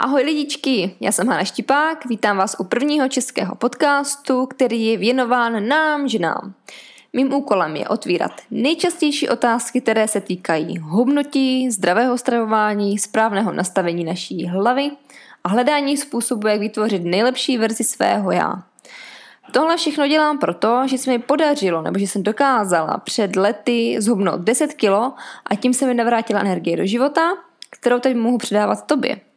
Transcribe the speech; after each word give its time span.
Ahoj 0.00 0.22
lidičky, 0.22 0.96
já 1.00 1.12
jsem 1.12 1.28
Hana 1.28 1.44
Štipák, 1.44 2.06
vítám 2.06 2.36
vás 2.36 2.56
u 2.58 2.64
prvního 2.64 3.08
českého 3.08 3.54
podcastu, 3.54 4.46
který 4.46 4.86
je 4.86 4.96
věnován 4.96 5.68
nám, 5.68 6.08
ženám. 6.08 6.54
Mým 7.12 7.34
úkolem 7.34 7.76
je 7.76 7.88
otvírat 7.88 8.32
nejčastější 8.50 9.28
otázky, 9.28 9.80
které 9.80 10.08
se 10.08 10.20
týkají 10.20 10.78
hubnutí, 10.78 11.70
zdravého 11.70 12.18
stravování, 12.18 12.98
správného 12.98 13.52
nastavení 13.52 14.04
naší 14.04 14.46
hlavy 14.46 14.90
a 15.44 15.48
hledání 15.48 15.96
způsobu, 15.96 16.48
jak 16.48 16.60
vytvořit 16.60 17.04
nejlepší 17.04 17.58
verzi 17.58 17.84
svého 17.84 18.30
já. 18.30 18.62
Tohle 19.52 19.76
všechno 19.76 20.06
dělám 20.06 20.38
proto, 20.38 20.82
že 20.86 20.98
se 20.98 21.10
mi 21.10 21.18
podařilo, 21.18 21.82
nebo 21.82 21.98
že 21.98 22.06
jsem 22.06 22.22
dokázala 22.22 22.98
před 22.98 23.36
lety 23.36 23.96
zhubnout 23.98 24.40
10 24.40 24.74
kilo 24.74 25.12
a 25.46 25.54
tím 25.54 25.74
se 25.74 25.86
mi 25.86 25.94
navrátila 25.94 26.40
energie 26.40 26.76
do 26.76 26.86
života, 26.86 27.30
kterou 27.70 27.98
teď 27.98 28.16
mohu 28.16 28.38
předávat 28.38 28.86
tobě. 28.86 29.27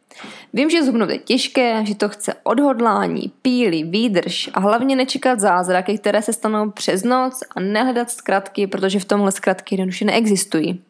Vím, 0.52 0.70
že 0.70 0.82
zhubnout 0.82 1.10
je 1.10 1.18
těžké, 1.18 1.86
že 1.86 1.94
to 1.94 2.08
chce 2.08 2.34
odhodlání, 2.42 3.32
píly, 3.42 3.82
výdrž 3.82 4.50
a 4.54 4.60
hlavně 4.60 4.96
nečekat 4.96 5.40
zázraky, 5.40 5.98
které 5.98 6.22
se 6.22 6.32
stanou 6.32 6.70
přes 6.70 7.04
noc 7.04 7.40
a 7.56 7.60
nehledat 7.60 8.10
zkratky, 8.10 8.66
protože 8.66 9.00
v 9.00 9.04
tomhle 9.04 9.32
zkratky 9.32 9.74
jednoduše 9.74 10.04
neexistují. 10.04 10.82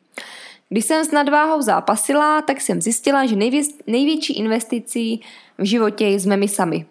Když 0.69 0.85
jsem 0.85 1.05
s 1.05 1.11
nadváhou 1.11 1.63
zápasila, 1.63 2.43
tak 2.43 2.61
jsem 2.61 2.83
zjistila, 2.83 3.27
že 3.27 3.37
nejvě- 3.37 3.75
největší 3.87 4.39
investicí 4.39 5.21
v 5.59 5.65
životě 5.65 6.07
jsme 6.07 6.37
my 6.37 6.49
sami. 6.49 6.87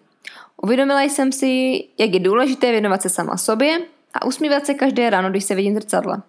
Uvědomila 0.62 1.02
jsem 1.02 1.32
si, 1.32 1.84
jak 1.98 2.14
je 2.14 2.20
důležité 2.20 2.70
věnovat 2.70 3.02
se 3.02 3.08
sama 3.08 3.36
sobě 3.36 3.78
a 4.14 4.26
usmívat 4.26 4.66
se 4.66 4.74
každé 4.74 5.10
ráno, 5.10 5.30
když 5.30 5.44
se 5.44 5.54
vidím 5.54 5.74
v 5.74 5.76
zrcadle. 5.76 6.22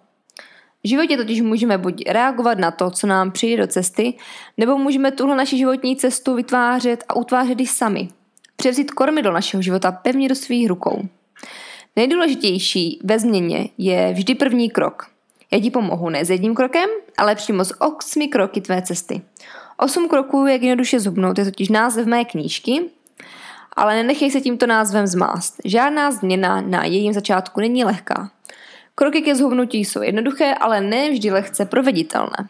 V 0.84 0.88
životě 0.88 1.16
totiž 1.16 1.40
můžeme 1.40 1.78
buď 1.78 2.02
reagovat 2.08 2.58
na 2.58 2.70
to, 2.70 2.90
co 2.90 3.06
nám 3.06 3.30
přijde 3.30 3.62
do 3.62 3.66
cesty, 3.66 4.14
nebo 4.56 4.78
můžeme 4.78 5.10
tuhle 5.10 5.36
naši 5.36 5.58
životní 5.58 5.96
cestu 5.96 6.34
vytvářet 6.34 7.04
a 7.08 7.16
utvářet 7.16 7.60
i 7.60 7.66
sami. 7.66 8.08
Převzít 8.56 8.90
kormidlo 8.90 9.32
našeho 9.32 9.62
života 9.62 9.92
pevně 9.92 10.28
do 10.28 10.34
svých 10.34 10.68
rukou. 10.68 11.02
Nejdůležitější 11.96 13.00
ve 13.04 13.18
změně 13.18 13.68
je 13.78 14.12
vždy 14.12 14.34
první 14.34 14.70
krok. 14.70 15.06
Já 15.52 15.60
ti 15.60 15.70
pomohu 15.70 16.08
ne 16.10 16.24
s 16.24 16.30
jedním 16.30 16.54
krokem, 16.54 16.88
ale 17.18 17.34
přímo 17.34 17.64
s 17.64 17.80
osmi 17.80 18.28
kroky 18.28 18.60
tvé 18.60 18.82
cesty. 18.82 19.22
Osm 19.76 20.08
kroků, 20.08 20.46
jak 20.46 20.62
jednoduše 20.62 21.00
zhubnout, 21.00 21.38
je 21.38 21.44
totiž 21.44 21.68
název 21.68 22.06
mé 22.06 22.24
knížky, 22.24 22.80
ale 23.76 23.94
nenechej 23.94 24.30
se 24.30 24.40
tímto 24.40 24.66
názvem 24.66 25.06
zmást. 25.06 25.54
Žádná 25.64 26.10
změna 26.10 26.60
na 26.60 26.84
jejím 26.84 27.12
začátku 27.12 27.60
není 27.60 27.84
lehká. 27.84 28.30
Kroky 28.94 29.22
ke 29.22 29.34
zhubnutí 29.34 29.84
jsou 29.84 30.02
jednoduché, 30.02 30.54
ale 30.54 30.80
ne 30.80 31.10
vždy 31.10 31.30
lehce 31.30 31.64
proveditelné. 31.64 32.48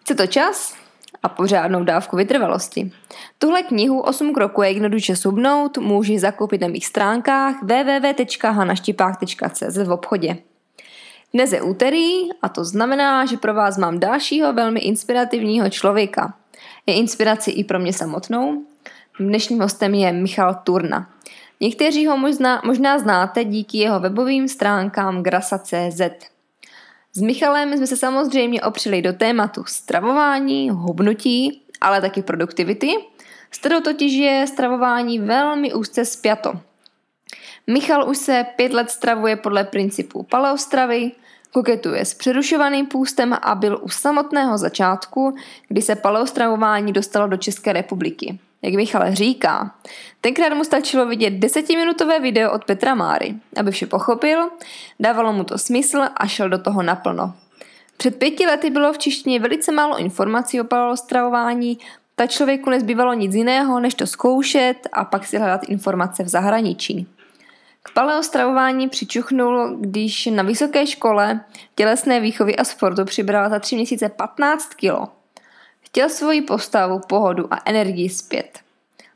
Chce 0.00 0.14
to 0.14 0.26
čas 0.26 0.76
a 1.22 1.28
pořádnou 1.28 1.84
dávku 1.84 2.16
vytrvalosti. 2.16 2.92
Tuhle 3.38 3.62
knihu 3.62 4.00
8 4.00 4.34
kroků 4.34 4.62
je 4.62 4.70
jednoduše 4.70 5.16
subnout 5.16 5.78
můžeš 5.78 6.20
zakoupit 6.20 6.60
na 6.60 6.68
mých 6.68 6.86
stránkách 6.86 7.62
www.hanaštipák.cz 7.62 9.76
v 9.76 9.92
obchodě. 9.92 10.36
Dnes 11.34 11.52
je 11.52 11.62
úterý 11.62 12.28
a 12.42 12.48
to 12.48 12.64
znamená, 12.64 13.26
že 13.26 13.36
pro 13.36 13.54
vás 13.54 13.78
mám 13.78 13.98
dalšího 13.98 14.52
velmi 14.52 14.80
inspirativního 14.80 15.70
člověka. 15.70 16.34
Je 16.86 16.94
inspirací 16.94 17.50
i 17.50 17.64
pro 17.64 17.78
mě 17.78 17.92
samotnou. 17.92 18.62
Dnešním 19.20 19.60
hostem 19.60 19.94
je 19.94 20.12
Michal 20.12 20.54
Turna. 20.64 21.10
Někteří 21.60 22.06
ho 22.06 22.16
možná, 22.16 22.62
možná 22.64 22.98
znáte 22.98 23.44
díky 23.44 23.78
jeho 23.78 24.00
webovým 24.00 24.48
stránkám 24.48 25.22
grasa.cz. 25.22 26.00
S 27.12 27.20
Michalem 27.20 27.76
jsme 27.76 27.86
se 27.86 27.96
samozřejmě 27.96 28.62
opřeli 28.62 29.02
do 29.02 29.12
tématu 29.12 29.64
stravování, 29.66 30.70
hubnutí, 30.70 31.62
ale 31.80 32.00
taky 32.00 32.22
produktivity, 32.22 32.88
s 33.50 33.58
kterou 33.58 33.80
totiž 33.80 34.12
je 34.12 34.46
stravování 34.46 35.18
velmi 35.18 35.74
úzce 35.74 36.04
spjato. 36.04 36.52
Michal 37.66 38.10
už 38.10 38.18
se 38.18 38.46
pět 38.56 38.72
let 38.72 38.90
stravuje 38.90 39.36
podle 39.36 39.64
principu 39.64 40.22
paleostravy, 40.22 41.12
koketuje 41.52 42.04
s 42.04 42.14
přerušovaným 42.14 42.86
půstem 42.86 43.36
a 43.42 43.54
byl 43.54 43.78
u 43.82 43.88
samotného 43.88 44.58
začátku, 44.58 45.34
kdy 45.68 45.82
se 45.82 45.96
paleostravování 45.96 46.92
dostalo 46.92 47.26
do 47.26 47.36
České 47.36 47.72
republiky 47.72 48.38
jak 48.62 48.74
Michal 48.74 49.14
říká. 49.14 49.74
Tenkrát 50.20 50.54
mu 50.54 50.64
stačilo 50.64 51.06
vidět 51.06 51.30
desetiminutové 51.30 52.20
video 52.20 52.52
od 52.52 52.64
Petra 52.64 52.94
Máry, 52.94 53.34
aby 53.56 53.70
vše 53.70 53.86
pochopil, 53.86 54.48
dávalo 55.00 55.32
mu 55.32 55.44
to 55.44 55.58
smysl 55.58 56.02
a 56.16 56.26
šel 56.26 56.48
do 56.48 56.58
toho 56.58 56.82
naplno. 56.82 57.34
Před 57.96 58.16
pěti 58.16 58.46
lety 58.46 58.70
bylo 58.70 58.92
v 58.92 58.98
češtině 58.98 59.40
velice 59.40 59.72
málo 59.72 59.98
informací 59.98 60.60
o 60.60 60.64
palostravování, 60.64 61.78
tak 62.14 62.30
člověku 62.30 62.70
nezbývalo 62.70 63.14
nic 63.14 63.34
jiného, 63.34 63.80
než 63.80 63.94
to 63.94 64.06
zkoušet 64.06 64.74
a 64.92 65.04
pak 65.04 65.26
si 65.26 65.38
hledat 65.38 65.60
informace 65.68 66.24
v 66.24 66.28
zahraničí. 66.28 67.06
K 67.82 67.92
paleostravování 67.92 68.88
přičuchnul, 68.88 69.76
když 69.80 70.26
na 70.26 70.42
vysoké 70.42 70.86
škole 70.86 71.40
tělesné 71.74 72.20
výchovy 72.20 72.56
a 72.56 72.64
sportu 72.64 73.04
přibrala 73.04 73.48
za 73.48 73.58
tři 73.58 73.76
měsíce 73.76 74.08
15 74.08 74.74
kilo. 74.74 75.17
Chtěl 75.88 76.08
svoji 76.08 76.42
postavu, 76.42 77.00
pohodu 77.08 77.54
a 77.54 77.58
energii 77.64 78.08
zpět. 78.08 78.58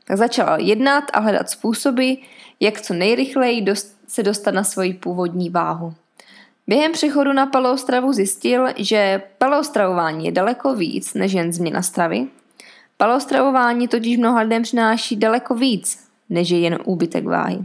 Tak 0.07 0.17
začal 0.17 0.59
jednat 0.59 1.03
a 1.13 1.19
hledat 1.19 1.49
způsoby, 1.49 2.13
jak 2.59 2.81
co 2.81 2.93
nejrychleji 2.93 3.61
dost, 3.61 3.97
se 4.07 4.23
dostat 4.23 4.53
na 4.53 4.63
svoji 4.63 4.93
původní 4.93 5.49
váhu. 5.49 5.93
Během 6.67 6.91
přechodu 6.91 7.33
na 7.33 7.45
paleostravu 7.45 8.13
zjistil, 8.13 8.67
že 8.77 9.21
paleostravování 9.37 10.25
je 10.25 10.31
daleko 10.31 10.75
víc 10.75 11.13
než 11.13 11.31
jen 11.31 11.53
změna 11.53 11.81
stravy. 11.81 12.27
Paleostravování 12.97 13.87
totiž 13.87 14.17
mnoha 14.17 14.41
lidem 14.41 14.63
přináší 14.63 15.15
daleko 15.15 15.55
víc, 15.55 16.07
než 16.29 16.49
je 16.49 16.59
jen 16.59 16.79
úbytek 16.85 17.25
váhy. 17.25 17.59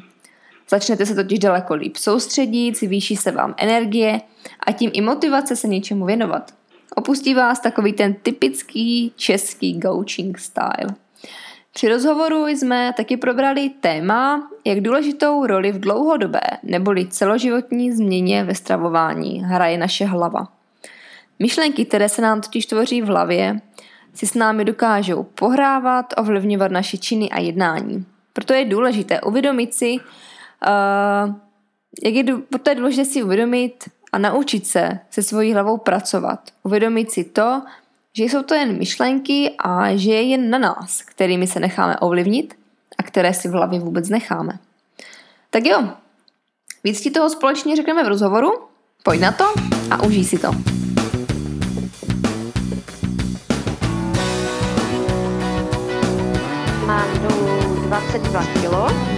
Začnete 0.70 1.06
se 1.06 1.14
totiž 1.14 1.38
daleko 1.38 1.74
líp 1.74 1.96
soustředit, 1.96 2.78
zvýší 2.78 3.16
se 3.16 3.30
vám 3.30 3.54
energie 3.56 4.20
a 4.66 4.72
tím 4.72 4.90
i 4.94 5.00
motivace 5.00 5.56
se 5.56 5.68
něčemu 5.68 6.04
věnovat. 6.04 6.57
Opustí 6.98 7.34
vás 7.34 7.60
takový 7.60 7.92
ten 7.92 8.14
typický 8.14 9.12
český 9.16 9.80
coaching 9.80 10.38
style. 10.38 10.96
Při 11.74 11.88
rozhovoru 11.88 12.46
jsme 12.46 12.92
taky 12.96 13.16
probrali 13.16 13.68
téma, 13.68 14.50
jak 14.64 14.80
důležitou 14.80 15.46
roli 15.46 15.72
v 15.72 15.80
dlouhodobé 15.80 16.40
neboli 16.62 17.06
celoživotní 17.06 17.92
změně 17.92 18.44
ve 18.44 18.54
stravování 18.54 19.44
hraje 19.44 19.78
naše 19.78 20.04
hlava. 20.04 20.48
Myšlenky, 21.38 21.84
které 21.84 22.08
se 22.08 22.22
nám 22.22 22.40
totiž 22.40 22.66
tvoří 22.66 23.02
v 23.02 23.06
hlavě, 23.06 23.60
si 24.14 24.26
s 24.26 24.34
námi 24.34 24.64
dokážou 24.64 25.22
pohrávat, 25.22 26.14
ovlivňovat 26.16 26.70
naše 26.70 26.98
činy 26.98 27.30
a 27.30 27.40
jednání. 27.40 28.06
Proto 28.32 28.52
je 28.52 28.64
důležité 28.64 29.20
uvědomit 29.20 29.74
si, 29.74 29.92
uh, 29.92 31.34
jak 32.04 32.14
je, 32.14 32.24
proto 32.50 32.70
je 32.70 32.76
důležité 32.76 33.04
si 33.04 33.22
uvědomit, 33.22 33.84
a 34.12 34.18
naučit 34.18 34.66
se 34.66 34.98
se 35.10 35.22
svojí 35.22 35.52
hlavou 35.52 35.78
pracovat. 35.78 36.40
Uvědomit 36.62 37.10
si 37.10 37.24
to, 37.24 37.62
že 38.12 38.24
jsou 38.24 38.42
to 38.42 38.54
jen 38.54 38.78
myšlenky 38.78 39.54
a 39.58 39.96
že 39.96 40.10
je 40.10 40.22
jen 40.22 40.50
na 40.50 40.58
nás, 40.58 41.02
kterými 41.02 41.46
se 41.46 41.60
necháme 41.60 41.98
ovlivnit 41.98 42.54
a 42.98 43.02
které 43.02 43.34
si 43.34 43.48
v 43.48 43.52
hlavě 43.52 43.80
vůbec 43.80 44.08
necháme. 44.08 44.58
Tak 45.50 45.66
jo, 45.66 45.88
víc 46.84 47.00
ti 47.00 47.10
toho 47.10 47.30
společně 47.30 47.76
řekneme 47.76 48.04
v 48.04 48.08
rozhovoru, 48.08 48.50
pojď 49.02 49.20
na 49.20 49.32
to 49.32 49.44
a 49.90 50.02
užij 50.02 50.24
si 50.24 50.38
to. 50.38 50.52
Mám 56.86 57.28
dolů 57.28 57.86
22 57.86 58.42
kg 58.42 59.17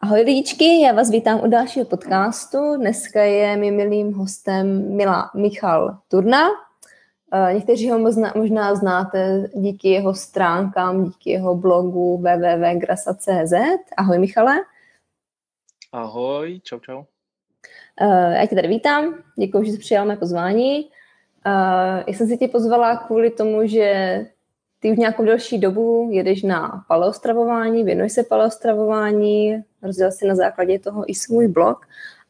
Ahoj 0.00 0.20
lidičky, 0.20 0.80
já 0.82 0.92
vás 0.92 1.10
vítám 1.10 1.40
u 1.40 1.48
dalšího 1.48 1.86
podcastu. 1.86 2.76
Dneska 2.76 3.22
je 3.22 3.56
mým 3.56 3.76
milým 3.76 4.12
hostem 4.12 4.96
Mila 4.96 5.30
Michal 5.34 5.98
Turna. 6.08 6.48
Eh, 7.32 7.54
někteří 7.54 7.90
ho 7.90 7.98
možná, 7.98 8.32
možná 8.36 8.74
znáte 8.74 9.48
díky 9.54 9.88
jeho 9.88 10.14
stránkám, 10.14 11.04
díky 11.04 11.30
jeho 11.30 11.54
blogu 11.54 12.16
www.grasa.cz. 12.16 13.52
Ahoj 13.96 14.18
Michale. 14.18 14.56
Ahoj, 15.92 16.60
čau 16.62 16.78
čau. 16.78 17.04
Eh, 18.00 18.38
já 18.38 18.46
tě 18.46 18.54
tady 18.54 18.68
vítám, 18.68 19.14
děkuji, 19.38 19.64
že 19.64 19.72
jsi 19.72 19.78
přijal 19.78 20.06
mé 20.06 20.16
pozvání. 20.16 20.90
Eh, 21.46 22.04
já 22.06 22.14
jsem 22.14 22.26
si 22.26 22.38
tě 22.38 22.48
pozvala 22.48 22.96
kvůli 22.96 23.30
tomu, 23.30 23.66
že 23.66 24.26
ty 24.80 24.92
už 24.92 24.98
nějakou 24.98 25.24
delší 25.24 25.58
dobu 25.58 26.08
jedeš 26.12 26.42
na 26.42 26.84
paleostravování, 26.88 27.84
věnuješ 27.84 28.12
se 28.12 28.22
paleostravování, 28.22 29.62
rozdělal 29.82 30.12
si 30.12 30.26
na 30.26 30.34
základě 30.34 30.78
toho 30.78 31.10
i 31.10 31.14
svůj 31.14 31.48
blog 31.48 31.86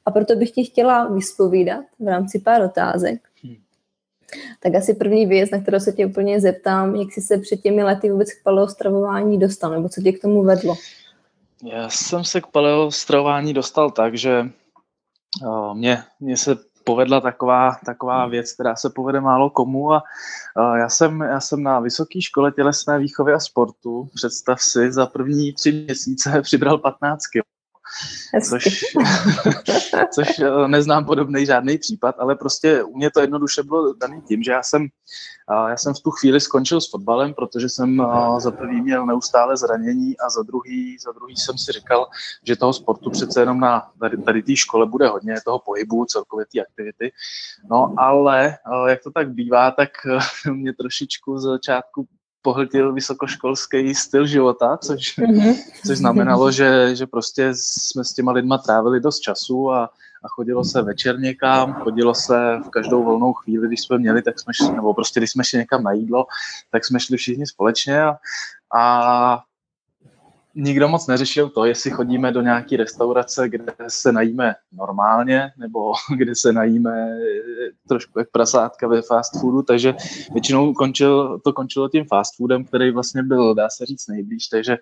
a 0.07 0.11
proto 0.11 0.37
bych 0.37 0.51
ti 0.51 0.65
chtěla 0.65 1.09
vyspovídat 1.09 1.85
v 1.99 2.09
rámci 2.09 2.39
pár 2.39 2.63
otázek. 2.63 3.21
Hmm. 3.45 3.57
Tak 4.61 4.75
asi 4.75 4.95
první 4.95 5.27
věc, 5.27 5.51
na 5.51 5.61
kterou 5.61 5.81
se 5.81 5.93
tě 5.93 6.07
úplně 6.07 6.41
zeptám, 6.41 6.97
jak 6.97 7.13
jsi 7.13 7.21
se 7.21 7.39
před 7.39 7.61
těmi 7.61 7.83
lety 7.83 8.11
vůbec 8.11 8.33
k 8.33 8.43
paleostravování 8.43 9.39
dostal, 9.39 9.71
nebo 9.71 9.89
co 9.89 10.03
tě 10.03 10.13
k 10.13 10.23
tomu 10.23 10.43
vedlo? 10.43 10.75
Já 11.65 11.89
jsem 11.89 12.25
se 12.25 12.41
k 12.41 12.47
paleostravování 12.47 13.55
dostal 13.55 13.91
tak, 13.91 14.19
že 14.19 14.51
mě, 15.75 15.99
mě 16.21 16.37
se 16.37 16.57
povedla 16.89 17.21
taková, 17.21 17.77
taková 17.87 18.27
věc, 18.27 18.53
která 18.53 18.77
se 18.77 18.91
povede 18.91 19.21
málo 19.21 19.51
komu 19.51 19.93
a 19.93 20.03
já 20.77 20.89
jsem, 20.89 21.21
já 21.21 21.41
jsem 21.41 21.63
na 21.63 21.81
Vysoké 21.81 22.21
škole 22.23 22.53
tělesné 22.53 22.99
výchovy 22.99 23.33
a 23.33 23.41
sportu, 23.41 24.09
představ 24.15 24.63
si, 24.63 24.93
za 24.93 25.07
první 25.07 25.53
tři 25.53 25.73
měsíce 25.73 26.43
přibral 26.43 26.79
15 26.79 27.27
kg. 27.27 27.58
Což, 28.49 28.65
což 30.15 30.39
eh, 30.39 30.69
neznám 30.69 31.05
podobný 31.05 31.47
žádný 31.47 31.79
případ, 31.79 32.15
ale 32.19 32.37
prostě 32.37 32.83
u 32.83 32.97
mě 32.97 33.11
to 33.11 33.21
jednoduše 33.21 33.63
bylo 33.63 33.95
daný 33.95 34.23
tím, 34.29 34.43
že 34.43 34.53
já 34.53 34.63
jsem, 34.63 34.87
já 35.69 35.77
jsem 35.77 35.95
v 35.95 36.01
tu 36.01 36.11
chvíli 36.11 36.41
skončil 36.41 36.81
s 36.81 36.91
fotbalem, 36.91 37.35
protože 37.35 37.69
jsem 37.69 38.03
za 38.39 38.51
prvý 38.51 38.83
měl 38.83 39.07
neustále 39.07 39.57
zranění 39.57 40.19
a 40.19 40.31
za 40.31 40.43
druhý, 40.43 40.97
za 40.99 41.13
druhý 41.13 41.37
jsem 41.37 41.59
si 41.59 41.73
říkal, 41.73 42.07
že 42.47 42.57
toho 42.57 42.73
sportu 42.73 43.11
přece 43.11 43.41
jenom 43.41 43.61
na 43.61 43.91
tady, 44.01 44.17
tady 44.17 44.43
té 44.43 44.57
škole 44.57 44.87
bude 44.87 45.09
hodně, 45.09 45.35
toho 45.45 45.59
pohybu, 45.59 46.05
celkově 46.05 46.47
té 46.53 46.61
aktivity. 46.61 47.13
No 47.71 47.95
ale 47.97 48.59
jak 48.89 49.03
to 49.03 49.11
tak 49.11 49.31
bývá, 49.31 49.71
tak 49.71 49.91
mě 50.53 50.73
trošičku 50.73 51.39
z 51.39 51.43
začátku 51.43 52.09
pohltil 52.43 52.93
vysokoškolský 52.93 53.95
styl 53.95 54.27
života, 54.27 54.77
což, 54.77 55.19
mm-hmm. 55.19 55.55
což 55.87 55.99
znamenalo, 55.99 56.53
že, 56.53 56.97
že 56.97 57.07
prostě 57.07 57.51
jsme 57.55 58.05
s 58.05 58.13
těma 58.13 58.33
lidma 58.33 58.59
trávili 58.59 59.01
dost 59.01 59.21
času 59.21 59.71
a, 59.71 59.85
a 60.25 60.29
chodilo 60.29 60.65
se 60.65 60.83
večer 60.83 61.21
někam, 61.21 61.73
chodilo 61.73 62.15
se 62.15 62.59
v 62.67 62.71
každou 62.71 63.05
volnou 63.05 63.33
chvíli, 63.33 63.67
když 63.69 63.81
jsme 63.81 63.99
měli, 63.99 64.23
tak 64.23 64.41
jsme 64.41 64.55
šli, 64.55 64.73
nebo 64.73 64.95
prostě 64.95 65.21
když 65.21 65.31
jsme 65.31 65.45
šli 65.45 65.59
někam 65.59 65.83
na 65.83 65.93
jídlo, 65.93 66.27
tak 66.71 66.85
jsme 66.85 67.01
šli 67.01 67.17
všichni 67.17 67.47
společně 67.47 68.03
a, 68.03 68.19
a 68.75 69.39
nikdo 70.55 70.89
moc 70.89 71.07
neřešil 71.07 71.49
to, 71.49 71.65
jestli 71.65 71.91
chodíme 71.91 72.33
do 72.33 72.41
nějaké 72.43 72.77
restaurace, 72.77 73.49
kde 73.49 73.73
se 73.89 74.13
najíme 74.13 74.55
normálně, 74.73 75.53
nebo 75.59 75.93
kde 76.17 76.35
se 76.35 76.53
najíme 76.53 77.11
eh, 77.11 77.71
trošku 77.89 78.19
jak 78.19 78.31
prasátka 78.31 78.89
ve 78.89 79.03
fast 79.03 79.41
foodu, 79.41 79.63
takže 79.63 79.95
většinou 80.33 80.73
končil, 80.73 81.39
to 81.45 81.53
končilo 81.53 81.89
tím 81.89 82.05
fast 82.05 82.37
foodem, 82.37 82.65
který 82.65 82.91
vlastně 82.91 83.23
byl, 83.23 83.55
dá 83.55 83.69
se 83.71 83.87
říct, 83.87 84.09
nejblíž, 84.09 84.47
takže 84.47 84.77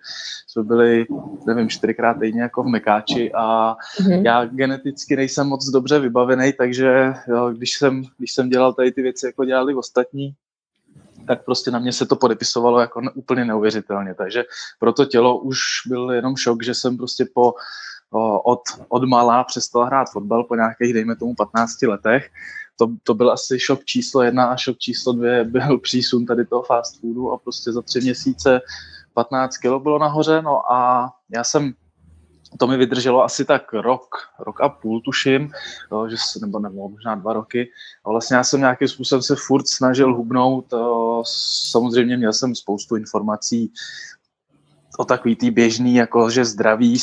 jsme 0.47 0.63
byli, 0.63 1.05
nevím, 1.47 1.69
čtyřikrát 1.69 2.19
týdně 2.19 2.41
jako 2.41 2.63
v 2.63 2.67
Mekáči 2.67 3.31
a 3.33 3.75
mm-hmm. 3.99 4.21
já 4.25 4.45
geneticky 4.45 5.15
nejsem 5.15 5.47
moc 5.47 5.69
dobře 5.69 5.99
vybavený, 5.99 6.53
takže 6.53 7.13
jo, 7.27 7.49
když, 7.49 7.73
jsem, 7.73 8.03
když 8.17 8.33
jsem 8.33 8.49
dělal 8.49 8.73
tady 8.73 8.91
ty 8.91 9.01
věci, 9.01 9.25
jako 9.25 9.45
dělali 9.45 9.75
ostatní, 9.75 10.35
tak 11.27 11.45
prostě 11.45 11.71
na 11.71 11.79
mě 11.79 11.93
se 11.93 12.05
to 12.05 12.15
podepisovalo 12.15 12.79
jako 12.79 13.01
úplně 13.15 13.45
neuvěřitelně. 13.45 14.13
Takže 14.13 14.43
pro 14.79 14.93
to 14.93 15.05
tělo 15.05 15.39
už 15.39 15.59
byl 15.87 16.11
jenom 16.11 16.35
šok, 16.35 16.63
že 16.63 16.73
jsem 16.73 16.97
prostě 16.97 17.25
po 17.33 17.53
od, 18.43 18.61
od 18.89 19.03
malá 19.03 19.43
přestal 19.43 19.85
hrát 19.85 20.11
fotbal 20.11 20.43
po 20.43 20.55
nějakých, 20.55 20.93
dejme 20.93 21.15
tomu, 21.15 21.35
15 21.35 21.81
letech. 21.81 22.29
To, 22.79 22.87
to 23.03 23.13
byl 23.13 23.31
asi 23.31 23.59
šok 23.59 23.85
číslo 23.85 24.21
jedna 24.21 24.45
a 24.45 24.57
šok 24.57 24.77
číslo 24.77 25.13
dvě 25.13 25.43
byl 25.43 25.77
přísun 25.83 26.25
tady 26.25 26.45
toho 26.45 26.63
fast 26.63 27.01
foodu 27.01 27.31
a 27.31 27.37
prostě 27.37 27.71
za 27.71 27.81
tři 27.81 28.01
měsíce 28.01 28.61
15 29.13 29.57
kilo 29.57 29.79
bylo 29.79 29.99
nahoře, 29.99 30.41
no 30.41 30.71
a 30.71 31.09
já 31.29 31.43
jsem 31.43 31.73
to 32.59 32.67
mi 32.67 32.77
vydrželo 32.77 33.23
asi 33.23 33.45
tak 33.45 33.73
rok, 33.73 34.15
rok 34.39 34.61
a 34.61 34.69
půl, 34.69 35.01
tuším, 35.01 35.51
jo, 35.91 36.09
že, 36.09 36.15
nebo, 36.41 36.59
nebo 36.59 36.89
možná 36.89 37.15
dva 37.15 37.33
roky. 37.33 37.71
A 38.05 38.09
vlastně 38.09 38.35
já 38.35 38.43
jsem 38.43 38.59
nějakým 38.59 38.87
způsobem 38.87 39.21
se 39.21 39.35
furt 39.35 39.67
snažil 39.67 40.13
hubnout. 40.13 40.73
Samozřejmě 41.69 42.17
měl 42.17 42.33
jsem 42.33 42.55
spoustu 42.55 42.95
informací 42.95 43.73
o 44.97 45.05
takový 45.05 45.35
tý 45.35 45.51
běžný, 45.51 45.95
jako 45.95 46.29
že 46.29 46.45
zdraví 46.45 46.99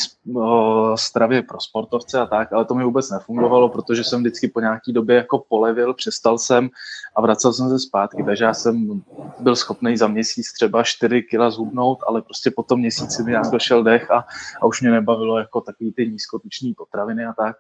stravě 0.94 1.43
pro 1.43 1.61
sportovce 1.61 2.20
a 2.20 2.26
tak, 2.26 2.52
ale 2.52 2.64
to 2.64 2.75
mi 2.75 2.85
vůbec 2.85 3.11
nefungovalo, 3.11 3.69
protože 3.69 4.05
jsem 4.05 4.20
vždycky 4.20 4.49
po 4.49 4.61
nějaký 4.61 4.93
době 4.93 5.17
jako 5.17 5.38
polevil, 5.49 5.94
přestal 5.94 6.38
jsem 6.38 6.70
a 7.17 7.23
vracel 7.23 7.52
jsem 7.52 7.69
se 7.69 7.79
zpátky, 7.79 8.23
takže 8.23 8.44
já 8.44 8.55
jsem 8.55 9.02
byl 9.41 9.56
schopný 9.56 9.96
za 9.96 10.06
měsíc 10.06 10.52
třeba 10.52 10.82
4 10.82 11.23
kila 11.23 11.50
zhubnout, 11.50 11.99
ale 12.06 12.23
prostě 12.23 12.50
po 12.50 12.62
tom 12.62 12.79
měsíci 12.79 13.23
mi 13.23 13.31
nějak 13.31 13.50
došel 13.50 13.82
dech 13.82 14.11
a, 14.11 14.25
a 14.61 14.67
už 14.67 14.81
mě 14.81 14.91
nebavilo 14.91 15.38
jako 15.38 15.61
takový 15.61 15.93
ty 15.93 16.06
nízkotuční 16.06 16.75
potraviny 16.75 17.26
a 17.26 17.32
tak. 17.32 17.56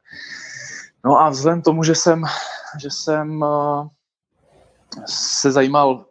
No 1.04 1.20
a 1.20 1.30
vzhledem 1.30 1.62
tomu, 1.62 1.82
že 1.82 1.94
jsem, 1.94 2.22
že 2.80 2.90
jsem 2.90 3.44
se 5.06 5.52
zajímal 5.52 6.04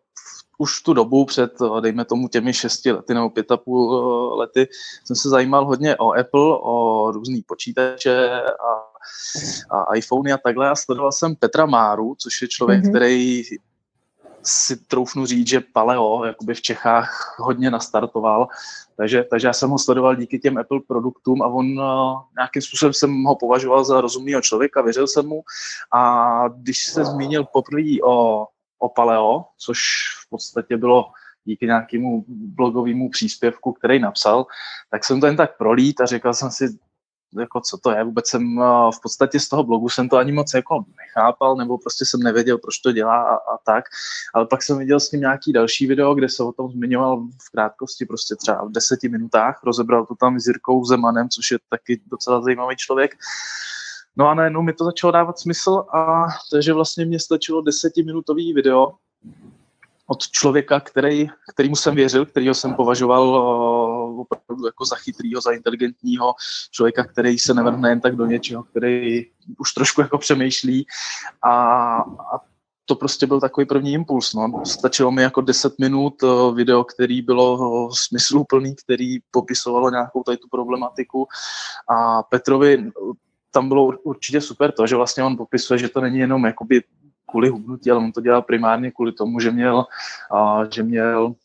už 0.58 0.82
tu 0.82 0.94
dobu 0.94 1.26
před, 1.26 1.52
dejme 1.80 2.06
tomu, 2.06 2.28
těmi 2.28 2.54
šesti 2.54 2.92
lety 2.92 3.14
nebo 3.14 3.30
pět 3.30 3.52
a 3.52 3.58
půl 3.58 3.96
eh, 3.96 4.38
lety 4.38 4.68
jsem 5.06 5.16
se 5.16 5.30
zajímal 5.30 5.66
hodně 5.66 5.96
o 5.96 6.12
Apple, 6.12 6.58
o 6.62 7.12
různý 7.12 7.42
počítače 7.42 8.42
a, 8.42 9.78
a 9.78 9.96
iPhony 9.96 10.34
a 10.34 10.38
takhle 10.38 10.70
a 10.70 10.76
sledoval 10.76 11.12
jsem 11.12 11.36
Petra 11.36 11.66
Máru, 11.66 12.16
což 12.20 12.42
je 12.42 12.48
člověk, 12.48 12.84
mm-hmm. 12.84 12.90
který 12.90 13.44
si 14.44 14.78
troufnu 14.78 15.26
říct, 15.26 15.48
že 15.48 15.62
paleo 15.74 16.26
jakoby 16.26 16.54
v 16.54 16.62
Čechách 16.62 17.36
hodně 17.40 17.72
nastartoval, 17.72 18.48
takže, 18.98 19.24
takže 19.24 19.48
já 19.48 19.54
jsem 19.54 19.70
ho 19.70 19.80
sledoval 19.80 20.16
díky 20.16 20.40
těm 20.40 20.58
Apple 20.58 20.80
produktům 20.88 21.42
a 21.42 21.48
on 21.48 21.80
uh, 21.80 22.20
nějakým 22.38 22.62
způsobem 22.62 22.94
jsem 22.94 23.24
ho 23.24 23.36
považoval 23.36 23.84
za 23.84 24.02
rozumného 24.02 24.42
člověka, 24.42 24.82
věřil 24.82 25.08
jsem 25.08 25.26
mu 25.26 25.44
a 25.94 26.44
když 26.48 26.86
se 26.86 27.06
zmínil 27.06 27.44
poprvé 27.44 28.04
o 28.06 28.46
o 28.84 28.90
paleo, 28.90 29.46
což 29.58 29.80
v 30.26 30.30
podstatě 30.30 30.78
bylo 30.78 31.12
díky 31.46 31.66
nějakému 31.66 32.26
blogovému 32.28 33.10
příspěvku, 33.10 33.74
který 33.74 34.00
napsal, 34.00 34.46
tak 34.92 35.04
jsem 35.04 35.20
to 35.20 35.26
jen 35.26 35.38
tak 35.38 35.58
prolít 35.58 36.02
a 36.02 36.06
říkal 36.06 36.34
jsem 36.34 36.52
si, 36.52 36.66
jako 37.40 37.62
co 37.62 37.78
to 37.78 37.92
je, 37.92 38.04
vůbec 38.04 38.28
jsem 38.28 38.60
eh, 38.60 38.92
v 38.96 39.02
podstatě 39.02 39.40
z 39.40 39.50
toho 39.50 39.64
blogu 39.64 39.90
jsem 39.90 40.10
to 40.10 40.18
ani 40.18 40.32
moc 40.32 40.54
jako 40.54 40.86
nechápal, 40.98 41.56
nebo 41.56 41.78
prostě 41.78 42.06
jsem 42.06 42.20
nevěděl, 42.20 42.58
proč 42.58 42.78
to 42.80 42.92
dělá 42.92 43.24
a, 43.24 43.36
a 43.36 43.58
tak, 43.66 43.86
ale 44.34 44.46
pak 44.46 44.64
jsem 44.64 44.78
viděl 44.78 45.00
s 45.00 45.12
ním 45.12 45.22
nějaký 45.22 45.54
další 45.54 45.88
video, 45.88 46.14
kde 46.14 46.30
se 46.30 46.44
o 46.44 46.52
tom 46.52 46.72
zmiňoval 46.72 47.24
v 47.42 47.52
krátkosti, 47.52 48.06
prostě 48.06 48.36
třeba 48.36 48.66
v 48.66 48.72
deseti 48.72 49.10
minutách, 49.10 49.62
rozebral 49.64 50.06
to 50.06 50.16
tam 50.16 50.40
s 50.40 50.48
Jirkou 50.48 50.86
Zemanem, 50.86 51.30
což 51.30 51.52
je 51.52 51.58
taky 51.70 52.02
docela 52.12 52.42
zajímavý 52.42 52.76
člověk 52.76 53.16
No 54.18 54.28
a 54.28 54.34
najednou 54.34 54.62
mi 54.62 54.74
to 54.74 54.86
začalo 54.86 55.12
dávat 55.12 55.40
smysl 55.40 55.84
a 55.94 56.28
takže 56.52 56.74
vlastně 56.74 57.06
mě 57.06 57.20
stačilo 57.20 57.62
desetiminutový 57.62 58.54
video 58.54 58.92
od 60.08 60.28
člověka, 60.28 60.80
který, 60.80 61.30
kterýmu 61.54 61.76
jsem 61.76 61.96
věřil, 61.96 62.26
kterýho 62.26 62.54
jsem 62.54 62.74
považoval 62.74 63.28
uh, 63.28 64.20
opravdu 64.20 64.66
jako 64.66 64.86
za 64.86 64.96
chytrýho, 64.96 65.42
za 65.42 65.52
inteligentního 65.52 66.34
člověka, 66.72 67.04
který 67.04 67.40
se 67.40 67.54
nevrhne 67.54 67.90
jen 67.90 68.02
tak 68.02 68.16
do 68.16 68.26
něčeho, 68.26 68.64
který 68.64 69.26
už 69.58 69.74
trošku 69.74 70.02
jako 70.02 70.18
přemýšlí 70.18 70.86
a, 71.42 71.52
a 71.98 72.40
to 72.86 72.96
prostě 72.96 73.28
byl 73.28 73.40
takový 73.40 73.66
první 73.66 73.94
impuls. 73.94 74.34
No. 74.34 74.66
Stačilo 74.66 75.12
mi 75.12 75.22
jako 75.22 75.42
10 75.42 75.80
minut 75.80 76.24
uh, 76.24 76.56
video, 76.56 76.84
který 76.84 77.22
bylo 77.22 77.58
uh, 77.58 77.92
smysluplný, 77.94 78.76
který 78.76 79.20
popisovalo 79.32 79.90
nějakou 79.90 80.24
tady 80.24 80.38
tu 80.38 80.48
problematiku 80.52 81.28
a 81.90 82.24
Petrovi 82.24 82.92
tam 83.54 83.68
bylo 83.68 83.86
určitě 84.04 84.42
super 84.42 84.72
to, 84.72 84.88
že 84.88 84.96
vlastně 84.96 85.24
on 85.24 85.38
popisuje, 85.38 85.78
že 85.78 85.90
to 85.90 86.02
není 86.02 86.20
jenom 86.20 86.46
jakoby 86.46 86.84
kvůli 87.30 87.50
hubnutí, 87.50 87.92
ale 87.92 88.00
on 88.00 88.12
to 88.12 88.22
dělal 88.22 88.42
primárně 88.42 88.92
kvůli 88.92 89.12
tomu, 89.12 89.40
že 89.40 89.52
měl, 89.52 89.86
a, 90.32 90.62
že 90.72 90.84
měl 90.84 91.36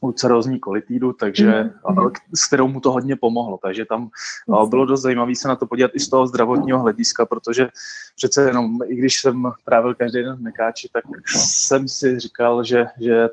ulcerózní 0.00 0.60
kolitídu, 0.60 1.12
takže, 1.12 1.62
mm. 1.88 2.10
s 2.34 2.46
kterou 2.46 2.68
mu 2.68 2.80
to 2.80 2.92
hodně 2.92 3.16
pomohlo. 3.16 3.58
Takže 3.62 3.84
tam 3.84 4.08
a, 4.52 4.66
bylo 4.66 4.86
dost 4.86 5.00
zajímavé 5.00 5.34
se 5.34 5.48
na 5.48 5.56
to 5.56 5.66
podívat 5.66 5.90
i 5.94 6.00
z 6.00 6.08
toho 6.08 6.26
zdravotního 6.26 6.80
hlediska, 6.80 7.26
protože 7.26 7.68
přece 8.16 8.46
jenom, 8.46 8.78
i 8.86 8.96
když 8.96 9.20
jsem 9.20 9.52
trávil 9.64 9.94
každý 9.94 10.22
den 10.22 10.36
v 10.36 10.40
Mekáči, 10.40 10.88
tak 10.92 11.04
jsem 11.36 11.88
si 11.88 12.20
říkal, 12.20 12.64
že, 12.64 12.86
že 13.00 13.28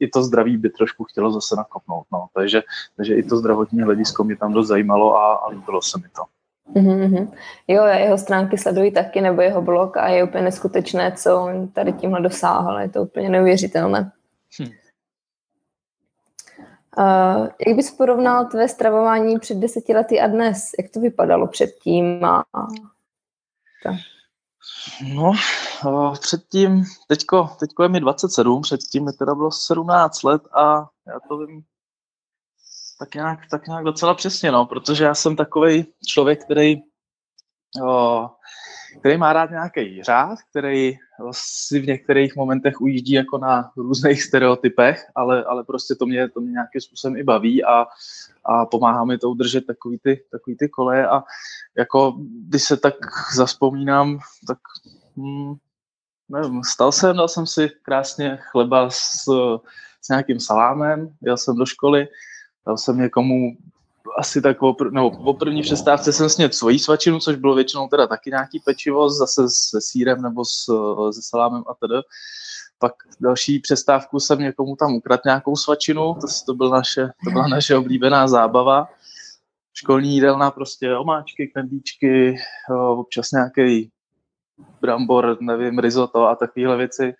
i 0.00 0.08
to 0.08 0.22
zdraví 0.22 0.56
by 0.56 0.70
trošku 0.70 1.04
chtělo 1.04 1.32
zase 1.32 1.56
nakopnout. 1.56 2.06
No. 2.12 2.26
Takže, 2.34 2.62
takže 2.96 3.14
i 3.14 3.22
to 3.22 3.36
zdravotní 3.36 3.82
hledisko 3.82 4.24
mě 4.24 4.36
tam 4.36 4.52
dost 4.52 4.66
zajímalo 4.66 5.16
a, 5.16 5.34
a 5.34 5.48
líbilo 5.48 5.82
se 5.82 5.98
mi 5.98 6.08
to. 6.16 6.22
Mm-hmm. 6.74 7.32
Jo, 7.68 7.84
já 7.84 7.98
jeho 7.98 8.18
stránky 8.18 8.58
sleduji 8.58 8.90
taky, 8.90 9.20
nebo 9.20 9.42
jeho 9.42 9.62
blog 9.62 9.96
a 9.96 10.08
je 10.08 10.24
úplně 10.24 10.44
neskutečné, 10.44 11.12
co 11.16 11.42
on 11.42 11.68
tady 11.68 11.92
tímhle 11.92 12.20
dosáhl. 12.20 12.78
Je 12.78 12.88
to 12.88 13.02
úplně 13.02 13.28
neuvěřitelné. 13.28 14.12
Hm. 14.60 14.70
Uh, 16.98 17.48
jak 17.66 17.76
bys 17.76 17.90
porovnal 17.90 18.44
tvé 18.44 18.68
stravování 18.68 19.38
před 19.38 19.58
deseti 19.58 19.94
lety 19.94 20.20
a 20.20 20.26
dnes? 20.26 20.70
Jak 20.78 20.90
to 20.90 21.00
vypadalo 21.00 21.46
předtím? 21.46 22.24
A... 22.24 22.44
No, 25.14 25.32
předtím, 26.20 26.84
teďko, 27.08 27.50
teďko 27.60 27.82
je 27.82 27.88
mi 27.88 28.00
27, 28.00 28.62
předtím 28.62 29.04
mi 29.04 29.12
teda 29.12 29.34
bylo 29.34 29.50
17 29.50 30.22
let 30.22 30.42
a 30.52 30.88
já 31.06 31.20
to 31.28 31.38
vím 31.38 31.62
tak 33.02 33.14
nějak, 33.14 33.38
tak 33.50 33.66
nějak 33.66 33.84
docela 33.84 34.14
přesně, 34.14 34.52
no, 34.52 34.66
protože 34.66 35.04
já 35.04 35.14
jsem 35.14 35.36
takový 35.36 35.86
člověk, 36.06 36.44
který, 36.44 36.76
o, 37.84 38.30
který 39.00 39.16
má 39.16 39.32
rád 39.32 39.50
nějaký 39.50 40.02
řád, 40.02 40.38
který 40.50 40.98
si 41.32 41.80
v 41.80 41.86
některých 41.86 42.36
momentech 42.36 42.80
ujíždí 42.80 43.12
jako 43.12 43.38
na 43.38 43.72
různých 43.76 44.22
stereotypech, 44.22 45.06
ale, 45.14 45.44
ale 45.44 45.64
prostě 45.64 45.94
to 45.94 46.06
mě, 46.06 46.28
to 46.28 46.40
mě 46.40 46.50
nějakým 46.50 46.80
způsobem 46.80 47.16
i 47.16 47.22
baví 47.22 47.64
a, 47.64 47.86
a 48.44 48.66
pomáhá 48.66 49.04
mi 49.04 49.18
to 49.18 49.30
udržet 49.30 49.66
takový 49.66 49.98
ty, 49.98 50.24
takový 50.30 50.56
ty 50.56 50.68
koleje 50.68 51.08
a 51.08 51.22
jako 51.78 52.14
když 52.48 52.62
se 52.62 52.76
tak 52.76 52.94
zaspomínám, 53.34 54.18
tak 54.46 54.58
hmm, 55.16 55.54
nevím, 56.28 56.62
stal 56.64 56.92
jsem, 56.92 57.16
dal 57.16 57.28
jsem 57.28 57.46
si 57.46 57.70
krásně 57.82 58.38
chleba 58.40 58.90
s, 58.90 59.24
s 60.02 60.08
nějakým 60.08 60.40
salámem, 60.40 61.14
jel 61.22 61.36
jsem 61.36 61.56
do 61.56 61.66
školy, 61.66 62.08
dal 62.66 62.78
jsem 62.78 62.98
někomu 62.98 63.56
asi 64.18 64.42
tak 64.42 64.62
o, 64.62 64.76
nebo 64.90 65.10
po 65.10 65.34
první 65.34 65.62
přestávce 65.62 66.12
jsem 66.12 66.28
sněd 66.28 66.54
svoji 66.54 66.78
svačinu, 66.78 67.20
což 67.20 67.36
bylo 67.36 67.54
většinou 67.54 67.88
teda 67.88 68.06
taky 68.06 68.30
nějaký 68.30 68.60
pečivo, 68.60 69.10
zase 69.10 69.42
se 69.48 69.80
sírem 69.80 70.22
nebo 70.22 70.44
s, 70.44 70.64
se 71.10 71.22
salámem 71.22 71.64
a 71.68 71.74
tedy. 71.74 71.94
Pak 72.78 72.92
další 73.20 73.58
přestávku 73.58 74.20
jsem 74.20 74.38
někomu 74.38 74.76
tam 74.76 74.94
ukradl 74.94 75.22
nějakou 75.24 75.56
svačinu, 75.56 76.14
to, 76.14 76.26
to, 76.46 76.54
byl 76.54 76.70
naše, 76.70 77.10
to 77.24 77.30
byla 77.30 77.48
naše 77.48 77.76
oblíbená 77.76 78.28
zábava. 78.28 78.88
Školní 79.74 80.14
jídelna 80.14 80.50
prostě 80.50 80.96
omáčky, 80.96 81.48
knedlíčky, 81.48 82.36
občas 82.96 83.30
nějaký 83.30 83.90
brambor, 84.80 85.36
nevím, 85.40 85.78
risotto 85.78 86.28
a 86.28 86.36
takovéhle 86.36 86.76
věci. 86.76 87.14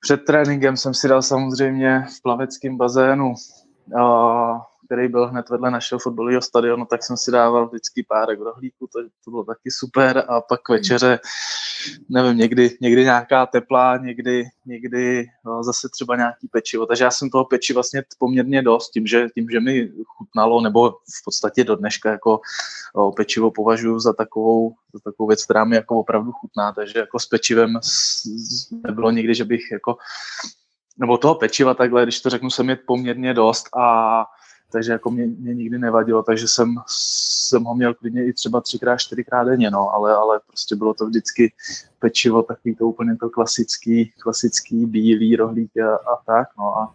Před 0.00 0.24
tréninkem 0.24 0.76
jsem 0.76 0.94
si 0.94 1.08
dal 1.08 1.22
samozřejmě 1.22 2.06
v 2.18 2.22
plaveckém 2.22 2.76
bazénu 2.76 3.34
který 4.92 5.08
byl 5.08 5.28
hned 5.28 5.50
vedle 5.50 5.70
našeho 5.70 5.98
fotbalového 5.98 6.42
stadionu, 6.42 6.84
tak 6.84 7.04
jsem 7.04 7.16
si 7.16 7.30
dával 7.30 7.68
vždycky 7.68 8.02
párek 8.08 8.40
rohlíků, 8.40 8.86
to, 8.86 8.98
to 9.24 9.30
bylo 9.30 9.44
taky 9.44 9.70
super. 9.70 10.24
A 10.28 10.40
pak 10.40 10.68
večeře, 10.68 11.18
nevím, 12.08 12.38
někdy, 12.38 12.76
někdy 12.80 13.04
nějaká 13.04 13.46
teplá, 13.46 13.96
někdy, 13.96 14.44
někdy 14.66 15.26
no, 15.44 15.62
zase 15.62 15.88
třeba 15.88 16.16
nějaký 16.16 16.48
pečivo, 16.48 16.86
takže 16.86 17.04
já 17.04 17.10
jsem 17.10 17.30
toho 17.30 17.44
peči 17.44 17.72
vlastně 17.72 18.02
poměrně 18.18 18.62
dost, 18.62 18.90
tím, 18.90 19.06
že, 19.06 19.26
tím, 19.34 19.46
že 19.50 19.60
mi 19.60 19.92
chutnalo, 20.06 20.60
nebo 20.60 20.90
v 20.90 21.24
podstatě 21.24 21.64
do 21.64 21.76
dneška 21.76 22.10
jako 22.10 22.40
o, 22.94 23.12
pečivo 23.12 23.50
považuji 23.50 23.98
za 23.98 24.12
takovou, 24.12 24.74
za 24.94 25.00
takovou 25.04 25.26
věc, 25.28 25.44
která 25.44 25.64
mi 25.64 25.76
jako 25.76 25.98
opravdu 25.98 26.32
chutná, 26.32 26.72
takže 26.72 26.98
jako 26.98 27.18
s 27.18 27.26
pečivem 27.26 27.80
nebylo 28.86 29.10
nikdy, 29.10 29.34
že 29.34 29.44
bych 29.44 29.70
jako 29.72 29.96
nebo 30.98 31.18
toho 31.18 31.34
pečiva 31.34 31.74
takhle, 31.74 32.02
když 32.02 32.20
to 32.20 32.30
řeknu, 32.30 32.50
jsem 32.50 32.70
je 32.70 32.76
poměrně 32.76 33.34
dost 33.34 33.76
a 33.76 34.26
takže 34.72 34.92
jako 34.92 35.10
mě, 35.10 35.26
mě 35.26 35.54
nikdy 35.54 35.78
nevadilo, 35.78 36.22
takže 36.22 36.48
jsem, 36.48 36.74
jsem 36.86 37.64
ho 37.64 37.74
měl 37.74 37.94
klidně 37.94 38.26
i 38.26 38.32
třeba 38.32 38.60
třikrát, 38.60 38.96
čtyřikrát 38.96 39.44
denně, 39.44 39.70
no, 39.70 39.90
ale, 39.94 40.14
ale 40.14 40.40
prostě 40.46 40.76
bylo 40.76 40.94
to 40.94 41.06
vždycky 41.06 41.52
pečivo, 41.98 42.42
takový 42.42 42.74
to 42.74 42.86
úplně 42.86 43.16
to 43.16 43.30
klasický, 43.30 44.12
klasický 44.22 44.86
bílý 44.86 45.36
rohlík 45.36 45.76
a, 45.76 45.94
a 45.94 46.22
tak, 46.26 46.48
no 46.58 46.78
a 46.78 46.94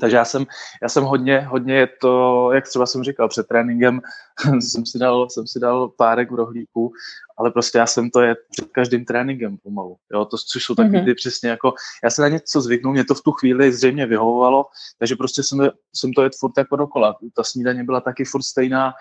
takže 0.00 0.16
já 0.16 0.24
jsem, 0.24 0.46
já 0.82 0.88
jsem 0.88 1.04
hodně, 1.04 1.40
hodně 1.40 1.88
to, 2.00 2.52
jak 2.52 2.68
třeba 2.68 2.86
jsem 2.86 3.04
říkal, 3.04 3.28
před 3.28 3.46
tréninkem 3.46 4.00
jsem 4.60 4.86
si 4.86 4.98
dal, 4.98 5.30
jsem 5.30 5.46
si 5.46 5.60
dal 5.60 5.88
párek 5.88 6.30
v 6.30 6.34
rohlíku, 6.34 6.92
ale 7.38 7.50
prostě 7.50 7.78
já 7.78 7.86
jsem 7.86 8.10
to 8.10 8.20
je 8.20 8.36
před 8.50 8.68
každým 8.72 9.04
tréninkem 9.04 9.56
pomalu. 9.62 9.96
Jo, 10.12 10.24
to, 10.24 10.36
což 10.52 10.64
jsou 10.64 10.74
takový 10.74 10.98
mm-hmm. 10.98 11.04
ty 11.04 11.14
přesně 11.14 11.50
jako, 11.50 11.74
já 12.04 12.10
se 12.10 12.22
na 12.22 12.28
něco 12.28 12.60
zvyknu, 12.60 12.90
mě 12.90 13.04
to 13.04 13.14
v 13.14 13.22
tu 13.22 13.32
chvíli 13.32 13.72
zřejmě 13.72 14.06
vyhovovalo, 14.06 14.66
takže 14.98 15.16
prostě 15.16 15.42
jsem, 15.42 15.70
jsem 15.94 16.12
to 16.12 16.22
jet 16.22 16.32
furt 16.38 16.58
jako 16.58 16.76
dokola. 16.76 17.16
Ta 17.36 17.44
snídaně 17.44 17.84
byla 17.84 18.00
taky 18.00 18.24
furt 18.24 18.42
stejná 18.42 18.92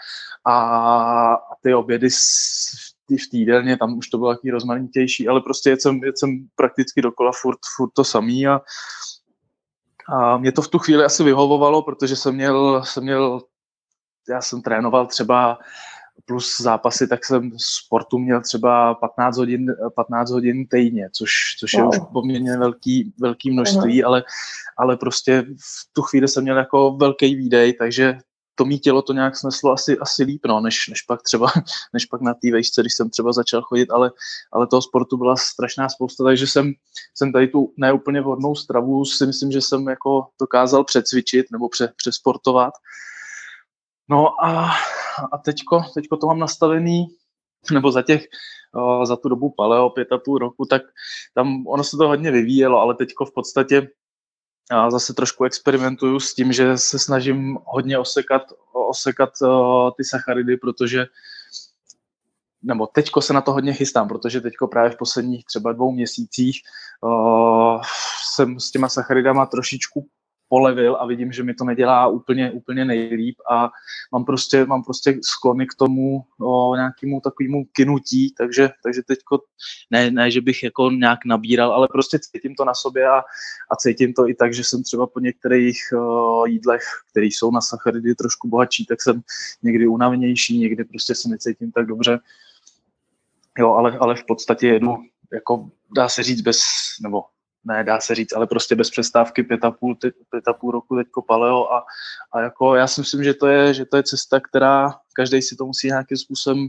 a, 0.46 0.54
a 1.34 1.56
ty 1.64 1.74
obědy 1.74 2.10
v 3.18 3.30
týdelně, 3.32 3.78
tam 3.78 3.98
už 3.98 4.08
to 4.08 4.18
bylo 4.18 4.36
taky 4.36 4.52
rozmanitější, 4.52 5.28
ale 5.28 5.42
prostě 5.42 5.70
jet 5.70 5.82
jsem, 5.82 6.04
jet 6.04 6.20
jsem 6.20 6.48
prakticky 6.56 7.02
dokola 7.02 7.32
furt, 7.42 7.60
furt 7.78 7.90
to 7.94 8.04
samý 8.04 8.48
a, 8.48 8.62
a 10.12 10.38
mě 10.38 10.52
to 10.52 10.62
v 10.62 10.68
tu 10.68 10.80
chvíli 10.80 11.04
asi 11.04 11.24
vyhovovalo, 11.24 11.82
protože 11.82 12.16
jsem 12.16 12.36
měl, 12.36 12.82
jsem 12.86 13.04
měl 13.04 13.42
já 14.30 14.42
jsem 14.42 14.62
trénoval 14.62 15.08
třeba 15.08 15.58
plus 16.26 16.62
zápasy, 16.62 17.08
tak 17.08 17.26
jsem 17.26 17.52
sportu 17.58 18.18
měl 18.18 18.42
třeba 18.42 18.96
15 18.96 19.38
hodin, 19.38 19.76
15 19.96 20.32
hodin 20.32 20.68
týdně, 20.68 21.10
což, 21.14 21.32
což 21.60 21.74
wow. 21.74 21.82
je 21.82 21.88
už 21.88 22.08
poměrně 22.14 22.58
velký, 22.58 23.14
velký 23.20 23.52
množství, 23.52 24.04
ale, 24.04 24.24
ale 24.78 24.98
prostě 24.98 25.42
v 25.42 25.94
tu 25.94 26.02
chvíli 26.02 26.28
jsem 26.28 26.44
měl 26.44 26.58
jako 26.58 26.92
velký 26.92 27.36
výdej, 27.36 27.74
takže 27.74 28.18
to 28.60 28.66
mý 28.66 28.80
tělo 28.80 29.02
to 29.02 29.14
nějak 29.14 29.36
sneslo 29.36 29.72
asi, 29.72 29.98
asi 29.98 30.24
líp, 30.24 30.42
no, 30.48 30.60
než, 30.60 30.88
než 30.88 31.02
pak 31.02 31.24
třeba, 31.24 31.48
než 31.94 32.06
pak 32.06 32.22
na 32.22 32.34
té 32.34 32.52
vejšce, 32.52 32.82
když 32.82 32.94
jsem 32.94 33.10
třeba 33.10 33.34
začal 33.34 33.62
chodit, 33.62 33.92
ale, 33.92 34.12
ale 34.52 34.68
toho 34.68 34.82
sportu 34.82 35.18
byla 35.18 35.36
strašná 35.36 35.90
spousta, 35.90 36.24
takže 36.24 36.48
jsem, 36.48 36.74
jsem 37.16 37.32
tady 37.32 37.48
tu 37.48 37.74
neúplně 37.78 38.22
vhodnou 38.22 38.56
stravu 38.56 39.06
si 39.06 39.26
myslím, 39.26 39.52
že 39.52 39.62
jsem 39.62 39.88
jako 39.88 40.28
dokázal 40.42 40.84
přecvičit 40.84 41.46
nebo 41.52 41.70
pře, 41.70 41.94
přesportovat. 41.96 42.74
No 44.10 44.44
a, 44.44 44.72
a 45.32 45.38
teďko, 45.38 45.84
teďko 45.94 46.18
to 46.18 46.28
mám 46.28 46.40
nastavený, 46.40 47.08
nebo 47.72 47.92
za 47.92 48.02
těch, 48.02 48.26
za 49.04 49.16
tu 49.16 49.30
dobu 49.30 49.50
paleo, 49.50 49.90
pět 49.90 50.12
a 50.12 50.18
půl 50.18 50.38
roku, 50.38 50.66
tak 50.66 50.82
tam 51.34 51.68
ono 51.68 51.84
se 51.84 51.98
to 51.98 52.08
hodně 52.08 52.32
vyvíjelo, 52.32 52.80
ale 52.80 52.96
teďko 52.96 53.26
v 53.26 53.34
podstatě 53.34 53.88
já 54.72 54.92
zase 54.92 55.14
trošku 55.14 55.44
experimentuju 55.44 56.20
s 56.20 56.34
tím, 56.34 56.54
že 56.54 56.78
se 56.78 57.00
snažím 57.00 57.58
hodně 57.66 57.98
osekat, 57.98 58.42
osekat 58.90 59.30
uh, 59.42 59.92
ty 59.98 60.04
sacharidy, 60.04 60.58
protože 60.58 61.06
nebo 62.62 62.88
teďko 62.88 63.22
se 63.22 63.34
na 63.34 63.42
to 63.42 63.52
hodně 63.54 63.74
chystám, 63.74 64.08
protože 64.08 64.42
teďko 64.42 64.68
právě 64.68 64.92
v 64.92 64.98
posledních 64.98 65.46
třeba 65.46 65.74
dvou 65.74 65.92
měsících 65.92 66.62
uh, 67.02 67.82
jsem 68.34 68.60
s 68.60 68.72
těma 68.72 68.90
sacharidama 68.90 69.46
trošičku 69.46 70.08
polevil 70.50 70.98
a 71.00 71.06
vidím, 71.06 71.32
že 71.32 71.44
mi 71.44 71.54
to 71.54 71.64
nedělá 71.64 72.08
úplně, 72.08 72.52
úplně 72.52 72.86
nejlíp 72.86 73.36
a 73.52 73.70
mám 74.12 74.26
prostě, 74.26 74.66
mám 74.66 74.84
prostě 74.84 75.20
sklony 75.22 75.68
k 75.68 75.76
tomu 75.76 76.26
o 76.42 76.76
nějakému 76.76 77.22
takovému 77.22 77.66
kinutí, 77.66 78.34
takže, 78.38 78.70
takže 78.84 79.02
teďko 79.08 79.40
ne, 79.92 80.12
ne, 80.12 80.32
že 80.32 80.42
bych 80.42 80.64
jako 80.64 80.92
nějak 80.92 81.20
nabíral, 81.26 81.72
ale 81.72 81.88
prostě 81.92 82.20
cítím 82.20 82.56
to 82.56 82.66
na 82.66 82.74
sobě 82.74 83.08
a, 83.10 83.20
a 83.72 83.76
cítím 83.76 84.14
to 84.14 84.30
i 84.30 84.34
tak, 84.34 84.54
že 84.54 84.64
jsem 84.64 84.84
třeba 84.84 85.08
po 85.08 85.20
některých 85.20 85.78
o, 85.98 86.46
jídlech, 86.46 86.84
které 87.12 87.26
jsou 87.26 87.52
na 87.52 87.62
sacharidy 87.62 88.16
trošku 88.16 88.48
bohatší, 88.48 88.86
tak 88.86 89.02
jsem 89.02 89.22
někdy 89.64 89.88
unavenější, 89.88 90.60
někdy 90.60 90.84
prostě 90.84 91.16
se 91.16 91.30
necítím 91.30 91.72
tak 91.72 91.86
dobře. 91.86 92.20
Jo, 93.58 93.74
ale, 93.74 93.98
ale 93.98 94.16
v 94.16 94.26
podstatě 94.26 94.68
jedu, 94.68 94.98
jako 95.34 95.70
dá 95.96 96.10
se 96.10 96.24
říct 96.24 96.42
bez, 96.42 96.62
nebo 97.02 97.24
ne, 97.64 97.84
dá 97.84 98.00
se 98.00 98.16
říct, 98.16 98.34
ale 98.36 98.48
prostě 98.48 98.76
bez 98.76 98.90
přestávky 98.90 99.44
pět 99.44 99.64
a 99.64 99.72
půl, 99.72 99.96
pět 100.30 100.48
a 100.48 100.54
půl 100.54 100.72
roku 100.72 100.96
teďko 100.96 101.22
paleo 101.22 101.72
a, 101.72 101.86
a 102.32 102.42
jako 102.42 102.76
já 102.76 102.88
si 102.88 103.02
myslím, 103.02 103.24
že 103.24 103.34
to 103.34 103.48
je, 103.48 103.74
že 103.74 103.86
to 103.86 103.98
je 103.98 104.04
cesta, 104.04 104.40
která 104.40 104.94
každý 105.14 105.42
si 105.42 105.56
to 105.56 105.66
musí 105.66 105.88
nějakým 105.88 106.18
způsobem 106.18 106.68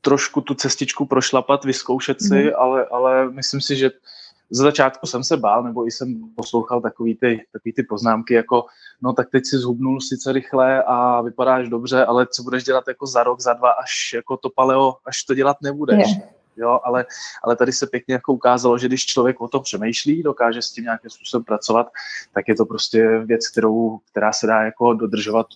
trošku 0.00 0.40
tu 0.40 0.54
cestičku 0.54 1.06
prošlapat, 1.06 1.64
vyzkoušet 1.64 2.22
si, 2.22 2.44
mm. 2.44 2.50
ale, 2.56 2.86
ale 2.86 3.30
myslím 3.30 3.60
si, 3.60 3.76
že 3.76 3.90
za 4.50 4.64
začátku 4.64 5.06
jsem 5.06 5.24
se 5.24 5.36
bál, 5.36 5.62
nebo 5.62 5.86
i 5.86 5.90
jsem 5.90 6.20
poslouchal 6.36 6.80
takový 6.80 7.14
ty, 7.14 7.46
takový 7.52 7.72
ty 7.72 7.82
poznámky, 7.82 8.34
jako 8.34 8.64
no 9.02 9.12
tak 9.12 9.30
teď 9.30 9.46
si 9.46 9.58
zhubnul 9.58 10.00
sice 10.00 10.32
rychle 10.32 10.82
a 10.82 11.20
vypadáš 11.20 11.68
dobře, 11.68 12.04
ale 12.04 12.26
co 12.26 12.42
budeš 12.42 12.64
dělat 12.64 12.84
jako 12.88 13.06
za 13.06 13.22
rok, 13.22 13.40
za 13.40 13.52
dva, 13.52 13.70
až 13.70 14.12
jako 14.14 14.36
to 14.36 14.50
paleo, 14.50 14.94
až 15.06 15.24
to 15.24 15.34
dělat 15.34 15.56
nebudeš. 15.62 16.08
Yeah 16.08 16.41
jo, 16.56 16.80
ale, 16.84 17.04
ale 17.44 17.56
tady 17.56 17.72
se 17.72 17.86
pěkně 17.86 18.14
jako 18.14 18.32
ukázalo, 18.32 18.78
že 18.78 18.88
když 18.88 19.06
člověk 19.06 19.40
o 19.40 19.48
tom 19.48 19.62
přemýšlí, 19.62 20.22
dokáže 20.22 20.62
s 20.62 20.70
tím 20.70 20.84
nějakým 20.84 21.10
způsobem 21.10 21.44
pracovat, 21.44 21.86
tak 22.34 22.48
je 22.48 22.54
to 22.54 22.66
prostě 22.66 23.18
věc, 23.18 23.48
kterou, 23.48 23.98
která 24.10 24.32
se 24.32 24.46
dá 24.46 24.62
jako 24.62 24.94
dodržovat 24.94 25.46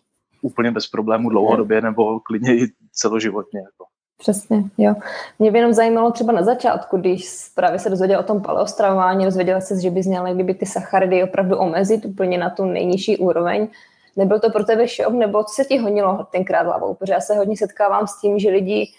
úplně 0.43 0.71
bez 0.71 0.87
problémů 0.87 1.29
dlouhodobě 1.29 1.81
nebo 1.81 2.21
klidně 2.21 2.57
i 2.57 2.67
celoživotně. 2.93 3.61
Jako. 3.61 3.85
Přesně, 4.19 4.65
jo. 4.79 4.95
Mě 5.39 5.51
by 5.51 5.59
jenom 5.59 5.73
zajímalo 5.73 6.13
třeba 6.13 6.33
na 6.33 6.43
začátku, 6.43 6.97
když 6.97 7.29
právě 7.55 7.79
se 7.79 7.91
dozvěděl 7.91 8.21
o 8.21 8.23
tom 8.23 8.43
paleostravování, 8.43 9.25
dozvěděla 9.25 9.61
se, 9.61 9.81
že 9.81 9.91
bys 9.91 10.07
měla 10.07 10.33
kdyby 10.33 10.55
ty 10.55 10.67
sacharidy 10.67 11.25
opravdu 11.25 11.57
omezit 11.57 12.05
úplně 12.05 12.39
na 12.39 12.51
tu 12.51 12.65
nejnižší 12.65 13.17
úroveň. 13.17 13.69
Nebyl 14.17 14.41
to 14.41 14.51
pro 14.51 14.65
tebe 14.65 14.89
šok, 14.89 15.13
nebo 15.13 15.45
co 15.45 15.55
se 15.55 15.65
ti 15.65 15.79
honilo 15.79 16.27
tenkrát 16.33 16.63
hlavou? 16.63 16.95
Protože 16.95 17.13
já 17.13 17.21
se 17.21 17.37
hodně 17.37 17.57
setkávám 17.57 18.07
s 18.07 18.21
tím, 18.21 18.39
že 18.39 18.51
lidi 18.51 18.93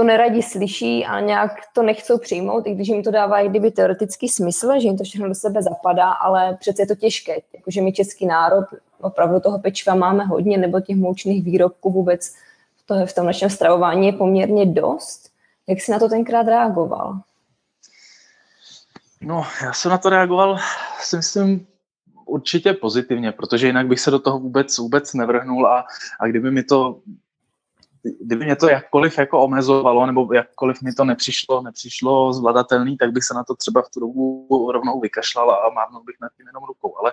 to 0.00 0.04
neradi 0.04 0.42
slyší 0.42 1.06
a 1.06 1.20
nějak 1.20 1.52
to 1.72 1.82
nechcou 1.82 2.18
přijmout, 2.18 2.66
i 2.66 2.74
když 2.74 2.88
jim 2.88 3.02
to 3.02 3.10
dává 3.10 3.42
kdyby 3.42 3.70
teoretický 3.70 4.28
smysl, 4.28 4.72
že 4.80 4.88
jim 4.88 4.98
to 4.98 5.04
všechno 5.04 5.28
do 5.28 5.34
sebe 5.34 5.62
zapadá, 5.62 6.10
ale 6.10 6.56
přece 6.60 6.82
je 6.82 6.86
to 6.86 6.94
těžké. 6.94 7.36
Jakože 7.54 7.82
my 7.82 7.92
český 7.92 8.26
národ 8.26 8.64
opravdu 9.00 9.40
toho 9.40 9.58
pečiva 9.58 9.94
máme 9.94 10.24
hodně, 10.24 10.58
nebo 10.58 10.80
těch 10.80 10.96
moučných 10.96 11.44
výrobků 11.44 11.90
vůbec 11.90 12.34
v, 12.76 12.86
to, 12.86 13.06
v 13.06 13.14
tom 13.14 13.26
našem 13.26 13.50
stravování 13.50 14.06
je 14.06 14.12
poměrně 14.12 14.66
dost. 14.66 15.30
Jak 15.66 15.80
jsi 15.80 15.92
na 15.92 15.98
to 15.98 16.08
tenkrát 16.08 16.46
reagoval? 16.46 17.20
No, 19.20 19.46
já 19.62 19.72
jsem 19.72 19.90
na 19.90 19.98
to 19.98 20.08
reagoval, 20.08 20.58
si 21.00 21.16
myslím, 21.16 21.66
určitě 22.24 22.72
pozitivně, 22.72 23.32
protože 23.32 23.66
jinak 23.66 23.86
bych 23.86 24.00
se 24.00 24.10
do 24.10 24.18
toho 24.18 24.38
vůbec, 24.38 24.78
vůbec 24.78 25.14
nevrhnul 25.14 25.66
a, 25.66 25.84
a 26.20 26.26
kdyby 26.26 26.50
mi 26.50 26.62
to 26.62 27.00
kdyby 28.02 28.44
mě 28.44 28.56
to 28.56 28.68
jakkoliv 28.68 29.18
jako 29.18 29.40
omezovalo, 29.40 30.06
nebo 30.06 30.32
jakkoliv 30.32 30.82
mi 30.82 30.92
to 30.92 31.04
nepřišlo, 31.04 31.62
nepřišlo 31.62 32.32
zvladatelný, 32.32 32.96
tak 32.96 33.12
bych 33.12 33.24
se 33.24 33.34
na 33.34 33.44
to 33.44 33.54
třeba 33.54 33.82
v 33.82 33.90
tu 33.90 34.00
dobu 34.00 34.72
rovnou 34.72 35.00
vykašlal 35.00 35.50
a 35.50 35.70
mávnul 35.74 36.04
bych 36.04 36.16
nad 36.20 36.32
tím 36.36 36.46
jenom 36.46 36.64
rukou. 36.64 36.98
Ale 36.98 37.12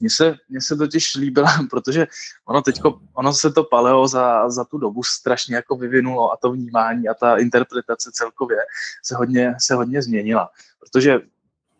mně 0.00 0.10
se, 0.10 0.36
mně 0.48 0.60
se 0.60 0.76
totiž 0.76 1.14
líbilo, 1.14 1.46
protože 1.70 2.06
ono 2.44 2.62
teďko, 2.62 3.00
ono 3.14 3.32
se 3.32 3.52
to 3.52 3.64
paleo 3.64 4.08
za, 4.08 4.50
za 4.50 4.64
tu 4.64 4.78
dobu 4.78 5.02
strašně 5.02 5.56
jako 5.56 5.76
vyvinulo 5.76 6.32
a 6.32 6.36
to 6.36 6.52
vnímání 6.52 7.08
a 7.08 7.14
ta 7.14 7.36
interpretace 7.36 8.10
celkově 8.12 8.58
se 9.02 9.16
hodně, 9.16 9.54
se 9.58 9.74
hodně 9.74 10.02
změnila. 10.02 10.50
Protože 10.80 11.20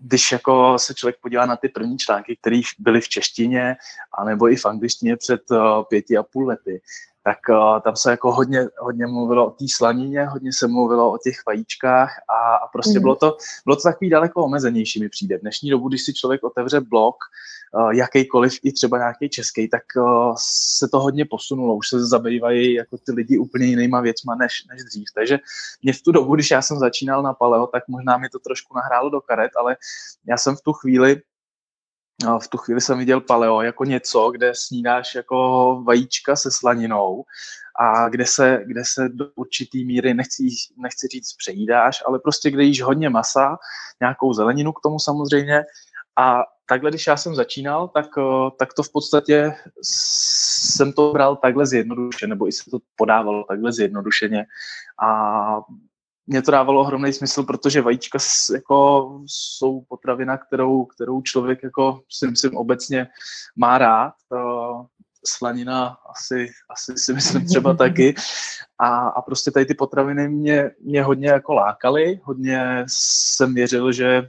když 0.00 0.32
jako 0.32 0.78
se 0.78 0.94
člověk 0.94 1.16
podívá 1.22 1.46
na 1.46 1.56
ty 1.56 1.68
první 1.68 1.98
články, 1.98 2.36
které 2.36 2.60
byly 2.78 3.00
v 3.00 3.08
češtině, 3.08 3.76
anebo 4.18 4.50
i 4.50 4.56
v 4.56 4.66
angličtině 4.66 5.16
před 5.16 5.50
uh, 5.50 5.58
pěti 5.88 6.16
a 6.16 6.22
půl 6.22 6.46
lety, 6.46 6.80
tak 7.22 7.38
uh, 7.48 7.80
tam 7.80 7.96
se 7.96 8.10
jako 8.10 8.32
hodně, 8.32 8.66
hodně 8.78 9.06
mluvilo 9.06 9.46
o 9.46 9.50
té 9.50 9.64
slanině, 9.70 10.26
hodně 10.26 10.52
se 10.52 10.68
mluvilo 10.68 11.12
o 11.12 11.18
těch 11.18 11.36
vajíčkách 11.46 12.10
a, 12.28 12.56
a 12.56 12.66
prostě 12.66 12.98
mm. 12.98 13.02
bylo, 13.02 13.16
to, 13.16 13.36
bylo 13.64 13.76
to 13.76 13.82
takový 13.82 14.10
daleko 14.10 14.44
omezenější 14.44 15.00
mi 15.00 15.08
přijde. 15.08 15.38
V 15.38 15.40
dnešní 15.40 15.70
dobu, 15.70 15.88
když 15.88 16.02
si 16.04 16.14
člověk 16.14 16.44
otevře 16.44 16.80
blog, 16.80 17.14
uh, 17.74 17.90
jakýkoliv, 17.90 18.58
i 18.62 18.72
třeba 18.72 18.98
nějaký 18.98 19.28
český, 19.28 19.68
tak 19.68 19.82
uh, 19.96 20.34
se 20.78 20.88
to 20.88 21.00
hodně 21.00 21.24
posunulo. 21.24 21.76
Už 21.76 21.88
se 21.88 22.06
zabývají 22.06 22.74
jako 22.74 22.98
ty 22.98 23.12
lidi 23.12 23.38
úplně 23.38 23.66
jinýma 23.66 24.00
věcma 24.00 24.34
než, 24.34 24.64
než 24.70 24.84
dřív. 24.84 25.06
Takže 25.14 25.38
mě 25.82 25.92
v 25.92 26.02
tu 26.02 26.12
dobu, 26.12 26.34
když 26.34 26.50
já 26.50 26.62
jsem 26.62 26.78
začínal 26.78 27.22
na 27.22 27.34
paleo, 27.34 27.66
tak 27.66 27.82
možná 27.88 28.18
mi 28.18 28.28
to 28.28 28.38
trošku 28.38 28.76
nahrálo 28.76 29.10
do 29.10 29.20
karet, 29.20 29.50
ale 29.56 29.76
já 30.26 30.36
jsem 30.36 30.56
v 30.56 30.60
tu 30.60 30.72
chvíli 30.72 31.22
v 32.42 32.48
tu 32.48 32.58
chvíli 32.58 32.80
jsem 32.80 32.98
viděl 32.98 33.20
paleo 33.20 33.60
jako 33.60 33.84
něco, 33.84 34.30
kde 34.30 34.54
snídáš 34.54 35.14
jako 35.14 35.82
vajíčka 35.86 36.36
se 36.36 36.50
slaninou 36.50 37.24
a 37.80 38.08
kde 38.08 38.26
se, 38.26 38.62
kde 38.66 38.82
se 38.84 39.08
do 39.08 39.26
určitý 39.34 39.84
míry, 39.84 40.14
nechci, 40.14 40.48
nechci 40.76 41.08
říct 41.08 41.32
přejídáš, 41.32 42.02
ale 42.06 42.18
prostě 42.18 42.50
kde 42.50 42.62
jíš 42.62 42.82
hodně 42.82 43.08
masa, 43.08 43.58
nějakou 44.00 44.32
zeleninu 44.32 44.72
k 44.72 44.80
tomu 44.80 44.98
samozřejmě. 44.98 45.64
A 46.18 46.42
takhle, 46.68 46.90
když 46.90 47.06
já 47.06 47.16
jsem 47.16 47.34
začínal, 47.34 47.88
tak, 47.88 48.06
tak 48.58 48.74
to 48.74 48.82
v 48.82 48.92
podstatě 48.92 49.54
jsem 49.82 50.92
to 50.92 51.12
bral 51.12 51.36
takhle 51.36 51.66
zjednodušeně, 51.66 52.28
nebo 52.28 52.48
i 52.48 52.52
se 52.52 52.70
to 52.70 52.78
podávalo 52.96 53.44
takhle 53.44 53.72
zjednodušeně. 53.72 54.46
A 55.02 55.60
mě 56.30 56.42
to 56.42 56.50
dávalo 56.50 56.80
ohromný 56.80 57.12
smysl, 57.12 57.42
protože 57.42 57.82
vajíčka 57.82 58.18
jako 58.54 59.20
jsou 59.26 59.80
potravina, 59.88 60.36
kterou, 60.36 60.84
kterou 60.84 61.22
člověk 61.22 61.62
jako 61.62 62.00
si 62.08 62.26
myslím 62.26 62.56
obecně 62.56 63.08
má 63.56 63.78
rád. 63.78 64.14
Slanina 65.26 65.96
asi, 66.10 66.50
asi 66.70 66.92
si 66.96 67.12
myslím 67.12 67.46
třeba 67.46 67.74
taky. 67.76 68.14
A, 68.78 69.08
a 69.08 69.22
prostě 69.22 69.50
tady 69.50 69.66
ty 69.66 69.74
potraviny 69.74 70.28
mě, 70.28 70.70
mě 70.80 71.02
hodně 71.02 71.28
jako 71.28 71.54
lákaly, 71.54 72.20
hodně 72.22 72.84
jsem 72.88 73.54
věřil, 73.54 73.92
že 73.92 74.28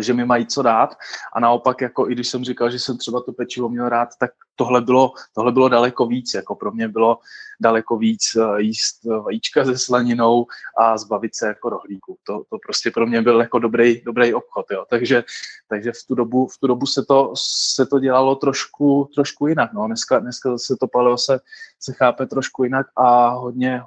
že 0.00 0.14
mi 0.14 0.24
mají 0.24 0.46
co 0.46 0.62
dát. 0.62 0.96
A 1.32 1.40
naopak, 1.40 1.80
jako 1.80 2.10
i 2.10 2.12
když 2.12 2.28
jsem 2.28 2.44
říkal, 2.44 2.70
že 2.70 2.78
jsem 2.78 2.98
třeba 2.98 3.20
to 3.20 3.32
pečivo 3.32 3.68
měl 3.68 3.88
rád, 3.88 4.08
tak 4.20 4.30
tohle 4.56 4.80
bylo, 4.80 5.12
tohle 5.34 5.52
bylo 5.52 5.68
daleko 5.68 6.06
víc. 6.06 6.34
Jako 6.34 6.54
pro 6.54 6.72
mě 6.72 6.88
bylo 6.88 7.18
daleko 7.60 7.96
víc 7.96 8.36
eh, 8.36 8.62
jíst 8.62 9.04
vajíčka 9.04 9.64
se 9.64 9.78
slaninou 9.78 10.46
a 10.78 10.98
zbavit 10.98 11.36
se 11.36 11.46
jako 11.46 11.70
rohlíku. 11.70 12.18
To, 12.26 12.42
to 12.50 12.58
prostě 12.66 12.90
pro 12.90 13.06
mě 13.06 13.22
byl 13.22 13.40
jako 13.40 13.58
dobrý, 13.58 14.02
dobrý 14.04 14.34
obchod. 14.34 14.66
Jo. 14.70 14.84
Takže, 14.90 15.24
takže 15.68 15.92
v 15.92 16.06
tu 16.08 16.14
dobu, 16.14 16.46
v 16.46 16.58
tu 16.58 16.66
dobu 16.66 16.86
se, 16.86 17.04
to, 17.04 17.32
se 17.74 17.86
to 17.86 17.98
dělalo 17.98 18.36
trošku, 18.36 19.10
trošku 19.14 19.46
jinak. 19.46 19.72
No. 19.72 19.86
Dneska, 19.86 20.18
dneska 20.18 20.58
se 20.58 20.76
to 20.80 20.88
paleo 20.88 21.18
se, 21.18 21.40
se 21.80 21.92
chápe 21.92 22.26
trošku 22.26 22.64
jinak 22.64 22.86
a 22.96 23.28
hodně, 23.28 23.82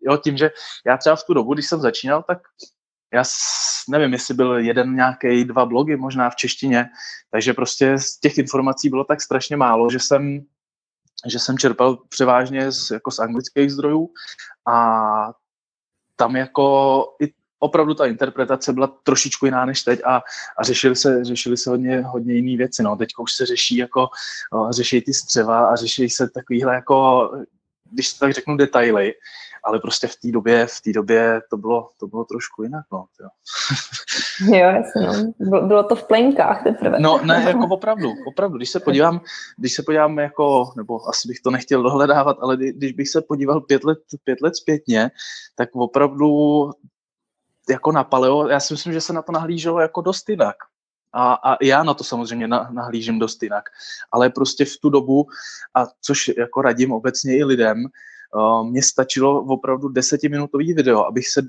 jo, 0.00 0.16
tím, 0.16 0.36
že 0.36 0.50
já 0.86 0.96
třeba 0.96 1.16
v 1.16 1.24
tu 1.24 1.34
dobu, 1.34 1.54
když 1.54 1.68
jsem 1.68 1.80
začínal, 1.80 2.22
tak 2.22 2.38
já 3.12 3.24
nevím, 3.88 4.12
jestli 4.12 4.34
byl 4.34 4.58
jeden 4.58 4.94
nějaký, 4.94 5.44
dva 5.44 5.66
blogy 5.66 5.96
možná 5.96 6.30
v 6.30 6.36
češtině, 6.36 6.88
takže 7.30 7.54
prostě 7.54 7.98
z 7.98 8.20
těch 8.20 8.38
informací 8.38 8.88
bylo 8.88 9.04
tak 9.04 9.22
strašně 9.22 9.56
málo, 9.56 9.90
že 9.90 9.98
jsem, 9.98 10.40
že 11.26 11.38
jsem 11.38 11.58
čerpal 11.58 11.96
převážně 12.08 12.72
z, 12.72 12.90
jako 12.90 13.10
z 13.10 13.18
anglických 13.18 13.72
zdrojů 13.72 14.08
a 14.68 15.32
tam 16.16 16.36
jako 16.36 17.04
i 17.22 17.32
opravdu 17.58 17.94
ta 17.94 18.06
interpretace 18.06 18.72
byla 18.72 18.86
trošičku 18.86 19.46
jiná 19.46 19.64
než 19.64 19.82
teď 19.82 20.00
a, 20.04 20.22
a 20.58 20.62
řešili 20.62 20.96
se, 20.96 21.24
řešili 21.24 21.56
se 21.56 21.70
hodně, 21.70 22.00
hodně 22.00 22.34
jiné 22.34 22.56
věci. 22.56 22.82
No. 22.82 22.96
Teď 22.96 23.08
už 23.18 23.32
se 23.32 23.46
řeší 23.46 23.76
jako, 23.76 24.08
no, 24.52 24.72
řeší 24.72 25.00
ty 25.00 25.14
střeva 25.14 25.66
a 25.66 25.76
řeší 25.76 26.10
se 26.10 26.30
takovýhle 26.30 26.74
jako, 26.74 27.30
když 27.92 28.12
tak 28.12 28.32
řeknu 28.32 28.56
detaily, 28.56 29.14
ale 29.64 29.80
prostě 29.80 30.06
v 30.06 30.16
té 30.16 30.30
době, 30.30 30.66
v 30.66 30.80
té 30.80 30.92
době 30.92 31.40
to 31.50 31.56
bylo, 31.56 31.88
to 32.00 32.06
bylo 32.06 32.24
trošku 32.24 32.62
jinak, 32.62 32.84
no. 32.92 33.04
Jo, 33.20 33.28
jo 34.58 34.68
jasně, 34.68 35.06
no. 35.06 35.32
Bylo, 35.38 35.66
bylo 35.66 35.82
to 35.82 35.96
v 35.96 36.06
plenkách 36.06 36.62
teprve. 36.62 37.00
No, 37.00 37.20
ne, 37.24 37.44
jako 37.48 37.66
opravdu, 37.74 38.12
opravdu, 38.26 38.56
když 38.56 38.70
se 38.70 38.80
podívám, 38.80 39.20
když 39.56 39.74
se 39.74 39.82
podívám 39.82 40.18
jako, 40.18 40.72
nebo 40.76 41.08
asi 41.08 41.28
bych 41.28 41.40
to 41.40 41.50
nechtěl 41.50 41.82
dohledávat, 41.82 42.36
ale 42.40 42.56
když 42.56 42.92
bych 42.92 43.08
se 43.08 43.22
podíval 43.22 43.60
pět 43.60 43.84
let, 43.84 43.98
pět 44.24 44.40
let 44.40 44.56
zpětně, 44.56 45.10
tak 45.54 45.68
opravdu 45.76 46.70
jako 47.70 47.92
na 47.92 48.04
paleo, 48.04 48.48
já 48.48 48.60
si 48.60 48.74
myslím, 48.74 48.92
že 48.92 49.00
se 49.00 49.12
na 49.12 49.22
to 49.22 49.32
nahlíželo 49.32 49.80
jako 49.80 50.00
dost 50.00 50.28
jinak. 50.28 50.56
A, 51.12 51.34
a 51.34 51.64
já 51.64 51.82
na 51.82 51.94
to 51.94 52.04
samozřejmě 52.04 52.48
na, 52.48 52.68
nahlížím 52.72 53.18
dost 53.18 53.42
jinak. 53.42 53.64
Ale 54.12 54.30
prostě 54.30 54.64
v 54.64 54.76
tu 54.76 54.90
dobu, 54.90 55.26
a 55.74 55.86
což 56.00 56.30
jako 56.38 56.62
radím 56.62 56.92
obecně 56.92 57.36
i 57.36 57.44
lidem, 57.44 57.84
uh, 58.34 58.66
mně 58.66 58.82
stačilo 58.82 59.42
opravdu 59.42 59.88
desetiminutový 59.88 60.74
video, 60.74 61.06
abych 61.06 61.28
se 61.28 61.42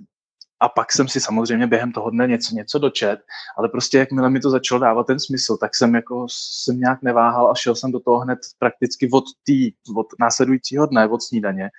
a 0.60 0.70
pak 0.70 0.92
jsem 0.92 1.08
si 1.08 1.20
samozřejmě 1.20 1.68
během 1.68 1.92
toho 1.92 2.10
dne 2.10 2.28
něco, 2.28 2.56
něco 2.56 2.80
dočet, 2.80 3.20
ale 3.58 3.70
prostě 3.70 3.98
jakmile 3.98 4.30
mi 4.30 4.40
to 4.40 4.50
začalo 4.50 4.82
dávat 4.82 5.08
ten 5.08 5.20
smysl, 5.20 5.58
tak 5.58 5.76
jsem 5.76 5.96
jako 5.96 6.26
jsem 6.30 6.80
nějak 6.80 7.02
neváhal 7.02 7.52
a 7.52 7.56
šel 7.56 7.76
jsem 7.76 7.92
do 7.92 8.00
toho 8.00 8.20
hned 8.20 8.40
prakticky 8.60 9.10
od, 9.12 9.24
tý, 9.44 9.72
od 9.96 10.08
následujícího 10.20 10.86
dne, 10.86 11.08
od 11.08 11.24
snídaně. 11.24 11.70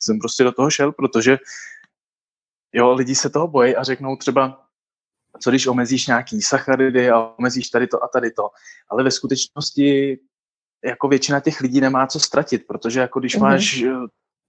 Jsem 0.00 0.18
prostě 0.18 0.44
do 0.44 0.52
toho 0.52 0.70
šel, 0.70 0.92
protože 0.92 1.38
jo, 2.72 2.92
lidi 2.92 3.14
se 3.14 3.30
toho 3.30 3.48
bojí 3.48 3.76
a 3.76 3.82
řeknou 3.82 4.16
třeba, 4.16 4.63
co 5.40 5.50
když 5.50 5.66
omezíš 5.66 6.06
nějaký 6.06 6.42
sacharidy 6.42 7.10
a 7.10 7.20
omezíš 7.38 7.68
tady 7.68 7.86
to 7.86 8.04
a 8.04 8.08
tady 8.08 8.30
to. 8.30 8.50
Ale 8.88 9.04
ve 9.04 9.10
skutečnosti 9.10 10.18
jako 10.84 11.08
většina 11.08 11.40
těch 11.40 11.60
lidí 11.60 11.80
nemá 11.80 12.06
co 12.06 12.20
ztratit, 12.20 12.66
protože 12.66 13.00
jako 13.00 13.20
když 13.20 13.36
mm-hmm. 13.36 13.42
máš 13.42 13.84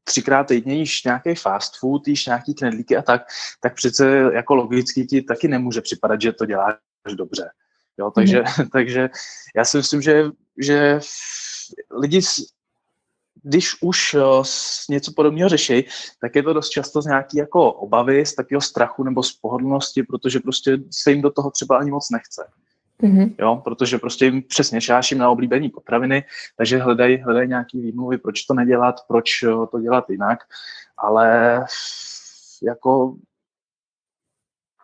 třikrát 0.03 0.43
týdně 0.43 0.75
jíš 0.75 1.03
nějaký 1.03 1.35
fast 1.35 1.79
food, 1.79 2.07
jíš 2.07 2.25
nějaký 2.25 2.53
knedlíky 2.53 2.97
a 2.97 3.01
tak, 3.01 3.21
tak 3.59 3.75
přece 3.75 4.29
jako 4.33 4.55
logicky 4.55 5.05
ti 5.05 5.21
taky 5.21 5.47
nemůže 5.47 5.81
připadat, 5.81 6.21
že 6.21 6.33
to 6.33 6.45
děláš 6.45 6.75
dobře. 7.15 7.49
Jo, 7.97 8.11
takže, 8.11 8.43
mm. 8.59 8.69
takže 8.71 9.09
já 9.55 9.65
si 9.65 9.77
myslím, 9.77 10.01
že, 10.01 10.23
že 10.61 10.99
lidi, 12.01 12.21
když 13.43 13.81
už 13.81 14.13
eh, 14.13 14.19
něco 14.89 15.11
podobného 15.15 15.49
řeší, 15.49 15.87
tak 16.21 16.35
je 16.35 16.43
to 16.43 16.53
dost 16.53 16.69
často 16.69 17.01
z 17.01 17.05
nějaký 17.05 17.37
jako 17.37 17.71
obavy, 17.71 18.25
z 18.25 18.35
takového 18.35 18.61
strachu 18.61 19.03
nebo 19.03 19.23
z 19.23 19.33
pohodlnosti, 19.33 20.03
protože 20.03 20.39
prostě 20.39 20.77
se 20.91 21.11
jim 21.11 21.21
do 21.21 21.31
toho 21.31 21.51
třeba 21.51 21.77
ani 21.77 21.91
moc 21.91 22.09
nechce. 22.09 22.47
Mm-hmm. 23.03 23.35
Jo, 23.39 23.61
protože 23.63 23.97
prostě 23.97 24.25
jim 24.25 24.43
přesně 24.43 24.81
šáším 24.81 25.17
na 25.17 25.29
oblíbené 25.29 25.69
potraviny, 25.69 26.23
takže 26.57 26.77
hledají 26.77 27.17
hledaj 27.17 27.47
nějaký 27.47 27.81
výmluvy, 27.81 28.17
proč 28.17 28.43
to 28.43 28.53
nedělat, 28.53 28.95
proč 29.07 29.43
eh, 29.43 29.47
to 29.71 29.79
dělat 29.79 30.09
jinak, 30.09 30.39
ale 30.97 31.65
jako 32.63 33.15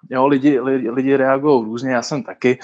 jo, 0.09 0.27
lidi, 0.27 0.59
lidi, 0.59 0.89
lidi 0.89 1.15
reagují 1.15 1.65
různě, 1.65 1.91
já 1.91 2.01
jsem 2.01 2.23
taky 2.23 2.59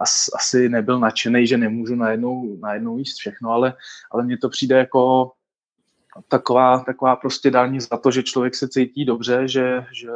as, 0.00 0.28
asi 0.34 0.68
nebyl 0.68 1.00
nadšený, 1.00 1.46
že 1.46 1.56
nemůžu 1.56 1.94
najednou, 1.94 2.56
najednou 2.62 2.98
jíst 2.98 3.18
všechno, 3.18 3.50
ale, 3.50 3.74
ale 4.10 4.24
mně 4.24 4.38
to 4.38 4.48
přijde 4.48 4.76
jako 4.76 5.32
taková, 6.28 6.78
taková 6.78 7.16
prostě 7.16 7.50
dání 7.50 7.80
za 7.80 7.96
to, 7.96 8.10
že 8.10 8.22
člověk 8.22 8.54
se 8.54 8.68
cítí 8.68 9.04
dobře, 9.04 9.48
že, 9.48 9.84
že 9.92 10.08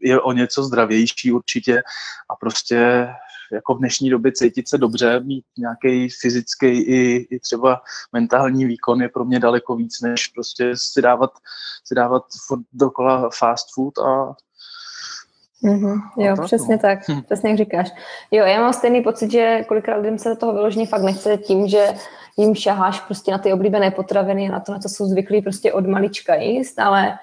je 0.00 0.20
o 0.20 0.32
něco 0.32 0.62
zdravější 0.62 1.32
určitě 1.32 1.82
a 2.30 2.36
prostě 2.36 3.08
jako 3.52 3.74
v 3.74 3.78
dnešní 3.78 4.10
době 4.10 4.32
cítit 4.32 4.68
se 4.68 4.78
dobře, 4.78 5.20
mít 5.20 5.44
nějaký 5.58 6.08
fyzický 6.20 6.66
i, 6.66 7.26
i 7.30 7.40
třeba 7.40 7.80
mentální 8.12 8.64
výkon 8.64 9.02
je 9.02 9.08
pro 9.08 9.24
mě 9.24 9.40
daleko 9.40 9.76
víc, 9.76 10.00
než 10.00 10.26
prostě 10.26 10.72
si 10.74 11.02
dávat, 11.02 11.30
si 11.84 11.94
dávat 11.94 12.22
dokola 12.72 13.30
fast 13.38 13.74
food 13.74 13.98
a 13.98 14.34
Mm-hmm, 15.64 16.00
jo, 16.16 16.36
tak, 16.36 16.44
přesně 16.44 16.74
no. 16.74 16.82
tak, 16.82 16.98
hm. 17.08 17.22
přesně 17.22 17.50
jak 17.50 17.58
říkáš. 17.58 17.88
Jo, 18.30 18.44
já 18.44 18.60
mám 18.60 18.72
stejný 18.72 19.02
pocit, 19.02 19.30
že 19.30 19.64
kolikrát 19.68 19.96
lidem 19.96 20.18
se 20.18 20.28
do 20.28 20.36
toho 20.36 20.52
vyloženě 20.52 20.86
fakt 20.86 21.02
nechce 21.02 21.36
tím, 21.36 21.68
že 21.68 21.94
jim 22.36 22.54
šaháš 22.54 23.00
prostě 23.00 23.30
na 23.30 23.38
ty 23.38 23.52
oblíbené 23.52 23.90
potraviny, 23.90 24.48
na 24.48 24.60
to, 24.60 24.72
na 24.72 24.78
co 24.78 24.88
jsou 24.88 25.06
zvyklí 25.06 25.42
prostě 25.42 25.72
od 25.72 25.86
malička 25.86 26.34
jíst, 26.34 26.78
ale 26.78 27.18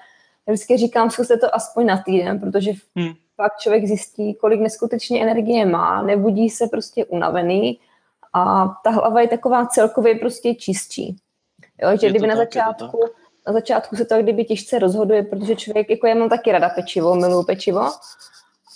Já 0.46 0.52
vždycky 0.52 0.76
říkám, 0.76 1.10
zkuste 1.10 1.36
to 1.36 1.54
aspoň 1.54 1.86
na 1.86 2.02
týden, 2.02 2.40
protože 2.40 2.72
hmm. 2.96 3.12
pak 3.36 3.58
člověk 3.58 3.86
zjistí, 3.86 4.34
kolik 4.34 4.60
neskutečně 4.60 5.22
energie 5.22 5.66
má, 5.66 6.02
nebudí 6.02 6.50
se 6.50 6.66
prostě 6.66 7.04
unavený 7.04 7.80
a 8.32 8.68
ta 8.84 8.90
hlava 8.90 9.20
je 9.20 9.28
taková 9.28 9.66
celkově 9.66 10.14
prostě 10.14 10.54
čistší. 10.54 11.16
Jo, 11.82 11.96
že 12.00 12.06
je 12.06 12.10
kdyby 12.10 12.26
na 12.26 12.36
tak, 12.36 12.44
začátku, 12.44 13.00
na 13.46 13.52
začátku 13.52 13.96
se 13.96 14.04
to 14.04 14.22
kdyby 14.22 14.44
těžce 14.44 14.78
rozhoduje, 14.78 15.22
protože 15.22 15.56
člověk, 15.56 15.90
jako 15.90 16.06
já 16.06 16.14
mám 16.14 16.28
taky 16.28 16.52
rada 16.52 16.68
pečivo, 16.68 17.14
miluju 17.14 17.44
pečivo, 17.44 17.90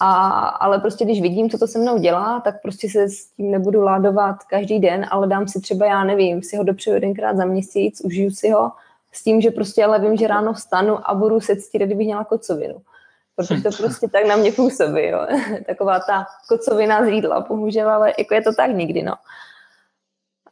a, 0.01 0.29
ale 0.49 0.79
prostě 0.79 1.05
když 1.05 1.23
vidím, 1.23 1.51
co 1.51 1.59
to 1.59 1.67
se 1.67 1.79
mnou 1.79 1.99
dělá, 1.99 2.41
tak 2.41 2.63
prostě 2.63 2.91
se 2.91 3.09
s 3.09 3.27
tím 3.27 3.51
nebudu 3.51 3.83
ládovat 3.83 4.45
každý 4.45 4.79
den, 4.79 5.07
ale 5.11 5.27
dám 5.27 5.49
si 5.49 5.61
třeba, 5.61 5.87
já 5.87 6.05
nevím, 6.05 6.43
si 6.43 6.57
ho 6.57 6.65
dopřeju 6.65 6.95
jedenkrát 6.95 7.37
za 7.37 7.45
měsíc, 7.45 8.01
užiju 8.05 8.31
si 8.31 8.51
ho 8.51 8.73
s 9.13 9.25
tím, 9.25 9.41
že 9.41 9.51
prostě 9.51 9.85
ale 9.85 9.99
vím, 9.99 10.17
že 10.17 10.27
ráno 10.27 10.53
vstanu 10.53 11.11
a 11.11 11.15
budu 11.15 11.41
se 11.41 11.57
cítit, 11.57 11.79
kdybych 11.79 12.07
měla 12.07 12.25
kocovinu. 12.25 12.83
Protože 13.37 13.63
to 13.63 13.71
prostě 13.79 14.09
tak 14.09 14.27
na 14.27 14.37
mě 14.37 14.53
působí, 14.53 15.07
jo. 15.07 15.27
Taková 15.67 16.01
ta 16.01 16.27
kocovina 16.49 17.05
z 17.05 17.09
jídla, 17.09 17.41
bohužel, 17.41 17.91
ale 17.91 18.13
jako 18.19 18.35
je 18.35 18.43
to 18.43 18.55
tak 18.55 18.71
nikdy, 18.71 19.03
no. 19.03 19.15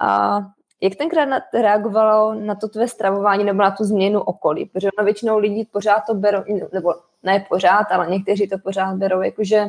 A 0.00 0.40
jak 0.80 0.94
tenkrát 0.94 1.42
reagovalo 1.54 2.34
na 2.34 2.54
to 2.54 2.68
tvé 2.68 2.88
stravování 2.88 3.44
nebo 3.44 3.58
na 3.58 3.70
tu 3.70 3.84
změnu 3.84 4.20
okolí? 4.20 4.64
Protože 4.64 4.88
ono 4.98 5.04
většinou 5.04 5.38
lidí 5.38 5.64
pořád 5.64 6.00
to 6.06 6.14
berou, 6.14 6.44
nebo 6.72 6.94
ne 7.22 7.46
pořád, 7.48 7.92
ale 7.92 8.10
někteří 8.10 8.48
to 8.48 8.58
pořád 8.58 8.96
berou, 8.96 9.22
jakože 9.22 9.66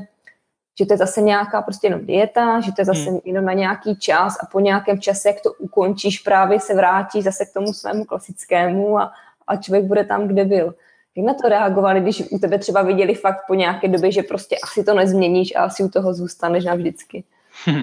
že 0.80 0.86
to 0.86 0.93
je 0.93 0.98
zase 0.98 1.22
nějaká 1.22 1.62
prostě 1.62 1.88
jenom 1.88 2.06
dieta, 2.06 2.60
že 2.60 2.72
to 2.72 2.82
je 2.82 2.86
zase 2.86 3.10
hmm. 3.10 3.19
jenom 3.26 3.45
na 3.45 3.54
nějaký 3.54 3.95
čas 3.95 4.38
a 4.43 4.45
po 4.45 4.60
nějakém 4.60 5.02
čase, 5.02 5.30
jak 5.30 5.41
to 5.41 5.54
ukončíš, 5.54 6.19
právě 6.19 6.60
se 6.60 6.76
vrátíš 6.76 7.24
zase 7.24 7.45
k 7.45 7.54
tomu 7.54 7.74
svému 7.74 8.06
klasickému 8.06 9.00
a, 9.00 9.12
a 9.48 9.56
člověk 9.56 9.86
bude 9.86 10.04
tam, 10.04 10.28
kde 10.28 10.45
byl. 10.45 10.76
Jak 11.15 11.26
na 11.26 11.34
to 11.34 11.50
reagovali, 11.50 12.02
když 12.02 12.24
u 12.32 12.39
tebe 12.39 12.60
třeba 12.60 12.82
viděli 12.82 13.15
fakt 13.15 13.48
po 13.48 13.54
nějaké 13.54 13.88
době, 13.88 14.12
že 14.12 14.24
prostě 14.24 14.58
asi 14.63 14.84
to 14.84 14.93
nezměníš 14.93 15.56
a 15.56 15.63
asi 15.63 15.84
u 15.84 15.89
toho 15.89 16.13
zůstaneš 16.13 16.65
navždycky? 16.65 17.24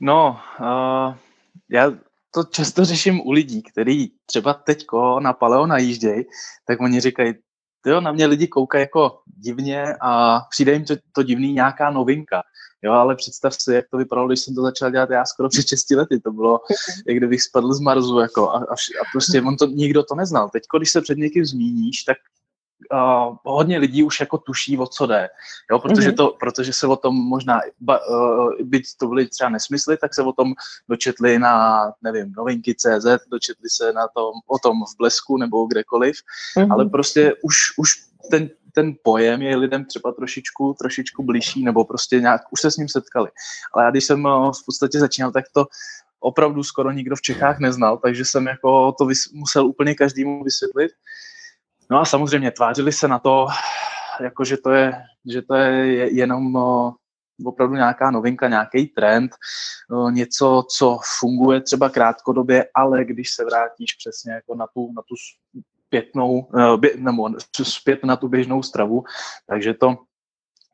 No, 0.00 0.38
uh, 0.60 1.14
já 1.68 1.92
to 2.30 2.44
často 2.44 2.84
řeším 2.84 3.20
u 3.20 3.32
lidí, 3.32 3.62
kteří 3.62 4.12
třeba 4.26 4.54
teďko 4.54 5.20
na 5.20 5.32
paleo 5.32 5.66
najíždějí, 5.66 6.24
tak 6.66 6.80
oni 6.80 7.00
říkají, 7.00 7.34
jo, 7.86 8.00
na 8.00 8.12
mě 8.12 8.26
lidi 8.26 8.46
koukají 8.46 8.82
jako 8.82 9.20
divně 9.26 9.94
a 10.00 10.40
přijde 10.50 10.72
jim 10.72 10.84
to, 10.84 10.94
to 11.12 11.22
divný 11.22 11.52
nějaká 11.52 11.90
novinka. 11.90 12.42
Jo, 12.82 12.92
ale 12.92 13.16
představ 13.16 13.54
si, 13.54 13.72
jak 13.72 13.84
to 13.90 13.96
vypadalo, 13.96 14.28
když 14.28 14.40
jsem 14.40 14.54
to 14.54 14.62
začal 14.62 14.90
dělat 14.90 15.10
já 15.10 15.24
skoro 15.24 15.48
před 15.48 15.68
6 15.68 15.90
lety. 15.90 16.20
To 16.20 16.32
bylo, 16.32 16.60
jak 17.06 17.16
kdybych 17.16 17.42
spadl 17.42 17.72
z 17.72 17.80
Marzu, 17.80 18.18
jako, 18.18 18.50
a, 18.50 18.58
a, 18.58 18.72
a 18.72 19.04
prostě 19.12 19.42
on 19.42 19.56
to, 19.56 19.66
nikdo 19.66 20.02
to 20.02 20.14
neznal. 20.14 20.48
Teď, 20.48 20.62
když 20.76 20.90
se 20.90 21.00
před 21.00 21.18
někým 21.18 21.44
zmíníš, 21.44 22.02
tak 22.02 22.16
uh, 22.92 23.36
hodně 23.44 23.78
lidí 23.78 24.02
už 24.02 24.20
jako 24.20 24.38
tuší, 24.38 24.78
o 24.78 24.86
co 24.86 25.06
jde, 25.06 25.28
jo, 25.70 25.78
protože, 25.78 26.10
mm-hmm. 26.10 26.16
to, 26.16 26.36
protože 26.40 26.72
se 26.72 26.86
o 26.86 26.96
tom 26.96 27.14
možná, 27.14 27.60
ba, 27.80 28.00
uh, 28.08 28.52
byť 28.62 28.84
to 29.00 29.06
byly 29.06 29.26
třeba 29.26 29.50
nesmysly, 29.50 29.96
tak 29.96 30.14
se 30.14 30.22
o 30.22 30.32
tom 30.32 30.54
dočetli 30.88 31.38
na, 31.38 31.84
nevím, 32.02 32.32
novinky 32.36 32.74
CZ, 32.74 33.06
dočetli 33.30 33.68
se 33.70 33.92
na 33.92 34.08
tom, 34.08 34.32
o 34.46 34.58
tom 34.58 34.76
v 34.84 34.98
Blesku 34.98 35.36
nebo 35.36 35.66
kdekoliv, 35.66 36.16
mm-hmm. 36.56 36.72
ale 36.72 36.86
prostě 36.86 37.34
už, 37.42 37.56
už 37.76 37.92
ten, 38.30 38.50
ten 38.74 38.94
pojem 39.02 39.42
je 39.42 39.56
lidem 39.56 39.84
třeba 39.84 40.12
trošičku, 40.12 40.74
trošičku 40.78 41.22
blížší, 41.22 41.64
nebo 41.64 41.84
prostě 41.84 42.20
nějak, 42.20 42.42
už 42.50 42.60
se 42.60 42.70
s 42.70 42.76
ním 42.76 42.88
setkali. 42.88 43.30
Ale 43.74 43.84
já 43.84 43.90
když 43.90 44.04
jsem 44.04 44.24
uh, 44.24 44.52
v 44.52 44.64
podstatě 44.66 45.00
začínal, 45.00 45.32
tak 45.32 45.44
to 45.52 45.66
opravdu 46.20 46.62
skoro 46.62 46.90
nikdo 46.90 47.16
v 47.16 47.22
Čechách 47.22 47.58
neznal, 47.58 47.98
takže 47.98 48.24
jsem 48.24 48.46
jako 48.46 48.92
to 48.92 49.04
vys- 49.04 49.30
musel 49.32 49.66
úplně 49.66 49.94
každému 49.94 50.44
vysvětlit. 50.44 50.92
No 51.90 52.00
a 52.00 52.04
samozřejmě 52.04 52.50
tvářili 52.50 52.92
se 52.92 53.08
na 53.08 53.18
to, 53.18 53.46
jako 54.20 54.44
že 54.44 54.56
to 54.56 54.70
je, 54.70 54.92
že 55.32 55.42
to 55.42 55.54
je 55.54 56.14
jenom 56.14 56.52
no, 56.52 56.94
opravdu 57.44 57.74
nějaká 57.74 58.10
novinka, 58.10 58.48
nějaký 58.48 58.86
trend, 58.86 59.30
něco, 60.10 60.64
co 60.76 60.98
funguje 61.18 61.60
třeba 61.60 61.90
krátkodobě, 61.90 62.66
ale 62.74 63.04
když 63.04 63.30
se 63.34 63.44
vrátíš 63.44 63.94
přesně 63.94 64.32
jako 64.32 64.54
na 64.54 64.66
tu, 64.74 64.92
na 64.96 65.02
tu 65.02 65.14
zpětnou, 65.86 66.48
bě, 66.76 66.90
nebo 66.96 67.30
zpět 67.62 68.04
na 68.04 68.16
tu 68.16 68.28
běžnou 68.28 68.62
stravu, 68.62 69.04
takže 69.46 69.74
to, 69.74 69.96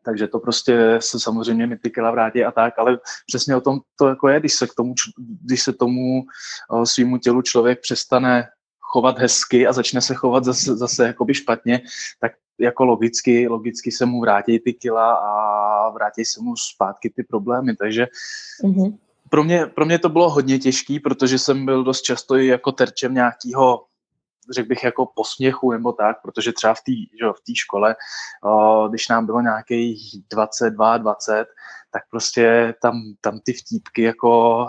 takže 0.04 0.28
to 0.28 0.38
prostě 0.38 0.96
se 0.98 1.20
samozřejmě 1.20 1.66
mi 1.66 1.78
ty 1.78 1.90
kila 1.90 2.10
vrátí 2.10 2.44
a 2.44 2.52
tak, 2.52 2.78
ale 2.78 2.98
přesně 3.26 3.56
o 3.56 3.60
tom 3.60 3.80
to 3.98 4.08
jako 4.08 4.28
je, 4.28 4.40
když 4.40 4.54
se 4.54 4.66
k 4.66 4.74
tomu, 4.74 4.94
když 5.18 5.62
se 5.62 5.72
tomu 5.72 6.22
svýmu 6.84 7.18
tělu 7.18 7.42
člověk 7.42 7.80
přestane 7.80 8.48
chovat 8.92 9.18
hezky 9.18 9.66
a 9.66 9.72
začne 9.72 10.00
se 10.00 10.14
chovat 10.14 10.44
zase, 10.44 10.76
zase 10.76 11.06
jakoby 11.06 11.34
špatně, 11.34 11.80
tak 12.20 12.32
jako 12.58 12.84
logicky, 12.84 13.48
logicky 13.48 13.92
se 13.92 14.06
mu 14.06 14.20
vrátí 14.20 14.58
ty 14.58 14.72
kila 14.72 15.14
a 15.14 15.90
vrátí 15.90 16.24
se 16.24 16.40
mu 16.40 16.56
zpátky 16.56 17.10
ty 17.16 17.22
problémy, 17.22 17.76
takže 17.76 18.06
mm-hmm. 18.62 18.98
pro, 19.30 19.44
mě, 19.44 19.66
pro 19.66 19.84
mě 19.84 19.98
to 19.98 20.08
bylo 20.08 20.30
hodně 20.30 20.58
těžký, 20.58 21.00
protože 21.00 21.38
jsem 21.38 21.66
byl 21.66 21.84
dost 21.84 22.02
často 22.02 22.36
i 22.36 22.46
jako 22.46 22.72
terčem 22.72 23.14
nějakého 23.14 23.84
řekl 24.50 24.68
bych 24.68 24.84
jako 24.84 25.06
posměchu 25.14 25.72
nebo 25.72 25.92
tak, 25.92 26.22
protože 26.22 26.52
třeba 26.52 26.74
v 26.74 26.80
té 26.80 26.92
v 27.52 27.56
škole, 27.56 27.96
když 28.88 29.08
nám 29.08 29.26
bylo 29.26 29.40
nějakých 29.40 30.16
22, 30.30 30.98
20, 30.98 31.46
tak 31.90 32.02
prostě 32.10 32.74
tam, 32.82 33.02
tam 33.20 33.40
ty 33.44 33.52
vtípky 33.52 34.02
jako 34.02 34.66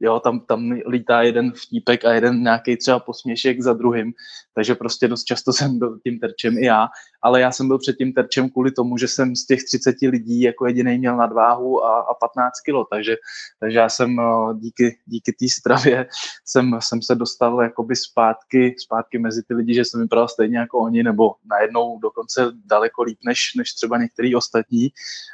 jo, 0.00 0.20
tam, 0.20 0.40
tam 0.40 0.70
lítá 0.86 1.22
jeden 1.22 1.52
vtípek 1.52 2.04
a 2.04 2.12
jeden 2.12 2.42
nějaký 2.42 2.76
třeba 2.76 2.98
posměšek 2.98 3.62
za 3.62 3.72
druhým, 3.72 4.12
takže 4.54 4.74
prostě 4.74 5.08
dost 5.08 5.24
často 5.24 5.52
jsem 5.52 5.78
byl 5.78 5.98
tím 6.04 6.18
terčem 6.18 6.58
i 6.58 6.64
já, 6.64 6.88
ale 7.22 7.40
já 7.40 7.52
jsem 7.52 7.68
byl 7.68 7.78
před 7.78 7.96
tím 7.96 8.12
terčem 8.12 8.50
kvůli 8.50 8.70
tomu, 8.70 8.98
že 8.98 9.08
jsem 9.08 9.36
z 9.36 9.46
těch 9.46 9.64
30 9.64 9.96
lidí 10.02 10.40
jako 10.40 10.66
jediný 10.66 10.98
měl 10.98 11.16
nadváhu 11.16 11.84
a, 11.84 12.00
a 12.00 12.14
15 12.14 12.60
kilo, 12.60 12.84
takže, 12.90 13.16
takže 13.60 13.78
já 13.78 13.88
jsem 13.88 14.20
eh, 14.20 14.54
díky, 14.54 14.98
díky 15.06 15.32
té 15.32 15.48
stravě 15.48 16.06
jsem, 16.44 16.78
jsem 16.80 17.02
se 17.02 17.14
dostal 17.14 17.62
jakoby 17.62 17.96
zpátky, 17.96 18.74
zpátky 18.78 19.18
mezi 19.18 19.42
ty 19.42 19.54
lidi, 19.54 19.74
že 19.74 19.84
jsem 19.84 20.00
vypadal 20.00 20.28
stejně 20.28 20.58
jako 20.58 20.78
oni, 20.78 21.02
nebo 21.02 21.34
najednou 21.50 21.98
dokonce 21.98 22.52
daleko 22.64 23.02
líp 23.02 23.18
než, 23.24 23.54
než 23.56 23.72
třeba 23.72 23.98
některý 23.98 24.34
ostatní, 24.34 24.88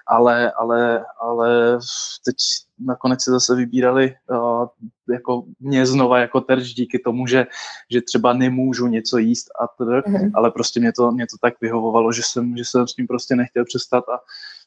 ale, 0.07 0.53
ale, 0.53 1.05
ale 1.21 1.79
teď 2.25 2.37
nakonec 2.79 3.23
se 3.23 3.31
zase 3.31 3.57
vybírali 3.57 4.15
uh, 4.31 4.67
jako 5.13 5.45
mě 5.61 5.87
znova 5.87 6.19
jako 6.19 6.41
terč 6.41 6.69
díky 6.69 6.99
tomu, 6.99 7.27
že, 7.27 7.47
že 7.91 8.01
třeba 8.03 8.33
nemůžu 8.33 8.87
něco 8.87 9.19
jíst 9.19 9.47
a 9.61 9.85
tak, 9.85 10.07
mm-hmm. 10.07 10.31
ale 10.35 10.51
prostě 10.51 10.81
mě 10.81 10.93
to, 10.93 11.13
mě 11.13 11.27
to 11.27 11.37
tak 11.41 11.55
vyhovovalo, 11.61 12.13
že 12.13 12.23
jsem, 12.25 12.57
že 12.57 12.65
jsem 12.65 12.89
s 12.89 12.95
tím 12.95 13.07
prostě 13.07 13.37
nechtěl 13.37 13.65
přestat 13.65 14.05
a 14.09 14.19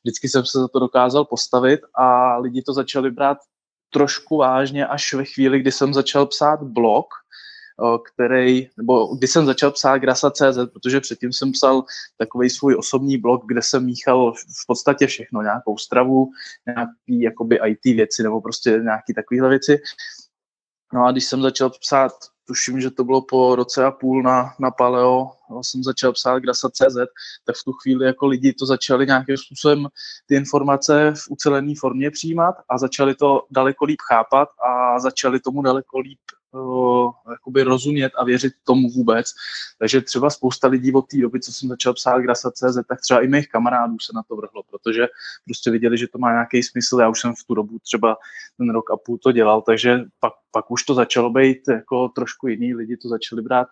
vždycky 0.04 0.30
jsem 0.30 0.46
se 0.46 0.60
za 0.60 0.68
to 0.68 0.80
dokázal 0.80 1.26
postavit 1.26 1.80
a 1.98 2.38
lidi 2.38 2.62
to 2.62 2.74
začali 2.74 3.12
brát 3.12 3.38
trošku 3.90 4.38
vážně 4.38 4.88
až 4.88 5.14
ve 5.14 5.26
chvíli, 5.26 5.60
kdy 5.60 5.72
jsem 5.72 5.94
začal 5.94 6.26
psát 6.26 6.64
blog, 6.64 7.06
který, 8.14 8.70
nebo 8.78 9.16
když 9.16 9.32
jsem 9.32 9.46
začal 9.46 9.72
psát 9.72 9.98
Grasa.cz, 9.98 10.58
protože 10.74 11.00
předtím 11.00 11.34
jsem 11.34 11.52
psal 11.52 11.84
takový 12.18 12.50
svůj 12.50 12.76
osobní 12.76 13.18
blog, 13.18 13.44
kde 13.46 13.62
jsem 13.62 13.86
míchal 13.86 14.34
v 14.34 14.68
podstatě 14.68 15.08
všechno, 15.08 15.42
nějakou 15.42 15.78
stravu, 15.78 16.30
nějaký 16.68 17.22
jakoby 17.22 17.60
IT 17.66 17.84
věci, 17.84 18.24
nebo 18.24 18.42
prostě 18.42 18.70
nějaký 18.70 19.14
takovéhle 19.14 19.50
věci. 19.50 19.80
No 20.94 21.06
a 21.06 21.12
když 21.12 21.26
jsem 21.26 21.42
začal 21.42 21.70
psát, 21.70 22.12
tuším, 22.48 22.82
že 22.82 22.92
to 22.92 23.04
bylo 23.04 23.22
po 23.22 23.56
roce 23.56 23.86
a 23.86 23.92
půl 23.92 24.24
na, 24.24 24.54
na 24.60 24.72
Paleo, 24.72 25.32
no, 25.50 25.64
jsem 25.64 25.84
začal 25.84 26.12
psát 26.12 26.40
Grasa.cz, 26.40 26.96
tak 27.46 27.56
v 27.56 27.64
tu 27.64 27.72
chvíli 27.72 28.06
jako 28.06 28.28
lidi 28.28 28.54
to 28.54 28.66
začali 28.66 29.06
nějakým 29.06 29.38
způsobem 29.38 29.88
ty 30.26 30.36
informace 30.36 31.14
v 31.16 31.32
ucelené 31.32 31.74
formě 31.80 32.12
přijímat 32.12 32.56
a 32.70 32.78
začali 32.78 33.16
to 33.16 33.42
daleko 33.52 33.86
líp 33.86 34.00
chápat 34.10 34.50
a 34.68 35.00
začali 35.00 35.40
tomu 35.40 35.62
daleko 35.62 36.00
líp 36.00 36.20
uh, 36.62 37.12
jakoby 37.32 37.64
rozumět 37.64 38.12
a 38.18 38.24
věřit 38.24 38.54
tomu 38.64 38.90
vůbec. 38.90 39.34
Takže 39.80 40.02
třeba 40.02 40.30
spousta 40.30 40.68
lidí 40.68 40.94
od 40.94 41.08
té 41.08 41.18
doby, 41.18 41.40
co 41.40 41.54
jsem 41.54 41.70
začal 41.70 41.94
psát 41.94 42.20
Grasa.cz, 42.20 42.78
tak 42.90 43.02
třeba 43.02 43.22
i 43.22 43.28
mých 43.28 43.50
kamarádů 43.50 44.00
se 44.00 44.12
na 44.16 44.24
to 44.24 44.36
vrhlo, 44.36 44.64
protože 44.64 45.08
prostě 45.46 45.72
viděli, 45.72 45.98
že 45.98 46.08
to 46.08 46.18
má 46.18 46.32
nějaký 46.32 46.64
smysl. 46.64 47.00
Já 47.00 47.10
už 47.10 47.22
jsem 47.22 47.34
v 47.34 47.44
tu 47.48 47.56
dobu 47.56 47.80
třeba 47.80 48.18
ten 48.58 48.70
rok 48.70 48.92
a 48.92 48.98
půl 48.98 49.18
to 49.18 49.32
dělal, 49.32 49.62
takže 49.62 50.00
pak, 50.20 50.34
pak 50.52 50.72
už 50.72 50.84
to 50.84 50.94
začalo 50.94 51.30
být 51.30 51.68
jako 51.68 52.10
trošku 52.10 52.48
jiný, 52.48 52.74
lidi 52.74 52.98
to 52.98 53.10
začali 53.10 53.42
brát 53.42 53.68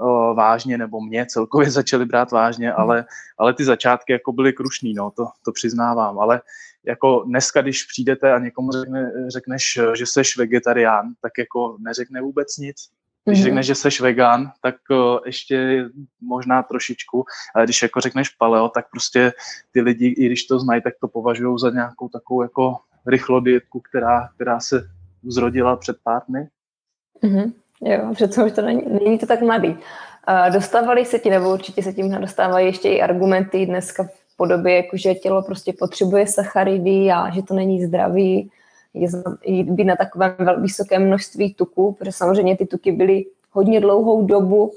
uh, 0.00 0.36
vážně, 0.36 0.78
nebo 0.78 1.00
mě 1.00 1.26
celkově 1.26 1.70
začali 1.80 2.04
brát 2.04 2.30
vážně, 2.30 2.70
hmm. 2.70 2.80
ale, 2.80 3.04
ale 3.38 3.54
ty 3.54 3.64
začátky 3.64 4.12
jako 4.12 4.32
byly 4.32 4.52
krušný, 4.52 4.94
no, 4.94 5.10
to, 5.10 5.26
to 5.44 5.52
přiznávám, 5.52 6.18
ale 6.18 6.40
jako 6.86 7.24
dneska, 7.26 7.62
když 7.62 7.84
přijdete 7.84 8.32
a 8.32 8.38
někomu 8.38 8.72
řekne, 8.72 9.12
řekneš, 9.28 9.78
že 9.94 10.06
seš 10.06 10.36
vegetarián, 10.36 11.12
tak 11.22 11.32
jako 11.38 11.76
neřekne 11.80 12.20
vůbec 12.20 12.56
nic. 12.56 12.76
Když 13.24 13.38
mm-hmm. 13.38 13.42
řekneš, 13.42 13.66
že 13.66 13.74
seš 13.74 14.00
vegan, 14.00 14.52
tak 14.62 14.74
uh, 14.90 15.18
ještě 15.26 15.84
možná 16.20 16.62
trošičku, 16.62 17.24
ale 17.54 17.64
když 17.64 17.82
jako 17.82 18.00
řekneš 18.00 18.28
paleo, 18.28 18.68
tak 18.68 18.90
prostě 18.90 19.32
ty 19.72 19.80
lidi, 19.80 20.06
i 20.06 20.26
když 20.26 20.44
to 20.44 20.58
znají, 20.58 20.82
tak 20.82 20.94
to 21.00 21.08
považují 21.08 21.58
za 21.58 21.70
nějakou 21.70 22.08
takovou 22.08 22.42
jako 22.42 22.76
rychlodietku, 23.06 23.80
která, 23.80 24.28
která 24.34 24.60
se 24.60 24.88
zrodila 25.22 25.76
před 25.76 25.96
pár 26.04 26.22
dny. 26.28 26.48
Mm-hmm. 27.22 27.52
Jo, 27.80 28.14
přece 28.14 28.44
už 28.44 28.52
to 28.52 28.62
není, 28.62 28.82
není 29.04 29.18
to 29.18 29.26
tak 29.26 29.40
mladý. 29.40 29.78
A 30.24 30.48
dostávaly 30.48 31.04
se 31.04 31.18
ti, 31.18 31.30
nebo 31.30 31.52
určitě 31.52 31.82
se 31.82 31.92
tím 31.92 32.20
dostávají 32.20 32.66
ještě 32.66 32.88
i 32.88 33.02
argumenty 33.02 33.66
dneska 33.66 34.08
podobě, 34.42 34.76
jako 34.76 34.96
že 34.96 35.14
tělo 35.14 35.42
prostě 35.42 35.72
potřebuje 35.72 36.26
sacharidy 36.26 37.10
a 37.10 37.30
že 37.30 37.42
to 37.42 37.54
není 37.54 37.84
zdravý, 37.84 38.50
je 38.94 39.08
být 39.64 39.84
na 39.84 39.96
takovém 39.96 40.34
vysokém 40.58 41.06
množství 41.06 41.54
tuku, 41.54 41.92
protože 41.92 42.12
samozřejmě 42.12 42.56
ty 42.56 42.66
tuky 42.66 42.92
byly 42.92 43.24
hodně 43.50 43.80
dlouhou 43.80 44.26
dobu, 44.26 44.72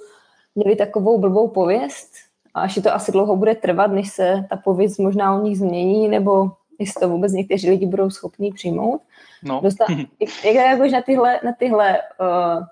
měly 0.55 0.75
takovou 0.75 1.19
blbou 1.19 1.47
pověst 1.47 2.09
a 2.53 2.61
až 2.61 2.79
to 2.83 2.93
asi 2.93 3.11
dlouho 3.11 3.35
bude 3.35 3.55
trvat, 3.55 3.91
než 3.91 4.09
se 4.09 4.45
ta 4.49 4.57
pověst 4.57 4.97
možná 4.97 5.35
o 5.35 5.41
nich 5.41 5.57
změní, 5.57 6.07
nebo 6.07 6.51
jestli 6.79 6.99
to 7.01 7.09
vůbec 7.09 7.33
někteří 7.33 7.69
lidi 7.69 7.85
budou 7.85 8.09
schopni 8.09 8.53
přijmout. 8.53 9.01
No. 9.43 9.59
Dostat, 9.63 9.87
jak 10.45 10.55
reaguješ 10.55 10.91
na 10.91 11.01
tyhle, 11.01 11.39
na 11.43 11.53
tyhle 11.53 11.97
uh, 11.97 12.63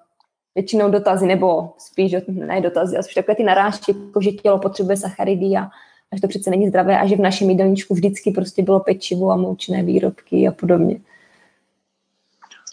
většinou 0.56 0.92
dotazy, 0.92 1.26
nebo 1.26 1.74
spíš 1.78 2.16
ne 2.28 2.62
dotazy, 2.62 2.96
ale 2.96 3.04
spíš 3.04 3.16
takové 3.16 3.36
ty 3.36 3.44
narážky, 3.44 3.92
jako 4.06 4.22
že 4.22 4.32
tělo 4.32 4.60
potřebuje 4.60 4.98
sacharidy 4.98 5.46
a, 5.58 5.70
a 6.14 6.16
že 6.16 6.22
to 6.22 6.28
přece 6.28 6.50
není 6.50 6.68
zdravé 6.68 7.00
a 7.00 7.08
že 7.08 7.16
v 7.16 7.20
našem 7.20 7.50
jídelníčku 7.50 7.94
vždycky 7.94 8.32
prostě 8.32 8.64
bylo 8.64 8.80
pečivo 8.80 9.32
a 9.32 9.36
moučné 9.36 9.84
výrobky 9.84 10.48
a 10.48 10.52
podobně. 10.52 11.00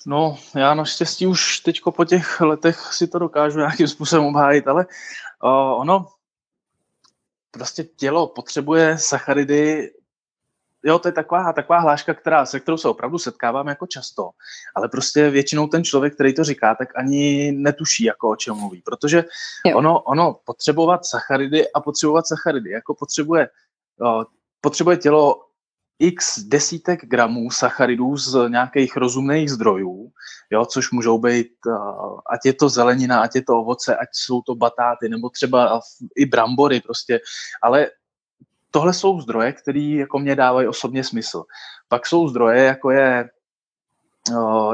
No, 0.07 0.37
já 0.55 0.75
naštěstí 0.75 1.27
už 1.27 1.61
teď 1.61 1.81
po 1.97 2.05
těch 2.05 2.41
letech 2.41 2.93
si 2.93 3.07
to 3.07 3.19
dokážu 3.19 3.59
nějakým 3.59 3.89
způsobem 3.89 4.27
obhájit, 4.27 4.69
ale 4.69 4.87
uh, 5.45 5.81
ono, 5.81 6.07
prostě 7.51 7.85
tělo 7.85 8.27
potřebuje 8.27 8.99
sacharidy 8.99 9.91
jo, 10.85 10.99
to 10.99 11.09
je 11.09 11.13
taková, 11.13 11.53
taková 11.53 11.79
hláška, 11.79 12.15
která, 12.15 12.47
se 12.47 12.61
kterou 12.61 12.77
se 12.77 12.89
opravdu 12.89 13.19
setkávám 13.19 13.69
jako 13.69 13.87
často, 13.87 14.31
ale 14.75 14.89
prostě 14.89 15.31
většinou 15.31 15.67
ten 15.67 15.85
člověk, 15.85 16.15
který 16.15 16.35
to 16.35 16.45
říká, 16.45 16.75
tak 16.75 16.89
ani 16.97 17.53
netuší, 17.53 18.05
jako 18.05 18.31
o 18.31 18.37
čem 18.37 18.55
mluví, 18.55 18.83
protože 18.85 19.25
ono, 19.75 20.01
ono 20.01 20.41
potřebovat 20.45 21.07
sacharidy 21.07 21.73
a 21.73 21.81
potřebovat 21.81 22.29
sacharidy, 22.29 22.71
jako 22.71 22.95
potřebuje, 22.95 23.49
o, 24.07 24.25
potřebuje 24.61 24.97
tělo 24.97 25.41
x 26.01 26.39
desítek 26.39 27.05
gramů 27.05 27.51
sacharidů 27.51 28.17
z 28.17 28.49
nějakých 28.49 28.97
rozumných 28.97 29.51
zdrojů, 29.51 30.11
jo, 30.51 30.67
což 30.67 30.91
můžou 30.91 31.19
být, 31.19 31.49
ať 32.33 32.41
je 32.45 32.53
to 32.53 32.69
zelenina, 32.69 33.21
ať 33.21 33.35
je 33.35 33.43
to 33.43 33.59
ovoce, 33.61 33.97
ať 33.97 34.09
jsou 34.13 34.43
to 34.43 34.55
batáty, 34.55 35.09
nebo 35.09 35.31
třeba 35.31 35.81
i 36.17 36.27
brambory 36.27 36.81
prostě, 36.81 37.21
ale 37.63 37.91
tohle 38.71 38.95
jsou 38.95 39.21
zdroje, 39.21 39.53
které 39.53 39.81
jako 39.81 40.19
mě 40.19 40.37
dávají 40.37 40.69
osobně 40.69 41.05
smysl. 41.05 41.45
Pak 41.89 42.07
jsou 42.07 42.29
zdroje, 42.29 42.65
jako 42.65 42.91
je 42.91 43.31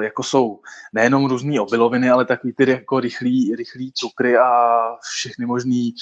jako 0.02 0.22
jsou 0.22 0.60
nejenom 0.92 1.26
různé 1.26 1.60
obiloviny, 1.60 2.10
ale 2.10 2.24
takový 2.24 2.52
ty 2.52 2.70
jako 2.70 3.00
rychlý, 3.00 3.54
rychlý 3.54 3.92
cukry 3.92 4.36
a 4.36 4.80
všechny 5.00 5.46
možný 5.46 5.94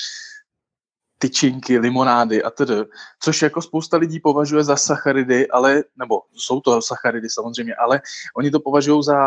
tyčinky, 1.19 1.79
limonády 1.79 2.43
a 2.43 2.51
tedy, 2.51 2.75
což 3.21 3.43
jako 3.43 3.63
spousta 3.63 3.97
lidí 3.97 4.21
považuje 4.21 4.65
za 4.65 4.77
sacharidy, 4.77 5.49
ale, 5.49 5.85
nebo 5.97 6.23
jsou 6.35 6.61
to 6.61 6.83
sacharidy 6.83 7.31
samozřejmě, 7.31 7.75
ale 7.75 8.01
oni 8.37 8.51
to 8.51 8.61
považují 8.61 9.03
za 9.03 9.19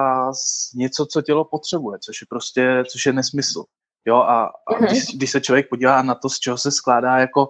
něco, 0.75 1.05
co 1.05 1.21
tělo 1.21 1.45
potřebuje, 1.45 1.99
což 1.99 2.21
je 2.21 2.27
prostě, 2.29 2.83
což 2.91 3.05
je 3.05 3.13
nesmysl. 3.13 3.63
Jo, 4.07 4.15
a, 4.15 4.43
a 4.45 4.73
mm-hmm. 4.73 4.87
když, 4.87 5.05
když 5.15 5.31
se 5.31 5.41
člověk 5.41 5.69
podívá 5.69 6.01
na 6.01 6.15
to, 6.15 6.29
z 6.29 6.39
čeho 6.39 6.57
se 6.57 6.71
skládá 6.71 7.17
jako, 7.17 7.49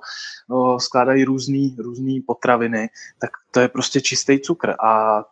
no, 0.50 0.80
skládají 0.80 1.24
různý, 1.24 1.76
různý 1.80 2.22
potraviny, 2.22 2.90
tak 3.20 3.30
to 3.52 3.60
je 3.60 3.68
prostě 3.68 4.02
čistý 4.02 4.40
cukr. 4.40 4.74
A 4.80 5.24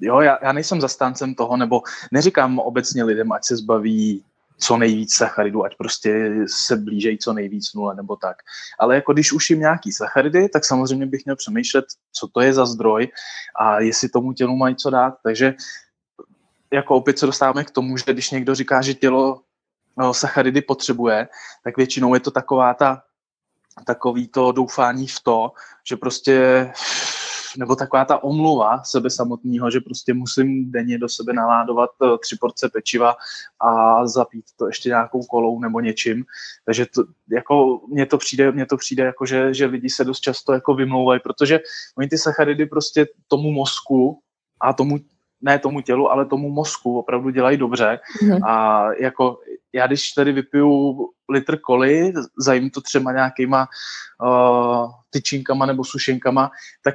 jo, 0.00 0.20
já, 0.20 0.38
já 0.42 0.52
nejsem 0.52 0.80
zastáncem 0.80 1.34
toho, 1.34 1.56
nebo 1.56 1.82
neříkám 2.12 2.58
obecně 2.58 3.04
lidem, 3.04 3.32
ať 3.32 3.44
se 3.44 3.56
zbaví 3.56 4.24
co 4.58 4.76
nejvíc 4.76 5.14
sacharidů, 5.14 5.64
ať 5.64 5.76
prostě 5.76 6.34
se 6.46 6.76
blížejí 6.76 7.18
co 7.18 7.32
nejvíc 7.32 7.74
nule 7.74 7.94
nebo 7.94 8.16
tak. 8.16 8.36
Ale 8.78 8.94
jako 8.94 9.12
když 9.12 9.32
už 9.32 9.50
jim 9.50 9.60
nějaký 9.60 9.92
sacharidy, 9.92 10.48
tak 10.48 10.64
samozřejmě 10.64 11.06
bych 11.06 11.24
měl 11.24 11.36
přemýšlet, 11.36 11.84
co 12.12 12.28
to 12.28 12.40
je 12.40 12.52
za 12.52 12.66
zdroj 12.66 13.08
a 13.60 13.80
jestli 13.80 14.08
tomu 14.08 14.32
tělu 14.32 14.56
mají 14.56 14.76
co 14.76 14.90
dát. 14.90 15.14
Takže 15.22 15.54
jako 16.72 16.96
opět 16.96 17.18
se 17.18 17.26
dostáváme 17.26 17.64
k 17.64 17.70
tomu, 17.70 17.96
že 17.96 18.04
když 18.12 18.30
někdo 18.30 18.54
říká, 18.54 18.82
že 18.82 18.94
tělo 18.94 19.40
sacharidy 20.12 20.62
potřebuje, 20.62 21.28
tak 21.64 21.76
většinou 21.76 22.14
je 22.14 22.20
to 22.20 22.30
taková 22.30 22.74
ta, 22.74 23.02
takový 23.84 24.28
to 24.28 24.52
doufání 24.52 25.06
v 25.06 25.20
to, 25.20 25.52
že 25.88 25.96
prostě 25.96 26.70
nebo 27.58 27.76
taková 27.76 28.04
ta 28.04 28.24
omluva 28.24 28.82
sebe 28.84 29.10
samotného, 29.10 29.70
že 29.70 29.80
prostě 29.80 30.14
musím 30.14 30.70
denně 30.70 30.98
do 30.98 31.08
sebe 31.08 31.32
naládovat 31.32 31.90
eh, 32.02 32.18
tři 32.18 32.36
porce 32.40 32.68
pečiva 32.68 33.16
a 33.60 34.06
zapít 34.06 34.44
to 34.56 34.66
ještě 34.66 34.88
nějakou 34.88 35.22
kolou 35.22 35.60
nebo 35.60 35.80
něčím. 35.80 36.24
Takže 36.64 36.86
to, 36.94 37.04
jako 37.30 37.80
mně 37.88 38.06
to 38.06 38.18
přijde, 38.18 38.52
mně 38.52 38.66
to 38.66 38.76
přijde 38.76 39.04
jako, 39.04 39.26
že, 39.26 39.54
že 39.54 39.66
lidi 39.66 39.90
se 39.90 40.04
dost 40.04 40.20
často 40.20 40.52
jako 40.52 40.74
vymlouvají, 40.74 41.20
protože 41.20 41.60
oni 41.98 42.08
ty 42.08 42.18
sacharidy 42.18 42.66
prostě 42.66 43.06
tomu 43.28 43.50
mozku 43.52 44.20
a 44.60 44.72
tomu 44.72 44.98
ne 45.40 45.58
tomu 45.58 45.80
tělu, 45.80 46.12
ale 46.12 46.26
tomu 46.26 46.50
mozku 46.50 46.98
opravdu 46.98 47.30
dělají 47.30 47.56
dobře. 47.56 47.98
Mm-hmm. 48.22 48.46
A 48.46 48.84
jako 49.00 49.38
já 49.72 49.86
když 49.86 50.12
tady 50.12 50.32
vypiju 50.32 50.96
litr 51.30 51.58
koli, 51.60 52.12
zajím 52.38 52.70
to 52.70 52.80
třeba 52.80 53.12
nějakýma 53.12 53.68
uh, 54.22 54.90
tyčinkama 55.10 55.66
nebo 55.66 55.84
sušenkama, 55.84 56.50
tak 56.84 56.94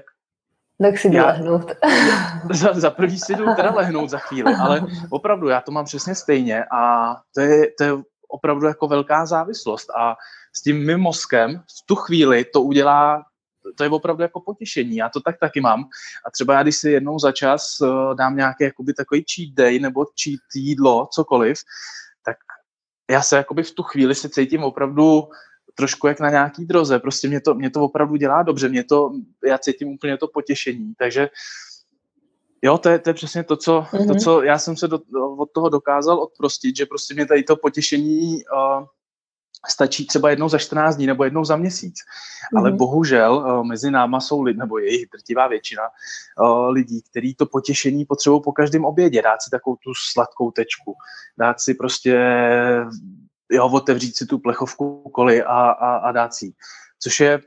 tak 0.81 0.97
si 0.97 1.09
jdu 1.09 1.17
lehnout. 1.17 1.71
za, 2.53 2.73
za 2.73 2.89
první 2.89 3.19
si 3.19 3.35
jdu 3.35 3.45
teda 3.55 3.71
lehnout 3.71 4.09
za 4.09 4.17
chvíli, 4.17 4.55
ale 4.55 4.85
opravdu 5.09 5.47
já 5.47 5.61
to 5.61 5.71
mám 5.71 5.85
přesně 5.85 6.15
stejně 6.15 6.65
a 6.71 7.13
to 7.35 7.41
je, 7.41 7.71
to 7.77 7.83
je 7.83 7.91
opravdu 8.27 8.67
jako 8.67 8.87
velká 8.87 9.25
závislost 9.25 9.89
a 9.89 10.15
s 10.55 10.61
tím 10.61 10.85
mým 10.85 10.97
mozkem 10.97 11.59
v 11.59 11.85
tu 11.85 11.95
chvíli 11.95 12.45
to 12.45 12.61
udělá 12.61 13.23
to 13.75 13.83
je 13.83 13.89
opravdu 13.89 14.23
jako 14.23 14.39
potěšení. 14.39 14.95
Já 14.95 15.09
to 15.09 15.21
tak 15.21 15.39
taky 15.39 15.61
mám. 15.61 15.83
A 16.25 16.31
třeba 16.31 16.53
já, 16.53 16.63
když 16.63 16.77
si 16.77 16.89
jednou 16.89 17.19
za 17.19 17.31
čas 17.31 17.81
uh, 17.81 18.15
dám 18.15 18.35
nějaký 18.35 18.63
jakoby 18.63 18.93
takový 18.93 19.25
cheat 19.35 19.53
day 19.53 19.79
nebo 19.79 20.05
cheat 20.05 20.41
jídlo, 20.55 21.07
cokoliv, 21.11 21.57
tak 22.25 22.37
já 23.11 23.21
se 23.21 23.37
jakoby 23.37 23.63
v 23.63 23.71
tu 23.71 23.83
chvíli 23.83 24.15
se 24.15 24.29
cítím 24.29 24.63
opravdu 24.63 25.23
trošku 25.75 26.07
jak 26.07 26.19
na 26.19 26.29
nějaký 26.29 26.65
droze. 26.65 26.99
Prostě 26.99 27.27
mě 27.27 27.41
to, 27.41 27.53
mě 27.53 27.69
to 27.69 27.81
opravdu 27.81 28.15
dělá 28.15 28.43
dobře. 28.43 28.69
Mě 28.69 28.83
to, 28.83 29.11
já 29.45 29.57
cítím 29.57 29.87
úplně 29.87 30.17
to 30.17 30.27
potěšení. 30.27 30.93
Takže 30.97 31.29
jo, 32.61 32.77
to 32.77 32.89
je, 32.89 32.99
to 32.99 33.09
je 33.09 33.13
přesně 33.13 33.43
to 33.43 33.57
co, 33.57 33.81
mm-hmm. 33.81 34.07
to, 34.07 34.15
co 34.15 34.41
já 34.43 34.57
jsem 34.57 34.77
se 34.77 34.87
do, 34.87 34.99
od 35.37 35.51
toho 35.51 35.69
dokázal 35.69 36.19
odprostit, 36.19 36.77
že 36.77 36.85
prostě 36.85 37.13
mě 37.13 37.25
tady 37.25 37.43
to 37.43 37.55
potěšení 37.55 38.37
uh, 38.43 38.85
stačí 39.69 40.07
třeba 40.07 40.29
jednou 40.29 40.49
za 40.49 40.57
14 40.57 40.95
dní 40.95 41.07
nebo 41.07 41.23
jednou 41.23 41.45
za 41.45 41.55
měsíc. 41.55 41.95
Mm-hmm. 41.95 42.59
Ale 42.59 42.71
bohužel 42.71 43.45
eh, 43.47 43.67
mezi 43.67 43.91
náma 43.91 44.19
jsou 44.19 44.41
lidi, 44.41 44.59
nebo 44.59 44.77
jejich 44.77 45.09
drtivá 45.11 45.47
většina 45.47 45.83
eh, 45.83 46.69
lidí, 46.69 47.01
kteří 47.01 47.35
to 47.35 47.45
potěšení 47.45 48.05
potřebují 48.05 48.41
po 48.41 48.51
každém 48.51 48.85
obědě, 48.85 49.21
dát 49.21 49.41
si 49.41 49.49
takovou 49.49 49.75
tu 49.75 49.91
sladkou 50.11 50.51
tečku, 50.51 50.95
dát 51.37 51.61
si 51.61 51.73
prostě, 51.73 52.19
jo, 53.51 53.69
otevřít 53.69 54.17
si 54.17 54.25
tu 54.25 54.39
plechovku 54.39 55.09
koli 55.13 55.43
a, 55.43 55.59
a, 55.69 55.95
a 55.95 56.11
dát 56.11 56.33
si 56.33 56.53
Což 56.99 57.19
je 57.19 57.41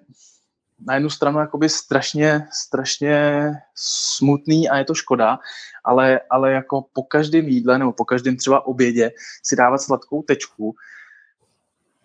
na 0.87 0.95
jednu 0.95 1.11
stranu 1.11 1.39
jakoby 1.39 1.69
strašně, 1.69 2.49
strašně 2.53 3.51
smutný 3.75 4.69
a 4.69 4.79
je 4.79 4.85
to 4.85 4.95
škoda, 4.95 5.39
ale, 5.85 6.21
ale 6.31 6.53
jako 6.53 6.85
po 6.93 7.03
každém 7.03 7.49
jídle 7.49 7.79
nebo 7.79 7.93
po 7.93 8.05
každém 8.05 8.37
třeba 8.37 8.67
obědě 8.67 9.11
si 9.43 9.57
dávat 9.57 9.79
sladkou 9.79 10.23
tečku, 10.23 10.75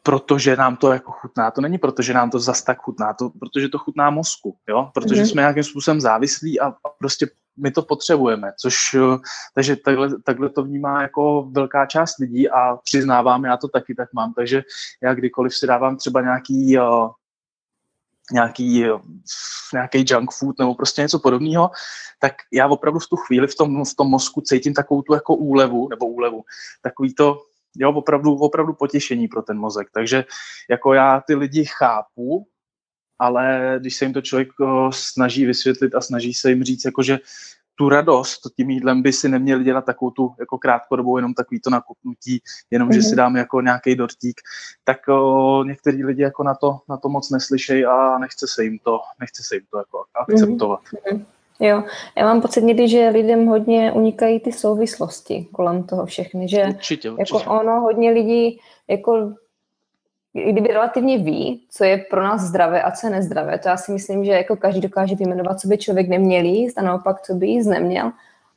protože 0.03 0.55
nám 0.55 0.77
to 0.77 0.93
jako 0.93 1.11
chutná. 1.11 1.51
To 1.51 1.61
není 1.61 1.77
proto, 1.77 2.01
že 2.01 2.13
nám 2.13 2.29
to 2.29 2.39
zas 2.39 2.63
tak 2.63 2.81
chutná, 2.81 3.13
to, 3.13 3.29
protože 3.29 3.69
to 3.69 3.77
chutná 3.77 4.09
mozku, 4.09 4.57
jo? 4.69 4.91
protože 4.93 5.21
mm-hmm. 5.21 5.31
jsme 5.31 5.41
nějakým 5.41 5.63
způsobem 5.63 6.01
závislí 6.01 6.59
a, 6.59 6.67
a 6.67 6.89
prostě 6.99 7.27
my 7.57 7.71
to 7.71 7.81
potřebujeme, 7.81 8.51
což, 8.59 8.95
takže 9.55 9.75
takhle, 9.75 10.09
takhle 10.21 10.49
to 10.49 10.63
vnímá 10.63 11.01
jako 11.01 11.47
velká 11.51 11.85
část 11.85 12.17
lidí 12.17 12.49
a 12.49 12.75
přiznávám, 12.83 13.45
já 13.45 13.57
to 13.57 13.67
taky 13.67 13.95
tak 13.95 14.13
mám, 14.13 14.33
takže 14.33 14.63
já 15.03 15.13
kdykoliv 15.13 15.55
si 15.55 15.67
dávám 15.67 15.97
třeba 15.97 16.21
nějaký 16.21 16.77
uh, 16.77 17.09
nějaký, 18.31 18.85
nějaký 19.73 20.05
junk 20.07 20.31
food 20.31 20.59
nebo 20.59 20.75
prostě 20.75 21.01
něco 21.01 21.19
podobného, 21.19 21.71
tak 22.19 22.33
já 22.53 22.67
opravdu 22.67 22.99
v 22.99 23.07
tu 23.07 23.15
chvíli 23.15 23.47
v 23.47 23.55
tom, 23.55 23.85
v 23.85 23.95
tom 23.95 24.07
mozku 24.07 24.41
cítím 24.41 24.73
takovou 24.73 25.01
tu 25.01 25.13
jako 25.13 25.35
úlevu, 25.35 25.89
nebo 25.89 26.07
úlevu, 26.07 26.43
takový 26.81 27.13
to, 27.13 27.37
jo, 27.77 27.93
opravdu, 27.93 28.33
opravdu 28.35 28.73
potěšení 28.73 29.27
pro 29.27 29.41
ten 29.41 29.57
mozek. 29.57 29.87
Takže 29.93 30.25
jako 30.69 30.93
já 30.93 31.21
ty 31.27 31.35
lidi 31.35 31.65
chápu, 31.65 32.47
ale 33.19 33.75
když 33.79 33.95
se 33.95 34.05
jim 34.05 34.13
to 34.13 34.21
člověk 34.21 34.49
snaží 34.89 35.45
vysvětlit 35.45 35.95
a 35.95 36.01
snaží 36.01 36.33
se 36.33 36.49
jim 36.49 36.63
říct, 36.63 36.85
jako 36.85 37.03
že 37.03 37.19
tu 37.75 37.89
radost 37.89 38.41
tím 38.55 38.69
jídlem 38.69 39.01
by 39.01 39.13
si 39.13 39.29
neměli 39.29 39.63
dělat 39.63 39.85
takovou 39.85 40.11
tu 40.11 40.35
jako 40.39 40.57
krátkodobou, 40.57 41.17
jenom 41.17 41.33
takový 41.33 41.59
to 41.59 41.69
nakupnutí, 41.69 42.41
jenom, 42.71 42.89
mm-hmm. 42.89 42.93
že 42.93 43.01
si 43.01 43.07
mhm. 43.07 43.15
dáme 43.15 43.39
jako 43.39 43.61
nějaký 43.61 43.95
dortík, 43.95 44.41
tak 44.83 45.07
o, 45.07 45.63
některý 45.63 46.03
lidi 46.03 46.21
jako 46.21 46.43
na 46.43 46.55
to, 46.55 46.79
na 46.89 46.97
to 46.97 47.09
moc 47.09 47.29
neslyšejí 47.29 47.85
a 47.85 48.17
nechce 48.17 48.47
se 48.47 48.63
jim 48.63 48.79
to, 48.79 48.99
nechce 49.19 49.43
se 49.43 49.55
jim 49.55 49.65
to 49.71 49.77
jako 49.77 50.03
akceptovat. 50.13 50.79
Mm-hmm. 50.83 51.25
Jo, 51.63 51.83
já 52.17 52.25
mám 52.25 52.41
pocit 52.41 52.63
někdy, 52.63 52.87
že 52.87 53.09
lidem 53.09 53.45
hodně 53.45 53.91
unikají 53.91 54.39
ty 54.39 54.51
souvislosti 54.51 55.47
kolem 55.51 55.83
toho 55.83 56.05
všechny, 56.05 56.47
že 56.47 56.65
určitě, 56.65 57.11
určitě. 57.11 57.37
jako 57.37 57.51
ono 57.51 57.81
hodně 57.81 58.11
lidí 58.11 58.59
jako 58.87 59.33
kdyby 60.33 60.67
relativně 60.67 61.17
ví, 61.17 61.65
co 61.69 61.83
je 61.83 61.97
pro 61.97 62.23
nás 62.23 62.41
zdravé 62.41 62.81
a 62.81 62.91
co 62.91 63.07
je 63.07 63.11
nezdravé, 63.11 63.59
to 63.59 63.69
já 63.69 63.77
si 63.77 63.91
myslím, 63.91 64.25
že 64.25 64.31
jako 64.31 64.55
každý 64.55 64.81
dokáže 64.81 65.15
vyjmenovat, 65.15 65.59
co 65.59 65.67
by 65.67 65.77
člověk 65.77 66.09
neměl 66.09 66.45
jíst 66.45 66.77
a 66.77 66.81
naopak, 66.81 67.21
co 67.21 67.33
by 67.33 67.47
jíst 67.47 67.67
neměl, 67.67 68.11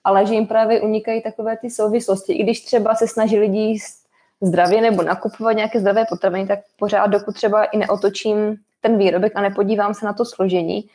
ale 0.05 0.27
že 0.27 0.35
jim 0.35 0.47
právě 0.47 0.81
unikají 0.81 1.23
takové 1.23 1.57
ty 1.57 1.71
souvislosti. 1.71 2.33
I 2.33 2.43
když 2.43 2.61
třeba 2.61 2.95
se 2.95 3.09
snaží 3.09 3.39
lidi 3.39 3.59
jíst 3.59 4.05
zdravě 4.41 4.81
nebo 4.81 5.03
nakupovat 5.03 5.53
nějaké 5.53 5.81
zdravé 5.81 6.05
potraviny, 6.09 6.47
tak 6.47 6.59
pořád, 6.79 7.07
dokud 7.07 7.35
třeba 7.35 7.65
i 7.65 7.79
neotočím 7.79 8.57
ten 8.81 8.99
výrobek 8.99 9.33
a 9.35 9.41
nepodívám 9.41 9.95
se 9.95 10.07
na 10.07 10.13
to 10.13 10.25
složení, 10.25 10.89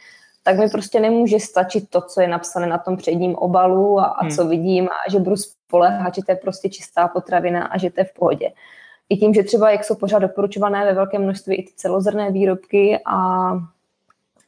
tak 0.44 0.58
mi 0.58 0.70
prostě 0.70 1.00
nemůže 1.00 1.40
stačit 1.40 1.90
to, 1.90 2.02
co 2.02 2.22
je 2.22 2.28
napsané 2.28 2.68
na 2.68 2.78
tom 2.78 2.98
předním 2.98 3.36
obalu 3.36 4.00
a, 4.00 4.06
a 4.06 4.22
hmm. 4.22 4.32
co 4.32 4.48
vidím 4.48 4.88
a 4.88 5.12
že 5.12 5.20
budu 5.20 5.36
spolehat, 5.36 6.16
že 6.16 6.22
to 6.26 6.32
je 6.32 6.36
prostě 6.36 6.70
čistá 6.70 7.08
potravina 7.08 7.66
a 7.66 7.78
že 7.78 7.90
to 7.90 8.02
je 8.02 8.06
v 8.06 8.14
pohodě. 8.14 8.52
I 9.10 9.18
tím, 9.18 9.34
že 9.34 9.44
třeba 9.44 9.72
jak 9.72 9.84
jsou 9.84 9.96
pořád 9.96 10.20
doporučované 10.20 10.86
ve 10.86 10.94
velkém 10.94 11.24
množství 11.24 11.56
i 11.56 11.64
ty 11.64 11.72
celozrné 11.76 12.32
výrobky 12.32 13.00
a 13.06 13.52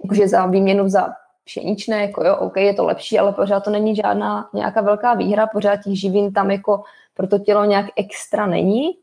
jakože 0.04 0.28
za 0.28 0.46
výměnu 0.46 0.90
za 0.90 1.10
pšeničné, 1.44 2.02
jako 2.02 2.24
jo, 2.24 2.36
OK, 2.36 2.58
je 2.58 2.74
to 2.74 2.86
lepší, 2.86 3.20
ale 3.20 3.32
pořád 3.32 3.60
to 3.60 3.70
není 3.70 3.96
žádná 3.96 4.50
nějaká 4.54 4.82
velká 4.82 5.14
výhra, 5.14 5.48
pořád 5.48 5.78
těch 5.78 6.00
živin 6.00 6.34
tam 6.34 6.52
jako 6.52 6.84
pro 7.14 7.28
to 7.28 7.40
tělo 7.40 7.66
nějak 7.66 7.86
extra 7.96 8.46
není. 8.46 8.98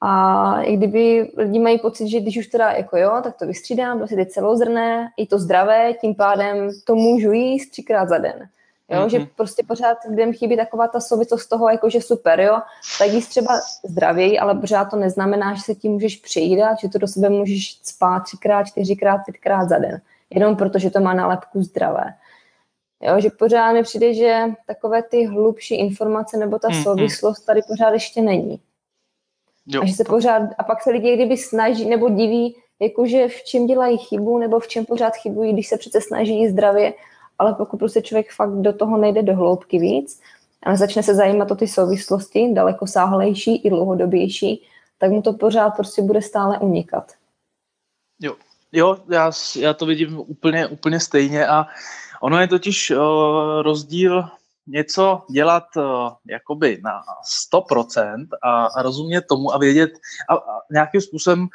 A 0.00 0.62
i 0.62 0.76
kdyby 0.76 1.30
lidi 1.36 1.58
mají 1.58 1.78
pocit, 1.78 2.08
že 2.08 2.20
když 2.20 2.38
už 2.38 2.46
teda 2.46 2.72
jako 2.72 2.96
jo, 2.96 3.20
tak 3.22 3.36
to 3.36 3.46
vystřídám, 3.46 3.98
prostě 3.98 4.16
teď 4.16 4.28
celozrné, 4.28 5.08
i 5.16 5.26
to 5.26 5.38
zdravé, 5.38 5.92
tím 6.00 6.14
pádem 6.14 6.70
to 6.84 6.94
můžu 6.94 7.32
jíst 7.32 7.70
třikrát 7.70 8.08
za 8.08 8.18
den. 8.18 8.48
Jo, 8.90 9.00
mm-hmm. 9.00 9.08
že 9.08 9.26
prostě 9.36 9.62
pořád 9.62 9.98
lidem 10.10 10.32
chybí 10.32 10.56
taková 10.56 10.88
ta 10.88 11.00
souvislost 11.00 11.46
toho, 11.46 11.70
jako 11.70 11.90
že 11.90 12.00
super, 12.00 12.40
jo, 12.40 12.58
tak 12.98 13.12
jíst 13.12 13.28
třeba 13.28 13.60
zdravěji, 13.88 14.38
ale 14.38 14.54
pořád 14.54 14.84
to 14.84 14.96
neznamená, 14.96 15.54
že 15.54 15.62
se 15.62 15.74
tím 15.74 15.92
můžeš 15.92 16.16
přejídat, 16.16 16.78
že 16.80 16.88
to 16.88 16.98
do 16.98 17.06
sebe 17.06 17.28
můžeš 17.28 17.80
spát 17.82 18.20
třikrát, 18.20 18.64
čtyřikrát, 18.64 19.18
pětkrát 19.24 19.68
za 19.68 19.78
den. 19.78 20.00
Jenom 20.30 20.56
proto, 20.56 20.78
že 20.78 20.90
to 20.90 21.00
má 21.00 21.14
nálepku 21.14 21.62
zdravé. 21.62 22.04
Jo, 23.02 23.20
že 23.20 23.30
pořád 23.30 23.72
mi 23.72 23.82
přijde, 23.82 24.14
že 24.14 24.44
takové 24.66 25.02
ty 25.02 25.26
hlubší 25.26 25.74
informace 25.74 26.36
nebo 26.36 26.58
ta 26.58 26.68
mm-hmm. 26.68 26.82
souvislost 26.82 27.40
tady 27.40 27.60
pořád 27.68 27.92
ještě 27.92 28.22
není. 28.22 28.60
Jo. 29.70 29.82
A, 29.82 29.86
že 29.86 29.94
se 29.94 30.04
pořád, 30.04 30.42
a 30.58 30.64
pak 30.64 30.82
se 30.82 30.90
lidi 30.90 31.16
kdyby 31.16 31.36
snaží 31.36 31.88
nebo 31.88 32.08
diví, 32.08 32.56
jakože 32.80 33.28
v 33.28 33.42
čem 33.44 33.66
dělají 33.66 33.98
chybu 33.98 34.38
nebo 34.38 34.60
v 34.60 34.68
čem 34.68 34.84
pořád 34.84 35.16
chybují, 35.16 35.52
když 35.52 35.68
se 35.68 35.76
přece 35.78 36.00
snaží 36.00 36.48
zdravě, 36.48 36.94
ale 37.38 37.54
pokud 37.54 37.76
prostě 37.76 38.02
člověk 38.02 38.32
fakt 38.32 38.52
do 38.52 38.72
toho 38.72 38.98
nejde 38.98 39.22
do 39.22 39.34
hloubky 39.34 39.78
víc 39.78 40.20
a 40.62 40.76
začne 40.76 41.02
se 41.02 41.14
zajímat 41.14 41.50
o 41.50 41.54
ty 41.54 41.68
souvislosti, 41.68 42.52
daleko 42.52 42.86
sáhlejší 42.86 43.56
i 43.56 43.70
dlouhodobější, 43.70 44.62
tak 44.98 45.10
mu 45.10 45.22
to 45.22 45.32
pořád 45.32 45.70
prostě 45.70 46.02
bude 46.02 46.22
stále 46.22 46.58
unikat. 46.58 47.12
Jo, 48.20 48.36
jo 48.72 48.96
já, 49.08 49.30
já 49.56 49.74
to 49.74 49.86
vidím 49.86 50.18
úplně, 50.18 50.66
úplně 50.66 51.00
stejně 51.00 51.46
a 51.46 51.66
ono 52.20 52.40
je 52.40 52.48
totiž 52.48 52.90
uh, 52.90 52.98
rozdíl 53.62 54.24
něco 54.70 55.22
dělat 55.30 55.64
uh, 55.76 55.82
jakoby 56.26 56.80
na 56.84 57.02
100% 57.54 58.26
a, 58.42 58.66
a 58.66 58.82
rozumět 58.82 59.26
tomu 59.28 59.54
a 59.54 59.58
vědět 59.58 59.90
a, 60.28 60.34
a 60.34 60.60
nějakým 60.70 61.00
způsobem 61.00 61.48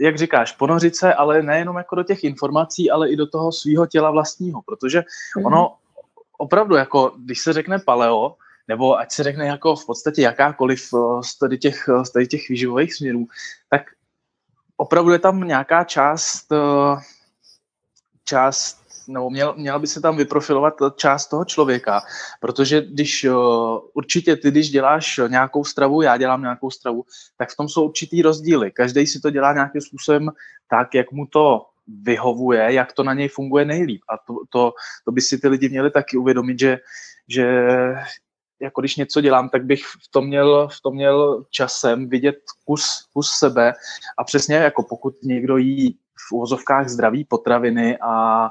jak 0.00 0.18
říkáš, 0.18 0.52
ponořit 0.52 0.96
se, 0.96 1.14
ale 1.14 1.42
nejenom 1.42 1.76
jako 1.76 1.94
do 1.94 2.02
těch 2.02 2.24
informací, 2.24 2.90
ale 2.90 3.10
i 3.10 3.16
do 3.16 3.26
toho 3.26 3.52
svého 3.52 3.86
těla 3.86 4.10
vlastního, 4.10 4.62
protože 4.62 5.04
mm. 5.36 5.46
ono 5.46 5.76
opravdu, 6.38 6.76
jako 6.76 7.14
když 7.18 7.40
se 7.40 7.52
řekne 7.52 7.78
paleo, 7.78 8.36
nebo 8.68 8.98
ať 8.98 9.12
se 9.12 9.22
řekne 9.22 9.46
jako 9.46 9.76
v 9.76 9.86
podstatě 9.86 10.22
jakákoliv 10.22 10.88
eh, 10.94 11.22
z 11.22 11.38
tady 11.38 11.58
těch, 11.58 11.88
z 12.02 12.10
tady 12.10 12.26
těch 12.26 12.48
výživových 12.48 12.94
směrů, 12.94 13.26
tak 13.70 13.82
opravdu 14.76 15.12
je 15.12 15.18
tam 15.18 15.40
nějaká 15.40 15.84
část, 15.84 16.52
eh, 16.52 17.00
část 18.24 18.85
nebo 19.08 19.30
měl, 19.30 19.54
měla 19.56 19.78
by 19.78 19.86
se 19.86 20.00
tam 20.00 20.16
vyprofilovat 20.16 20.74
část 20.96 21.26
toho 21.26 21.44
člověka, 21.44 22.02
protože 22.40 22.80
když 22.80 23.24
uh, 23.24 23.34
určitě 23.94 24.36
ty, 24.36 24.50
když 24.50 24.70
děláš 24.70 25.20
nějakou 25.28 25.64
stravu, 25.64 26.02
já 26.02 26.16
dělám 26.16 26.42
nějakou 26.42 26.70
stravu, 26.70 27.04
tak 27.36 27.50
v 27.50 27.56
tom 27.56 27.68
jsou 27.68 27.84
určitý 27.84 28.22
rozdíly. 28.22 28.70
Každý 28.70 29.06
si 29.06 29.20
to 29.20 29.30
dělá 29.30 29.52
nějakým 29.52 29.80
způsobem 29.80 30.30
tak, 30.70 30.94
jak 30.94 31.12
mu 31.12 31.26
to 31.26 31.66
vyhovuje, 32.02 32.72
jak 32.72 32.92
to 32.92 33.02
na 33.02 33.14
něj 33.14 33.28
funguje 33.28 33.64
nejlíp. 33.64 34.00
A 34.08 34.18
to, 34.26 34.34
to, 34.50 34.72
to 35.04 35.12
by 35.12 35.20
si 35.20 35.38
ty 35.38 35.48
lidi 35.48 35.68
měli 35.68 35.90
taky 35.90 36.16
uvědomit, 36.16 36.60
že, 36.60 36.78
že 37.28 37.46
jako 38.60 38.80
když 38.80 38.96
něco 38.96 39.20
dělám, 39.20 39.48
tak 39.48 39.64
bych 39.64 39.84
v 39.84 40.10
tom 40.10 40.26
měl, 40.26 40.68
v 40.68 40.80
tom 40.80 40.94
měl 40.94 41.44
časem 41.50 42.08
vidět 42.08 42.36
kus, 42.64 43.08
kus 43.12 43.30
sebe 43.30 43.72
a 44.18 44.24
přesně 44.24 44.56
jako 44.56 44.82
pokud 44.82 45.14
někdo 45.22 45.56
jí 45.56 45.98
v 46.28 46.32
uvozovkách 46.32 46.88
zdraví 46.88 47.24
potraviny 47.24 47.98
a 48.00 48.50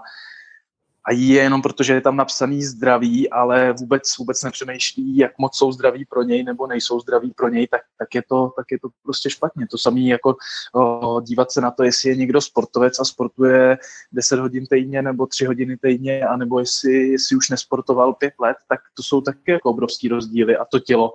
a 1.07 1.11
jí 1.11 1.29
je 1.29 1.43
jenom 1.43 1.61
protože 1.61 1.93
je 1.93 2.01
tam 2.01 2.17
napsaný 2.17 2.63
zdraví, 2.63 3.29
ale 3.29 3.73
vůbec, 3.73 4.17
vůbec 4.17 4.43
nepřemýšlí, 4.43 5.17
jak 5.17 5.37
moc 5.37 5.57
jsou 5.57 5.71
zdraví 5.71 6.05
pro 6.05 6.23
něj 6.23 6.43
nebo 6.43 6.67
nejsou 6.67 6.99
zdraví 6.99 7.31
pro 7.31 7.49
něj, 7.49 7.67
tak, 7.67 7.81
tak, 7.99 8.15
je, 8.15 8.23
to, 8.29 8.53
tak 8.55 8.65
je 8.71 8.79
to 8.79 8.89
prostě 9.03 9.29
špatně. 9.29 9.67
To 9.71 9.77
samé 9.77 9.99
jako 9.99 10.35
o, 10.75 11.21
dívat 11.21 11.51
se 11.51 11.61
na 11.61 11.71
to, 11.71 11.83
jestli 11.83 12.09
je 12.09 12.15
někdo 12.15 12.41
sportovec 12.41 12.99
a 12.99 13.05
sportuje 13.05 13.77
10 14.11 14.39
hodin 14.39 14.65
týdně 14.65 15.01
nebo 15.01 15.25
3 15.25 15.45
hodiny 15.45 15.77
týdně, 15.77 16.25
anebo 16.25 16.59
jestli, 16.59 16.93
jestli 16.93 17.35
už 17.35 17.49
nesportoval 17.49 18.13
5 18.13 18.33
let, 18.39 18.57
tak 18.69 18.79
to 18.93 19.03
jsou 19.03 19.21
taky 19.21 19.51
jako 19.51 19.69
obrovský 19.69 20.07
rozdíly 20.07 20.57
a 20.57 20.65
to 20.65 20.79
tělo 20.79 21.13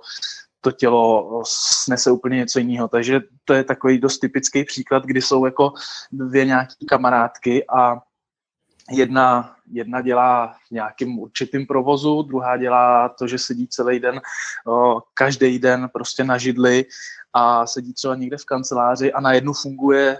to 0.63 0.71
tělo 0.71 1.41
snese 1.45 2.11
úplně 2.11 2.37
něco 2.37 2.59
jiného. 2.59 2.87
Takže 2.87 3.21
to 3.45 3.53
je 3.53 3.63
takový 3.63 3.99
dost 3.99 4.19
typický 4.19 4.63
příklad, 4.63 5.05
kdy 5.05 5.21
jsou 5.21 5.45
jako 5.45 5.73
dvě 6.11 6.45
nějaké 6.45 6.73
kamarádky 6.89 7.65
a 7.67 8.01
jedna, 8.91 9.55
jedna 9.71 10.01
dělá 10.01 10.55
v 10.67 10.71
nějakým 10.71 11.19
určitým 11.19 11.67
provozu, 11.67 12.21
druhá 12.21 12.57
dělá 12.57 13.09
to, 13.09 13.27
že 13.27 13.37
sedí 13.37 13.67
celý 13.67 13.99
den, 13.99 14.21
každý 15.13 15.59
den 15.59 15.89
prostě 15.93 16.23
na 16.23 16.37
židli 16.37 16.85
a 17.33 17.67
sedí 17.67 17.93
třeba 17.93 18.15
někde 18.15 18.37
v 18.37 18.45
kanceláři 18.45 19.13
a 19.13 19.21
na 19.21 19.33
jednu 19.33 19.53
funguje 19.53 20.19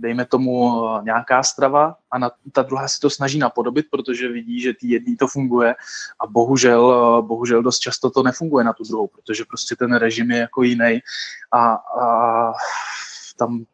dejme 0.00 0.24
tomu 0.24 0.82
nějaká 1.02 1.42
strava 1.42 1.96
a 2.10 2.18
na, 2.18 2.30
ta 2.52 2.62
druhá 2.62 2.88
si 2.88 3.00
to 3.00 3.10
snaží 3.10 3.38
napodobit, 3.38 3.86
protože 3.90 4.28
vidí, 4.28 4.60
že 4.60 4.74
ty 4.74 4.88
jedný 4.88 5.16
to 5.16 5.28
funguje 5.28 5.74
a 6.20 6.26
bohužel, 6.26 7.22
bohužel 7.22 7.62
dost 7.62 7.78
často 7.78 8.10
to 8.10 8.22
nefunguje 8.22 8.64
na 8.64 8.72
tu 8.72 8.84
druhou, 8.84 9.06
protože 9.06 9.44
prostě 9.44 9.76
ten 9.76 9.94
režim 9.94 10.30
je 10.30 10.38
jako 10.38 10.62
jiný 10.62 11.00
a, 11.52 11.74
a 11.74 12.52
tam 13.36 13.64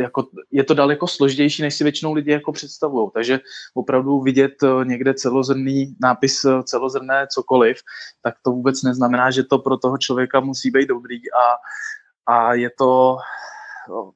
jako, 0.00 0.28
je 0.50 0.64
to 0.64 0.74
daleko 0.74 1.06
složitější, 1.06 1.62
než 1.62 1.74
si 1.74 1.84
většinou 1.84 2.12
lidi 2.12 2.30
jako 2.30 2.52
představují. 2.52 3.10
Takže 3.14 3.40
opravdu 3.74 4.20
vidět 4.20 4.62
eh, 4.62 4.84
někde 4.84 5.14
celozrný 5.14 5.96
nápis 6.00 6.44
eh, 6.44 6.62
celozrné 6.62 7.26
cokoliv, 7.30 7.76
tak 8.22 8.34
to 8.42 8.50
vůbec 8.50 8.82
neznamená, 8.82 9.30
že 9.30 9.42
to 9.42 9.58
pro 9.58 9.76
toho 9.76 9.98
člověka 9.98 10.40
musí 10.40 10.70
být 10.70 10.88
dobrý 10.88 11.18
a, 11.32 11.56
a 12.32 12.54
je 12.54 12.70
to 12.78 13.16
no, 13.88 14.12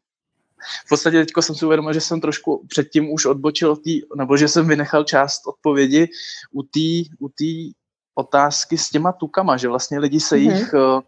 v 0.87 0.89
podstatě 0.89 1.19
teď 1.19 1.33
jsem 1.41 1.55
si 1.55 1.67
uvědomil, 1.67 1.93
že 1.93 2.01
jsem 2.01 2.21
trošku 2.21 2.67
předtím 2.69 3.13
už 3.13 3.27
odbočil 3.27 3.77
tý, 3.77 4.03
nebo 4.17 4.37
že 4.37 4.49
jsem 4.49 4.69
vynechal 4.69 5.05
část 5.05 5.47
odpovědi 5.47 6.09
u 6.53 6.63
té 6.63 7.11
u 7.19 7.29
tý 7.29 7.73
otázky 8.19 8.79
s 8.79 8.91
těma 8.91 9.13
tukama, 9.13 9.57
že 9.57 9.69
vlastně 9.69 9.99
lidi 9.99 10.21
se 10.21 10.37
mm-hmm. 10.37 10.53
jich, 10.53 10.75
eh, 10.75 11.01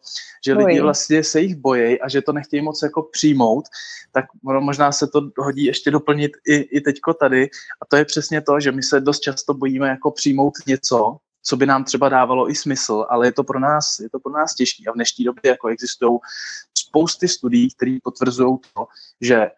že 0.44 0.54
Bojí. 0.54 0.66
lidi 0.66 0.80
vlastně 0.80 1.24
se 1.24 1.40
jich 1.40 1.56
bojí 1.56 2.00
a 2.00 2.08
že 2.08 2.22
to 2.22 2.32
nechtějí 2.32 2.62
moc 2.62 2.82
jako 2.82 3.02
přijmout, 3.02 3.64
tak 4.12 4.24
možná 4.42 4.92
se 4.92 5.06
to 5.06 5.20
hodí 5.38 5.64
ještě 5.64 5.90
doplnit 5.90 6.32
i, 6.46 6.54
i 6.54 6.80
teďko 6.80 7.14
tady 7.14 7.48
a 7.82 7.86
to 7.88 7.96
je 7.96 8.04
přesně 8.04 8.40
to, 8.40 8.60
že 8.60 8.72
my 8.72 8.82
se 8.82 9.00
dost 9.00 9.20
často 9.20 9.54
bojíme 9.54 9.88
jako 9.88 10.10
přijmout 10.10 10.52
něco, 10.66 11.16
co 11.42 11.56
by 11.56 11.66
nám 11.66 11.84
třeba 11.84 12.08
dávalo 12.08 12.50
i 12.50 12.54
smysl, 12.54 13.06
ale 13.08 13.26
je 13.26 13.32
to 13.32 13.44
pro 13.44 13.60
nás, 13.60 13.98
je 13.98 14.10
to 14.10 14.20
pro 14.20 14.32
nás 14.32 14.54
těžké 14.54 14.82
a 14.88 14.92
v 14.92 14.94
dnešní 14.94 15.24
době 15.24 15.50
jako 15.50 15.68
existují 15.68 16.18
spousty 16.78 17.28
studií, 17.28 17.68
které 17.74 17.98
potvrzují 18.02 18.58
to, 18.74 18.86
že 19.20 19.36
eh, 19.36 19.50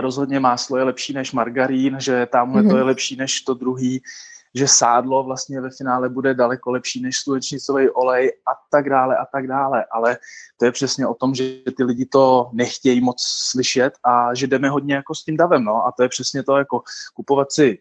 rozhodně 0.00 0.40
máslo 0.40 0.76
je 0.76 0.84
lepší 0.84 1.12
než 1.12 1.32
margarín, 1.32 1.96
že 2.00 2.26
tamhle 2.26 2.62
mm-hmm. 2.62 2.70
to 2.70 2.76
je 2.76 2.82
mhm. 2.82 2.88
lepší 2.88 3.16
než 3.16 3.40
to 3.40 3.54
druhý, 3.54 4.02
že 4.54 4.68
sádlo 4.68 5.24
vlastně 5.24 5.60
ve 5.60 5.70
finále 5.70 6.08
bude 6.08 6.34
daleko 6.34 6.70
lepší 6.70 7.02
než 7.02 7.18
slunečnicový 7.18 7.90
olej 7.90 8.32
a 8.46 8.50
tak 8.70 8.90
dále 8.90 9.16
a 9.16 9.26
tak 9.32 9.46
dále. 9.46 9.84
Ale 9.92 10.18
to 10.56 10.64
je 10.64 10.72
přesně 10.72 11.06
o 11.06 11.14
tom, 11.14 11.34
že 11.34 11.58
ty 11.76 11.84
lidi 11.84 12.06
to 12.06 12.50
nechtějí 12.52 13.00
moc 13.00 13.22
slyšet 13.50 13.92
a 14.04 14.34
že 14.34 14.46
jdeme 14.46 14.68
hodně 14.68 14.94
jako 14.94 15.14
s 15.14 15.24
tím 15.24 15.36
davem. 15.36 15.64
No? 15.64 15.86
A 15.86 15.92
to 15.92 16.02
je 16.02 16.08
přesně 16.08 16.42
to, 16.42 16.56
jako 16.56 16.82
kupovat 17.14 17.52
si 17.52 17.78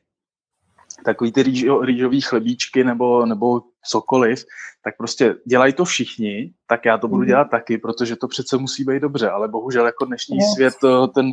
takový 1.05 1.31
ty 1.31 1.43
rýžo, 1.43 1.81
rýžový 1.81 2.21
chlebíčky 2.21 2.83
nebo, 2.83 3.25
nebo 3.25 3.61
cokoliv, 3.89 4.45
tak 4.83 4.97
prostě 4.97 5.35
dělají 5.45 5.73
to 5.73 5.85
všichni, 5.85 6.53
tak 6.67 6.85
já 6.85 6.97
to 6.97 7.07
budu 7.07 7.21
mm. 7.21 7.27
dělat 7.27 7.45
taky, 7.45 7.77
protože 7.77 8.15
to 8.15 8.27
přece 8.27 8.57
musí 8.57 8.83
být 8.83 8.99
dobře, 9.01 9.29
ale 9.29 9.47
bohužel 9.47 9.85
jako 9.85 10.05
dnešní 10.05 10.37
yes. 10.37 10.53
svět, 10.53 10.73
eh, 10.85 11.07
ten 11.07 11.31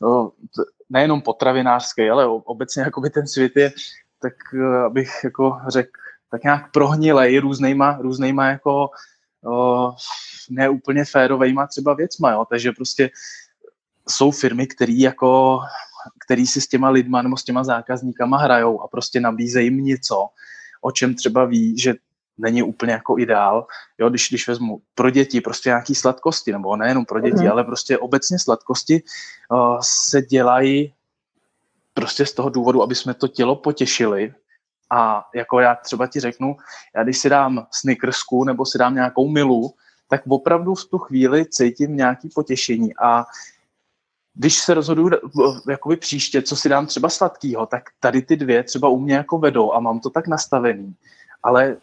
no, 0.00 0.32
nejenom 0.90 1.22
potravinářský, 1.22 2.10
ale 2.10 2.26
obecně 2.26 2.82
jakoby 2.82 3.10
ten 3.10 3.26
svět 3.26 3.52
je 3.56 3.72
tak 4.22 4.34
eh, 4.54 4.84
abych 4.84 5.10
jako 5.24 5.60
řekl, 5.68 5.90
tak 6.30 6.42
nějak 6.44 6.72
prohnilej 6.72 7.38
různýma, 7.38 7.98
různýma 8.00 8.46
jako 8.46 8.90
o, 9.44 9.92
neúplně 10.50 11.04
férovejma 11.04 11.66
třeba 11.66 11.94
věcma, 11.94 12.30
jo? 12.30 12.46
takže 12.50 12.72
prostě 12.72 13.10
jsou 14.08 14.30
firmy, 14.30 14.66
které 14.66 14.92
jako 14.92 15.60
který 16.24 16.46
si 16.46 16.60
s 16.60 16.68
těma 16.68 16.90
lidma 16.90 17.22
nebo 17.22 17.36
s 17.36 17.44
těma 17.44 17.64
zákazníkama 17.64 18.38
hrajou 18.38 18.80
a 18.80 18.88
prostě 18.88 19.20
nabízejí 19.20 19.66
jim 19.66 19.84
něco, 19.84 20.28
o 20.80 20.90
čem 20.92 21.14
třeba 21.14 21.44
ví, 21.44 21.78
že 21.78 21.94
není 22.38 22.62
úplně 22.62 22.92
jako 22.92 23.18
ideál. 23.18 23.66
Jo, 23.98 24.08
když, 24.08 24.28
když 24.28 24.48
vezmu 24.48 24.80
pro 24.94 25.10
děti 25.10 25.40
prostě 25.40 25.68
nějaký 25.68 25.94
sladkosti, 25.94 26.52
nebo 26.52 26.76
nejenom 26.76 27.04
pro 27.04 27.20
děti, 27.20 27.44
mm. 27.44 27.50
ale 27.50 27.64
prostě 27.64 27.98
obecně 27.98 28.38
sladkosti 28.38 29.02
uh, 29.50 29.78
se 29.82 30.22
dělají 30.22 30.94
prostě 32.00 32.26
z 32.26 32.32
toho 32.32 32.48
důvodu, 32.48 32.82
aby 32.82 32.94
jsme 32.94 33.14
to 33.14 33.28
tělo 33.28 33.56
potěšili. 33.56 34.34
A 34.90 35.24
jako 35.34 35.60
já 35.60 35.74
třeba 35.74 36.06
ti 36.06 36.20
řeknu, 36.20 36.56
já 36.96 37.02
když 37.02 37.18
si 37.18 37.28
dám 37.28 37.66
snickersku 37.70 38.44
nebo 38.44 38.66
si 38.66 38.78
dám 38.78 38.94
nějakou 38.94 39.28
milu, 39.28 39.74
tak 40.08 40.22
opravdu 40.28 40.74
v 40.74 40.84
tu 40.84 40.98
chvíli 40.98 41.46
cítím 41.50 41.96
nějaký 41.96 42.28
potěšení 42.34 42.96
a 42.96 43.24
když 44.34 44.58
se 44.58 44.74
rozhoduju 44.74 45.10
jakoby 45.68 45.96
příště, 45.96 46.42
co 46.42 46.56
si 46.56 46.68
dám 46.68 46.86
třeba 46.86 47.08
sladkýho, 47.08 47.66
tak 47.66 47.82
tady 48.00 48.22
ty 48.22 48.36
dvě 48.36 48.62
třeba 48.62 48.88
u 48.88 48.98
mě 48.98 49.14
jako 49.14 49.38
vedou 49.38 49.72
a 49.72 49.80
mám 49.80 50.00
to 50.00 50.10
tak 50.10 50.28
nastavený. 50.28 50.94
Ale 51.42 51.76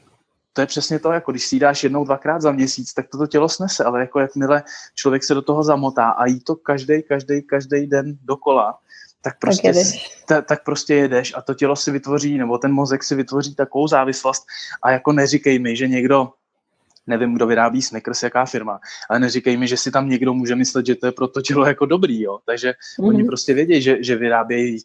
to 0.53 0.61
je 0.61 0.67
přesně 0.67 0.99
to, 0.99 1.11
jako 1.11 1.31
když 1.31 1.47
si 1.47 1.59
dáš 1.59 1.83
jednou, 1.83 2.05
dvakrát 2.05 2.41
za 2.41 2.51
měsíc, 2.51 2.93
tak 2.93 3.07
to, 3.09 3.17
to 3.17 3.27
tělo 3.27 3.49
snese, 3.49 3.83
ale 3.83 3.99
jako 3.99 4.19
jakmile 4.19 4.63
člověk 4.95 5.23
se 5.23 5.33
do 5.33 5.41
toho 5.41 5.63
zamotá 5.63 6.09
a 6.09 6.25
jí 6.25 6.39
to 6.39 6.55
každý, 6.55 7.03
každý, 7.03 7.41
každý 7.41 7.87
den 7.87 8.17
dokola, 8.23 8.79
tak 9.25 9.39
prostě, 9.39 9.73
tak, 9.73 9.83
ta, 10.27 10.41
tak 10.41 10.63
prostě 10.63 10.95
jedeš 10.95 11.33
a 11.37 11.41
to 11.41 11.53
tělo 11.53 11.75
si 11.75 11.91
vytvoří, 11.91 12.37
nebo 12.37 12.57
ten 12.57 12.71
mozek 12.71 13.03
si 13.03 13.15
vytvoří 13.15 13.55
takovou 13.55 13.87
závislost 13.87 14.45
a 14.83 14.91
jako 14.91 15.11
neříkej 15.11 15.59
mi, 15.59 15.75
že 15.75 15.87
někdo 15.87 16.29
nevím, 17.07 17.33
kdo 17.33 17.47
vyrábí 17.47 17.81
Snickers, 17.81 18.23
jaká 18.23 18.45
firma, 18.45 18.79
ale 19.09 19.19
neříkej 19.19 19.57
mi, 19.57 19.67
že 19.67 19.77
si 19.77 19.91
tam 19.91 20.09
někdo 20.09 20.33
může 20.33 20.55
myslet, 20.55 20.85
že 20.85 20.95
to 20.95 21.05
je 21.05 21.11
pro 21.11 21.27
to 21.27 21.41
tělo 21.41 21.65
jako 21.65 21.85
dobrý, 21.85 22.21
jo. 22.21 22.39
Takže 22.45 22.71
mm-hmm. 22.71 23.07
oni 23.07 23.23
prostě 23.23 23.53
vědí, 23.53 23.81
že, 23.81 24.03
že 24.03 24.15
vyrábějí 24.15 24.77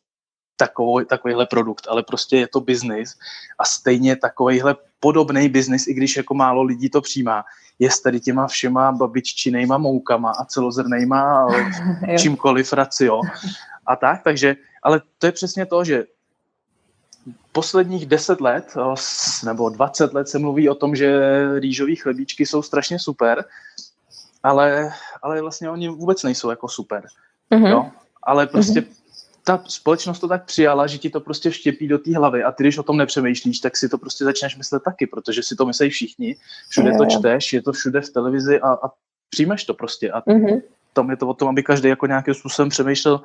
takový, 0.56 1.04
takovýhle 1.06 1.46
produkt, 1.46 1.86
ale 1.88 2.02
prostě 2.02 2.36
je 2.36 2.48
to 2.48 2.60
biznis 2.60 3.16
a 3.58 3.64
stejně 3.64 4.16
takovýhle 4.16 4.76
podobný 5.00 5.48
biznis, 5.48 5.86
i 5.86 5.94
když 5.94 6.16
jako 6.16 6.34
málo 6.34 6.62
lidí 6.62 6.90
to 6.90 7.00
přijímá, 7.00 7.44
je 7.78 7.90
s 7.90 8.00
tady 8.00 8.20
těma 8.20 8.46
všema 8.46 8.92
babiččinejma 8.92 9.78
moukama 9.78 10.30
a 10.30 10.44
celozrnejma 10.44 11.48
čímkoliv 12.18 12.72
racio 12.72 13.20
a 13.86 13.96
tak, 13.96 14.22
takže, 14.22 14.56
ale 14.82 15.00
to 15.18 15.26
je 15.26 15.32
přesně 15.32 15.66
to, 15.66 15.84
že 15.84 16.04
posledních 17.52 18.06
10 18.06 18.40
let 18.40 18.76
nebo 19.44 19.68
20 19.68 20.12
let 20.14 20.28
se 20.28 20.38
mluví 20.38 20.68
o 20.68 20.74
tom, 20.74 20.96
že 20.96 21.20
rýžové 21.58 21.96
chlebíčky 21.96 22.46
jsou 22.46 22.62
strašně 22.62 22.98
super, 22.98 23.44
ale, 24.42 24.90
ale 25.22 25.42
vlastně 25.42 25.70
oni 25.70 25.88
vůbec 25.88 26.22
nejsou 26.22 26.50
jako 26.50 26.68
super. 26.68 27.06
Mm-hmm. 27.50 27.70
Jo? 27.70 27.90
Ale 28.22 28.46
prostě 28.46 28.80
mm-hmm. 28.80 28.94
ta 29.44 29.64
společnost 29.66 30.18
to 30.18 30.28
tak 30.28 30.44
přijala, 30.44 30.86
že 30.86 30.98
ti 30.98 31.10
to 31.10 31.20
prostě 31.20 31.50
vštěpí 31.50 31.88
do 31.88 31.98
té 31.98 32.16
hlavy 32.16 32.44
a 32.44 32.52
ty, 32.52 32.62
když 32.62 32.78
o 32.78 32.82
tom 32.82 32.96
nepřemýšlíš, 32.96 33.58
tak 33.58 33.76
si 33.76 33.88
to 33.88 33.98
prostě 33.98 34.24
začneš 34.24 34.56
myslet 34.56 34.82
taky, 34.82 35.06
protože 35.06 35.42
si 35.42 35.56
to 35.56 35.66
myslí 35.66 35.90
všichni, 35.90 36.36
všude 36.68 36.92
to 36.98 37.06
čteš, 37.06 37.52
je 37.52 37.62
to 37.62 37.72
všude 37.72 38.00
v 38.00 38.10
televizi 38.10 38.60
a, 38.60 38.72
a 38.72 38.90
přijmeš 39.30 39.64
to 39.64 39.74
prostě. 39.74 40.10
A 40.10 40.20
mm-hmm. 40.20 40.62
Tam 40.92 41.10
je 41.10 41.16
to 41.16 41.28
o 41.28 41.34
tom, 41.34 41.48
aby 41.48 41.62
každý 41.62 41.88
jako 41.88 42.06
nějakým 42.06 42.34
způsobem 42.34 42.68
přemýšlel 42.68 43.20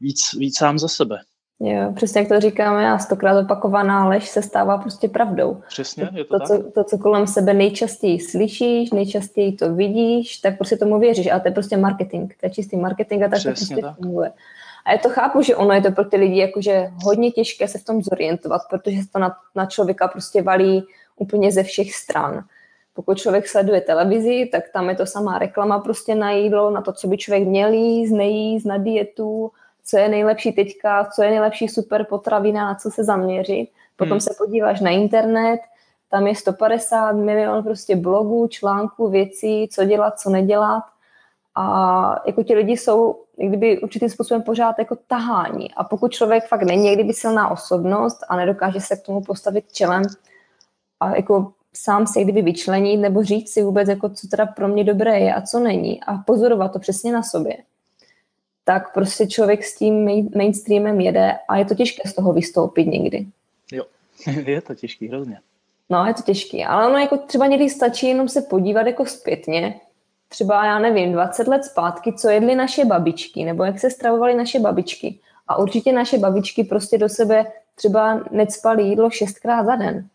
víc, 0.00 0.20
víc 0.38 0.58
sám 0.58 0.78
za 0.78 0.88
sebe. 0.88 1.18
Jo, 1.60 1.92
přesně 1.94 2.20
jak 2.20 2.28
to 2.28 2.40
říkáme 2.40 2.92
a 2.92 2.98
stokrát 2.98 3.44
opakovaná 3.44 4.08
lež 4.08 4.28
se 4.28 4.42
stává 4.42 4.78
prostě 4.78 5.08
pravdou. 5.08 5.60
Přesně, 5.68 6.08
je 6.12 6.24
to, 6.24 6.38
to 6.38 6.38
tak. 6.38 6.48
Co, 6.48 6.70
to, 6.70 6.84
co 6.84 6.98
kolem 6.98 7.26
sebe 7.26 7.54
nejčastěji 7.54 8.20
slyšíš, 8.20 8.90
nejčastěji 8.90 9.52
to 9.52 9.74
vidíš, 9.74 10.36
tak 10.36 10.56
prostě 10.56 10.76
tomu 10.76 10.98
věříš. 10.98 11.26
A 11.26 11.38
to 11.38 11.48
je 11.48 11.52
prostě 11.52 11.76
marketing. 11.76 12.32
To 12.40 12.46
je 12.46 12.50
čistý 12.50 12.76
marketing 12.76 13.22
a 13.22 13.28
tak 13.28 13.38
Přesně 13.38 13.52
to 13.52 13.56
prostě 13.56 13.82
tak. 13.82 13.96
funguje. 13.96 14.32
A 14.84 14.92
já 14.92 14.98
to 14.98 15.08
chápu, 15.08 15.42
že 15.42 15.56
ono 15.56 15.72
je 15.72 15.82
to 15.82 15.90
pro 15.90 16.04
ty 16.04 16.16
lidi 16.16 16.38
jakože 16.38 16.90
hodně 17.04 17.30
těžké 17.30 17.68
se 17.68 17.78
v 17.78 17.84
tom 17.84 18.02
zorientovat, 18.02 18.62
protože 18.70 19.02
se 19.02 19.08
to 19.12 19.18
na, 19.18 19.36
na 19.54 19.66
člověka 19.66 20.08
prostě 20.08 20.42
valí 20.42 20.86
úplně 21.16 21.52
ze 21.52 21.62
všech 21.62 21.94
stran. 21.94 22.44
Pokud 22.98 23.18
člověk 23.18 23.48
sleduje 23.48 23.80
televizi, 23.80 24.48
tak 24.52 24.64
tam 24.72 24.88
je 24.88 24.96
to 24.96 25.06
samá 25.06 25.38
reklama 25.38 25.78
prostě 25.78 26.14
na 26.14 26.30
jídlo, 26.30 26.70
na 26.70 26.82
to, 26.82 26.92
co 26.92 27.08
by 27.08 27.16
člověk 27.18 27.48
měl 27.48 27.72
jíst, 27.72 28.10
nejíst, 28.10 28.66
na 28.66 28.78
dietu, 28.78 29.50
co 29.84 29.98
je 29.98 30.08
nejlepší 30.08 30.52
teďka, 30.52 31.04
co 31.04 31.22
je 31.22 31.30
nejlepší 31.30 31.68
super 31.68 32.04
potravina, 32.04 32.64
na 32.64 32.74
co 32.74 32.90
se 32.90 33.04
zaměřit. 33.04 33.68
Potom 33.96 34.10
hmm. 34.10 34.20
se 34.20 34.34
podíváš 34.38 34.80
na 34.80 34.90
internet, 34.90 35.60
tam 36.10 36.26
je 36.26 36.34
150 36.34 37.12
milion 37.12 37.62
prostě 37.62 37.96
blogů, 37.96 38.48
článků, 38.48 39.08
věcí, 39.08 39.68
co 39.72 39.84
dělat, 39.84 40.18
co 40.20 40.30
nedělat. 40.30 40.82
A 41.54 42.22
jako 42.26 42.42
ti 42.42 42.54
lidi 42.54 42.76
jsou 42.76 43.20
kdyby 43.36 43.80
určitým 43.80 44.08
způsobem 44.08 44.42
pořád 44.42 44.78
jako 44.78 44.96
tahání. 45.06 45.74
A 45.74 45.84
pokud 45.84 46.12
člověk 46.12 46.48
fakt 46.48 46.62
není 46.62 46.94
kdyby 46.94 47.12
silná 47.12 47.50
osobnost 47.50 48.18
a 48.28 48.36
nedokáže 48.36 48.80
se 48.80 48.96
k 48.96 49.02
tomu 49.02 49.20
postavit 49.20 49.72
čelem 49.72 50.02
a 51.00 51.16
jako 51.16 51.52
sám 51.74 52.06
se 52.06 52.22
kdyby 52.22 52.42
vyčlenit 52.42 53.00
nebo 53.00 53.24
říct 53.24 53.52
si 53.52 53.62
vůbec, 53.62 53.88
jako 53.88 54.08
co 54.08 54.28
teda 54.28 54.46
pro 54.46 54.68
mě 54.68 54.84
dobré 54.84 55.18
je 55.18 55.34
a 55.34 55.42
co 55.42 55.60
není 55.60 56.00
a 56.04 56.16
pozorovat 56.16 56.72
to 56.72 56.78
přesně 56.78 57.12
na 57.12 57.22
sobě, 57.22 57.56
tak 58.64 58.94
prostě 58.94 59.26
člověk 59.26 59.64
s 59.64 59.76
tím 59.76 60.28
mainstreamem 60.36 61.00
jede 61.00 61.38
a 61.48 61.56
je 61.56 61.64
to 61.64 61.74
těžké 61.74 62.08
z 62.08 62.14
toho 62.14 62.32
vystoupit 62.32 62.86
někdy. 62.86 63.26
Jo, 63.72 63.84
je 64.46 64.60
to 64.60 64.74
těžký 64.74 65.08
hrozně. 65.08 65.40
No, 65.90 66.06
je 66.06 66.14
to 66.14 66.22
těžký, 66.22 66.64
ale 66.64 66.86
ono 66.86 66.98
jako 66.98 67.16
třeba 67.16 67.46
někdy 67.46 67.70
stačí 67.70 68.08
jenom 68.08 68.28
se 68.28 68.42
podívat 68.42 68.86
jako 68.86 69.06
zpětně, 69.06 69.80
třeba 70.28 70.66
já 70.66 70.78
nevím, 70.78 71.12
20 71.12 71.48
let 71.48 71.64
zpátky, 71.64 72.12
co 72.12 72.28
jedly 72.28 72.54
naše 72.54 72.84
babičky, 72.84 73.44
nebo 73.44 73.64
jak 73.64 73.80
se 73.80 73.90
stravovaly 73.90 74.34
naše 74.34 74.60
babičky. 74.60 75.18
A 75.48 75.56
určitě 75.56 75.92
naše 75.92 76.18
babičky 76.18 76.64
prostě 76.64 76.98
do 76.98 77.08
sebe 77.08 77.52
třeba 77.74 78.20
necpaly 78.30 78.82
jídlo 78.82 79.10
šestkrát 79.10 79.66
za 79.66 79.76
den. 79.76 80.08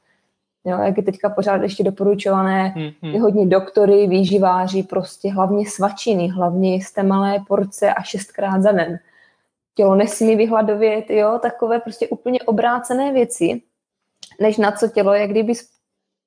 Jo, 0.65 0.79
jak 0.81 0.97
je 0.97 1.03
teďka 1.03 1.29
pořád 1.29 1.61
ještě 1.61 1.83
doporučované, 1.83 2.67
hmm, 2.67 2.89
hmm. 3.01 3.21
hodně 3.21 3.45
doktory, 3.45 4.07
výživáři, 4.07 4.83
prostě 4.83 5.31
hlavně 5.31 5.69
svačiny, 5.69 6.27
hlavně 6.27 6.75
jste 6.75 7.03
malé 7.03 7.39
porce 7.47 7.93
a 7.93 8.03
šestkrát 8.03 8.61
za 8.61 8.71
den. 8.71 8.99
Tělo 9.75 9.95
nesmí 9.95 10.35
vyhladovět, 10.35 11.09
jo, 11.09 11.39
takové 11.41 11.79
prostě 11.79 12.07
úplně 12.07 12.41
obrácené 12.41 13.13
věci, 13.13 13.61
než 14.41 14.57
na 14.57 14.71
co 14.71 14.87
tělo 14.87 15.13
je 15.13 15.27
kdyby 15.27 15.53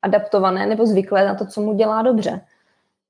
adaptované 0.02 0.66
nebo 0.66 0.86
zvyklé 0.86 1.24
na 1.24 1.34
to, 1.34 1.46
co 1.46 1.60
mu 1.60 1.74
dělá 1.74 2.02
dobře. 2.02 2.40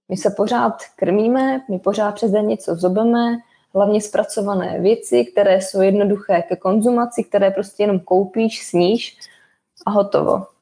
My 0.09 0.17
se 0.17 0.31
pořád 0.31 0.75
krmíme, 0.97 1.61
my 1.71 1.79
pořád 1.79 2.15
přes 2.15 2.31
den 2.31 2.47
něco 2.47 2.75
zobeme, 2.75 3.39
hlavně 3.75 4.01
zpracované 4.01 4.81
věci, 4.81 5.25
které 5.25 5.61
jsou 5.61 5.81
jednoduché 5.81 6.43
ke 6.43 6.57
konzumaci, 6.57 7.25
které 7.25 7.51
prostě 7.51 7.83
jenom 7.83 8.01
koupíš, 8.01 8.67
sníš 8.67 9.19
a 9.87 9.91
hotovo. 9.91 10.56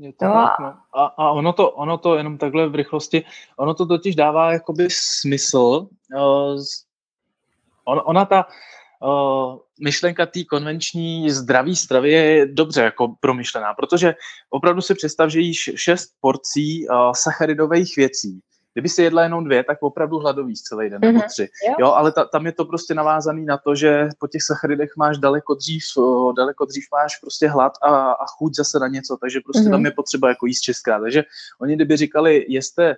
Je 0.00 0.12
to 0.12 0.24
no. 0.24 0.32
tak, 0.32 0.58
no. 0.60 0.74
a, 0.94 1.04
a 1.04 1.30
ono, 1.30 1.52
to, 1.52 1.70
ono 1.70 1.98
to 1.98 2.16
jenom 2.16 2.38
takhle 2.38 2.68
v 2.68 2.74
rychlosti, 2.74 3.24
ono 3.56 3.74
to 3.74 3.86
totiž 3.86 4.16
dává 4.16 4.52
jakoby 4.52 4.88
smysl. 4.90 5.88
Uh, 6.16 6.62
on, 7.84 8.02
ona 8.04 8.24
ta 8.24 8.46
uh, 9.02 9.58
myšlenka 9.80 10.26
té 10.26 10.44
konvenční 10.44 11.30
zdraví 11.30 11.76
stravy 11.76 12.10
je 12.10 12.46
dobře 12.46 12.82
jako 12.82 13.14
promyšlená, 13.20 13.74
protože 13.74 14.14
opravdu 14.50 14.82
si 14.82 14.94
představ, 14.94 15.30
že 15.30 15.40
jíš 15.40 15.70
šest 15.74 16.12
porcí 16.20 16.88
uh, 16.88 17.12
sacharidových 17.12 17.96
věcí 17.96 18.40
Kdyby 18.78 18.88
si 18.88 19.02
jedla 19.02 19.22
jenom 19.22 19.44
dvě, 19.44 19.64
tak 19.64 19.78
opravdu 19.80 20.18
hladový 20.18 20.54
celý 20.54 20.90
den, 20.90 21.00
mm-hmm. 21.00 21.06
nebo 21.06 21.18
mhm. 21.18 21.28
tři. 21.28 21.48
Jo, 21.68 21.74
jo 21.78 21.92
ale 21.92 22.12
ta, 22.12 22.24
tam 22.24 22.46
je 22.46 22.52
to 22.52 22.64
prostě 22.64 22.94
navázaný 22.94 23.44
na 23.44 23.58
to, 23.58 23.74
že 23.74 24.08
po 24.18 24.26
těch 24.28 24.42
sacharidech 24.42 24.90
máš 24.96 25.18
daleko 25.18 25.54
dřív, 25.54 25.82
daleko 26.36 26.64
dřív 26.64 26.84
máš 26.92 27.16
prostě 27.16 27.48
hlad 27.48 27.72
a, 27.82 28.10
a 28.12 28.26
chuť 28.26 28.54
zase 28.54 28.78
na 28.78 28.88
něco, 28.88 29.16
takže 29.20 29.40
prostě 29.44 29.62
mm-hmm. 29.62 29.70
tam 29.70 29.84
je 29.84 29.90
potřeba 29.90 30.28
jako 30.28 30.46
jíst 30.46 30.60
česká. 30.60 31.00
Takže 31.00 31.24
oni 31.60 31.76
kdyby 31.76 31.96
říkali, 31.96 32.46
jeste 32.48 32.96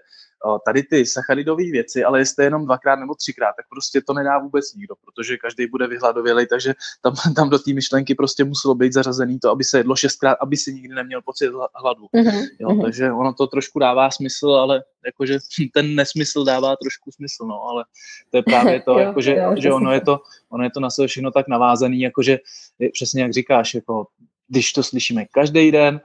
tady 0.64 0.82
ty 0.82 1.06
sacharidové 1.06 1.64
věci, 1.64 2.04
ale 2.04 2.18
jestli 2.18 2.44
jenom 2.44 2.64
dvakrát 2.64 2.96
nebo 2.96 3.14
třikrát, 3.14 3.52
tak 3.56 3.66
prostě 3.68 4.00
to 4.00 4.12
nedá 4.12 4.38
vůbec 4.38 4.74
nikdo, 4.74 4.94
protože 5.04 5.36
každý 5.36 5.66
bude 5.66 5.86
vyhladovělej, 5.86 6.46
takže 6.46 6.74
tam, 7.02 7.14
tam 7.36 7.50
do 7.50 7.58
té 7.58 7.72
myšlenky 7.72 8.14
prostě 8.14 8.44
muselo 8.44 8.74
být 8.74 8.92
zařazený 8.92 9.38
to, 9.38 9.50
aby 9.50 9.64
se 9.64 9.78
jedlo 9.78 9.96
šestkrát, 9.96 10.36
aby 10.40 10.56
si 10.56 10.74
nikdy 10.74 10.94
neměl 10.94 11.22
pocit 11.22 11.50
hladu. 11.74 12.06
Mm-hmm. 12.16 12.48
Jo, 12.58 12.70
mhm. 12.70 12.82
takže 12.82 13.12
ono 13.12 13.32
to 13.32 13.46
trošku 13.46 13.78
dává 13.78 14.10
smysl, 14.10 14.48
ale 14.48 14.82
jakože 15.06 15.38
ten 15.74 15.94
nesmysl 15.94 16.44
dává 16.44 16.76
trošku 16.76 17.12
smysl, 17.12 17.46
no, 17.46 17.62
ale 17.62 17.84
to 18.30 18.36
je 18.36 18.42
právě 18.42 18.80
to, 18.80 18.90
jo, 18.98 18.98
jakože, 18.98 19.36
jo, 19.36 19.54
že 19.58 19.72
ono 19.72 19.92
je 19.92 20.00
to, 20.00 20.18
ono 20.48 20.64
je 20.64 20.70
to 20.70 20.80
na 20.80 20.90
sebe 20.90 21.08
všechno 21.08 21.30
tak 21.30 21.48
navázaný, 21.48 22.00
jakože 22.00 22.38
přesně 22.92 23.22
jak 23.22 23.32
říkáš, 23.32 23.74
jako 23.74 24.06
když 24.50 24.72
to 24.72 24.82
slyšíme 24.82 25.24
každý 25.24 25.70
den, 25.70 26.00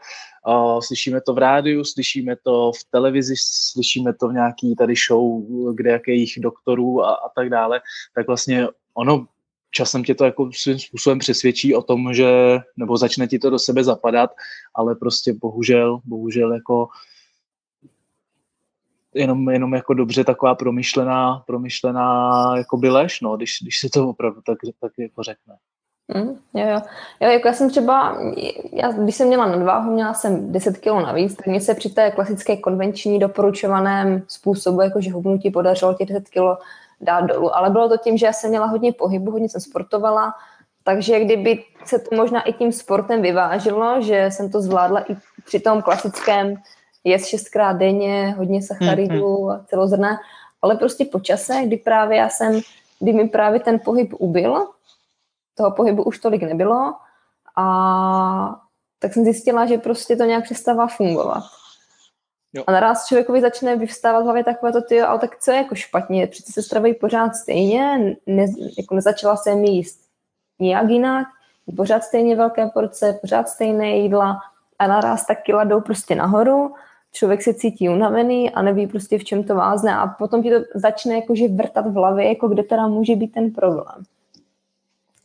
slyšíme 0.79 1.21
to 1.21 1.33
v 1.33 1.37
rádiu, 1.37 1.83
slyšíme 1.83 2.35
to 2.43 2.71
v 2.71 2.91
televizi, 2.91 3.33
slyšíme 3.71 4.13
to 4.13 4.27
v 4.27 4.33
nějaký 4.33 4.75
tady 4.75 4.93
show, 5.07 5.43
kde 5.75 5.91
jakých 5.91 6.39
doktorů 6.41 7.03
a, 7.03 7.13
a 7.13 7.29
tak 7.35 7.49
dále, 7.49 7.81
tak 8.15 8.27
vlastně 8.27 8.67
ono 8.93 9.27
časem 9.71 10.03
tě 10.03 10.15
to 10.15 10.25
jako 10.25 10.49
svým 10.53 10.79
způsobem 10.79 11.19
přesvědčí 11.19 11.75
o 11.75 11.81
tom, 11.81 12.13
že, 12.13 12.59
nebo 12.77 12.97
začne 12.97 13.27
ti 13.27 13.39
to 13.39 13.49
do 13.49 13.59
sebe 13.59 13.83
zapadat, 13.83 14.29
ale 14.75 14.95
prostě 14.95 15.33
bohužel, 15.33 15.99
bohužel 16.05 16.53
jako 16.53 16.87
jenom, 19.13 19.49
jenom 19.49 19.73
jako 19.73 19.93
dobře 19.93 20.23
taková 20.23 20.55
promyšlená, 20.55 21.43
promyšlená 21.47 22.31
jako 22.57 22.79
lež, 22.83 23.21
no, 23.21 23.37
když, 23.37 23.57
když 23.61 23.79
se 23.79 23.89
to 23.89 24.09
opravdu 24.09 24.41
tak, 24.41 24.57
tak 24.81 24.91
jako 24.97 25.23
řekne. 25.23 25.55
Mm, 26.13 26.35
jo, 26.53 26.67
jo. 26.67 26.81
jo, 27.19 27.29
jako 27.29 27.47
já 27.47 27.53
jsem 27.53 27.69
třeba, 27.69 28.17
já, 28.73 28.91
když 28.91 29.15
jsem 29.15 29.27
měla 29.27 29.45
nadváhu, 29.45 29.91
měla 29.91 30.13
jsem 30.13 30.51
10 30.51 30.77
kg 30.77 30.85
navíc, 30.85 31.35
tak 31.35 31.47
mě 31.47 31.61
se 31.61 31.73
při 31.73 31.89
té 31.89 32.11
klasické 32.11 32.57
konvenční 32.57 33.19
doporučovaném 33.19 34.23
způsobu, 34.27 34.81
jakože 34.81 35.11
hubnutí 35.11 35.51
podařilo 35.51 35.93
těch 35.93 36.07
10 36.07 36.29
kg 36.29 36.61
dát 37.01 37.21
dolů. 37.21 37.57
Ale 37.57 37.69
bylo 37.69 37.89
to 37.89 37.97
tím, 37.97 38.17
že 38.17 38.25
já 38.25 38.33
jsem 38.33 38.49
měla 38.49 38.65
hodně 38.65 38.93
pohybu, 38.93 39.31
hodně 39.31 39.49
jsem 39.49 39.61
sportovala, 39.61 40.33
takže 40.83 41.19
kdyby 41.19 41.63
se 41.85 41.99
to 41.99 42.15
možná 42.15 42.41
i 42.41 42.53
tím 42.53 42.71
sportem 42.71 43.21
vyvážilo, 43.21 44.01
že 44.01 44.25
jsem 44.31 44.51
to 44.51 44.61
zvládla 44.61 45.11
i 45.11 45.17
při 45.45 45.59
tom 45.59 45.81
klasickém 45.81 46.55
jíst 47.03 47.25
šestkrát 47.25 47.77
denně, 47.77 48.35
hodně 48.37 48.61
sacharidů 48.61 49.35
mm-hmm. 49.37 49.51
a 49.51 49.65
celozrné, 49.67 50.17
ale 50.61 50.75
prostě 50.75 51.05
po 51.05 51.19
čase, 51.19 51.61
kdy 51.65 51.77
právě 51.77 52.17
já 52.17 52.29
jsem, 52.29 52.59
kdy 52.99 53.13
mi 53.13 53.29
právě 53.29 53.59
ten 53.59 53.79
pohyb 53.79 54.13
ubil, 54.17 54.67
toho 55.55 55.71
pohybu 55.71 56.03
už 56.03 56.19
tolik 56.19 56.43
nebylo 56.43 56.93
a 57.57 58.61
tak 58.99 59.13
jsem 59.13 59.23
zjistila, 59.23 59.65
že 59.65 59.77
prostě 59.77 60.15
to 60.15 60.23
nějak 60.23 60.43
přestává 60.43 60.87
fungovat. 60.87 61.43
Jo. 62.53 62.63
A 62.67 62.71
naraz 62.71 63.07
člověkovi 63.07 63.41
začne 63.41 63.75
vyvstávat 63.75 64.21
v 64.21 64.23
hlavě 64.23 64.43
takové 64.43 64.71
to, 64.71 64.81
ty, 64.81 65.01
ale 65.01 65.19
tak 65.19 65.39
co 65.39 65.51
je 65.51 65.57
jako 65.57 65.75
špatně, 65.75 66.27
přece 66.27 66.51
se 66.51 66.63
stravují 66.63 66.93
pořád 66.93 67.35
stejně, 67.35 68.15
ne, 68.25 68.45
jako 68.77 68.95
nezačala 68.95 69.35
jsem 69.35 69.63
jíst 69.63 69.99
nijak 70.59 70.89
jinak, 70.89 71.27
pořád 71.75 72.03
stejně 72.03 72.35
velké 72.35 72.67
porce, 72.67 73.17
pořád 73.21 73.49
stejné 73.49 73.89
jídla 73.89 74.39
a 74.79 74.87
naraz 74.87 75.25
tak 75.25 75.43
kila 75.43 75.63
jdou 75.63 75.81
prostě 75.81 76.15
nahoru, 76.15 76.73
člověk 77.11 77.41
se 77.41 77.53
cítí 77.53 77.89
unavený 77.89 78.51
a 78.51 78.61
neví 78.61 78.87
prostě 78.87 79.17
v 79.19 79.23
čem 79.23 79.43
to 79.43 79.55
vázne 79.55 79.95
a 79.95 80.07
potom 80.07 80.43
ti 80.43 80.49
to 80.49 80.55
začne 80.75 81.15
jakože 81.15 81.47
vrtat 81.47 81.87
v 81.87 81.93
hlavě, 81.93 82.29
jako 82.29 82.47
kde 82.47 82.63
teda 82.63 82.87
může 82.87 83.15
být 83.15 83.31
ten 83.31 83.51
problém. 83.51 84.03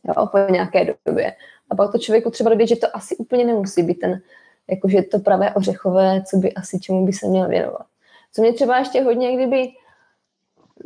Jo, 0.07 0.27
po 0.27 0.37
nějaké 0.51 0.95
době. 1.05 1.35
A 1.69 1.75
pak 1.75 1.91
to 1.91 1.97
člověku 1.97 2.29
třeba 2.29 2.49
dojde, 2.49 2.67
že 2.67 2.75
to 2.75 2.95
asi 2.95 3.15
úplně 3.15 3.45
nemusí 3.45 3.83
být 3.83 3.99
ten, 3.99 4.21
jakože 4.69 5.01
to 5.01 5.19
pravé 5.19 5.53
ořechové, 5.53 6.23
co 6.29 6.37
by 6.37 6.53
asi 6.53 6.79
čemu 6.79 7.05
by 7.05 7.13
se 7.13 7.27
měl 7.27 7.47
věnovat. 7.47 7.85
Co 8.33 8.41
mě 8.41 8.53
třeba 8.53 8.79
ještě 8.79 9.01
hodně 9.01 9.35
kdyby 9.35 9.69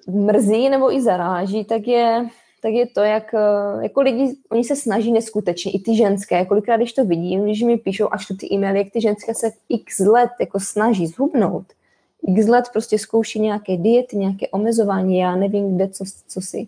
mrzí 0.07 0.69
nebo 0.69 0.93
i 0.93 1.01
zaráží, 1.01 1.65
tak 1.65 1.87
je 1.87 2.29
tak 2.65 2.73
je 2.73 2.87
to, 2.87 3.01
jak 3.01 3.33
eh, 3.33 3.83
jako 3.83 4.01
lidi, 4.01 4.35
oni 4.49 4.63
se 4.63 4.75
snaží 4.75 5.11
neskutečně, 5.11 5.71
i 5.71 5.79
ty 5.79 5.95
ženské, 5.95 6.45
kolikrát, 6.45 6.77
když 6.77 6.93
to 6.93 7.05
vidím, 7.05 7.43
když 7.43 7.61
mi 7.61 7.77
píšou 7.77 8.07
až 8.11 8.25
tu 8.25 8.35
ty 8.35 8.53
e-maily, 8.53 8.77
jak 8.77 8.89
ty 8.93 9.01
ženské 9.01 9.33
se 9.33 9.51
x 9.69 9.99
let 9.99 10.29
jako 10.39 10.59
snaží 10.59 11.07
zhubnout, 11.07 11.65
x 12.27 12.47
let 12.47 12.65
prostě 12.73 12.99
zkouší 12.99 13.39
nějaké 13.39 13.77
diety, 13.77 14.17
nějaké 14.17 14.47
omezování, 14.47 15.17
já 15.17 15.35
nevím 15.35 15.75
kde, 15.75 15.87
co, 15.87 16.03
co 16.27 16.41
si. 16.41 16.67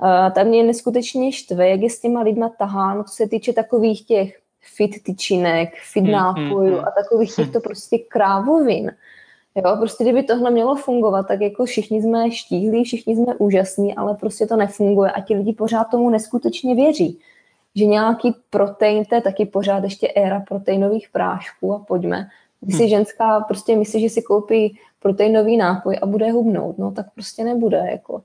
A 0.00 0.30
tam 0.30 0.46
mě 0.46 0.62
neskutečně 0.62 1.32
štve, 1.32 1.68
jak 1.68 1.80
je 1.80 1.90
s 1.90 2.00
těma 2.00 2.22
lidma 2.22 2.48
taháno, 2.48 3.04
co 3.04 3.14
se 3.14 3.28
týče 3.28 3.52
takových 3.52 4.06
těch 4.06 4.38
fit 4.74 5.02
tyčinek, 5.02 5.68
fit 5.92 6.04
hmm, 6.04 6.12
nápojů 6.12 6.74
hmm, 6.76 6.84
a 6.84 6.90
takových 7.02 7.34
těchto 7.34 7.60
prostě 7.60 7.98
krávovin. 7.98 8.92
Jo, 9.54 9.76
prostě 9.78 10.04
kdyby 10.04 10.22
tohle 10.22 10.50
mělo 10.50 10.74
fungovat, 10.74 11.22
tak 11.28 11.40
jako 11.40 11.64
všichni 11.64 12.02
jsme 12.02 12.30
štíhlí, 12.30 12.84
všichni 12.84 13.16
jsme 13.16 13.34
úžasní, 13.34 13.94
ale 13.94 14.14
prostě 14.14 14.46
to 14.46 14.56
nefunguje 14.56 15.10
a 15.10 15.20
ti 15.20 15.34
lidi 15.34 15.52
pořád 15.52 15.84
tomu 15.84 16.10
neskutečně 16.10 16.74
věří. 16.74 17.18
Že 17.74 17.84
nějaký 17.84 18.34
protein, 18.50 19.04
to 19.04 19.14
je 19.14 19.20
taky 19.20 19.46
pořád 19.46 19.84
ještě 19.84 20.08
éra 20.08 20.40
proteinových 20.48 21.08
prášků 21.12 21.74
a 21.74 21.78
pojďme. 21.78 22.28
Když 22.60 22.76
si 22.76 22.82
hmm. 22.82 22.90
ženská 22.90 23.40
prostě 23.40 23.76
myslí, 23.76 24.00
že 24.00 24.08
si 24.08 24.22
koupí 24.22 24.78
proteinový 25.02 25.56
nápoj 25.56 25.98
a 26.02 26.06
bude 26.06 26.30
hubnout, 26.30 26.78
no 26.78 26.92
tak 26.92 27.06
prostě 27.14 27.44
nebude. 27.44 27.82
Jako. 27.90 28.22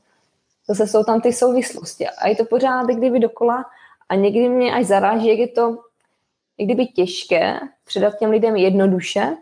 Zase 0.74 0.88
jsou 0.88 1.04
tam 1.04 1.22
ty 1.22 1.34
souvislosti. 1.34 2.08
A 2.08 2.28
je 2.28 2.36
to 2.36 2.46
pořád 2.46 2.86
kdyby 2.86 3.20
dokola 3.20 3.66
a 4.10 4.16
někdy 4.16 4.50
mě 4.50 4.74
až 4.74 4.86
zaráží, 4.86 5.28
jak 5.28 5.40
je 5.40 5.48
to 5.48 5.78
jak 6.62 6.66
kdyby 6.66 6.86
těžké 6.86 7.60
předat 7.86 8.18
těm 8.20 8.30
lidem 8.30 8.56
jednoduše, 8.56 9.38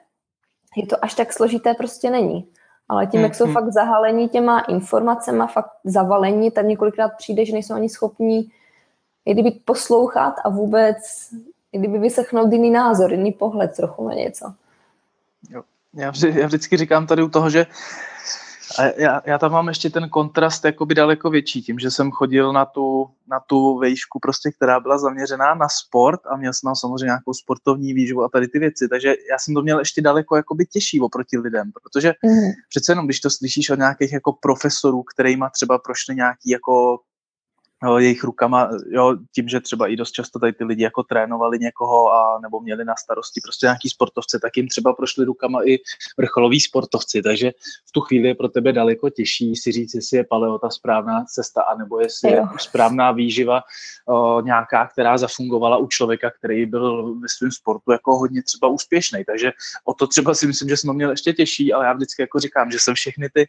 je 0.75 0.87
to 0.87 1.05
až 1.05 1.13
tak 1.13 1.33
složité 1.33 1.73
prostě 1.73 2.09
není. 2.09 2.47
Ale 2.89 3.07
tím, 3.07 3.21
jak 3.21 3.35
jsou 3.35 3.45
mm-hmm. 3.45 3.53
fakt 3.53 3.73
zahalení 3.73 4.29
těma 4.29 4.59
informacemi, 4.59 5.43
fakt 5.53 5.71
zavalení, 5.83 6.51
tak 6.51 6.65
několikrát 6.65 7.11
přijde, 7.17 7.45
že 7.45 7.53
nejsou 7.53 7.73
ani 7.73 7.89
schopní 7.89 8.51
i 9.25 9.33
kdyby 9.33 9.51
poslouchat 9.51 10.35
a 10.43 10.49
vůbec 10.49 10.97
i 11.71 11.79
kdyby 11.79 11.99
vysechnout 11.99 12.51
jiný 12.51 12.69
názor, 12.69 13.11
jiný 13.11 13.31
pohled 13.31 13.75
trochu 13.75 14.07
na 14.07 14.13
něco. 14.13 14.53
Jo. 15.49 15.63
Já, 15.93 16.11
vždy, 16.11 16.39
já 16.39 16.47
vždycky 16.47 16.77
říkám 16.77 17.07
tady 17.07 17.23
u 17.23 17.29
toho, 17.29 17.49
že 17.49 17.65
a 18.77 18.83
já, 18.97 19.21
já 19.25 19.37
tam 19.37 19.51
mám 19.51 19.67
ještě 19.67 19.89
ten 19.89 20.09
kontrast 20.09 20.65
jakoby 20.65 20.95
daleko 20.95 21.29
větší, 21.29 21.61
tím, 21.61 21.79
že 21.79 21.91
jsem 21.91 22.11
chodil 22.11 22.53
na 22.53 22.65
tu, 22.65 23.09
na 23.27 23.39
tu 23.39 23.77
vejšku, 23.77 24.19
prostě, 24.19 24.51
která 24.51 24.79
byla 24.79 24.97
zaměřená 24.97 25.55
na 25.55 25.67
sport 25.69 26.19
a 26.27 26.37
měl 26.37 26.53
jsem 26.53 26.75
samozřejmě 26.75 27.05
nějakou 27.05 27.33
sportovní 27.33 27.93
výživu 27.93 28.23
a 28.23 28.29
tady 28.29 28.47
ty 28.47 28.59
věci, 28.59 28.87
takže 28.89 29.15
já 29.31 29.37
jsem 29.39 29.53
to 29.53 29.61
měl 29.61 29.79
ještě 29.79 30.01
daleko 30.01 30.35
jakoby 30.35 30.65
těžší 30.65 31.01
oproti 31.01 31.37
lidem, 31.37 31.71
protože 31.71 32.13
mm. 32.23 32.51
přece 32.69 32.91
jenom, 32.91 33.05
když 33.05 33.19
to 33.19 33.29
slyšíš 33.29 33.69
od 33.69 33.79
nějakých 33.79 34.13
jako 34.13 34.33
profesorů, 34.33 35.03
kterýma 35.03 35.49
třeba 35.49 35.79
prošli 35.79 36.15
nějaký 36.15 36.49
jako 36.49 36.99
jejich 37.97 38.23
rukama, 38.23 38.69
jo, 38.89 39.17
tím, 39.35 39.47
že 39.47 39.59
třeba 39.59 39.87
i 39.87 39.95
dost 39.95 40.11
často 40.11 40.39
tady 40.39 40.53
ty 40.53 40.63
lidi 40.63 40.83
jako 40.83 41.03
trénovali 41.03 41.59
někoho 41.59 42.13
a 42.13 42.39
nebo 42.41 42.59
měli 42.59 42.85
na 42.85 42.95
starosti 42.95 43.41
prostě 43.43 43.65
nějaký 43.65 43.89
sportovce, 43.89 44.39
tak 44.39 44.57
jim 44.57 44.67
třeba 44.67 44.93
prošli 44.93 45.25
rukama 45.25 45.59
i 45.67 45.77
vrcholoví 46.17 46.59
sportovci, 46.59 47.21
takže 47.21 47.51
v 47.89 47.91
tu 47.91 48.01
chvíli 48.01 48.27
je 48.27 48.35
pro 48.35 48.49
tebe 48.49 48.73
daleko 48.73 49.09
těžší 49.09 49.55
si 49.55 49.71
říct, 49.71 49.93
jestli 49.93 50.17
je 50.17 50.23
paleo 50.23 50.59
ta 50.59 50.69
správná 50.69 51.23
cesta, 51.25 51.61
anebo 51.61 51.99
jestli 51.99 52.31
jo. 52.31 52.37
je 52.37 52.59
správná 52.59 53.11
výživa 53.11 53.61
o, 54.07 54.41
nějaká, 54.41 54.87
která 54.87 55.17
zafungovala 55.17 55.77
u 55.77 55.87
člověka, 55.87 56.31
který 56.31 56.65
byl 56.65 57.15
ve 57.15 57.27
svém 57.29 57.51
sportu 57.51 57.91
jako 57.91 58.17
hodně 58.17 58.43
třeba 58.43 58.67
úspěšný. 58.67 59.25
Takže 59.25 59.51
o 59.85 59.93
to 59.93 60.07
třeba 60.07 60.33
si 60.33 60.47
myslím, 60.47 60.69
že 60.69 60.77
jsem 60.77 60.95
měl 60.95 61.09
ještě 61.11 61.33
těžší, 61.33 61.73
ale 61.73 61.85
já 61.85 61.93
vždycky 61.93 62.21
jako 62.21 62.39
říkám, 62.39 62.71
že 62.71 62.79
jsem 62.79 62.93
všechny 62.93 63.29
ty 63.33 63.47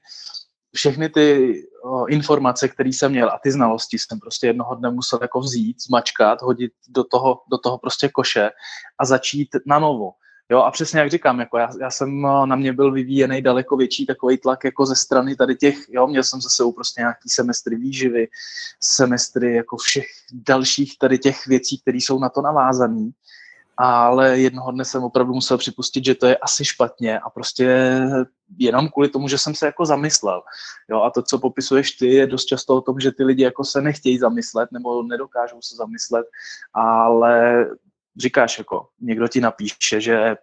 všechny 0.74 1.08
ty 1.08 1.54
o, 1.84 2.06
informace, 2.06 2.68
které 2.68 2.88
jsem 2.88 3.10
měl 3.10 3.28
a 3.28 3.38
ty 3.42 3.52
znalosti 3.52 3.98
jsem 3.98 4.20
prostě 4.20 4.46
jednoho 4.46 4.74
dne 4.74 4.90
musel 4.90 5.18
jako 5.22 5.40
vzít, 5.40 5.82
zmačkat, 5.82 6.42
hodit 6.42 6.72
do 6.88 7.04
toho, 7.04 7.42
do 7.50 7.58
toho 7.58 7.78
prostě 7.78 8.08
koše 8.08 8.50
a 8.98 9.04
začít 9.04 9.48
na 9.66 9.78
novo. 9.78 10.12
Jo, 10.50 10.58
a 10.58 10.70
přesně 10.70 11.00
jak 11.00 11.10
říkám, 11.10 11.40
jako 11.40 11.58
já, 11.58 11.70
já 11.80 11.90
jsem 11.90 12.22
na 12.22 12.56
mě 12.56 12.72
byl 12.72 12.92
vyvíjený 12.92 13.42
daleko 13.42 13.76
větší 13.76 14.06
takový 14.06 14.38
tlak 14.38 14.64
jako 14.64 14.86
ze 14.86 14.96
strany 14.96 15.36
tady 15.36 15.56
těch, 15.56 15.76
jo, 15.88 16.06
měl 16.06 16.22
jsem 16.22 16.40
zase 16.40 16.62
prostě 16.74 17.00
nějaký 17.00 17.28
semestry 17.28 17.76
výživy, 17.76 18.28
semestry 18.80 19.54
jako 19.54 19.76
všech 19.76 20.06
dalších 20.32 20.98
tady 20.98 21.18
těch 21.18 21.46
věcí, 21.46 21.80
které 21.80 21.98
jsou 21.98 22.18
na 22.18 22.28
to 22.28 22.42
navázané 22.42 23.10
ale 23.82 24.38
jednoho 24.38 24.72
dne 24.72 24.84
jsem 24.84 25.04
opravdu 25.04 25.34
musel 25.34 25.58
připustit, 25.58 26.04
že 26.04 26.14
to 26.14 26.26
je 26.26 26.36
asi 26.36 26.64
špatně 26.64 27.18
a 27.18 27.30
prostě 27.30 27.98
jenom 28.58 28.88
kvůli 28.88 29.08
tomu, 29.08 29.28
že 29.28 29.38
jsem 29.38 29.54
se 29.54 29.66
jako 29.66 29.86
zamyslel. 29.86 30.42
Jo, 30.90 31.02
a 31.02 31.10
to, 31.10 31.22
co 31.22 31.38
popisuješ 31.38 31.92
ty, 31.92 32.06
je 32.06 32.26
dost 32.26 32.44
často 32.44 32.76
o 32.76 32.80
tom, 32.80 33.00
že 33.00 33.12
ty 33.12 33.24
lidi 33.24 33.42
jako 33.42 33.64
se 33.64 33.82
nechtějí 33.82 34.18
zamyslet 34.18 34.72
nebo 34.72 35.02
nedokážou 35.02 35.62
se 35.62 35.76
zamyslet, 35.76 36.26
ale 36.74 37.66
říkáš 38.16 38.58
jako, 38.58 38.88
někdo 39.00 39.28
ti 39.28 39.40
napíše, 39.40 40.00
že 40.00 40.36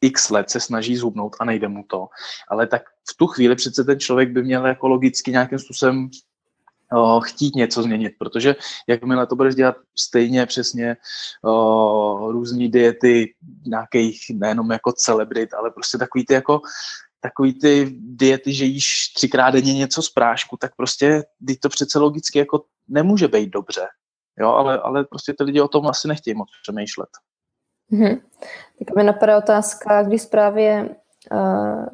x 0.00 0.30
let 0.30 0.50
se 0.50 0.60
snaží 0.60 0.96
zhubnout 0.96 1.36
a 1.40 1.44
nejde 1.44 1.68
mu 1.68 1.84
to, 1.84 2.08
ale 2.48 2.66
tak 2.66 2.82
v 3.10 3.16
tu 3.16 3.26
chvíli 3.26 3.56
přece 3.56 3.84
ten 3.84 4.00
člověk 4.00 4.30
by 4.30 4.42
měl 4.42 4.66
jako 4.66 4.88
logicky 4.88 5.30
nějakým 5.30 5.58
způsobem 5.58 6.10
chtít 7.20 7.54
něco 7.54 7.82
změnit, 7.82 8.12
protože 8.18 8.56
jakmile 8.86 9.26
to 9.26 9.36
budeš 9.36 9.54
dělat 9.54 9.76
stejně 9.98 10.46
přesně 10.46 10.96
různé 12.28 12.68
diety 12.68 13.34
nějakých 13.66 14.20
nejenom 14.34 14.70
jako 14.70 14.92
celebrit, 14.92 15.54
ale 15.54 15.70
prostě 15.70 15.98
takový 15.98 16.26
ty 16.26 16.34
jako 16.34 16.60
takový 17.20 17.58
ty 17.58 17.96
diety, 18.00 18.54
že 18.54 18.64
jíš 18.64 19.12
třikrát 19.16 19.50
denně 19.50 19.74
něco 19.74 20.02
z 20.02 20.10
prášku, 20.10 20.56
tak 20.56 20.76
prostě 20.76 21.24
ty 21.46 21.56
to 21.56 21.68
přece 21.68 21.98
logicky 21.98 22.38
jako 22.38 22.64
nemůže 22.88 23.28
být 23.28 23.50
dobře. 23.50 23.86
Jo, 24.38 24.48
ale, 24.48 24.78
ale 24.78 25.04
prostě 25.04 25.34
ty 25.38 25.44
lidi 25.44 25.60
o 25.60 25.68
tom 25.68 25.86
asi 25.86 26.08
nechtějí 26.08 26.34
moc 26.34 26.48
přemýšlet. 26.62 27.08
Mm-hmm. 27.92 28.20
Tak 28.78 28.96
mi 28.96 29.04
napadá 29.04 29.38
otázka, 29.38 30.02
když 30.02 30.24
právě 30.24 30.96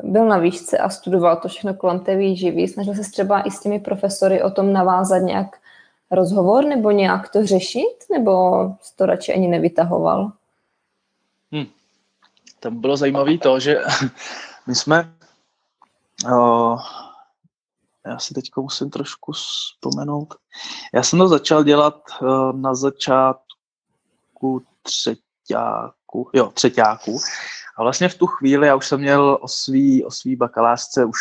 byl 0.02 0.26
na 0.26 0.38
výšce 0.38 0.78
a 0.78 0.88
studoval 0.88 1.36
to 1.36 1.48
všechno 1.48 1.74
kolem 1.74 2.00
té 2.00 2.16
výživy, 2.16 2.68
snažil 2.68 2.94
se 2.94 3.10
třeba 3.10 3.40
i 3.40 3.50
s 3.50 3.60
těmi 3.60 3.80
profesory 3.80 4.42
o 4.42 4.50
tom 4.50 4.72
navázat 4.72 5.22
nějak 5.22 5.56
rozhovor 6.10 6.64
nebo 6.64 6.90
nějak 6.90 7.28
to 7.28 7.46
řešit, 7.46 7.96
nebo 8.12 8.32
to 8.96 9.06
radši 9.06 9.34
ani 9.34 9.48
nevytahoval? 9.48 10.32
Hmm. 11.52 11.66
Tam 12.60 12.80
bylo 12.80 12.96
zajímavé 12.96 13.38
to, 13.38 13.60
že 13.60 13.80
my 14.66 14.74
jsme 14.74 15.12
uh, 16.24 16.80
já 18.06 18.18
si 18.18 18.34
teď 18.34 18.50
musím 18.56 18.90
trošku 18.90 19.32
vzpomenout. 19.32 20.34
Já 20.94 21.02
jsem 21.02 21.18
to 21.18 21.28
začal 21.28 21.64
dělat 21.64 22.02
na 22.52 22.74
začátku 22.74 24.62
třetíku, 24.82 26.30
jo, 26.32 26.50
třetíku 26.54 27.18
A 27.78 27.82
vlastně 27.82 28.08
v 28.08 28.18
tu 28.18 28.26
chvíli 28.26 28.66
já 28.66 28.74
už 28.74 28.86
jsem 28.86 29.00
měl 29.00 29.38
o 29.40 29.48
svý, 29.48 30.04
o 30.04 30.10
svý 30.10 30.36
bakalářce, 30.36 31.04
už 31.04 31.18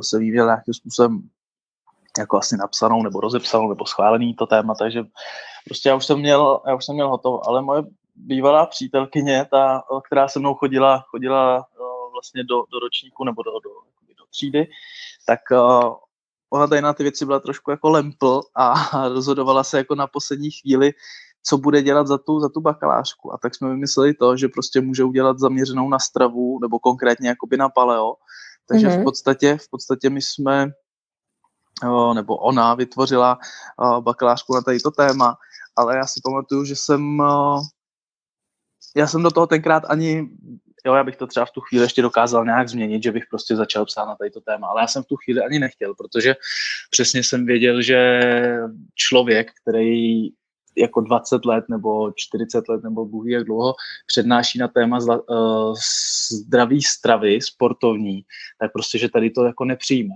se 0.00 0.18
vyvíjel 0.18 0.46
nějakým 0.46 0.74
způsobem 0.74 1.28
jako 2.18 2.38
asi 2.38 2.56
napsanou, 2.56 3.02
nebo 3.02 3.20
rozepsanou, 3.20 3.68
nebo 3.68 3.86
schválený 3.86 4.34
to 4.34 4.46
téma, 4.46 4.74
takže 4.74 5.04
prostě 5.64 5.88
já 5.88 5.94
už 5.94 6.06
jsem 6.06 6.18
měl, 6.18 6.60
já 6.66 6.74
už 6.74 6.84
jsem 6.84 6.94
měl 6.94 7.08
hotovo, 7.08 7.48
ale 7.48 7.62
moje 7.62 7.82
bývalá 8.14 8.66
přítelkyně, 8.66 9.46
ta, 9.50 9.82
která 10.06 10.28
se 10.28 10.38
mnou 10.38 10.54
chodila, 10.54 11.04
chodila 11.08 11.66
vlastně 12.12 12.44
do, 12.44 12.56
do 12.72 12.78
ročníku 12.78 13.24
nebo 13.24 13.42
do, 13.42 13.50
do, 13.50 13.70
do 14.18 14.24
třídy, 14.30 14.66
tak 15.26 15.40
ona 16.50 16.66
tady 16.66 16.80
na 16.80 16.92
ty 16.92 17.02
věci 17.02 17.26
byla 17.26 17.40
trošku 17.40 17.70
jako 17.70 17.90
lempl 17.90 18.40
a 18.54 18.74
rozhodovala 19.08 19.64
se 19.64 19.78
jako 19.78 19.94
na 19.94 20.06
poslední 20.06 20.50
chvíli, 20.50 20.92
co 21.46 21.58
bude 21.58 21.82
dělat 21.82 22.06
za 22.06 22.18
tu, 22.18 22.40
za 22.40 22.48
tu 22.48 22.60
bakalářku. 22.60 23.34
A 23.34 23.38
tak 23.38 23.54
jsme 23.54 23.70
vymysleli 23.70 24.14
to, 24.14 24.36
že 24.36 24.48
prostě 24.48 24.80
může 24.80 25.04
udělat 25.04 25.38
zaměřenou 25.38 25.88
na 25.88 25.98
stravu, 25.98 26.58
nebo 26.62 26.78
konkrétně 26.78 27.28
jakoby 27.28 27.56
na 27.56 27.68
paleo. 27.68 28.14
Takže 28.68 28.86
mm-hmm. 28.86 28.92
v 28.92 28.96
mhm. 28.96 29.04
podstatě, 29.04 29.56
v 29.56 29.70
podstatě 29.70 30.10
my 30.10 30.22
jsme, 30.22 30.70
nebo 32.14 32.36
ona 32.36 32.74
vytvořila 32.74 33.38
bakalářku 34.00 34.54
na 34.54 34.60
tady 34.60 34.80
to 34.80 34.90
téma, 34.90 35.36
ale 35.76 35.96
já 35.96 36.06
si 36.06 36.20
pamatuju, 36.24 36.64
že 36.64 36.76
jsem 36.76 37.22
já 38.96 39.06
jsem 39.06 39.22
do 39.22 39.30
toho 39.30 39.46
tenkrát 39.46 39.82
ani 39.88 40.28
jo, 40.86 40.94
já 40.94 41.04
bych 41.04 41.16
to 41.16 41.26
třeba 41.26 41.46
v 41.46 41.50
tu 41.50 41.60
chvíli 41.60 41.84
ještě 41.84 42.02
dokázal 42.02 42.44
nějak 42.44 42.68
změnit, 42.68 43.02
že 43.02 43.12
bych 43.12 43.24
prostě 43.30 43.56
začal 43.56 43.84
psát 43.84 44.04
na 44.04 44.16
to 44.32 44.40
téma, 44.40 44.66
ale 44.68 44.80
já 44.80 44.86
jsem 44.86 45.02
v 45.02 45.06
tu 45.06 45.16
chvíli 45.16 45.40
ani 45.40 45.58
nechtěl, 45.58 45.94
protože 45.94 46.36
přesně 46.90 47.22
jsem 47.22 47.46
věděl, 47.46 47.82
že 47.82 48.20
člověk, 48.94 49.50
který 49.62 50.28
jako 50.76 51.00
20 51.00 51.44
let 51.44 51.64
nebo 51.68 52.12
40 52.16 52.68
let 52.68 52.82
nebo 52.82 53.04
bůh 53.04 53.26
jak 53.26 53.44
dlouho 53.44 53.74
přednáší 54.06 54.58
na 54.58 54.68
téma 54.68 55.00
zla, 55.00 55.28
uh, 55.28 55.74
zdraví 56.32 56.82
stravy 56.82 57.40
sportovní, 57.40 58.22
tak 58.60 58.72
prostě, 58.72 58.98
že 58.98 59.08
tady 59.08 59.30
to 59.30 59.44
jako 59.44 59.64
nepřijme. 59.64 60.14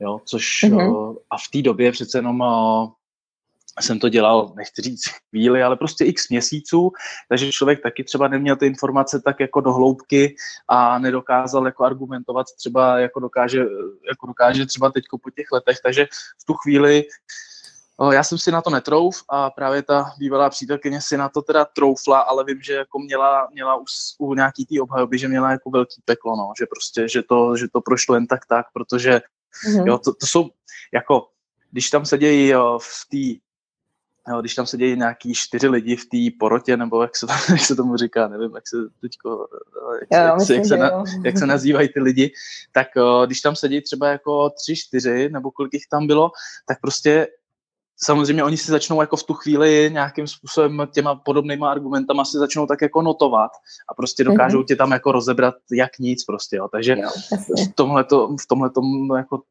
Jo, 0.00 0.20
což 0.24 0.64
mm-hmm. 0.64 0.90
uh, 0.90 1.16
a 1.30 1.36
v 1.36 1.48
té 1.52 1.62
době 1.62 1.92
přece 1.92 2.18
jenom 2.18 2.40
uh, 2.40 2.90
jsem 3.80 3.98
to 3.98 4.08
dělal, 4.08 4.52
nechci 4.56 4.82
říct 4.82 5.04
chvíli, 5.30 5.62
ale 5.62 5.76
prostě 5.76 6.04
x 6.04 6.28
měsíců, 6.28 6.92
takže 7.28 7.52
člověk 7.52 7.82
taky 7.82 8.04
třeba 8.04 8.28
neměl 8.28 8.56
ty 8.56 8.66
informace 8.66 9.20
tak 9.20 9.40
jako 9.40 9.60
do 9.60 9.72
hloubky 9.72 10.34
a 10.68 10.98
nedokázal 10.98 11.66
jako 11.66 11.84
argumentovat 11.84 12.46
třeba 12.58 12.98
jako 12.98 13.20
dokáže, 13.20 13.58
jako 14.08 14.26
dokáže 14.26 14.66
třeba 14.66 14.90
teď 14.90 15.04
po 15.22 15.30
těch 15.30 15.52
letech, 15.52 15.76
takže 15.82 16.06
v 16.42 16.44
tu 16.46 16.54
chvíli 16.54 17.04
já 18.12 18.24
jsem 18.24 18.38
si 18.38 18.50
na 18.50 18.62
to 18.62 18.70
netrouf 18.70 19.22
a 19.28 19.50
právě 19.50 19.82
ta 19.82 20.04
bývalá 20.18 20.50
přítelkyně 20.50 21.00
si 21.00 21.16
na 21.16 21.28
to 21.28 21.42
teda 21.42 21.64
troufla, 21.64 22.20
ale 22.20 22.44
vím, 22.44 22.62
že 22.62 22.72
jako 22.72 22.98
měla, 22.98 23.48
měla 23.52 23.76
u, 23.76 23.84
u 24.18 24.34
nějaký 24.34 24.66
té 24.66 24.80
obhajoby, 24.80 25.18
že 25.18 25.28
měla 25.28 25.50
jako 25.50 25.70
velký 25.70 26.02
peklo, 26.04 26.36
no, 26.36 26.52
že 26.58 26.66
prostě, 26.66 27.08
že 27.08 27.22
to, 27.22 27.56
že 27.56 27.68
to 27.72 27.80
prošlo 27.80 28.14
jen 28.14 28.26
tak 28.26 28.46
tak, 28.46 28.66
protože 28.72 29.20
mm-hmm. 29.68 29.86
jo, 29.86 29.98
to, 29.98 30.14
to 30.14 30.26
jsou 30.26 30.50
jako, 30.94 31.28
když 31.70 31.90
tam 31.90 32.06
sedějí 32.06 32.52
v 32.78 33.06
té 33.10 33.50
Jo, 34.28 34.40
když 34.40 34.54
tam 34.54 34.66
se 34.66 34.76
dějí 34.76 34.96
nějaký 34.96 35.34
čtyři 35.34 35.68
lidi 35.68 35.96
v 35.96 36.04
té 36.04 36.36
porotě, 36.38 36.76
nebo 36.76 37.02
jak 37.02 37.16
se, 37.16 37.26
jak 37.50 37.60
se 37.60 37.76
tomu 37.76 37.96
říká, 37.96 38.28
nevím, 38.28 38.54
jak 38.54 38.68
se 38.68 38.76
teďko, 39.00 39.48
jak, 40.00 40.08
jo, 40.20 40.26
jak, 40.26 40.40
se, 40.40 40.54
jak, 40.54 40.66
se, 40.66 40.76
na, 40.76 41.04
jak 41.24 41.38
se 41.38 41.46
nazývají 41.46 41.88
ty 41.88 42.00
lidi, 42.00 42.32
tak 42.72 42.88
když 43.26 43.40
tam 43.40 43.56
sedí 43.56 43.82
třeba 43.82 44.08
jako 44.08 44.50
tři, 44.50 44.76
čtyři, 44.76 45.28
nebo 45.28 45.50
kolik 45.50 45.74
jich 45.74 45.86
tam 45.90 46.06
bylo, 46.06 46.30
tak 46.66 46.80
prostě 46.80 47.28
samozřejmě 48.04 48.44
oni 48.44 48.56
si 48.56 48.70
začnou 48.70 49.00
jako 49.00 49.16
v 49.16 49.24
tu 49.24 49.34
chvíli 49.34 49.90
nějakým 49.92 50.26
způsobem 50.26 50.88
těma 50.92 51.14
podobnýma 51.14 51.70
argumentama 51.70 52.24
si 52.24 52.38
začnou 52.38 52.66
tak 52.66 52.82
jako 52.82 53.02
notovat 53.02 53.50
a 53.88 53.94
prostě 53.94 54.24
dokážou 54.24 54.60
mm-hmm. 54.60 54.66
tě 54.66 54.76
tam 54.76 54.90
jako 54.90 55.12
rozebrat 55.12 55.54
jak 55.72 55.98
nic 55.98 56.24
prostě, 56.24 56.56
jo. 56.56 56.68
Takže 56.72 56.96
jo, 56.98 57.10
v 57.70 57.74
tomhle 57.74 58.04
v 58.40 58.46
tomhle 58.46 58.70
jako 59.16 59.42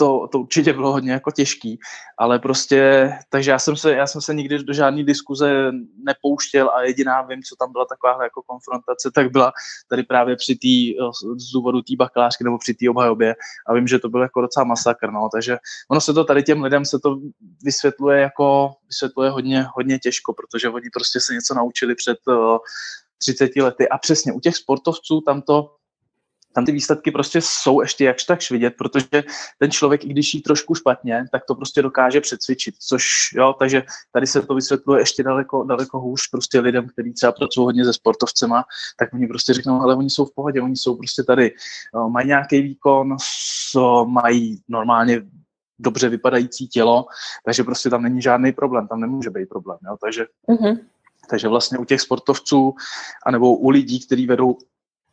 to, 0.00 0.28
to 0.32 0.40
určitě 0.40 0.72
bylo 0.72 0.92
hodně 0.92 1.12
jako 1.12 1.30
těžký, 1.30 1.78
ale 2.18 2.38
prostě, 2.38 3.12
takže 3.28 3.50
já 3.50 3.58
jsem 3.58 3.76
se, 3.76 3.92
já 3.92 4.06
jsem 4.06 4.20
se 4.20 4.34
nikdy 4.34 4.58
do 4.58 4.72
žádné 4.72 5.04
diskuze 5.04 5.72
nepouštěl 6.04 6.70
a 6.70 6.82
jediná 6.82 7.22
vím, 7.22 7.42
co 7.42 7.56
tam 7.56 7.72
byla 7.72 7.84
taková 7.84 8.24
jako 8.24 8.42
konfrontace, 8.42 9.10
tak 9.14 9.32
byla 9.32 9.52
tady 9.88 10.02
právě 10.02 10.36
při 10.36 10.56
tý, 10.56 10.94
z 11.36 11.52
důvodu 11.52 11.82
té 11.82 11.96
bakalářky 11.96 12.44
nebo 12.44 12.58
při 12.58 12.74
té 12.74 12.90
obhajobě 12.90 13.34
a 13.66 13.74
vím, 13.74 13.86
že 13.86 13.98
to 13.98 14.08
byl 14.08 14.22
jako 14.22 14.40
docela 14.40 14.64
masakr, 14.64 15.10
no, 15.10 15.28
takže 15.32 15.58
ono 15.90 16.00
se 16.00 16.12
to 16.14 16.24
tady 16.24 16.42
těm 16.42 16.62
lidem 16.62 16.84
se 16.84 16.98
to 16.98 17.16
vysvětluje 17.64 18.20
jako, 18.20 18.70
vysvětluje 18.88 19.30
hodně, 19.30 19.66
hodně 19.74 19.98
těžko, 19.98 20.32
protože 20.32 20.68
oni 20.68 20.88
prostě 20.92 21.20
se 21.20 21.34
něco 21.34 21.54
naučili 21.54 21.94
před 21.94 22.18
uh, 22.28 22.58
30 23.22 23.56
lety 23.56 23.88
a 23.88 23.98
přesně 23.98 24.32
u 24.32 24.40
těch 24.40 24.56
sportovců 24.56 25.20
tam 25.20 25.42
to 25.42 25.79
tam 26.52 26.64
ty 26.64 26.72
výsledky 26.72 27.10
prostě 27.10 27.40
jsou 27.42 27.80
ještě 27.80 28.04
jakž 28.04 28.24
takž 28.24 28.50
vidět, 28.50 28.74
protože 28.78 29.24
ten 29.58 29.70
člověk, 29.70 30.04
i 30.04 30.08
když 30.08 30.34
jí 30.34 30.42
trošku 30.42 30.74
špatně, 30.74 31.24
tak 31.32 31.42
to 31.44 31.54
prostě 31.54 31.82
dokáže 31.82 32.20
přecvičit, 32.20 32.74
což 32.78 33.04
jo, 33.34 33.54
takže 33.58 33.82
tady 34.12 34.26
se 34.26 34.42
to 34.42 34.54
vysvětluje 34.54 35.00
ještě 35.00 35.22
daleko, 35.22 35.64
daleko 35.64 36.00
hůř 36.00 36.28
prostě 36.30 36.60
lidem, 36.60 36.88
kteří 36.88 37.12
třeba 37.12 37.32
pracují 37.32 37.64
hodně 37.64 37.84
se 37.84 37.92
sportovcema, 37.92 38.64
tak 38.98 39.14
oni 39.14 39.26
prostě 39.26 39.54
řeknou, 39.54 39.80
ale 39.80 39.94
oni 39.94 40.10
jsou 40.10 40.24
v 40.24 40.34
pohodě, 40.34 40.62
oni 40.62 40.76
jsou 40.76 40.96
prostě 40.96 41.22
tady, 41.22 41.52
jo, 41.94 42.08
mají 42.08 42.26
nějaký 42.26 42.62
výkon, 42.62 43.16
so, 43.70 44.10
mají 44.10 44.62
normálně 44.68 45.22
dobře 45.78 46.08
vypadající 46.08 46.68
tělo, 46.68 47.06
takže 47.44 47.64
prostě 47.64 47.90
tam 47.90 48.02
není 48.02 48.22
žádný 48.22 48.52
problém, 48.52 48.88
tam 48.88 49.00
nemůže 49.00 49.30
být 49.30 49.48
problém, 49.48 49.78
jo, 49.86 49.96
takže 50.00 50.26
mm-hmm. 50.48 50.78
Takže 51.30 51.48
vlastně 51.48 51.78
u 51.78 51.84
těch 51.84 52.00
sportovců, 52.00 52.74
anebo 53.26 53.56
u 53.56 53.70
lidí, 53.70 54.06
kteří 54.06 54.26
vedou 54.26 54.58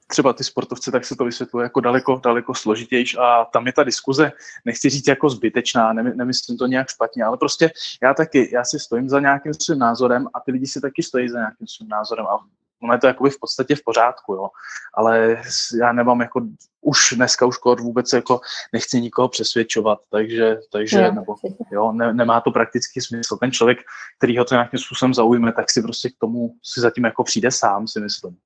třeba 0.07 0.33
ty 0.33 0.43
sportovce, 0.43 0.91
tak 0.91 1.05
se 1.05 1.15
to 1.15 1.25
vysvětluje 1.25 1.63
jako 1.63 1.79
daleko, 1.79 2.21
daleko 2.23 2.53
složitější 2.53 3.17
a 3.17 3.45
tam 3.45 3.67
je 3.67 3.73
ta 3.73 3.83
diskuze, 3.83 4.31
nechci 4.65 4.89
říct 4.89 5.07
jako 5.07 5.29
zbytečná, 5.29 5.93
nemyslím 5.93 6.57
to 6.57 6.67
nějak 6.67 6.89
špatně, 6.89 7.23
ale 7.23 7.37
prostě 7.37 7.71
já 8.03 8.13
taky, 8.13 8.49
já 8.53 8.63
si 8.63 8.79
stojím 8.79 9.09
za 9.09 9.19
nějakým 9.19 9.53
svým 9.53 9.79
názorem 9.79 10.27
a 10.33 10.39
ty 10.39 10.51
lidi 10.51 10.67
si 10.67 10.81
taky 10.81 11.03
stojí 11.03 11.29
za 11.29 11.37
nějakým 11.37 11.67
svým 11.67 11.89
názorem 11.89 12.25
a 12.25 12.39
ono 12.83 12.93
je 12.93 12.99
to 12.99 13.07
jakoby 13.07 13.29
v 13.29 13.39
podstatě 13.39 13.75
v 13.75 13.83
pořádku, 13.83 14.33
jo. 14.33 14.49
Ale 14.93 15.43
já 15.79 15.91
nemám 15.91 16.21
jako, 16.21 16.41
už 16.81 17.13
dneska 17.15 17.45
už 17.45 17.57
kor 17.57 17.81
vůbec 17.81 18.13
jako 18.13 18.41
nechci 18.73 19.01
nikoho 19.01 19.29
přesvědčovat, 19.29 19.99
takže, 20.11 20.57
takže 20.71 21.01
jo, 21.01 21.11
nebo, 21.11 21.35
jo, 21.71 21.91
ne, 21.91 22.13
nemá 22.13 22.41
to 22.41 22.51
praktický 22.51 23.01
smysl. 23.01 23.37
Ten 23.37 23.51
člověk, 23.51 23.77
který 24.17 24.37
ho 24.37 24.45
to 24.45 24.55
nějakým 24.55 24.79
způsobem 24.79 25.13
zaujme, 25.13 25.53
tak 25.53 25.71
si 25.71 25.81
prostě 25.81 26.09
k 26.09 26.17
tomu 26.19 26.55
si 26.63 26.81
zatím 26.81 27.03
jako 27.03 27.23
přijde 27.23 27.51
sám, 27.51 27.87
si 27.87 27.99
myslím. 27.99 28.37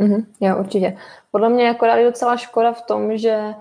Mm-hmm, 0.00 0.24
jo, 0.40 0.56
určitě. 0.60 0.96
Podle 1.30 1.48
mě 1.48 1.64
jako 1.64 1.86
je 1.86 2.04
docela 2.04 2.36
škoda 2.36 2.72
v 2.72 2.82
tom, 2.82 3.18
že 3.18 3.54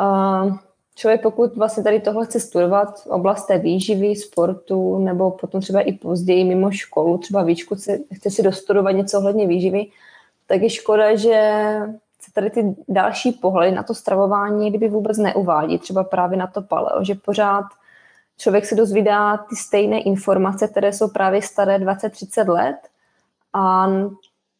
uh, 0.00 0.56
člověk, 0.94 1.22
pokud 1.22 1.56
vlastně 1.56 1.82
tady 1.82 2.00
tohle 2.00 2.26
chce 2.26 2.40
studovat, 2.40 3.02
oblast 3.08 3.46
té 3.46 3.58
výživy, 3.58 4.16
sportu, 4.16 4.98
nebo 4.98 5.30
potom 5.30 5.60
třeba 5.60 5.80
i 5.80 5.92
později 5.92 6.44
mimo 6.44 6.70
školu, 6.70 7.18
třeba 7.18 7.42
výčku, 7.42 7.74
chce, 7.74 7.98
chce 8.12 8.30
si 8.30 8.42
dostudovat 8.42 8.90
něco 8.90 9.18
ohledně 9.18 9.46
výživy, 9.46 9.86
tak 10.46 10.62
je 10.62 10.70
škoda, 10.70 11.16
že 11.16 11.72
se 12.20 12.32
tady 12.32 12.50
ty 12.50 12.74
další 12.88 13.32
pohledy 13.32 13.72
na 13.72 13.82
to 13.82 13.94
stravování 13.94 14.70
kdyby 14.70 14.88
vůbec 14.88 15.18
neuvádí, 15.18 15.78
třeba 15.78 16.04
právě 16.04 16.38
na 16.38 16.46
to 16.46 16.62
paleo, 16.62 17.04
že 17.04 17.14
pořád 17.14 17.64
člověk 18.38 18.66
se 18.66 18.74
dozvídá 18.74 19.36
ty 19.36 19.56
stejné 19.56 20.00
informace, 20.00 20.68
které 20.68 20.92
jsou 20.92 21.08
právě 21.08 21.42
staré 21.42 21.78
20-30 21.78 22.48
let 22.48 22.76
a 23.52 23.86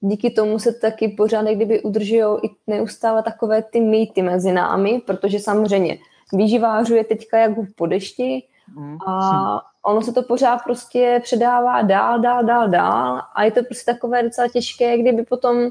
díky 0.01 0.31
tomu 0.31 0.59
se 0.59 0.73
taky 0.73 1.09
pořád 1.09 1.47
kdyby 1.47 1.83
udržují 1.83 2.25
i 2.43 2.51
neustále 2.67 3.23
takové 3.23 3.63
ty 3.63 3.81
mýty 3.81 4.23
mezi 4.23 4.53
námi, 4.53 5.03
protože 5.07 5.39
samozřejmě 5.39 5.99
výživářů 6.33 6.95
je 6.95 7.05
teďka 7.05 7.39
jak 7.39 7.59
v 7.59 7.75
podešti 7.75 8.43
mm. 8.77 8.97
a 9.09 9.63
ono 9.83 10.03
se 10.03 10.13
to 10.13 10.23
pořád 10.23 10.59
prostě 10.65 11.21
předává 11.23 11.83
dál, 11.83 12.21
dál, 12.21 12.45
dál, 12.45 12.69
dál 12.69 13.23
a 13.35 13.45
je 13.45 13.51
to 13.51 13.63
prostě 13.63 13.93
takové 13.93 14.23
docela 14.23 14.49
těžké, 14.49 14.99
kdyby 14.99 15.23
potom 15.23 15.69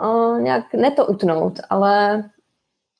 uh, 0.00 0.40
nějak 0.40 0.74
ne 0.74 0.90
to 0.90 1.06
utnout, 1.06 1.60
ale 1.70 2.24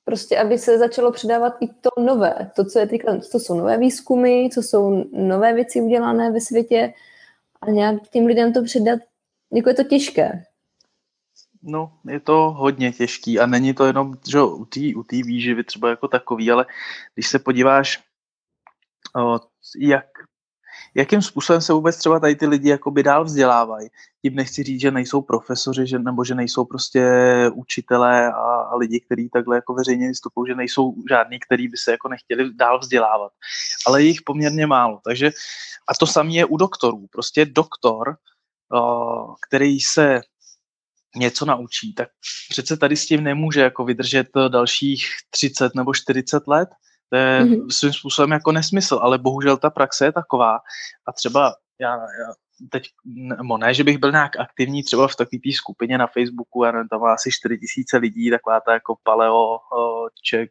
prostě, 0.04 0.38
aby 0.38 0.58
se 0.58 0.78
začalo 0.78 1.12
předávat 1.12 1.54
i 1.60 1.68
to 1.68 1.90
nové, 1.98 2.50
to, 2.56 2.64
co 2.64 2.78
je 2.78 2.86
teďka, 2.86 3.16
to 3.32 3.40
jsou 3.40 3.54
nové 3.54 3.78
výzkumy, 3.78 4.48
co 4.50 4.62
jsou 4.62 5.04
nové 5.12 5.54
věci 5.54 5.80
udělané 5.80 6.30
ve 6.30 6.40
světě 6.40 6.92
a 7.60 7.70
nějak 7.70 8.08
tím 8.10 8.26
lidem 8.26 8.52
to 8.52 8.62
předat 8.62 9.00
jako 9.52 9.68
je 9.68 9.74
to 9.74 9.84
těžké. 9.84 10.44
No, 11.62 11.98
je 12.08 12.20
to 12.20 12.50
hodně 12.50 12.92
těžký 12.92 13.40
a 13.40 13.46
není 13.46 13.74
to 13.74 13.86
jenom 13.86 14.14
že 14.28 14.42
u 14.42 14.64
té 14.64 14.80
u 14.96 15.04
výživy 15.10 15.64
třeba 15.64 15.90
jako 15.90 16.08
takový, 16.08 16.50
ale 16.50 16.66
když 17.14 17.28
se 17.28 17.38
podíváš, 17.38 18.02
o, 19.16 19.40
jak, 19.78 20.06
jakým 20.94 21.22
způsobem 21.22 21.60
se 21.62 21.72
vůbec 21.72 21.96
třeba 21.96 22.20
tady 22.20 22.36
ty 22.36 22.46
lidi 22.46 22.68
jakoby 22.68 23.02
dál 23.02 23.24
vzdělávají. 23.24 23.88
Tím 24.22 24.34
nechci 24.34 24.62
říct, 24.62 24.80
že 24.80 24.90
nejsou 24.90 25.22
profesoři, 25.22 25.86
že, 25.86 25.98
nebo 25.98 26.24
že 26.24 26.34
nejsou 26.34 26.64
prostě 26.64 27.02
učitelé 27.54 28.32
a, 28.32 28.54
a 28.72 28.76
lidi, 28.76 29.00
kteří 29.00 29.28
takhle 29.28 29.56
jako 29.56 29.74
veřejně 29.74 30.08
vystupují, 30.08 30.50
že 30.50 30.54
nejsou 30.54 30.94
žádní, 31.08 31.38
kteří 31.40 31.68
by 31.68 31.76
se 31.76 31.90
jako 31.90 32.08
nechtěli 32.08 32.54
dál 32.54 32.78
vzdělávat. 32.78 33.32
Ale 33.86 34.02
je 34.02 34.08
jich 34.08 34.22
poměrně 34.22 34.66
málo. 34.66 35.00
Takže 35.04 35.30
a 35.88 35.94
to 35.94 36.06
samé 36.06 36.32
je 36.32 36.44
u 36.44 36.56
doktorů. 36.56 37.06
Prostě 37.12 37.44
doktor 37.44 38.16
který 39.48 39.80
se 39.80 40.20
něco 41.16 41.44
naučí, 41.44 41.94
tak 41.94 42.08
přece 42.50 42.76
tady 42.76 42.96
s 42.96 43.06
tím 43.06 43.24
nemůže 43.24 43.60
jako 43.60 43.84
vydržet 43.84 44.28
dalších 44.48 45.06
30 45.30 45.74
nebo 45.74 45.94
40 45.94 46.46
let. 46.46 46.68
To 47.10 47.16
je 47.16 47.44
mm-hmm. 47.44 47.66
svým 47.70 47.92
způsobem 47.92 48.30
jako 48.30 48.52
nesmysl, 48.52 48.98
ale 49.02 49.18
bohužel 49.18 49.56
ta 49.56 49.70
praxe 49.70 50.04
je 50.04 50.12
taková. 50.12 50.58
A 51.08 51.12
třeba 51.12 51.54
já, 51.80 51.90
já 51.96 52.34
teď, 52.70 52.88
nebo 53.42 53.58
ne, 53.58 53.74
že 53.74 53.84
bych 53.84 53.98
byl 53.98 54.12
nějak 54.12 54.36
aktivní 54.40 54.82
třeba 54.82 55.08
v 55.08 55.16
takové 55.16 55.38
té 55.44 55.52
skupině 55.52 55.98
na 55.98 56.06
Facebooku, 56.06 56.64
já 56.64 56.72
nevím, 56.72 56.88
tam 56.88 57.00
má 57.00 57.14
asi 57.14 57.30
4 57.32 57.58
tisíce 57.58 57.96
lidí, 57.96 58.30
taková 58.30 58.60
ta 58.60 58.72
jako 58.72 58.96
paleo, 59.02 59.58
Ček, 60.22 60.50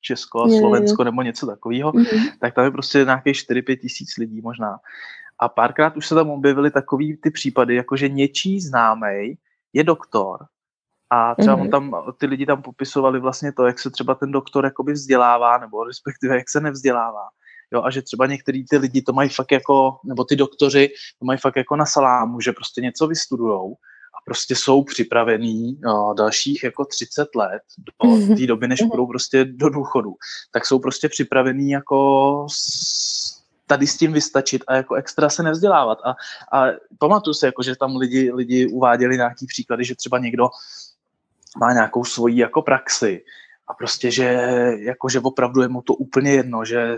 Česko 0.00 0.42
a 0.42 0.48
Slovensko 0.48 1.04
nebo 1.04 1.22
něco 1.22 1.46
takového, 1.46 1.92
mm-hmm. 1.92 2.32
tak 2.40 2.54
tam 2.54 2.64
je 2.64 2.70
prostě 2.70 2.98
nějakých 3.04 3.36
4-5 3.36 3.80
tisíc 3.80 4.16
lidí 4.16 4.40
možná. 4.40 4.78
A 5.42 5.48
párkrát 5.48 5.96
už 5.96 6.06
se 6.06 6.14
tam 6.14 6.30
objevily 6.30 6.70
takový 6.70 7.16
ty 7.16 7.30
případy, 7.30 7.74
jako 7.74 7.96
že 7.96 8.08
něčí 8.08 8.60
známej 8.60 9.36
je 9.72 9.84
doktor 9.84 10.46
a 11.10 11.34
třeba 11.34 11.56
mm-hmm. 11.56 11.60
on 11.60 11.70
tam, 11.70 12.14
ty 12.18 12.26
lidi 12.26 12.46
tam 12.46 12.62
popisovali 12.62 13.20
vlastně 13.20 13.52
to, 13.52 13.66
jak 13.66 13.78
se 13.78 13.90
třeba 13.90 14.14
ten 14.14 14.30
doktor 14.30 14.64
jakoby 14.64 14.92
vzdělává, 14.92 15.58
nebo 15.58 15.84
respektive 15.84 16.36
jak 16.36 16.50
se 16.50 16.60
nevzdělává. 16.60 17.28
Jo, 17.72 17.82
a 17.82 17.90
že 17.90 18.02
třeba 18.02 18.26
některý 18.26 18.64
ty 18.66 18.76
lidi 18.76 19.02
to 19.02 19.12
mají 19.12 19.28
fakt 19.28 19.52
jako, 19.52 19.96
nebo 20.04 20.24
ty 20.24 20.36
doktoři 20.36 20.88
to 21.18 21.24
mají 21.24 21.38
fakt 21.38 21.56
jako 21.56 21.76
na 21.76 21.86
salámu, 21.86 22.40
že 22.40 22.52
prostě 22.52 22.80
něco 22.80 23.06
vystudujou 23.06 23.74
a 24.14 24.18
prostě 24.24 24.56
jsou 24.56 24.84
připravení 24.84 25.80
jo, 25.80 26.14
dalších 26.16 26.64
jako 26.64 26.84
30 26.84 27.28
let 27.34 27.62
do 27.78 28.10
mhm. 28.10 28.36
té 28.36 28.46
doby, 28.46 28.68
než 28.68 28.80
mhm. 28.80 28.90
budou 28.90 29.06
prostě 29.06 29.44
do 29.44 29.68
důchodu, 29.68 30.14
tak 30.52 30.66
jsou 30.66 30.78
prostě 30.78 31.08
připravení 31.08 31.70
jako 31.70 32.46
s, 32.50 33.29
tady 33.70 33.86
s 33.86 33.96
tím 33.96 34.12
vystačit 34.12 34.62
a 34.66 34.74
jako 34.74 34.94
extra 34.94 35.28
se 35.28 35.42
nevzdělávat. 35.42 35.98
A, 36.04 36.10
a 36.58 36.66
pamatuju 36.98 37.34
se, 37.34 37.46
jako, 37.46 37.62
že 37.62 37.76
tam 37.76 37.96
lidi, 37.96 38.32
lidi 38.32 38.66
uváděli 38.66 39.16
nějaký 39.16 39.46
příklady, 39.46 39.84
že 39.84 39.94
třeba 39.94 40.18
někdo 40.18 40.48
má 41.58 41.72
nějakou 41.72 42.04
svoji 42.04 42.38
jako 42.38 42.62
praxi 42.62 43.22
a 43.68 43.74
prostě, 43.74 44.10
že, 44.10 44.24
jako, 44.78 45.08
že 45.08 45.20
opravdu 45.20 45.62
je 45.62 45.68
mu 45.68 45.82
to 45.82 45.94
úplně 45.94 46.32
jedno, 46.32 46.64
že, 46.64 46.96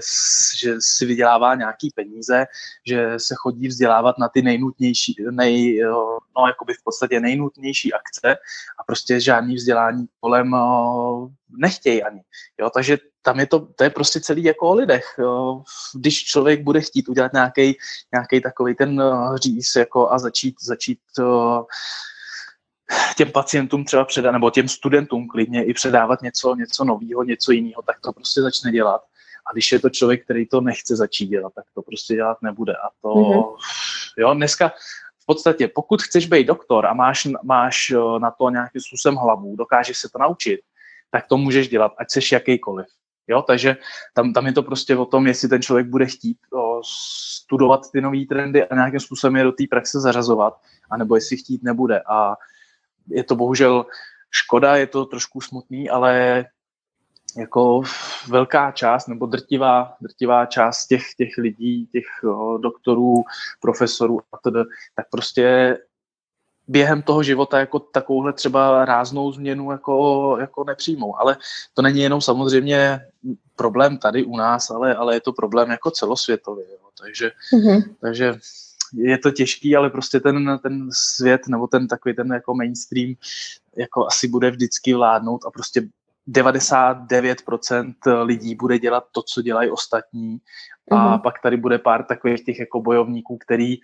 že 0.56 0.74
si 0.80 1.06
vydělává 1.06 1.54
nějaký 1.54 1.92
peníze, 1.94 2.46
že 2.86 3.14
se 3.16 3.34
chodí 3.36 3.68
vzdělávat 3.68 4.18
na 4.18 4.28
ty 4.28 4.42
nejnutnější, 4.42 5.16
nej, 5.30 5.80
no, 6.36 6.46
jakoby 6.46 6.74
v 6.74 6.84
podstatě 6.84 7.20
nejnutnější 7.20 7.92
akce 7.92 8.36
a 8.78 8.84
prostě 8.86 9.20
žádný 9.20 9.54
vzdělání 9.54 10.06
kolem 10.20 10.56
nechtějí 11.48 12.02
ani. 12.02 12.20
Jo, 12.60 12.70
takže 12.70 13.11
tam 13.22 13.40
je 13.40 13.46
to, 13.46 13.66
to 13.76 13.84
je 13.84 13.90
prostě 13.90 14.20
celý 14.20 14.44
jako 14.44 14.68
o 14.68 14.74
lidech. 14.74 15.04
Jo. 15.18 15.62
Když 15.94 16.24
člověk 16.24 16.62
bude 16.62 16.80
chtít 16.80 17.08
udělat 17.08 17.32
nějaký 17.32 17.78
nějaký 18.12 18.40
takový 18.40 18.74
ten 18.74 19.02
říz 19.34 19.76
jako 19.76 20.12
a 20.12 20.18
začít, 20.18 20.54
začít 20.62 20.98
těm 23.16 23.32
pacientům 23.32 23.84
třeba 23.84 24.04
předat, 24.04 24.32
nebo 24.32 24.50
těm 24.50 24.68
studentům 24.68 25.28
klidně 25.28 25.64
i 25.64 25.74
předávat 25.74 26.22
něco, 26.22 26.54
něco 26.54 26.84
nového, 26.84 27.22
něco 27.22 27.52
jiného, 27.52 27.82
tak 27.82 28.00
to 28.00 28.12
prostě 28.12 28.42
začne 28.42 28.72
dělat. 28.72 29.02
A 29.46 29.52
když 29.52 29.72
je 29.72 29.80
to 29.80 29.90
člověk, 29.90 30.24
který 30.24 30.46
to 30.46 30.60
nechce 30.60 30.96
začít 30.96 31.26
dělat, 31.26 31.52
tak 31.54 31.64
to 31.74 31.82
prostě 31.82 32.14
dělat 32.14 32.42
nebude. 32.42 32.72
A 32.72 32.88
to, 33.02 33.08
mm-hmm. 33.08 33.56
jo, 34.18 34.34
dneska 34.34 34.72
v 35.22 35.26
podstatě, 35.26 35.68
pokud 35.68 36.02
chceš 36.02 36.26
být 36.26 36.46
doktor 36.46 36.86
a 36.86 36.94
máš, 36.94 37.28
máš 37.44 37.90
eh, 37.90 38.18
na 38.18 38.30
to 38.30 38.50
nějakým 38.50 38.80
způsobem 38.80 39.16
hlavu, 39.16 39.56
dokážeš 39.56 39.98
se 39.98 40.08
to 40.08 40.18
naučit, 40.18 40.60
tak 41.10 41.26
to 41.26 41.36
můžeš 41.36 41.68
dělat, 41.68 41.92
ať 41.98 42.10
seš 42.10 42.32
jakýkoliv. 42.32 42.86
Jo, 43.28 43.42
takže 43.42 43.76
tam, 44.14 44.32
tam 44.32 44.46
je 44.46 44.52
to 44.52 44.62
prostě 44.62 44.96
o 44.96 45.04
tom, 45.04 45.26
jestli 45.26 45.48
ten 45.48 45.62
člověk 45.62 45.86
bude 45.86 46.06
chtít 46.06 46.38
o, 46.52 46.80
studovat 46.84 47.80
ty 47.92 48.00
nové 48.00 48.26
trendy 48.28 48.64
a 48.64 48.74
nějakým 48.74 49.00
způsobem 49.00 49.36
je 49.36 49.44
do 49.44 49.52
té 49.52 49.64
praxe 49.70 50.00
zařazovat, 50.00 50.60
anebo 50.90 51.14
jestli 51.14 51.36
chtít 51.36 51.62
nebude. 51.62 52.00
A 52.00 52.36
je 53.08 53.24
to 53.24 53.36
bohužel 53.36 53.86
škoda, 54.30 54.76
je 54.76 54.86
to 54.86 55.06
trošku 55.06 55.40
smutný, 55.40 55.90
ale 55.90 56.44
jako 57.36 57.82
velká 58.28 58.70
část 58.70 59.06
nebo 59.06 59.26
drtivá, 59.26 59.96
drtivá 60.00 60.46
část 60.46 60.86
těch, 60.86 61.14
těch 61.16 61.38
lidí, 61.38 61.86
těch 61.86 62.04
o, 62.24 62.58
doktorů, 62.58 63.24
profesorů 63.60 64.20
a 64.32 64.50
tak 64.94 65.06
prostě 65.10 65.78
během 66.72 67.02
toho 67.02 67.22
života 67.22 67.58
jako 67.58 67.78
takovouhle 67.78 68.32
třeba 68.32 68.84
ráznou 68.84 69.32
změnu 69.32 69.70
jako, 69.72 70.36
jako 70.40 70.64
nepřijmou. 70.64 71.20
Ale 71.20 71.36
to 71.74 71.82
není 71.82 72.00
jenom 72.00 72.20
samozřejmě 72.20 73.00
problém 73.56 73.98
tady 73.98 74.24
u 74.24 74.36
nás, 74.36 74.70
ale, 74.70 74.94
ale 74.94 75.14
je 75.14 75.20
to 75.20 75.32
problém 75.32 75.70
jako 75.70 75.90
celosvětově. 75.90 76.64
Jo. 76.70 76.88
Takže, 77.00 77.30
mm-hmm. 77.52 77.82
takže 78.00 78.34
je 78.94 79.18
to 79.18 79.30
těžký, 79.30 79.76
ale 79.76 79.90
prostě 79.90 80.20
ten, 80.20 80.58
ten 80.62 80.88
svět 80.92 81.48
nebo 81.48 81.66
ten 81.66 81.88
takový 81.88 82.14
ten 82.14 82.32
jako 82.32 82.54
mainstream 82.54 83.14
jako 83.76 84.06
asi 84.06 84.28
bude 84.28 84.50
vždycky 84.50 84.94
vládnout 84.94 85.44
a 85.46 85.50
prostě 85.50 85.82
99% 86.28 87.94
lidí 88.22 88.54
bude 88.54 88.78
dělat 88.78 89.04
to, 89.12 89.22
co 89.22 89.42
dělají 89.42 89.70
ostatní 89.70 90.38
a 90.90 90.94
mm-hmm. 90.94 91.22
pak 91.22 91.34
tady 91.42 91.56
bude 91.56 91.78
pár 91.78 92.04
takových 92.04 92.44
těch 92.44 92.58
jako 92.58 92.80
bojovníků, 92.80 93.38
který 93.38 93.76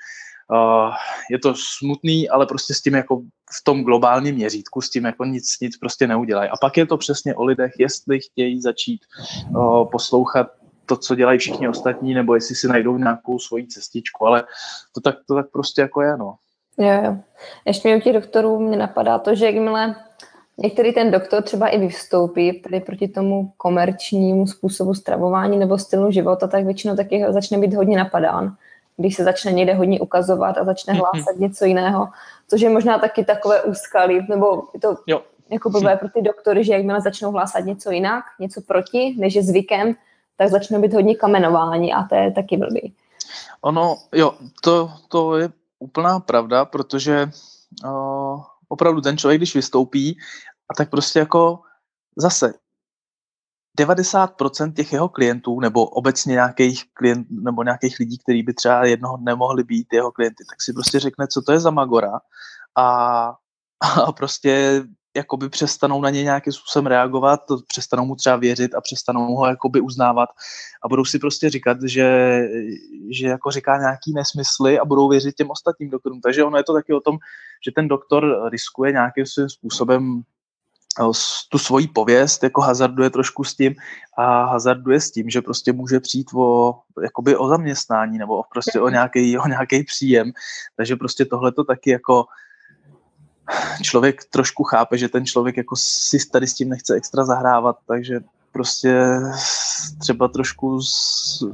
uh, 0.51 0.95
je 1.31 1.39
to 1.39 1.55
smutný, 1.55 2.29
ale 2.29 2.47
prostě 2.47 2.75
s 2.75 2.83
tím 2.83 2.95
jako 2.95 3.21
v 3.61 3.65
tom 3.65 3.85
globálním 3.85 4.35
měřítku 4.35 4.81
s 4.81 4.91
tím 4.91 5.05
jako 5.05 5.25
nic, 5.25 5.57
nic 5.63 5.79
prostě 5.79 6.07
neudělají. 6.07 6.51
A 6.51 6.57
pak 6.61 6.77
je 6.77 6.87
to 6.87 6.97
přesně 6.97 7.35
o 7.35 7.45
lidech, 7.45 7.73
jestli 7.79 8.21
chtějí 8.21 8.61
začít 8.61 9.01
uh, 9.51 9.91
poslouchat 9.91 10.47
to, 10.87 10.97
co 10.97 11.15
dělají 11.15 11.39
všichni 11.39 11.69
ostatní, 11.69 12.15
nebo 12.15 12.35
jestli 12.35 12.55
si 12.55 12.69
najdou 12.69 12.99
nějakou 12.99 13.39
svoji 13.39 13.67
cestičku, 13.67 14.27
ale 14.27 14.45
to 14.95 15.01
tak, 15.01 15.17
to 15.27 15.35
tak 15.35 15.51
prostě 15.51 15.81
jako 15.81 16.03
je, 16.03 16.17
no. 16.17 16.35
Jo, 16.79 17.03
jo. 17.05 17.17
Ještě 17.65 17.97
u 17.97 18.01
těch 18.01 18.13
doktorů 18.13 18.59
mě 18.59 18.77
napadá 18.77 19.19
to, 19.19 19.35
že 19.35 19.47
jakmile 19.47 19.95
některý 20.59 20.93
ten 20.93 21.11
doktor 21.11 21.43
třeba 21.43 21.69
i 21.69 21.79
vystoupí 21.79 22.61
tady 22.61 22.81
proti 22.81 23.09
tomu 23.09 23.53
komerčnímu 23.57 24.47
způsobu 24.47 24.95
stravování 24.95 25.59
nebo 25.59 25.79
stylu 25.79 26.11
života, 26.11 26.47
tak 26.47 26.65
většinou 26.65 26.97
taky 26.97 27.25
začne 27.29 27.59
být 27.59 27.75
hodně 27.75 27.99
napadán, 27.99 28.57
když 28.99 29.17
se 29.17 29.25
začne 29.25 29.53
někde 29.53 29.75
hodně 29.75 30.01
ukazovat 30.01 30.59
a 30.59 30.65
začne 30.65 30.93
mhm. 30.93 31.03
hlásat 31.03 31.37
mm-hmm. 31.37 31.41
něco 31.41 31.65
jiného, 31.65 32.09
což 32.49 32.61
je 32.61 32.71
možná 32.71 32.99
taky 32.99 33.25
takové 33.25 33.63
úskalí, 33.63 34.27
nebo 34.29 34.63
je 34.75 34.81
to 34.81 34.97
jo. 35.07 35.23
jako 35.51 35.71
blbé 35.71 35.97
pro 35.97 36.09
ty 36.09 36.23
doktory, 36.23 36.65
že 36.65 36.73
jakmile 36.73 37.01
začnou 37.01 37.33
hlásat 37.33 37.65
něco 37.65 37.91
jinak, 37.91 38.25
něco 38.41 38.61
proti, 38.61 39.17
než 39.19 39.35
je 39.35 39.43
zvykem, 39.43 39.95
tak 40.37 40.49
začne 40.49 40.79
být 40.79 40.95
hodně 40.95 41.15
kamenování 41.15 41.95
a 41.95 42.03
to 42.03 42.15
je 42.15 42.33
taky 42.33 42.57
blbý. 42.57 42.95
Ono, 43.61 43.97
jo, 44.15 44.35
to, 44.63 44.91
to 45.09 45.37
je 45.37 45.49
úplná 45.79 46.21
pravda, 46.21 46.65
protože 46.65 47.31
uh, 47.85 48.43
opravdu 48.69 49.01
ten 49.01 49.19
člověk, 49.19 49.41
když 49.41 49.55
vystoupí, 49.55 50.19
a 50.71 50.75
tak 50.75 50.91
prostě 50.91 51.19
jako 51.19 51.61
zase 52.17 52.55
90% 53.79 54.73
těch 54.73 54.93
jeho 54.93 55.09
klientů, 55.09 55.61
nebo 55.61 55.85
obecně 55.85 56.33
nějakých 56.33 56.85
klient, 56.95 57.27
nebo 57.31 57.63
nějakých 57.63 57.99
lidí, 57.99 58.19
kteří 58.19 58.43
by 58.43 58.55
třeba 58.55 58.85
jednoho 58.85 59.17
dne 59.17 59.35
mohli 59.35 59.65
být 59.65 59.87
jeho 59.93 60.13
klienty, 60.13 60.45
tak 60.51 60.63
si 60.63 60.73
prostě 60.73 61.01
řekne, 61.01 61.27
co 61.27 61.43
to 61.43 61.53
je 61.53 61.61
za 61.61 61.71
Magora 61.71 62.21
a, 62.77 62.87
a 64.07 64.13
prostě 64.13 64.83
jakoby 65.17 65.49
přestanou 65.49 66.01
na 66.01 66.11
ně 66.11 66.23
nějakým 66.23 66.53
způsobem 66.53 66.87
reagovat, 66.87 67.41
přestanou 67.69 68.05
mu 68.05 68.17
třeba 68.17 68.37
věřit 68.37 68.75
a 68.75 68.81
přestanou 68.81 69.35
ho 69.35 69.47
jakoby 69.47 69.81
uznávat 69.81 70.29
a 70.85 70.89
budou 70.89 71.05
si 71.05 71.19
prostě 71.19 71.51
říkat, 71.51 71.79
že, 71.83 72.41
že 73.11 73.29
jako 73.29 73.51
říká 73.51 73.79
nějaký 73.79 74.13
nesmysly 74.15 74.79
a 74.79 74.85
budou 74.85 75.09
věřit 75.09 75.35
těm 75.35 75.51
ostatním 75.51 75.91
doktorům. 75.91 76.21
Takže 76.21 76.45
ono 76.45 76.57
je 76.57 76.65
to 76.65 76.73
taky 76.73 76.93
o 76.93 77.01
tom, 77.01 77.19
že 77.67 77.73
ten 77.73 77.89
doktor 77.89 78.49
riskuje 78.51 78.93
nějakým 78.93 79.27
svým 79.27 79.49
způsobem 79.49 80.23
tu 81.49 81.59
svoji 81.59 81.87
pověst, 81.87 82.43
jako 82.43 82.61
hazarduje 82.61 83.11
trošku 83.11 83.45
s 83.45 83.55
tím 83.55 83.75
a 84.17 84.45
hazarduje 84.45 85.01
s 85.01 85.11
tím, 85.11 85.31
že 85.31 85.43
prostě 85.43 85.73
může 85.73 86.01
přijít 86.01 86.27
o, 86.35 86.75
jakoby 87.03 87.37
o 87.37 87.49
zaměstnání 87.49 88.19
nebo 88.19 88.43
prostě 88.53 88.81
o 88.81 88.89
nějaký, 88.89 89.39
o 89.39 89.49
nějaký 89.49 89.85
příjem. 89.85 90.33
Takže 90.77 90.97
prostě 90.97 91.25
tohle 91.25 91.53
to 91.53 91.65
taky 91.65 91.91
jako 91.91 92.25
člověk 93.83 94.25
trošku 94.25 94.65
chápe, 94.65 94.99
že 94.99 95.09
ten 95.09 95.27
člověk 95.27 95.57
jako 95.57 95.77
si 95.79 96.19
tady 96.33 96.47
s 96.47 96.55
tím 96.55 96.69
nechce 96.69 96.95
extra 96.95 97.25
zahrávat, 97.25 97.77
takže 97.87 98.21
prostě 98.53 99.05
třeba 100.01 100.29
trošku 100.29 100.83
z, 100.83 101.45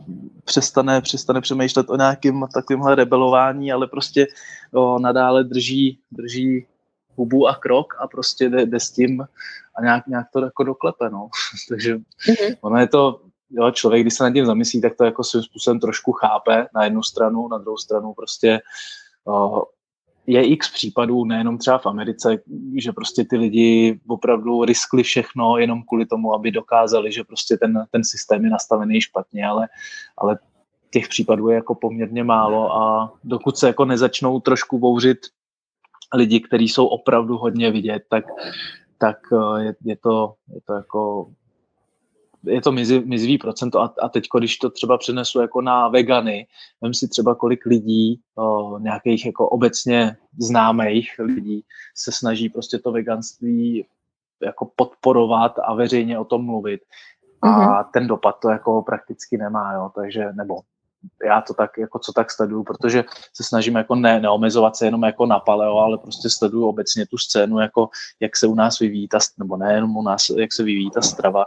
přestane, 0.45 1.01
přestane 1.01 1.41
přemýšlet 1.41 1.91
o 1.91 1.97
nějakém 1.97 2.45
takovémhle 2.55 2.95
rebelování, 2.95 3.73
ale 3.73 3.87
prostě 3.87 4.27
o, 4.73 4.99
nadále 4.99 5.45
drží, 5.45 5.99
drží 6.13 6.67
hubu 7.17 7.49
a 7.49 7.55
krok 7.55 7.95
a 7.99 8.09
prostě 8.09 8.49
jde, 8.49 8.67
jde 8.67 8.81
s 8.81 8.91
tím 8.91 9.27
a 9.77 9.83
nějak, 9.83 10.07
nějak 10.07 10.27
to 10.33 10.45
jako 10.45 10.65
doklepe, 10.65 11.11
no. 11.11 11.29
Takže 11.69 11.97
mm-hmm. 11.97 12.57
ono 12.61 12.79
je 12.79 12.89
to, 12.89 13.21
jo, 13.51 13.71
člověk, 13.71 14.03
když 14.03 14.15
se 14.15 14.25
nad 14.25 14.33
tím 14.33 14.47
zamyslí, 14.47 14.81
tak 14.81 14.97
to 14.97 15.05
jako 15.05 15.25
svým 15.25 15.43
způsobem 15.43 15.81
trošku 15.81 16.13
chápe 16.13 16.67
na 16.75 16.85
jednu 16.85 17.03
stranu, 17.03 17.49
na 17.49 17.59
druhou 17.59 17.77
stranu 17.77 18.13
prostě 18.13 18.61
o, 19.27 19.63
je 20.27 20.47
x 20.47 20.73
případů, 20.73 21.25
nejenom 21.25 21.59
třeba 21.59 21.79
v 21.79 21.87
Americe, 21.87 22.39
že 22.77 22.93
prostě 22.93 23.25
ty 23.25 23.37
lidi 23.37 24.01
opravdu 24.07 24.65
riskli 24.65 25.03
všechno 25.03 25.59
jenom 25.59 25.83
kvůli 25.83 26.07
tomu, 26.07 26.35
aby 26.35 26.51
dokázali, 26.51 27.13
že 27.13 27.25
prostě 27.25 27.57
ten, 27.57 27.87
ten 27.91 28.05
systém 28.05 28.45
je 28.45 28.51
nastavený 28.51 29.01
špatně, 29.01 29.47
ale, 29.47 29.69
ale 30.19 30.39
těch 30.91 31.09
případů 31.09 31.49
je 31.49 31.55
jako 31.55 31.75
poměrně 31.75 32.25
málo 32.25 32.77
a 32.77 33.13
dokud 33.25 33.57
se 33.57 33.67
jako 33.67 33.85
nezačnou 33.85 34.41
trošku 34.41 34.79
bouřit 34.79 35.19
lidi, 36.17 36.41
kteří 36.41 36.69
jsou 36.69 36.87
opravdu 36.87 37.37
hodně 37.37 37.71
vidět, 37.71 38.03
tak, 38.09 38.25
tak 38.99 39.17
je, 39.59 39.75
je, 39.85 39.97
to, 39.97 40.35
je 40.55 40.61
to 40.67 40.73
jako 40.73 41.31
je 42.47 42.61
to 42.61 42.73
mizi, 42.73 43.01
mizivý 43.01 43.39
procento 43.39 43.81
a, 43.81 43.95
a 44.03 44.09
teď, 44.09 44.25
když 44.39 44.57
to 44.57 44.71
třeba 44.71 44.99
přenesu 44.99 45.41
jako 45.41 45.61
na 45.61 45.89
vegany, 45.89 46.47
vím 46.83 46.95
si 46.95 47.09
třeba 47.09 47.35
kolik 47.35 47.67
lidí, 47.67 48.21
o, 48.37 48.79
nějakých 48.79 49.27
jako 49.27 49.49
obecně 49.49 50.17
známých 50.41 51.15
lidí 51.19 51.65
se 51.95 52.13
snaží 52.13 52.49
prostě 52.49 52.79
to 52.79 52.93
veganství 52.93 53.87
jako 54.43 54.71
podporovat 54.77 55.55
a 55.65 55.75
veřejně 55.75 56.19
o 56.19 56.25
tom 56.25 56.45
mluvit. 56.45 56.81
A 57.43 57.49
uh-huh. 57.49 57.91
ten 57.93 58.07
dopad 58.07 58.37
to 58.43 58.49
jako 58.49 58.83
prakticky 58.83 59.37
nemá, 59.39 59.73
jo, 59.75 59.91
takže, 59.95 60.33
nebo 60.33 60.55
já 61.25 61.41
to 61.41 61.55
tak, 61.55 61.79
jako 61.79 61.99
co 61.99 62.13
tak 62.13 62.31
sleduju, 62.31 62.65
protože 62.65 63.05
se 63.33 63.45
snažím 63.45 63.75
jako 63.75 63.95
ne, 63.95 64.21
neomezovat 64.21 64.77
se 64.77 64.87
jenom 64.87 65.03
jako 65.03 65.27
na 65.27 65.41
paleo, 65.41 65.77
ale 65.77 65.99
prostě 65.99 66.31
sleduju 66.31 66.69
obecně 66.69 67.07
tu 67.07 67.19
scénu, 67.19 67.59
jako 67.59 67.89
jak 68.21 68.37
se 68.37 68.47
u 68.47 68.55
nás 68.55 68.79
vyvíjí 68.79 69.09
ta, 69.09 69.19
nebo 69.39 69.57
nejenom 69.57 69.97
u 69.97 70.03
nás, 70.03 70.31
jak 70.37 70.53
se 70.53 70.63
vyvíjí 70.63 70.91
ta 70.91 71.01
strava. 71.01 71.47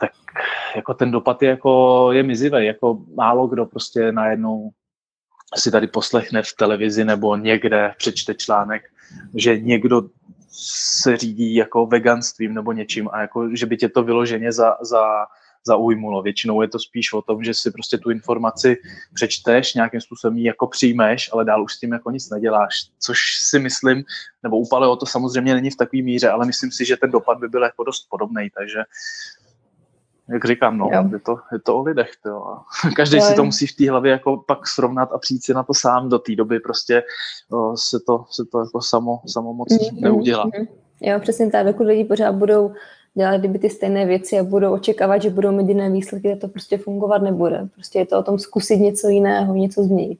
Tak 0.00 0.10
jako 0.76 0.94
ten 0.94 1.10
dopad 1.10 1.42
je, 1.42 1.48
jako, 1.48 2.08
je 2.12 2.22
mizivý, 2.22 2.66
jako 2.66 2.98
málo 3.16 3.46
kdo 3.46 3.66
prostě 3.66 4.12
najednou 4.12 4.70
si 5.56 5.70
tady 5.70 5.86
poslechne 5.86 6.42
v 6.42 6.52
televizi 6.58 7.04
nebo 7.04 7.36
někde 7.36 7.94
přečte 7.98 8.34
článek, 8.34 8.82
že 9.34 9.58
někdo 9.58 10.02
se 11.02 11.16
řídí 11.16 11.54
jako 11.54 11.86
veganstvím 11.86 12.54
nebo 12.54 12.72
něčím 12.72 13.08
a 13.12 13.20
jako, 13.20 13.56
že 13.56 13.66
by 13.66 13.76
tě 13.76 13.88
to 13.88 14.02
vyloženě 14.02 14.52
za, 14.52 14.76
za, 14.80 15.02
zaujmulo. 15.66 16.22
Většinou 16.22 16.62
je 16.62 16.68
to 16.68 16.78
spíš 16.78 17.12
o 17.12 17.22
tom, 17.22 17.44
že 17.44 17.54
si 17.54 17.70
prostě 17.70 17.98
tu 17.98 18.10
informaci 18.10 18.76
přečteš, 19.14 19.74
nějakým 19.74 20.00
způsobem 20.00 20.38
ji 20.38 20.46
jako 20.46 20.66
přijmeš, 20.66 21.30
ale 21.32 21.44
dál 21.44 21.64
už 21.64 21.72
s 21.74 21.80
tím 21.80 21.92
jako 21.92 22.10
nic 22.10 22.30
neděláš. 22.30 22.74
Což 22.98 23.18
si 23.40 23.58
myslím, 23.58 24.04
nebo 24.42 24.58
u 24.58 24.68
o 24.74 24.96
to 24.96 25.06
samozřejmě 25.06 25.54
není 25.54 25.70
v 25.70 25.76
takové 25.76 26.02
míře, 26.02 26.28
ale 26.28 26.46
myslím 26.46 26.70
si, 26.70 26.84
že 26.84 26.96
ten 26.96 27.10
dopad 27.10 27.38
by 27.38 27.48
byl 27.48 27.62
jako 27.62 27.84
dost 27.84 28.06
podobný, 28.10 28.50
takže 28.58 28.78
jak 30.28 30.44
říkám, 30.44 30.78
no, 30.78 30.90
je 31.12 31.18
to, 31.18 31.36
je 31.52 31.58
to 31.58 31.76
o 31.76 31.82
lidech, 31.82 32.10
to. 32.22 32.56
Každý 32.96 33.20
si 33.20 33.34
to 33.34 33.44
musí 33.44 33.66
v 33.66 33.76
té 33.76 33.90
hlavě 33.90 34.12
jako 34.12 34.36
pak 34.36 34.68
srovnat 34.68 35.12
a 35.12 35.18
přijít 35.18 35.44
si 35.44 35.54
na 35.54 35.62
to 35.62 35.74
sám 35.74 36.08
do 36.08 36.18
té 36.18 36.36
doby, 36.36 36.60
prostě 36.60 37.02
o, 37.50 37.76
se, 37.76 37.98
to, 38.06 38.24
se 38.30 38.44
to 38.52 38.58
jako 38.58 38.82
samo, 38.82 39.20
samo 39.26 39.54
moc 39.54 39.68
mm-hmm. 39.68 40.00
neudělá. 40.00 40.46
Mm-hmm. 40.46 40.66
Jo, 41.00 41.20
přesně 41.20 41.50
tak, 41.50 41.66
dokud 41.66 41.86
lidi 41.86 42.04
pořád 42.04 42.32
budou 42.32 42.74
dělat 43.14 43.36
kdyby 43.36 43.58
ty 43.58 43.70
stejné 43.70 44.06
věci 44.06 44.38
a 44.38 44.44
budou 44.44 44.72
očekávat, 44.72 45.22
že 45.22 45.30
budou 45.30 45.52
mít 45.52 45.68
jiné 45.68 45.90
výsledky, 45.90 46.36
to 46.36 46.48
prostě 46.48 46.78
fungovat 46.78 47.22
nebude. 47.22 47.68
Prostě 47.74 47.98
je 47.98 48.06
to 48.06 48.18
o 48.18 48.22
tom 48.22 48.38
zkusit 48.38 48.76
něco 48.76 49.08
jiného, 49.08 49.54
něco 49.54 49.82
změnit, 49.82 50.18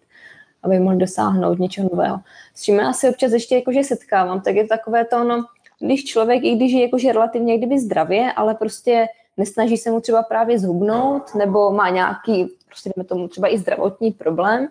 aby 0.62 0.78
mohli 0.78 0.98
dosáhnout 0.98 1.58
něčeho 1.58 1.88
nového. 1.92 2.18
S 2.54 2.62
čím 2.62 2.74
já 2.74 2.92
se 2.92 3.10
občas 3.10 3.32
ještě 3.32 3.54
jakože 3.54 3.84
setkávám, 3.84 4.40
tak 4.40 4.54
je 4.54 4.66
takové 4.66 5.04
to 5.04 5.16
ono, 5.16 5.44
když 5.80 6.04
člověk, 6.04 6.44
i 6.44 6.56
když 6.56 6.72
je 6.72 6.82
jakože 6.82 7.12
relativně 7.12 7.58
kdyby 7.58 7.78
zdravě, 7.78 8.32
ale 8.32 8.54
prostě 8.54 9.06
nesnaží 9.36 9.76
se 9.76 9.90
mu 9.90 10.00
třeba 10.00 10.22
právě 10.22 10.58
zhubnout, 10.58 11.34
nebo 11.34 11.70
má 11.70 11.90
nějaký, 11.90 12.46
prostě 12.66 12.90
tomu 13.08 13.28
třeba 13.28 13.54
i 13.54 13.58
zdravotní 13.58 14.12
problém. 14.12 14.68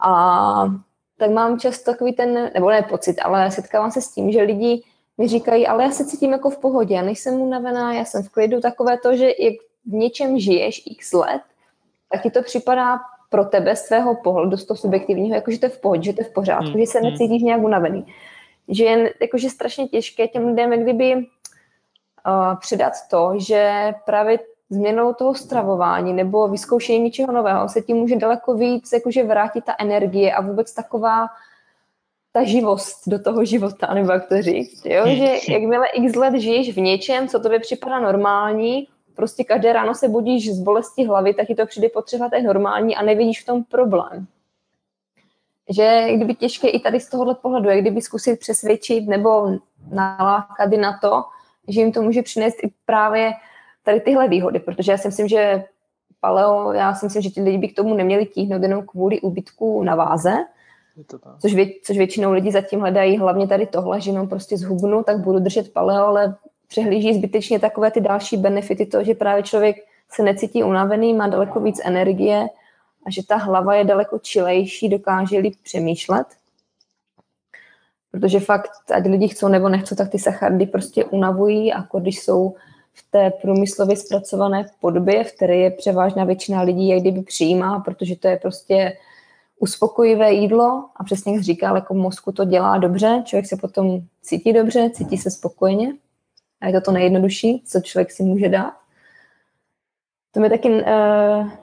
A 0.00 0.64
tak 1.18 1.30
mám 1.30 1.58
často 1.58 1.92
takový 1.92 2.12
ten, 2.12 2.50
nebo 2.54 2.70
ne 2.70 2.82
pocit, 2.82 3.20
ale 3.20 3.50
setkávám 3.50 3.90
se 3.90 4.00
s 4.00 4.08
tím, 4.08 4.32
že 4.32 4.42
lidi 4.42 4.82
mi 5.18 5.28
říkají, 5.28 5.66
ale 5.66 5.82
já 5.82 5.90
se 5.90 6.04
cítím 6.04 6.32
jako 6.32 6.50
v 6.50 6.58
pohodě, 6.58 6.94
já 6.94 7.02
nejsem 7.02 7.34
unavená, 7.34 7.94
já 7.94 8.04
jsem 8.04 8.22
v 8.22 8.28
klidu, 8.28 8.60
takové 8.60 8.98
to, 8.98 9.16
že 9.16 9.26
jak 9.26 9.54
v 9.86 9.92
něčem 9.92 10.38
žiješ 10.38 10.82
x 10.86 11.12
let, 11.12 11.42
tak 12.12 12.22
ti 12.22 12.30
to 12.30 12.42
připadá 12.42 12.98
pro 13.30 13.44
tebe 13.44 13.76
z 13.76 13.82
tvého 13.82 14.14
pohledu, 14.14 14.56
z 14.56 14.64
toho 14.64 14.78
subjektivního, 14.78 15.34
jako 15.34 15.50
že 15.50 15.58
to 15.58 15.66
je 15.66 15.70
v 15.70 15.80
pohodě, 15.80 16.02
že 16.02 16.12
to 16.12 16.20
je 16.20 16.28
v 16.28 16.32
pořádku, 16.32 16.70
hmm. 16.70 16.80
že 16.80 16.86
se 16.86 16.98
hmm. 16.98 17.10
necítíš 17.10 17.42
nějak 17.42 17.62
unavený. 17.62 18.06
Že 18.68 18.84
je 18.84 19.14
jakože 19.20 19.50
strašně 19.50 19.88
těžké 19.88 20.28
těm 20.28 20.46
lidem, 20.46 20.72
jak 20.72 20.82
kdyby 20.82 21.26
přidat 22.60 22.92
to, 23.10 23.32
že 23.36 23.94
právě 24.04 24.38
změnou 24.70 25.14
toho 25.14 25.34
stravování 25.34 26.12
nebo 26.12 26.48
vyzkoušení 26.48 26.98
něčeho 26.98 27.32
nového 27.32 27.68
se 27.68 27.82
tím 27.82 27.96
může 27.96 28.16
daleko 28.16 28.54
víc 28.54 28.92
jakože 28.92 29.24
vrátit 29.24 29.64
ta 29.64 29.74
energie 29.78 30.34
a 30.34 30.40
vůbec 30.40 30.74
taková 30.74 31.28
ta 32.36 32.44
živost 32.44 33.08
do 33.08 33.18
toho 33.18 33.44
života, 33.44 33.94
nebo 33.94 34.12
jak 34.12 34.28
to 34.28 34.42
říct, 34.42 34.86
jo? 34.86 35.04
Hmm. 35.04 35.16
že 35.16 35.52
jakmile 35.52 35.86
x 35.86 36.14
let 36.14 36.34
žiješ 36.34 36.76
v 36.76 36.80
něčem, 36.80 37.28
co 37.28 37.40
tobě 37.40 37.60
připadá 37.60 38.00
normální, 38.00 38.88
prostě 39.14 39.44
každé 39.44 39.72
ráno 39.72 39.94
se 39.94 40.08
budíš 40.08 40.54
z 40.54 40.60
bolesti 40.60 41.04
hlavy, 41.04 41.34
tak 41.34 41.46
ti 41.46 41.54
to 41.54 41.66
přijde 41.66 41.88
potřeba, 41.88 42.28
to 42.28 42.36
je 42.36 42.42
normální 42.42 42.96
a 42.96 43.02
nevidíš 43.02 43.42
v 43.42 43.46
tom 43.46 43.64
problém. 43.64 44.26
Že 45.68 46.08
kdyby 46.14 46.34
těžké 46.34 46.68
i 46.68 46.80
tady 46.80 47.00
z 47.00 47.10
tohohle 47.10 47.34
pohledu, 47.34 47.68
jak 47.68 47.80
kdyby 47.80 48.02
zkusit 48.02 48.40
přesvědčit 48.40 49.08
nebo 49.08 49.58
nalákat 49.90 50.70
na 50.80 50.98
to, 50.98 51.24
že 51.68 51.80
jim 51.80 51.92
to 51.92 52.02
může 52.02 52.22
přinést 52.22 52.64
i 52.64 52.70
právě 52.86 53.32
tady 53.84 54.00
tyhle 54.00 54.28
výhody, 54.28 54.60
protože 54.60 54.92
já 54.92 54.98
si 54.98 55.08
myslím, 55.08 55.28
že 55.28 55.64
paleo, 56.20 56.72
já 56.72 56.94
si 56.94 57.06
myslím, 57.06 57.22
že 57.22 57.30
ti 57.30 57.42
lidi 57.42 57.58
by 57.58 57.68
k 57.68 57.76
tomu 57.76 57.94
neměli 57.94 58.26
tíhnout 58.26 58.62
jenom 58.62 58.86
kvůli 58.86 59.20
úbytku 59.20 59.82
na 59.82 59.94
váze, 59.94 60.44
což, 61.40 61.54
vě, 61.54 61.66
což 61.82 61.98
většinou 61.98 62.32
lidi 62.32 62.52
zatím 62.52 62.80
hledají 62.80 63.18
hlavně 63.18 63.48
tady 63.48 63.66
tohle, 63.66 64.00
že 64.00 64.10
jenom 64.10 64.28
prostě 64.28 64.56
zhubnu, 64.56 65.02
tak 65.02 65.18
budu 65.18 65.38
držet 65.38 65.72
paleo, 65.72 66.06
ale 66.06 66.36
přehlíží 66.68 67.14
zbytečně 67.14 67.58
takové 67.58 67.90
ty 67.90 68.00
další 68.00 68.36
benefity, 68.36 68.86
to, 68.86 69.04
že 69.04 69.14
právě 69.14 69.42
člověk 69.42 69.76
se 70.10 70.22
necítí 70.22 70.62
unavený, 70.62 71.14
má 71.14 71.28
daleko 71.28 71.60
víc 71.60 71.80
energie 71.84 72.46
a 73.06 73.10
že 73.10 73.26
ta 73.26 73.36
hlava 73.36 73.74
je 73.74 73.84
daleko 73.84 74.18
čilejší, 74.18 74.88
dokáže 74.88 75.38
líp 75.38 75.54
přemýšlet. 75.62 76.26
Protože 78.10 78.40
fakt, 78.40 78.70
ať 78.94 79.04
lidi 79.04 79.28
chcou 79.28 79.48
nebo 79.48 79.68
nechcou, 79.68 79.94
tak 79.94 80.10
ty 80.10 80.18
sacharidy 80.18 80.66
prostě 80.66 81.04
unavují 81.04 81.72
a 81.72 81.84
když 82.00 82.20
jsou 82.20 82.54
v 82.92 83.10
té 83.10 83.30
průmyslově 83.30 83.96
zpracované 83.96 84.66
podobě, 84.80 85.24
v 85.24 85.32
které 85.32 85.56
je 85.56 85.70
převážná 85.70 86.24
většina 86.24 86.62
lidí, 86.62 86.88
jak 86.88 87.00
kdyby 87.00 87.22
přijímá, 87.22 87.80
protože 87.80 88.16
to 88.16 88.28
je 88.28 88.36
prostě 88.36 88.96
uspokojivé 89.58 90.32
jídlo 90.32 90.88
a 90.96 91.04
přesně 91.04 91.34
jak 91.34 91.42
říkal, 91.42 91.74
jako 91.74 91.94
mozku 91.94 92.32
to 92.32 92.44
dělá 92.44 92.78
dobře, 92.78 93.22
člověk 93.24 93.46
se 93.46 93.56
potom 93.56 94.00
cítí 94.22 94.52
dobře, 94.52 94.90
cítí 94.90 95.18
se 95.18 95.30
spokojeně 95.30 95.94
a 96.60 96.66
je 96.66 96.72
to 96.72 96.80
to 96.80 96.92
nejjednodušší, 96.92 97.62
co 97.66 97.80
člověk 97.80 98.12
si 98.12 98.22
může 98.22 98.48
dát. 98.48 98.74
To 100.32 100.40
mi 100.40 100.50
taky 100.50 100.70
uh, 100.70 100.82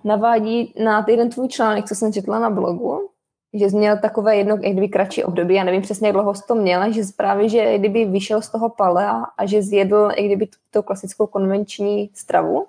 navádí 0.03 0.73
na 0.83 1.05
jeden 1.07 1.29
tvůj 1.29 1.47
článek, 1.47 1.85
co 1.85 1.95
jsem 1.95 2.13
četla 2.13 2.39
na 2.39 2.49
blogu, 2.49 3.09
že 3.53 3.65
jsi 3.65 3.75
měl 3.75 3.97
takové 3.97 4.35
jedno, 4.35 4.57
jak 4.61 4.71
kdyby 4.71 4.87
kratší 4.87 5.23
období, 5.23 5.55
já 5.55 5.63
nevím 5.63 5.81
přesně, 5.81 6.07
jak 6.07 6.13
dlouho 6.13 6.35
jsi 6.35 6.43
to 6.47 6.55
měla, 6.55 6.89
že 6.89 7.01
právě, 7.17 7.49
že 7.49 7.77
kdyby 7.77 8.05
vyšel 8.05 8.41
z 8.41 8.49
toho 8.49 8.69
palea 8.69 9.25
a 9.37 9.45
že 9.45 9.63
zjedl, 9.63 10.09
jak 10.17 10.25
kdyby 10.25 10.47
tu 10.71 10.81
klasickou 10.81 11.27
konvenční 11.27 12.09
stravu. 12.13 12.65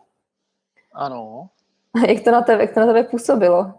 Ano. 0.92 1.48
A 1.94 2.10
jak 2.10 2.24
to 2.24 2.30
na 2.30 2.42
tebe, 2.42 2.62
jak 2.62 2.74
to 2.74 2.80
na 2.80 2.86
tebe 2.86 3.02
působilo 3.02 3.74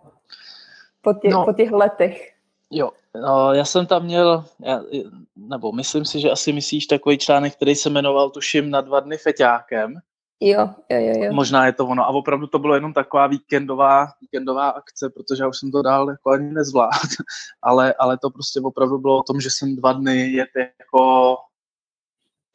po 1.05 1.13
těch, 1.13 1.31
no, 1.31 1.45
po 1.45 1.53
těch 1.53 1.71
letech? 1.71 2.31
Jo, 2.71 2.91
no, 3.21 3.53
já 3.53 3.65
jsem 3.65 3.85
tam 3.85 4.03
měl, 4.03 4.45
já, 4.59 4.81
nebo 5.35 5.71
myslím 5.71 6.05
si, 6.05 6.19
že 6.19 6.31
asi 6.31 6.53
myslíš 6.53 6.85
takový 6.85 7.17
článek, 7.17 7.55
který 7.55 7.75
se 7.75 7.89
jmenoval, 7.89 8.29
tuším, 8.29 8.69
na 8.69 8.81
dva 8.81 8.99
dny 8.99 9.17
feťákem. 9.17 9.93
Jo, 10.39 10.69
jo, 10.89 10.99
jo, 10.99 11.13
jo. 11.23 11.33
Možná 11.33 11.65
je 11.65 11.73
to 11.73 11.87
ono. 11.87 12.03
A 12.03 12.07
opravdu 12.07 12.47
to 12.47 12.59
bylo 12.59 12.75
jenom 12.75 12.93
taková 12.93 13.27
víkendová, 13.27 14.07
víkendová 14.21 14.69
akce, 14.69 15.09
protože 15.09 15.43
já 15.43 15.47
už 15.47 15.59
jsem 15.59 15.71
to 15.71 15.81
dál 15.81 16.09
jako 16.09 16.29
ani 16.29 16.53
nezvlád. 16.53 16.91
ale, 17.61 17.93
ale 17.99 18.17
to 18.17 18.29
prostě 18.29 18.59
opravdu 18.61 18.97
bylo 18.97 19.17
o 19.17 19.23
tom, 19.23 19.41
že 19.41 19.49
jsem 19.49 19.75
dva 19.75 19.93
dny 19.93 20.31
jet 20.31 20.49
jako 20.55 21.37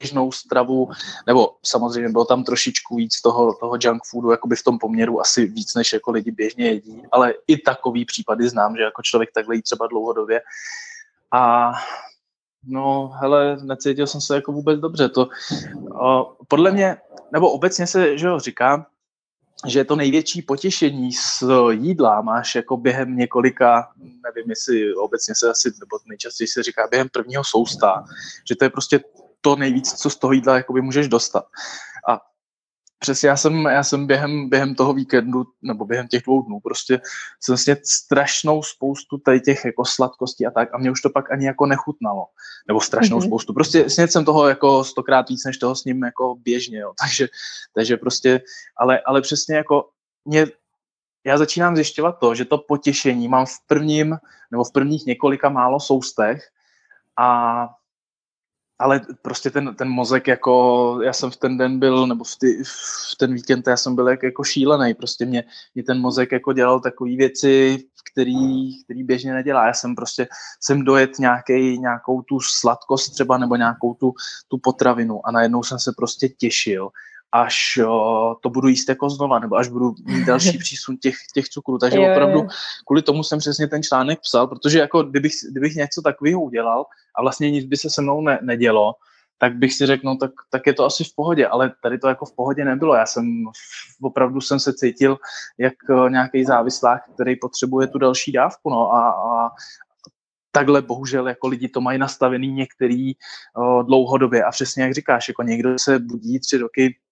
běžnou 0.01 0.33
stravu, 0.33 0.89
nebo 1.27 1.57
samozřejmě 1.63 2.09
bylo 2.09 2.25
tam 2.25 2.45
trošičku 2.45 2.97
víc 2.97 3.21
toho, 3.21 3.55
toho 3.55 3.77
junk 3.83 4.03
foodu, 4.05 4.31
jakoby 4.31 4.57
v 4.57 4.63
tom 4.65 4.79
poměru 4.79 5.21
asi 5.21 5.47
víc, 5.47 5.75
než 5.75 5.93
jako 5.93 6.11
lidi 6.11 6.31
běžně 6.31 6.67
jedí, 6.67 7.03
ale 7.13 7.35
i 7.47 7.59
takový 7.59 8.05
případy 8.05 8.49
znám, 8.49 8.77
že 8.77 8.83
jako 8.83 9.03
člověk 9.03 9.33
takhle 9.33 9.57
jí 9.57 9.63
třeba 9.63 9.87
dlouhodobě. 9.87 10.41
A 11.33 11.73
No, 12.65 13.13
hele, 13.21 13.57
necítil 13.63 14.07
jsem 14.07 14.21
se 14.21 14.35
jako 14.35 14.53
vůbec 14.53 14.81
dobře. 14.81 15.09
To, 15.09 15.29
o, 16.01 16.37
podle 16.49 16.71
mě, 16.71 16.97
nebo 17.33 17.51
obecně 17.51 17.87
se 17.87 18.19
že 18.19 18.27
jo, 18.27 18.39
říká, 18.39 18.87
že 19.67 19.85
to 19.85 19.97
největší 19.97 20.43
potěšení 20.43 21.13
z 21.13 21.43
jídla 21.71 22.21
máš 22.21 22.55
jako 22.55 22.77
během 22.77 23.17
několika, 23.17 23.89
nevím 23.97 24.51
jestli 24.51 24.95
obecně 24.95 25.35
se 25.35 25.51
asi, 25.51 25.69
nebo 25.81 25.99
nejčastěji 26.07 26.49
se 26.49 26.63
říká 26.63 26.89
během 26.91 27.09
prvního 27.09 27.45
sousta, 27.45 28.05
že 28.49 28.57
to 28.57 28.65
je 28.65 28.71
prostě 28.71 29.01
to 29.41 29.57
nejvíc, 29.57 29.93
co 29.93 30.11
z 30.11 30.17
toho 30.17 30.33
jídla 30.33 30.57
jakoby 30.57 30.83
můžeš 30.83 31.09
dostat. 31.09 31.45
A 32.09 32.21
přesně 32.99 33.29
já 33.29 33.37
jsem, 33.37 33.65
já 33.65 33.85
jsem 33.85 34.07
během, 34.07 34.49
během 34.49 34.75
toho 34.75 34.93
víkendu, 34.93 35.45
nebo 35.63 35.85
během 35.85 36.09
těch 36.09 36.23
dvou 36.23 36.43
dnů, 36.43 36.61
prostě 36.61 37.01
jsem 37.41 37.57
sněd 37.57 37.87
strašnou 37.87 38.63
spoustu 38.63 39.19
tady 39.19 39.41
těch 39.41 39.65
jako 39.65 39.85
sladkostí 39.85 40.47
a 40.47 40.51
tak 40.51 40.75
a 40.75 40.79
mě 40.79 40.91
už 40.91 41.01
to 41.01 41.11
pak 41.11 41.33
ani 41.33 41.47
jako 41.47 41.67
nechutnalo. 41.67 42.27
Nebo 42.69 42.81
strašnou 42.81 43.19
mm-hmm. 43.19 43.27
spoustu. 43.27 43.55
Prostě 43.55 43.91
sněd 43.91 44.13
jsem 44.13 44.25
toho 44.25 44.49
jako 44.49 44.85
stokrát 44.85 45.29
víc, 45.29 45.45
než 45.45 45.59
toho 45.59 45.77
s 45.77 45.85
ním 45.85 46.05
jako 46.05 46.35
běžně, 46.35 46.79
jo. 46.79 46.93
Takže, 47.01 47.29
takže 47.75 47.97
prostě, 47.97 48.41
ale, 48.77 49.01
ale 49.01 49.21
přesně 49.21 49.57
jako 49.57 49.89
mě, 50.25 50.47
já 51.25 51.39
začínám 51.39 51.77
zjišťovat 51.77 52.19
to, 52.19 52.35
že 52.35 52.45
to 52.45 52.59
potěšení 52.59 53.29
mám 53.29 53.47
v 53.47 53.67
prvním, 53.67 54.17
nebo 54.51 54.65
v 54.65 54.73
prvních 54.73 55.07
několika 55.07 55.49
málo 55.49 55.81
soustech 55.81 56.49
a 57.17 57.69
ale 58.81 59.01
prostě 59.23 59.51
ten, 59.51 59.75
ten 59.75 59.89
mozek 59.89 60.27
jako, 60.27 60.99
já 61.05 61.13
jsem 61.13 61.31
v 61.31 61.37
ten 61.37 61.59
den 61.59 61.79
byl, 61.79 62.07
nebo 62.07 62.25
v, 62.25 62.37
ty, 62.39 62.65
v 62.65 63.17
ten 63.19 63.35
víkend 63.35 63.67
já 63.67 63.77
jsem 63.77 63.95
byl 63.95 64.09
jak, 64.09 64.23
jako 64.23 64.45
šílený, 64.45 64.95
prostě 64.95 65.27
mě, 65.27 65.45
mě 65.75 65.85
ten 65.85 66.01
mozek 66.01 66.33
jako 66.33 66.53
dělal 66.53 66.81
takové 66.81 67.17
věci, 67.17 67.85
který, 68.13 68.83
který 68.85 69.05
běžně 69.05 69.33
nedělá. 69.33 69.67
Já 69.67 69.73
jsem 69.73 69.95
prostě, 69.95 70.29
jsem 70.61 70.85
dojet 70.85 71.19
nějaký, 71.19 71.79
nějakou 71.79 72.23
tu 72.23 72.41
sladkost 72.41 73.13
třeba, 73.13 73.39
nebo 73.39 73.57
nějakou 73.57 73.95
tu, 73.95 74.13
tu 74.49 74.59
potravinu. 74.59 75.27
A 75.27 75.31
najednou 75.31 75.63
jsem 75.63 75.79
se 75.79 75.93
prostě 75.97 76.29
těšil, 76.29 76.91
až 77.33 77.79
o, 77.87 78.37
to 78.43 78.51
budu 78.51 78.69
jíst 78.69 78.89
jako 78.89 79.11
znova, 79.11 79.39
nebo 79.39 79.57
až 79.57 79.69
budu 79.69 79.95
mít 80.05 80.27
další 80.27 80.59
přísun 80.59 80.97
těch, 80.97 81.15
těch 81.35 81.49
cukrů. 81.49 81.79
Takže 81.79 81.99
jo, 81.99 82.11
opravdu 82.13 82.39
jo. 82.39 82.49
kvůli 82.87 83.03
tomu 83.03 83.23
jsem 83.23 83.39
přesně 83.39 83.69
ten 83.69 83.83
článek 83.83 84.21
psal, 84.21 84.47
protože 84.47 84.79
jako 84.79 85.03
kdybych, 85.03 85.33
kdybych 85.51 85.75
něco 85.75 86.03
takového 86.03 86.41
udělal 86.41 86.85
a 87.15 87.23
vlastně 87.23 87.51
nic 87.51 87.65
by 87.65 87.77
se 87.77 87.91
se 87.91 88.03
mnou 88.03 88.21
ne, 88.21 88.39
nedělo, 88.43 88.95
tak 89.39 89.57
bych 89.57 89.75
si 89.75 89.87
řekl, 89.87 90.03
no 90.05 90.17
tak, 90.17 90.31
tak 90.51 90.67
je 90.67 90.73
to 90.73 90.85
asi 90.85 91.05
v 91.05 91.15
pohodě, 91.15 91.47
ale 91.47 91.73
tady 91.83 91.99
to 91.99 92.09
jako 92.09 92.27
v 92.27 92.35
pohodě 92.37 92.65
nebylo. 92.65 92.95
Já 92.95 93.07
jsem 93.07 93.45
opravdu 94.03 94.41
jsem 94.41 94.61
se 94.61 94.73
cítil 94.73 95.19
jak 95.59 95.75
nějaký 96.09 96.45
závislák, 96.45 97.03
který 97.15 97.37
potřebuje 97.37 97.87
tu 97.87 97.99
další 97.99 98.33
dávku, 98.33 98.71
no 98.71 98.93
a, 98.93 99.11
a 99.11 99.51
takhle 100.53 100.83
bohužel 100.83 101.29
jako 101.29 101.49
lidi 101.49 101.69
to 101.69 101.81
mají 101.81 101.99
nastavený 101.99 102.53
některý 102.53 103.13
o, 103.57 103.83
dlouhodobě 103.83 104.45
a 104.45 104.51
přesně 104.51 104.83
jak 104.83 104.95
říkáš, 104.95 105.29
jako 105.29 105.43
někdo 105.43 105.79
se 105.79 105.99
budí 105.99 106.41
tři 106.41 106.59
roky 106.59 106.95
Eh, 106.95 107.10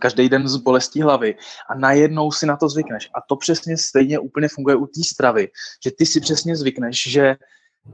každý 0.00 0.28
den 0.28 0.48
z 0.48 0.56
bolestí 0.56 1.02
hlavy 1.02 1.34
a 1.70 1.74
najednou 1.74 2.32
si 2.32 2.46
na 2.46 2.56
to 2.56 2.68
zvykneš. 2.68 3.10
A 3.14 3.20
to 3.28 3.36
přesně 3.36 3.76
stejně 3.76 4.18
úplně 4.18 4.48
funguje 4.48 4.76
u 4.76 4.86
té 4.86 5.00
stravy, 5.12 5.48
že 5.84 5.90
ty 5.90 6.06
si 6.06 6.20
přesně 6.20 6.56
zvykneš, 6.56 7.10
že 7.10 7.36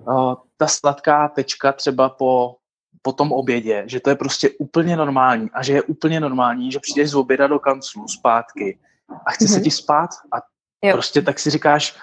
uh, 0.06 0.34
ta 0.56 0.66
sladká 0.66 1.28
tečka 1.28 1.72
třeba 1.72 2.08
po, 2.08 2.56
po 3.02 3.12
tom 3.12 3.32
obědě, 3.32 3.84
že 3.86 4.00
to 4.00 4.10
je 4.10 4.16
prostě 4.16 4.50
úplně 4.58 4.96
normální 4.96 5.50
a 5.52 5.62
že 5.62 5.72
je 5.72 5.82
úplně 5.82 6.20
normální, 6.20 6.72
že 6.72 6.80
přijdeš 6.80 7.10
z 7.10 7.14
oběda 7.14 7.46
do 7.46 7.58
kanclu 7.58 8.08
zpátky 8.08 8.78
a 9.26 9.30
chce 9.30 9.44
mm-hmm. 9.44 9.48
se 9.48 9.54
mhm. 9.54 9.64
ti 9.64 9.70
spát 9.70 10.10
a 10.32 10.36
jo. 10.82 10.92
prostě 10.92 11.22
tak 11.22 11.38
si 11.38 11.50
říkáš, 11.50 11.98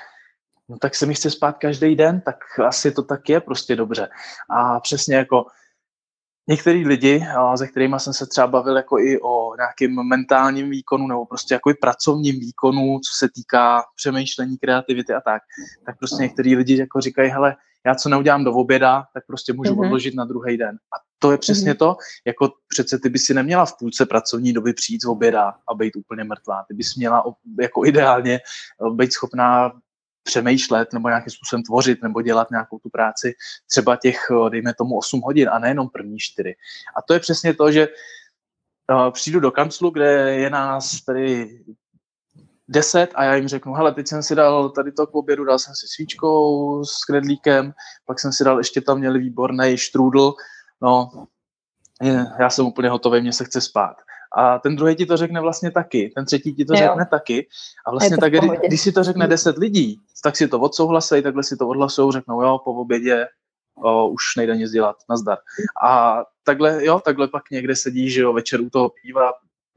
no 0.69 0.77
tak 0.77 0.95
se 0.95 1.05
mi 1.05 1.13
chce 1.13 1.31
spát 1.31 1.57
každý 1.57 1.95
den, 1.95 2.21
tak 2.21 2.59
asi 2.59 2.91
to 2.91 3.03
tak 3.03 3.29
je 3.29 3.39
prostě 3.39 3.75
dobře. 3.75 4.09
A 4.49 4.79
přesně 4.79 5.15
jako 5.15 5.45
některý 6.47 6.85
lidi, 6.85 7.25
se 7.55 7.67
kterými 7.67 7.95
jsem 7.97 8.13
se 8.13 8.25
třeba 8.25 8.47
bavil 8.47 8.77
jako 8.77 8.99
i 8.99 9.19
o 9.21 9.55
nějakém 9.55 10.07
mentálním 10.07 10.69
výkonu 10.69 11.07
nebo 11.07 11.25
prostě 11.25 11.53
jako 11.53 11.69
i 11.69 11.73
pracovním 11.73 12.39
výkonu, 12.39 12.99
co 12.99 13.13
se 13.17 13.29
týká 13.35 13.83
přemýšlení, 13.95 14.57
kreativity 14.57 15.13
a 15.13 15.21
tak, 15.21 15.41
tak 15.85 15.97
prostě 15.97 16.23
některý 16.23 16.55
lidi 16.55 16.77
jako 16.77 17.01
říkají, 17.01 17.29
hele, 17.29 17.55
já 17.85 17.95
co 17.95 18.09
neudělám 18.09 18.43
do 18.43 18.53
oběda, 18.53 19.03
tak 19.13 19.23
prostě 19.27 19.53
můžu 19.53 19.73
mm-hmm. 19.73 19.85
odložit 19.85 20.15
na 20.15 20.25
druhý 20.25 20.57
den. 20.57 20.75
A 20.75 20.95
to 21.19 21.31
je 21.31 21.37
přesně 21.37 21.73
mm-hmm. 21.73 21.77
to, 21.77 21.95
jako 22.25 22.51
přece 22.67 22.99
ty 22.99 23.09
by 23.09 23.19
si 23.19 23.33
neměla 23.33 23.65
v 23.65 23.77
půlce 23.79 24.05
pracovní 24.05 24.53
doby 24.53 24.73
přijít 24.73 25.01
z 25.01 25.05
oběda 25.05 25.53
a 25.71 25.73
být 25.75 25.95
úplně 25.95 26.23
mrtvá. 26.23 26.65
Ty 26.67 26.73
bys 26.73 26.95
měla 26.95 27.23
jako 27.61 27.85
ideálně 27.85 28.39
být 28.91 29.13
schopná 29.13 29.71
přemýšlet 30.25 30.93
nebo 30.93 31.07
nějakým 31.07 31.31
způsobem 31.31 31.63
tvořit 31.63 32.03
nebo 32.03 32.21
dělat 32.21 32.51
nějakou 32.51 32.79
tu 32.79 32.89
práci 32.89 33.33
třeba 33.69 33.95
těch, 33.95 34.27
eh, 34.31 34.49
dejme 34.49 34.73
tomu, 34.73 34.97
8 34.97 35.21
hodin 35.21 35.49
a 35.49 35.59
nejenom 35.59 35.89
první 35.89 36.19
4. 36.19 36.55
A 36.97 37.01
to 37.01 37.13
je 37.13 37.19
přesně 37.19 37.53
to, 37.53 37.71
že 37.71 37.87
uh, 38.91 39.11
přijdu 39.11 39.39
do 39.39 39.51
kanclu, 39.51 39.89
kde 39.89 40.35
je 40.35 40.49
nás 40.49 41.01
tady 41.01 41.59
10 42.67 43.09
a 43.15 43.23
já 43.23 43.35
jim 43.35 43.47
řeknu, 43.47 43.73
hele, 43.73 43.93
teď 43.93 44.07
jsem 44.07 44.23
si 44.23 44.35
dal 44.35 44.69
tady 44.69 44.91
to 44.91 45.07
k 45.07 45.15
obědu, 45.15 45.45
dal 45.45 45.59
jsem 45.59 45.75
si 45.75 45.87
svíčkou 45.87 46.83
s 46.83 47.05
kredlíkem, 47.05 47.73
pak 48.05 48.19
jsem 48.19 48.33
si 48.33 48.43
dal, 48.43 48.57
ještě 48.57 48.81
tam 48.81 48.99
měli 48.99 49.19
výborný 49.19 49.77
štrůdl, 49.77 50.33
no, 50.81 51.27
já 52.39 52.49
jsem 52.49 52.65
úplně 52.65 52.89
hotový, 52.89 53.21
mě 53.21 53.33
se 53.33 53.45
chce 53.45 53.61
spát. 53.61 53.97
A 54.37 54.59
ten 54.59 54.75
druhý 54.75 54.95
ti 54.95 55.05
to 55.05 55.17
řekne 55.17 55.41
vlastně 55.41 55.71
taky, 55.71 56.11
ten 56.15 56.25
třetí 56.25 56.55
ti 56.55 56.65
to 56.65 56.73
jo. 56.73 56.79
řekne 56.79 57.05
taky. 57.05 57.47
A 57.85 57.91
vlastně 57.91 58.17
tak, 58.17 58.33
kdy, 58.33 58.49
když 58.67 58.81
si 58.81 58.91
to 58.91 59.03
řekne 59.03 59.27
deset 59.27 59.57
lidí, 59.57 59.99
tak 60.23 60.35
si 60.35 60.47
to 60.47 60.59
odsouhlasej, 60.59 61.21
takhle 61.21 61.43
si 61.43 61.57
to 61.57 61.67
odhlasují, 61.67 62.11
řeknou, 62.11 62.41
jo, 62.41 62.59
po 62.63 62.73
obědě 62.73 63.27
o, 63.83 64.09
už 64.09 64.35
nejde 64.37 64.57
nic 64.57 64.71
dělat, 64.71 64.95
nazdar. 65.09 65.37
A 65.83 66.23
takhle, 66.43 66.85
jo, 66.85 66.99
takhle 66.99 67.27
pak 67.27 67.43
někde 67.51 67.75
sedíš, 67.75 68.13
že 68.13 68.21
jo, 68.21 68.33
večer 68.33 68.61
u 68.61 68.69
toho 68.69 68.91
piva, 69.01 69.33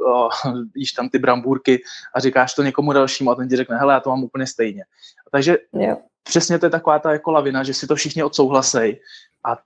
o, 0.06 0.28
jíš 0.74 0.92
tam 0.92 1.08
ty 1.08 1.18
brambůrky 1.18 1.82
a 2.14 2.20
říkáš 2.20 2.54
to 2.54 2.62
někomu 2.62 2.92
dalšímu 2.92 3.30
a 3.30 3.34
ten 3.34 3.48
ti 3.48 3.56
řekne, 3.56 3.76
hele, 3.76 3.94
já 3.94 4.00
to 4.00 4.10
mám 4.10 4.24
úplně 4.24 4.46
stejně. 4.46 4.84
Takže 5.30 5.58
jo. 5.72 5.96
přesně 6.22 6.58
to 6.58 6.66
je 6.66 6.70
taková 6.70 6.98
ta 6.98 7.12
jako 7.12 7.30
lavina, 7.30 7.62
že 7.62 7.74
si 7.74 7.86
to 7.86 7.94
všichni 7.94 8.22
odsouhlasej 8.22 9.00
a 9.44 9.58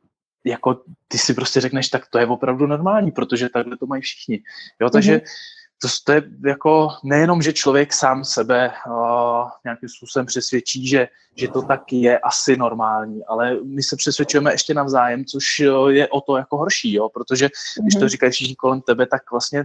jako 0.45 0.81
ty 1.09 1.19
si 1.19 1.35
prostě 1.35 1.61
řekneš, 1.61 1.89
tak 1.89 2.07
to 2.11 2.19
je 2.19 2.27
opravdu 2.27 2.67
normální, 2.67 3.11
protože 3.11 3.49
takhle 3.49 3.77
to 3.77 3.87
mají 3.87 4.03
všichni. 4.03 4.43
Jo, 4.81 4.91
takže 4.91 5.17
mm-hmm. 5.17 5.79
to, 5.83 5.89
to 6.05 6.13
je 6.13 6.23
jako 6.47 6.89
nejenom, 7.05 7.43
že 7.43 7.53
člověk 7.53 7.93
sám 7.93 8.25
sebe 8.25 8.73
uh, 8.87 9.49
nějakým 9.65 9.89
způsobem 9.89 10.27
přesvědčí, 10.27 10.89
že, 10.89 11.09
že 11.37 11.49
to 11.49 11.63
tak 11.63 11.93
je 11.93 12.19
asi 12.19 12.57
normální, 12.57 13.25
ale 13.25 13.57
my 13.65 13.83
se 13.83 13.97
přesvědčujeme 13.97 14.53
ještě 14.53 14.75
navzájem, 14.75 15.25
což 15.25 15.59
je 15.89 16.09
o 16.09 16.21
to 16.21 16.37
jako 16.37 16.57
horší, 16.57 16.93
jo, 16.93 17.09
protože 17.09 17.47
mm-hmm. 17.47 17.83
když 17.83 17.95
to 17.95 18.01
mhm. 18.01 18.09
říkají 18.09 18.33
všichni 18.33 18.57
kolem 18.57 18.81
tebe, 18.81 19.07
tak 19.07 19.31
vlastně 19.31 19.65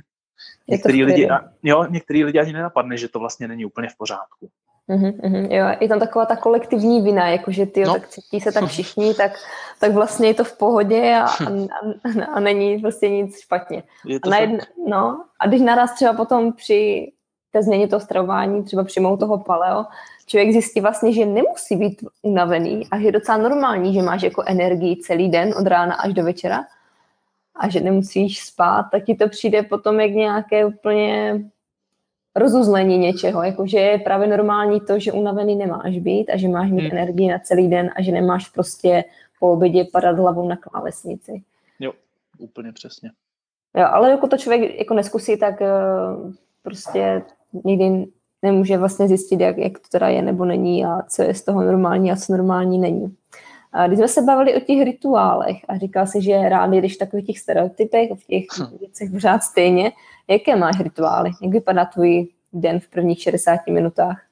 některý 0.67 1.03
lidi, 1.03 1.28
jo, 1.63 1.86
některý 1.89 2.23
lidi 2.23 2.39
ani 2.39 2.53
nenapadne, 2.53 2.97
že 2.97 3.07
to 3.07 3.19
vlastně 3.19 3.47
není 3.47 3.65
úplně 3.65 3.89
v 3.89 3.97
pořádku. 3.97 4.49
Mm-hmm, 4.89 5.51
jo, 5.51 5.65
je 5.79 5.88
tam 5.88 5.99
taková 5.99 6.25
ta 6.25 6.35
kolektivní 6.35 7.01
vina, 7.01 7.27
jakože 7.27 7.65
ty 7.65 7.83
no. 7.83 7.93
tak 7.93 8.07
cítí 8.07 8.39
se 8.39 8.51
tak 8.51 8.65
všichni, 8.67 9.13
tak, 9.13 9.31
tak 9.79 9.91
vlastně 9.91 10.27
je 10.27 10.33
to 10.33 10.43
v 10.43 10.57
pohodě 10.57 11.15
a, 11.15 11.25
a, 11.25 11.27
a, 12.21 12.25
a 12.33 12.39
není 12.39 12.79
prostě 12.79 13.09
nic 13.09 13.39
špatně. 13.39 13.83
A, 14.23 14.29
najedn, 14.29 14.57
no, 14.88 15.23
a 15.39 15.47
když 15.47 15.61
naraz 15.61 15.93
třeba 15.93 16.13
potom 16.13 16.53
při 16.53 17.11
té 17.51 17.63
změně 17.63 17.88
toho 17.88 17.99
stravování, 17.99 18.63
třeba 18.63 18.83
přijmou 18.83 19.17
toho 19.17 19.38
paleo, 19.38 19.85
člověk 20.25 20.51
zjistí 20.51 20.81
vlastně, 20.81 21.13
že 21.13 21.25
nemusí 21.25 21.75
být 21.75 22.03
unavený 22.21 22.88
a 22.91 22.99
že 22.99 23.05
je 23.05 23.11
docela 23.11 23.38
normální, 23.38 23.93
že 23.93 24.01
máš 24.01 24.21
jako 24.21 24.43
energii 24.45 24.97
celý 24.97 25.29
den 25.29 25.53
od 25.59 25.67
rána 25.67 25.95
až 25.95 26.13
do 26.13 26.23
večera 26.23 26.65
a 27.55 27.69
že 27.69 27.79
nemusíš 27.79 28.43
spát, 28.43 28.85
tak 28.91 29.03
ti 29.03 29.15
to 29.15 29.29
přijde 29.29 29.63
potom 29.63 29.99
jak 29.99 30.11
nějaké 30.11 30.65
úplně 30.65 31.41
rozuzlení 32.39 32.97
něčeho, 32.97 33.43
jakože 33.43 33.79
je 33.79 33.97
právě 33.97 34.27
normální 34.27 34.81
to, 34.81 34.99
že 34.99 35.11
unavený 35.11 35.55
nemáš 35.55 35.99
být 35.99 36.29
a 36.29 36.38
že 36.38 36.47
máš 36.47 36.71
mít 36.71 36.81
hmm. 36.81 36.97
energii 36.97 37.27
na 37.27 37.39
celý 37.39 37.67
den 37.67 37.89
a 37.95 38.01
že 38.01 38.11
nemáš 38.11 38.49
prostě 38.49 39.03
po 39.39 39.51
obědě 39.51 39.85
padat 39.91 40.19
hlavou 40.19 40.47
na 40.47 40.55
klávesnici. 40.55 41.43
Jo, 41.79 41.93
úplně 42.39 42.71
přesně. 42.71 43.11
Jo, 43.77 43.85
ale 43.91 44.11
jako 44.11 44.27
to 44.27 44.38
člověk 44.38 44.79
jako 44.79 44.93
neskusí, 44.93 45.38
tak 45.38 45.61
uh, 45.61 46.33
prostě 46.63 47.21
nikdy 47.63 48.05
nemůže 48.41 48.77
vlastně 48.77 49.07
zjistit, 49.07 49.39
jak, 49.39 49.57
jak 49.57 49.79
to 49.79 49.88
teda 49.91 50.07
je 50.07 50.21
nebo 50.21 50.45
není 50.45 50.85
a 50.85 51.01
co 51.09 51.21
je 51.21 51.33
z 51.33 51.43
toho 51.43 51.63
normální 51.63 52.11
a 52.11 52.15
co 52.15 52.33
normální 52.33 52.77
není. 52.77 53.15
A 53.74 53.88
když 53.88 53.99
jsme 53.99 54.07
se 54.07 54.22
bavili 54.22 54.55
o 54.55 54.59
těch 54.59 54.84
rituálech 54.84 55.57
a 55.68 55.78
říkal 55.78 56.07
si, 56.07 56.22
že 56.22 56.49
rád 56.49 56.74
jdeš 56.74 56.95
v 56.95 56.99
takových 56.99 57.26
těch 57.26 57.39
stereotypech, 57.39 58.09
v 58.11 58.28
těch 58.28 58.45
hm. 58.59 58.78
věcech 58.80 59.11
pořád 59.11 59.43
stejně, 59.43 59.91
jaké 60.28 60.55
máš 60.55 60.80
rituály? 60.80 61.32
Jak 61.41 61.51
vypadá 61.51 61.86
tvůj 61.86 62.28
den 62.53 62.80
v 62.80 62.88
prvních 62.88 63.22
60 63.22 63.59
minutách? 63.70 64.24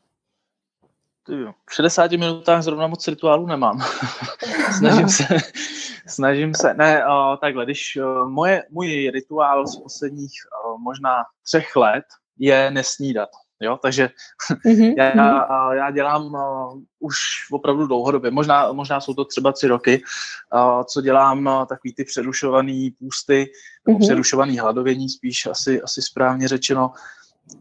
V 1.70 1.74
60 1.74 2.12
minutách 2.12 2.64
zrovna 2.64 2.88
moc 2.88 3.08
rituálů 3.08 3.46
nemám. 3.46 3.82
snažím 4.78 5.10
se, 5.10 5.24
snažím 6.08 6.54
se, 6.54 6.74
ne, 6.74 7.08
o, 7.08 7.38
takhle, 7.42 7.66
když 7.66 7.98
o, 7.98 8.30
moje, 8.30 8.64
můj 8.70 9.12
rituál 9.14 9.68
z 9.68 9.82
posledních 9.82 10.32
o, 10.66 10.78
možná 10.78 11.14
třech 11.44 11.76
let 11.76 12.06
je 12.38 12.72
nesnídat. 12.72 13.30
Jo, 13.60 13.80
takže 13.82 14.10
mm-hmm. 14.66 14.93
já, 14.97 15.74
já 15.74 15.91
dělám 15.91 16.26
uh, 16.26 16.82
už 16.99 17.18
opravdu 17.51 17.88
dlouhodobě, 17.88 18.32
možná, 18.32 18.72
možná 18.72 19.01
jsou 19.01 19.14
to 19.14 19.26
třeba 19.26 19.51
tři 19.51 19.68
roky, 19.68 20.01
uh, 20.53 20.84
co 20.84 21.01
dělám 21.01 21.47
uh, 21.47 21.66
takový 21.66 21.93
ty 21.93 22.03
přerušovaný 22.03 22.91
půsty, 22.91 23.51
mm-hmm. 23.88 23.99
přerušovaný 23.99 24.60
hladovění 24.60 25.10
spíš 25.10 25.45
asi, 25.45 25.82
asi 25.82 26.01
správně 26.01 26.47
řečeno. 26.47 26.91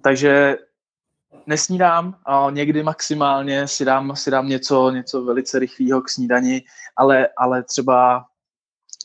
Takže 0.00 0.58
nesnídám, 1.46 2.16
uh, 2.28 2.52
někdy 2.52 2.82
maximálně 2.82 3.68
si 3.68 3.84
dám, 3.84 4.16
si 4.16 4.30
dám 4.30 4.48
něco, 4.48 4.90
něco 4.90 5.24
velice 5.24 5.58
rychlého 5.58 6.02
k 6.02 6.08
snídani, 6.08 6.62
ale, 6.96 7.28
ale 7.38 7.62
třeba 7.62 8.26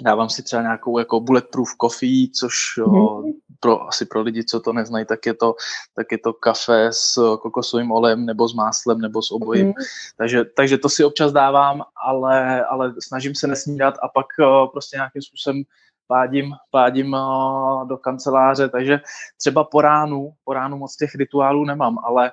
dávám 0.01 0.29
si 0.29 0.43
třeba 0.43 0.61
nějakou 0.61 0.99
jako 0.99 1.19
bulletproof 1.19 1.69
coffee, 1.81 2.29
což 2.39 2.53
mm-hmm. 2.77 3.33
pro, 3.59 3.87
asi 3.87 4.05
pro 4.05 4.21
lidi, 4.21 4.43
co 4.43 4.59
to 4.59 4.73
neznají, 4.73 5.05
tak 5.05 5.25
je 5.25 5.33
to, 5.33 5.55
tak 5.95 6.11
je 6.11 6.17
to 6.17 6.33
kafe 6.33 6.87
s 6.91 7.37
kokosovým 7.41 7.91
olejem 7.91 8.25
nebo 8.25 8.47
s 8.47 8.53
máslem 8.53 9.01
nebo 9.01 9.21
s 9.21 9.31
obojím. 9.31 9.71
Mm-hmm. 9.71 10.13
Takže, 10.17 10.45
takže 10.45 10.77
to 10.77 10.89
si 10.89 11.03
občas 11.03 11.31
dávám, 11.31 11.83
ale, 12.05 12.65
ale 12.65 12.93
snažím 12.99 13.35
se 13.35 13.47
nesnídat 13.47 13.93
a 14.03 14.07
pak 14.07 14.25
uh, 14.39 14.71
prostě 14.71 14.97
nějakým 14.97 15.21
způsobem 15.21 15.63
pádím, 16.07 16.53
pádím 16.71 17.13
uh, 17.13 17.87
do 17.87 17.97
kanceláře, 17.97 18.69
takže 18.69 18.99
třeba 19.37 19.63
po 19.63 19.81
ránu, 19.81 20.31
po 20.43 20.53
ránu 20.53 20.77
moc 20.77 20.95
těch 20.95 21.15
rituálů 21.15 21.65
nemám, 21.65 21.97
ale 22.03 22.31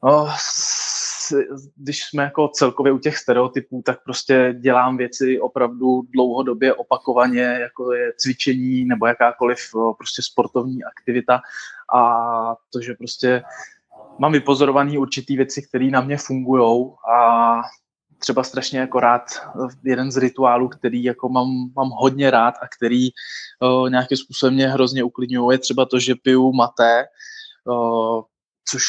uh, 0.00 0.32
když 1.76 2.04
jsme 2.04 2.22
jako 2.22 2.48
celkově 2.48 2.92
u 2.92 2.98
těch 2.98 3.16
stereotypů, 3.16 3.82
tak 3.84 4.04
prostě 4.04 4.54
dělám 4.60 4.96
věci 4.96 5.40
opravdu 5.40 6.02
dlouhodobě 6.10 6.74
opakovaně, 6.74 7.40
jako 7.40 7.92
je 7.92 8.12
cvičení 8.16 8.84
nebo 8.84 9.06
jakákoliv 9.06 9.58
prostě 9.98 10.22
sportovní 10.22 10.84
aktivita. 10.84 11.40
A 11.94 12.00
to, 12.72 12.80
že 12.80 12.94
prostě 12.94 13.42
mám 14.18 14.32
vypozorovaný 14.32 14.98
určitý 14.98 15.36
věci, 15.36 15.62
které 15.62 15.90
na 15.90 16.00
mě 16.00 16.16
fungují 16.16 16.90
a 17.12 17.60
třeba 18.18 18.42
strašně 18.42 18.78
jako 18.78 19.00
rád 19.00 19.22
jeden 19.84 20.12
z 20.12 20.16
rituálů, 20.16 20.68
který 20.68 21.04
jako 21.04 21.28
mám, 21.28 21.48
mám 21.76 21.88
hodně 21.88 22.30
rád 22.30 22.54
a 22.62 22.68
který 22.76 23.08
uh, 23.60 23.90
nějakým 23.90 24.18
způsobem 24.18 24.54
mě 24.54 24.68
hrozně 24.68 25.04
uklidňuje, 25.04 25.54
je 25.54 25.58
třeba 25.58 25.86
to, 25.86 25.98
že 25.98 26.14
piju 26.14 26.52
maté, 26.52 27.04
uh, 27.64 28.22
což, 28.68 28.84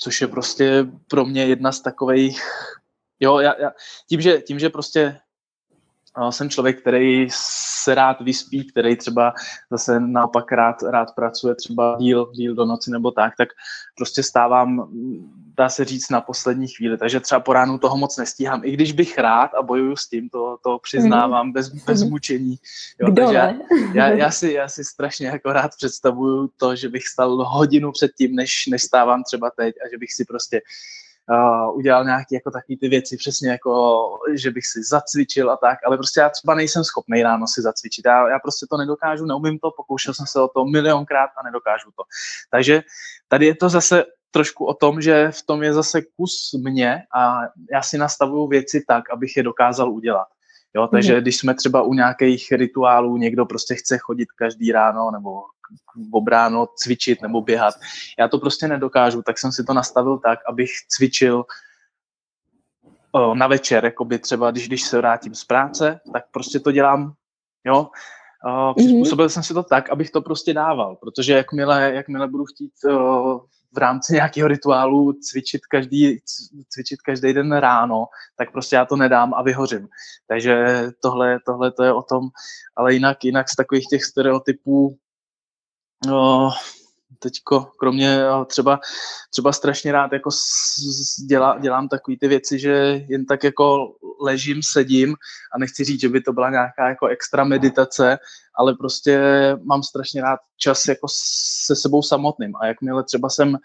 což 0.00 0.20
je 0.20 0.28
prostě 0.28 0.86
pro 1.08 1.24
mě 1.24 1.46
jedna 1.46 1.72
z 1.72 1.80
takových, 1.80 2.42
jo, 3.20 3.38
já, 3.38 3.60
já, 3.60 3.70
tím, 4.08 4.20
že, 4.20 4.40
tím, 4.40 4.58
že 4.58 4.70
prostě 4.70 5.20
jsem 6.30 6.50
člověk, 6.50 6.80
který 6.80 7.28
se 7.30 7.94
rád 7.94 8.20
vyspí, 8.20 8.64
který 8.64 8.96
třeba 8.96 9.34
zase 9.70 10.00
naopak 10.00 10.52
rád, 10.52 10.82
rád 10.82 11.14
pracuje 11.14 11.54
třeba 11.54 11.96
díl, 12.00 12.32
díl 12.34 12.54
do 12.54 12.64
noci 12.64 12.90
nebo 12.90 13.10
tak, 13.10 13.36
tak 13.36 13.48
prostě 13.96 14.22
stávám, 14.22 14.92
dá 15.56 15.68
se 15.68 15.84
říct, 15.84 16.10
na 16.10 16.20
poslední 16.20 16.68
chvíli. 16.68 16.98
Takže 16.98 17.20
třeba 17.20 17.40
po 17.40 17.52
ránu 17.52 17.78
toho 17.78 17.96
moc 17.96 18.16
nestíhám, 18.16 18.60
i 18.64 18.72
když 18.72 18.92
bych 18.92 19.18
rád 19.18 19.54
a 19.54 19.62
bojuju 19.62 19.96
s 19.96 20.08
tím, 20.08 20.28
to, 20.28 20.56
to 20.64 20.78
přiznávám 20.78 21.46
mm. 21.46 21.52
bez, 21.52 21.68
bez 21.68 22.02
mučení. 22.02 22.56
Jo, 23.00 23.10
Kdo 23.10 23.22
takže 23.22 23.38
ne? 23.38 23.60
já, 23.94 24.08
já, 24.08 24.16
já, 24.16 24.30
si, 24.30 24.52
já 24.52 24.68
si 24.68 24.84
strašně 24.84 25.26
jako 25.26 25.52
rád 25.52 25.70
představuju 25.76 26.50
to, 26.56 26.76
že 26.76 26.88
bych 26.88 27.08
stal 27.08 27.44
hodinu 27.44 27.92
před 27.92 28.10
tím, 28.18 28.34
než, 28.34 28.66
než 28.66 28.82
stávám 28.82 29.22
třeba 29.24 29.50
teď 29.50 29.74
a 29.84 29.88
že 29.92 29.98
bych 29.98 30.12
si 30.12 30.24
prostě 30.24 30.60
uh, 31.30 31.76
udělal 31.76 32.04
nějaké 32.04 32.34
jako 32.34 32.50
takové 32.50 32.76
ty 32.80 32.88
věci, 32.88 33.16
přesně 33.16 33.50
jako, 33.50 34.02
že 34.34 34.50
bych 34.50 34.66
si 34.66 34.82
zacvičil 34.82 35.50
a 35.50 35.56
tak, 35.56 35.78
ale 35.86 35.96
prostě 35.96 36.20
já 36.20 36.30
třeba 36.30 36.54
nejsem 36.54 36.84
schopný 36.84 37.22
ráno 37.22 37.46
si 37.46 37.62
zacvičit. 37.62 38.04
Já, 38.06 38.28
já 38.28 38.38
prostě 38.38 38.66
to 38.70 38.76
nedokážu, 38.76 39.26
neumím 39.26 39.58
to, 39.58 39.70
pokoušel 39.76 40.14
jsem 40.14 40.26
se 40.26 40.40
o 40.40 40.48
to 40.48 40.64
milionkrát 40.64 41.30
a 41.36 41.42
nedokážu 41.42 41.90
to. 41.96 42.02
Takže 42.50 42.82
tady 43.28 43.46
je 43.46 43.54
to 43.54 43.68
zase 43.68 44.04
trošku 44.32 44.64
o 44.64 44.74
tom, 44.74 45.00
že 45.00 45.30
v 45.30 45.42
tom 45.46 45.62
je 45.62 45.72
zase 45.74 46.02
kus 46.16 46.50
mě 46.64 47.02
a 47.16 47.40
já 47.72 47.82
si 47.82 47.98
nastavuju 47.98 48.46
věci 48.48 48.84
tak, 48.88 49.10
abych 49.10 49.36
je 49.36 49.42
dokázal 49.42 49.92
udělat. 49.92 50.26
Jo, 50.74 50.88
takže 50.88 51.16
mm-hmm. 51.16 51.20
když 51.20 51.36
jsme 51.36 51.54
třeba 51.54 51.82
u 51.82 51.94
nějakých 51.94 52.52
rituálů, 52.52 53.16
někdo 53.16 53.46
prostě 53.46 53.74
chce 53.74 53.98
chodit 53.98 54.28
každý 54.36 54.72
ráno 54.72 55.10
nebo 55.10 55.42
obráno 56.12 56.66
cvičit 56.76 57.22
nebo 57.22 57.40
běhat. 57.40 57.74
Já 58.18 58.28
to 58.28 58.38
prostě 58.38 58.68
nedokážu, 58.68 59.22
tak 59.22 59.38
jsem 59.38 59.52
si 59.52 59.64
to 59.64 59.74
nastavil 59.74 60.18
tak, 60.18 60.38
abych 60.48 60.70
cvičil 60.88 61.44
o, 63.12 63.34
na 63.34 63.46
večer, 63.46 63.84
jakoby 63.84 64.18
třeba 64.18 64.50
když, 64.50 64.68
když 64.68 64.82
se 64.82 64.96
vrátím 64.96 65.34
z 65.34 65.44
práce, 65.44 66.00
tak 66.12 66.24
prostě 66.30 66.60
to 66.60 66.72
dělám, 66.72 67.12
jo, 67.64 67.88
Uh, 68.46 68.74
přizpůsobil 68.74 69.26
mm-hmm. 69.26 69.28
jsem 69.28 69.42
si 69.42 69.54
to 69.54 69.62
tak, 69.62 69.90
abych 69.90 70.10
to 70.10 70.20
prostě 70.20 70.54
dával, 70.54 70.96
protože 70.96 71.32
jakmile, 71.32 71.92
jakmile 71.94 72.28
budu 72.28 72.44
chtít 72.44 72.72
uh, 72.84 73.40
v 73.74 73.78
rámci 73.78 74.12
nějakého 74.12 74.48
rituálu 74.48 75.12
cvičit 75.12 75.66
každý, 75.66 76.20
cvičit 76.68 77.02
každý 77.02 77.32
den 77.32 77.52
ráno, 77.52 78.06
tak 78.36 78.52
prostě 78.52 78.76
já 78.76 78.84
to 78.84 78.96
nedám 78.96 79.34
a 79.34 79.42
vyhořím. 79.42 79.88
Takže 80.26 80.86
tohle, 81.02 81.38
tohle 81.46 81.72
to 81.72 81.84
je 81.84 81.92
o 81.92 82.02
tom, 82.02 82.28
ale 82.76 82.94
jinak, 82.94 83.24
jinak 83.24 83.48
z 83.48 83.56
takových 83.56 83.86
těch 83.90 84.04
stereotypů 84.04 84.98
no, 86.06 86.50
teďko, 87.18 87.60
kromě 87.78 88.18
třeba, 88.46 88.80
třeba 89.30 89.52
strašně 89.52 89.92
rád 89.92 90.12
jako 90.12 90.30
dělá, 91.28 91.58
dělám 91.58 91.88
takové 91.88 92.16
ty 92.20 92.28
věci, 92.28 92.58
že 92.58 93.04
jen 93.08 93.26
tak 93.26 93.44
jako 93.44 93.94
ležím, 94.20 94.62
sedím 94.62 95.14
a 95.54 95.58
nechci 95.58 95.84
říct, 95.84 96.00
že 96.00 96.08
by 96.08 96.20
to 96.20 96.32
byla 96.32 96.50
nějaká 96.50 96.88
jako 96.88 97.06
extra 97.06 97.44
meditace, 97.44 98.18
ale 98.58 98.74
prostě 98.74 99.20
mám 99.64 99.82
strašně 99.82 100.22
rád 100.22 100.40
čas 100.56 100.86
jako 100.88 101.06
se 101.64 101.76
sebou 101.76 102.02
samotným. 102.02 102.56
A 102.56 102.66
jakmile 102.66 103.04
třeba 103.04 103.28
jsem 103.28 103.56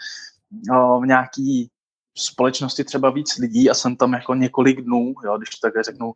v 1.02 1.06
nějaký 1.06 1.70
společnosti 2.18 2.84
třeba 2.84 3.10
víc 3.10 3.38
lidí 3.38 3.70
a 3.70 3.74
jsem 3.74 3.96
tam 3.96 4.14
jako 4.14 4.36
několik 4.36 4.82
dnů, 4.82 5.14
jo, 5.26 5.38
když 5.38 5.50
tak 5.50 5.74
řeknu, 5.84 6.14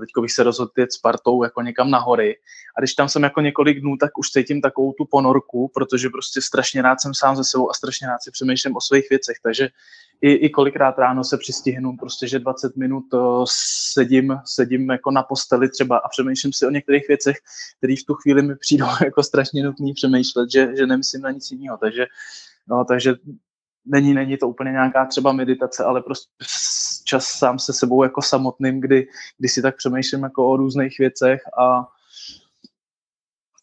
teď 0.00 0.08
bych 0.22 0.32
se 0.32 0.42
rozhodl 0.42 0.70
jet 0.78 0.92
s 0.92 0.98
partou 0.98 1.44
jako 1.44 1.62
někam 1.62 1.90
na 1.90 1.98
hory 1.98 2.36
a 2.76 2.80
když 2.80 2.94
tam 2.94 3.08
jsem 3.08 3.22
jako 3.22 3.40
několik 3.40 3.80
dnů, 3.80 3.96
tak 3.96 4.18
už 4.18 4.30
cítím 4.30 4.60
takovou 4.60 4.92
tu 4.92 5.04
ponorku, 5.04 5.70
protože 5.74 6.08
prostě 6.08 6.40
strašně 6.40 6.82
rád 6.82 7.00
jsem 7.00 7.14
sám 7.14 7.36
ze 7.36 7.44
sebou 7.44 7.70
a 7.70 7.74
strašně 7.74 8.06
rád 8.06 8.22
si 8.22 8.30
přemýšlím 8.30 8.76
o 8.76 8.80
svých 8.80 9.10
věcech, 9.10 9.36
takže 9.42 9.68
i, 10.20 10.32
i 10.32 10.50
kolikrát 10.50 10.98
ráno 10.98 11.24
se 11.24 11.38
přistihnu, 11.38 11.96
prostě, 11.96 12.28
že 12.28 12.38
20 12.38 12.76
minut 12.76 13.04
sedím, 13.94 14.36
sedím 14.44 14.90
jako 14.90 15.10
na 15.10 15.22
posteli 15.22 15.68
třeba 15.68 15.98
a 15.98 16.08
přemýšlím 16.08 16.52
si 16.52 16.66
o 16.66 16.70
některých 16.70 17.08
věcech, 17.08 17.36
které 17.78 17.94
v 18.02 18.06
tu 18.06 18.14
chvíli 18.14 18.42
mi 18.42 18.56
přijdou 18.56 18.86
jako 19.04 19.22
strašně 19.22 19.62
nutný 19.62 19.94
přemýšlet, 19.94 20.50
že, 20.52 20.76
že 20.76 20.86
nemyslím 20.86 21.22
na 21.22 21.30
nic 21.30 21.50
jiného, 21.50 21.78
takže 21.80 22.06
No, 22.68 22.84
takže 22.84 23.14
není, 23.86 24.14
není 24.14 24.36
to 24.36 24.48
úplně 24.48 24.70
nějaká 24.70 25.06
třeba 25.06 25.32
meditace, 25.32 25.84
ale 25.84 26.02
prostě 26.02 26.30
čas 27.04 27.26
sám 27.26 27.58
se 27.58 27.72
sebou 27.72 28.02
jako 28.02 28.22
samotným, 28.22 28.80
kdy, 28.80 29.06
kdy 29.38 29.48
si 29.48 29.62
tak 29.62 29.76
přemýšlím 29.76 30.22
jako 30.22 30.48
o 30.50 30.56
různých 30.56 30.98
věcech 30.98 31.40
a, 31.58 31.86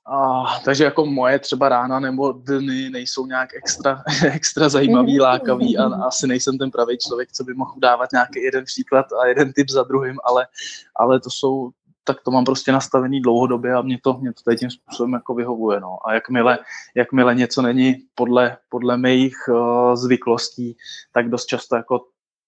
a 0.05 0.43
takže 0.65 0.84
jako 0.84 1.05
moje 1.05 1.39
třeba 1.39 1.69
rána 1.69 1.99
nebo 1.99 2.32
dny 2.32 2.89
nejsou 2.89 3.26
nějak 3.26 3.49
extra, 3.53 4.03
extra 4.32 4.69
zajímavý, 4.69 5.13
mhm. 5.13 5.22
lákavý 5.22 5.78
a 5.78 5.86
asi 5.86 6.28
nejsem 6.28 6.57
ten 6.57 6.72
pravý 6.72 6.97
člověk, 6.97 7.32
co 7.32 7.43
by 7.43 7.53
mohl 7.53 7.74
dávat 7.78 8.11
nějaký 8.11 8.43
jeden 8.43 8.65
příklad 8.65 9.05
a 9.22 9.28
jeden 9.28 9.53
typ 9.53 9.69
za 9.69 9.84
druhým, 9.84 10.17
ale, 10.24 10.47
ale 10.95 11.19
to 11.19 11.30
jsou 11.30 11.72
tak 12.04 12.22
to 12.22 12.32
mám 12.32 12.45
prostě 12.45 12.72
nastavený 12.72 13.22
dlouhodobě 13.22 13.74
a 13.74 13.82
mě 13.82 13.99
to, 14.04 14.14
mě 14.14 14.34
to 14.34 14.41
tady 14.43 14.58
tím 14.58 14.72
způsobem 14.72 15.14
jako 15.14 15.34
vyhovuje. 15.34 15.80
No. 15.80 15.97
A 16.06 16.14
jakmile, 16.14 16.60
jakmile 16.95 17.36
něco 17.36 17.62
není 17.62 17.95
podle, 18.16 18.58
podle 18.70 18.97
mých 18.97 19.36
uh, 19.49 19.95
zvyklostí, 19.95 20.78
tak 21.14 21.30
dost 21.30 21.45
často 21.45 21.76
jako 21.76 22.06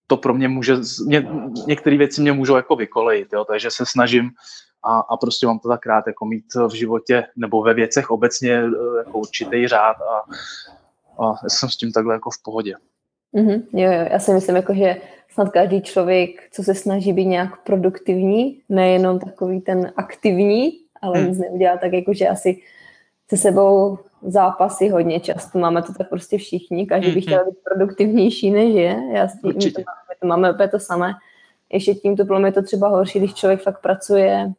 to 0.08 0.18
pro 0.18 0.34
mě 0.34 0.48
může, 0.48 0.76
mě, 1.06 1.28
některé 1.68 1.98
věci 1.98 2.22
mě 2.22 2.34
můžou 2.34 2.56
jako 2.56 2.76
vykolejit, 2.76 3.34
jo, 3.34 3.46
takže 3.46 3.72
se 3.72 3.86
snažím 3.86 4.32
a, 4.84 5.00
a 5.00 5.18
prostě 5.18 5.48
mám 5.48 5.60
to 5.60 5.70
tak 5.70 5.86
rád 5.86 6.08
jako 6.08 6.26
mít 6.26 6.46
v 6.68 6.74
životě 6.74 7.24
nebo 7.36 7.62
ve 7.62 7.74
věcech 7.74 8.12
obecně 8.12 8.52
eh, 8.52 8.98
jako 8.98 9.20
určitý 9.20 9.68
řád 9.68 9.98
a, 10.02 10.24
a 11.24 11.50
jsem 11.50 11.70
s 11.70 11.78
tím 11.78 11.92
takhle 11.92 12.14
jako 12.14 12.30
v 12.30 12.44
pohodě. 12.44 12.76
Mm-hmm, 13.34 13.64
jo, 13.74 13.92
jo, 13.92 14.08
já 14.12 14.20
si 14.20 14.34
myslím, 14.34 14.56
jako, 14.56 14.74
že 14.74 14.98
snad 15.34 15.50
každý 15.50 15.82
člověk, 15.82 16.30
co 16.52 16.64
se 16.64 16.76
snaží 16.76 17.14
být 17.14 17.26
nějak 17.26 17.64
produktivní, 17.64 18.62
nejenom 18.70 19.20
takový 19.20 19.62
ten 19.62 19.94
aktivní, 19.98 20.72
ale 21.02 21.20
hmm. 21.20 21.30
nic 21.30 21.40
neudělá, 21.40 21.78
tak 21.78 21.94
jako, 21.94 22.14
že 22.14 22.28
asi 22.28 22.62
se 23.30 23.38
sebou 23.38 23.98
zápasy 24.22 24.90
hodně 24.90 25.20
často. 25.20 25.60
Máme 25.60 25.84
to 25.84 25.94
tak 25.94 26.10
prostě 26.10 26.38
všichni, 26.38 26.86
každý 26.86 27.12
by 27.12 27.22
chtěl 27.22 27.46
být 27.46 27.58
produktivnější 27.64 28.52
než 28.52 28.76
je. 28.76 29.04
Já 29.14 29.28
s 29.28 29.42
tím, 29.42 29.54
my 29.56 29.72
to, 29.72 29.82
máme, 29.82 30.04
my 30.10 30.16
to 30.22 30.28
máme 30.28 30.52
opět 30.52 30.72
to 30.72 30.80
samé. 30.80 31.14
Ještě 31.74 31.96
tím 31.96 32.16
to 32.16 32.46
je 32.46 32.52
to 32.52 32.62
třeba 32.62 32.88
horší, 32.88 33.20
když 33.20 33.34
člověk 33.34 33.62
fakt 33.62 33.82
pracuje 33.82 34.52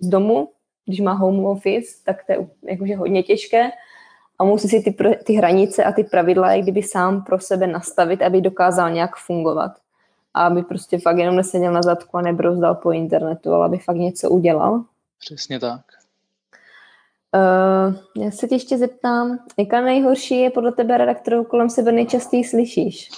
z 0.00 0.08
domu, 0.08 0.48
když 0.86 1.00
má 1.00 1.12
home 1.12 1.44
office, 1.44 1.92
tak 2.04 2.24
to 2.26 2.32
je 2.32 2.38
jakože 2.62 2.96
hodně 2.96 3.22
těžké 3.22 3.70
a 4.42 4.44
musí 4.44 4.68
si 4.68 4.80
ty, 4.80 4.96
ty 5.24 5.32
hranice 5.32 5.84
a 5.84 5.92
ty 5.92 6.04
pravidla, 6.04 6.52
jak 6.52 6.62
kdyby 6.62 6.82
sám 6.82 7.24
pro 7.24 7.38
sebe 7.38 7.66
nastavit, 7.66 8.22
aby 8.22 8.40
dokázal 8.40 8.90
nějak 8.90 9.16
fungovat 9.16 9.72
a 10.34 10.46
aby 10.46 10.62
prostě 10.62 10.98
fakt 10.98 11.18
jenom 11.18 11.36
neseděl 11.36 11.72
na 11.72 11.82
zadku 11.82 12.16
a 12.16 12.22
nebrozdal 12.22 12.74
po 12.74 12.92
internetu, 12.92 13.52
ale 13.52 13.66
aby 13.66 13.78
fakt 13.78 13.96
něco 13.96 14.30
udělal. 14.30 14.84
Přesně 15.18 15.60
tak. 15.60 15.80
Uh, 17.34 18.24
já 18.24 18.30
se 18.30 18.48
tě 18.48 18.54
ještě 18.54 18.78
zeptám, 18.78 19.38
jaká 19.58 19.80
nejhorší 19.80 20.40
je 20.40 20.50
podle 20.50 20.72
tebe 20.72 20.98
rada, 20.98 21.14
kterou 21.14 21.44
kolem 21.44 21.70
sebe 21.70 21.92
nejčastěji 21.92 22.44
slyšíš? 22.44 23.10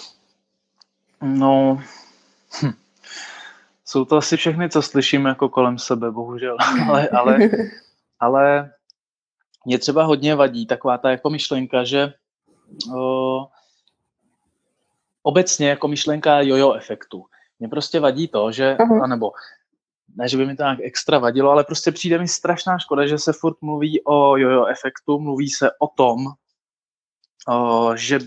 No, 1.23 1.81
hm. 2.63 2.73
jsou 3.85 4.05
to 4.05 4.17
asi 4.17 4.37
všechny, 4.37 4.71
co 4.71 4.83
slyším 4.83 5.27
jako 5.27 5.49
kolem 5.49 5.79
sebe, 5.79 6.11
bohužel, 6.11 6.57
ale, 6.89 7.09
ale, 7.09 7.39
ale 8.21 8.71
mě 9.65 9.79
třeba 9.79 10.05
hodně 10.05 10.35
vadí 10.35 10.67
taková 10.67 10.99
ta 10.99 11.11
jako 11.11 11.31
myšlenka, 11.31 11.85
že 11.85 12.13
uh, 12.87 13.45
obecně 15.23 15.69
jako 15.69 15.89
myšlenka 15.89 16.41
jojo 16.41 16.73
efektu. 16.73 17.25
Mě 17.59 17.69
prostě 17.69 18.01
vadí 18.01 18.29
to, 18.29 18.53
že, 18.53 18.77
uh-huh. 18.81 19.03
anebo 19.05 19.33
ne, 20.17 20.29
že 20.29 20.37
by 20.37 20.47
mi 20.47 20.57
to 20.57 20.63
nějak 20.63 20.79
extra 20.83 21.19
vadilo, 21.19 21.51
ale 21.51 21.65
prostě 21.65 21.93
přijde 21.93 22.19
mi 22.19 22.29
strašná 22.29 22.79
škoda, 22.79 23.07
že 23.07 23.19
se 23.19 23.33
furt 23.33 23.63
mluví 23.63 24.05
o 24.05 24.37
jojo 24.37 24.67
efektu, 24.67 25.19
mluví 25.19 25.49
se 25.49 25.71
o 25.81 25.87
tom, 25.87 26.27
o, 27.49 27.97
že 27.97 28.19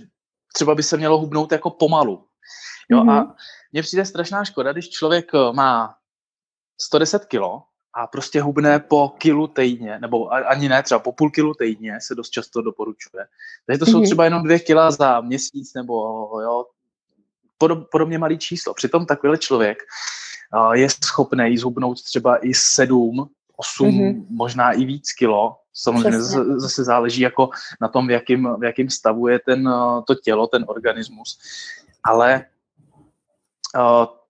třeba 0.54 0.76
by 0.76 0.84
se 0.84 0.98
mělo 0.98 1.18
hubnout 1.18 1.52
jako 1.52 1.70
pomalu. 1.70 2.28
Jo, 2.90 3.00
uh-huh. 3.00 3.12
a 3.12 3.36
mně 3.72 3.82
přijde 3.82 4.06
strašná 4.06 4.46
škoda, 4.46 4.72
když 4.72 4.90
člověk 4.90 5.32
má 5.52 5.96
110 6.82 7.26
kilo 7.26 7.64
a 7.98 8.07
prostě 8.07 8.41
hubne 8.41 8.80
po 8.80 9.10
kilu 9.10 9.48
týdně, 9.48 9.99
nebo 9.99 10.34
ani 10.34 10.69
ne, 10.69 10.84
třeba 10.84 10.99
po 10.99 11.11
půl 11.11 11.32
kilu 11.32 11.53
týdně 11.53 11.98
se 12.02 12.15
dost 12.15 12.30
často 12.30 12.61
doporučuje. 12.61 13.26
Takže 13.65 13.80
to 13.80 13.86
jsou 13.86 13.99
mm-hmm. 13.99 14.06
třeba 14.06 14.24
jenom 14.24 14.44
dvě 14.44 14.60
kila 14.60 14.91
za 14.91 15.22
měsíc, 15.22 15.74
nebo 15.74 15.94
jo, 16.41 16.65
podobně 17.91 18.18
malý 18.18 18.38
číslo. 18.38 18.74
Přitom 18.74 19.06
takovýhle 19.06 19.38
člověk 19.38 19.78
je 20.74 20.90
schopný 20.90 21.57
zhubnout 21.57 22.03
třeba 22.03 22.38
i 22.38 22.53
7, 22.53 23.30
8, 23.57 23.90
mm-hmm. 23.90 24.26
možná 24.30 24.72
i 24.72 24.86
víc 24.86 25.14
kilo. 25.14 25.57
Samozřejmě 25.74 26.22
zase, 26.22 26.60
zase 26.60 26.84
záleží 26.84 27.22
jako 27.22 27.49
na 27.82 27.88
tom, 27.88 28.07
v 28.07 28.11
jakém, 28.11 28.56
v 28.60 28.64
jakém 28.64 28.90
stavu 28.90 29.28
je 29.28 29.40
ten, 29.40 29.69
to 30.07 30.15
tělo, 30.15 30.48
ten 30.48 30.65
organismus. 30.68 31.40
Ale 32.03 32.45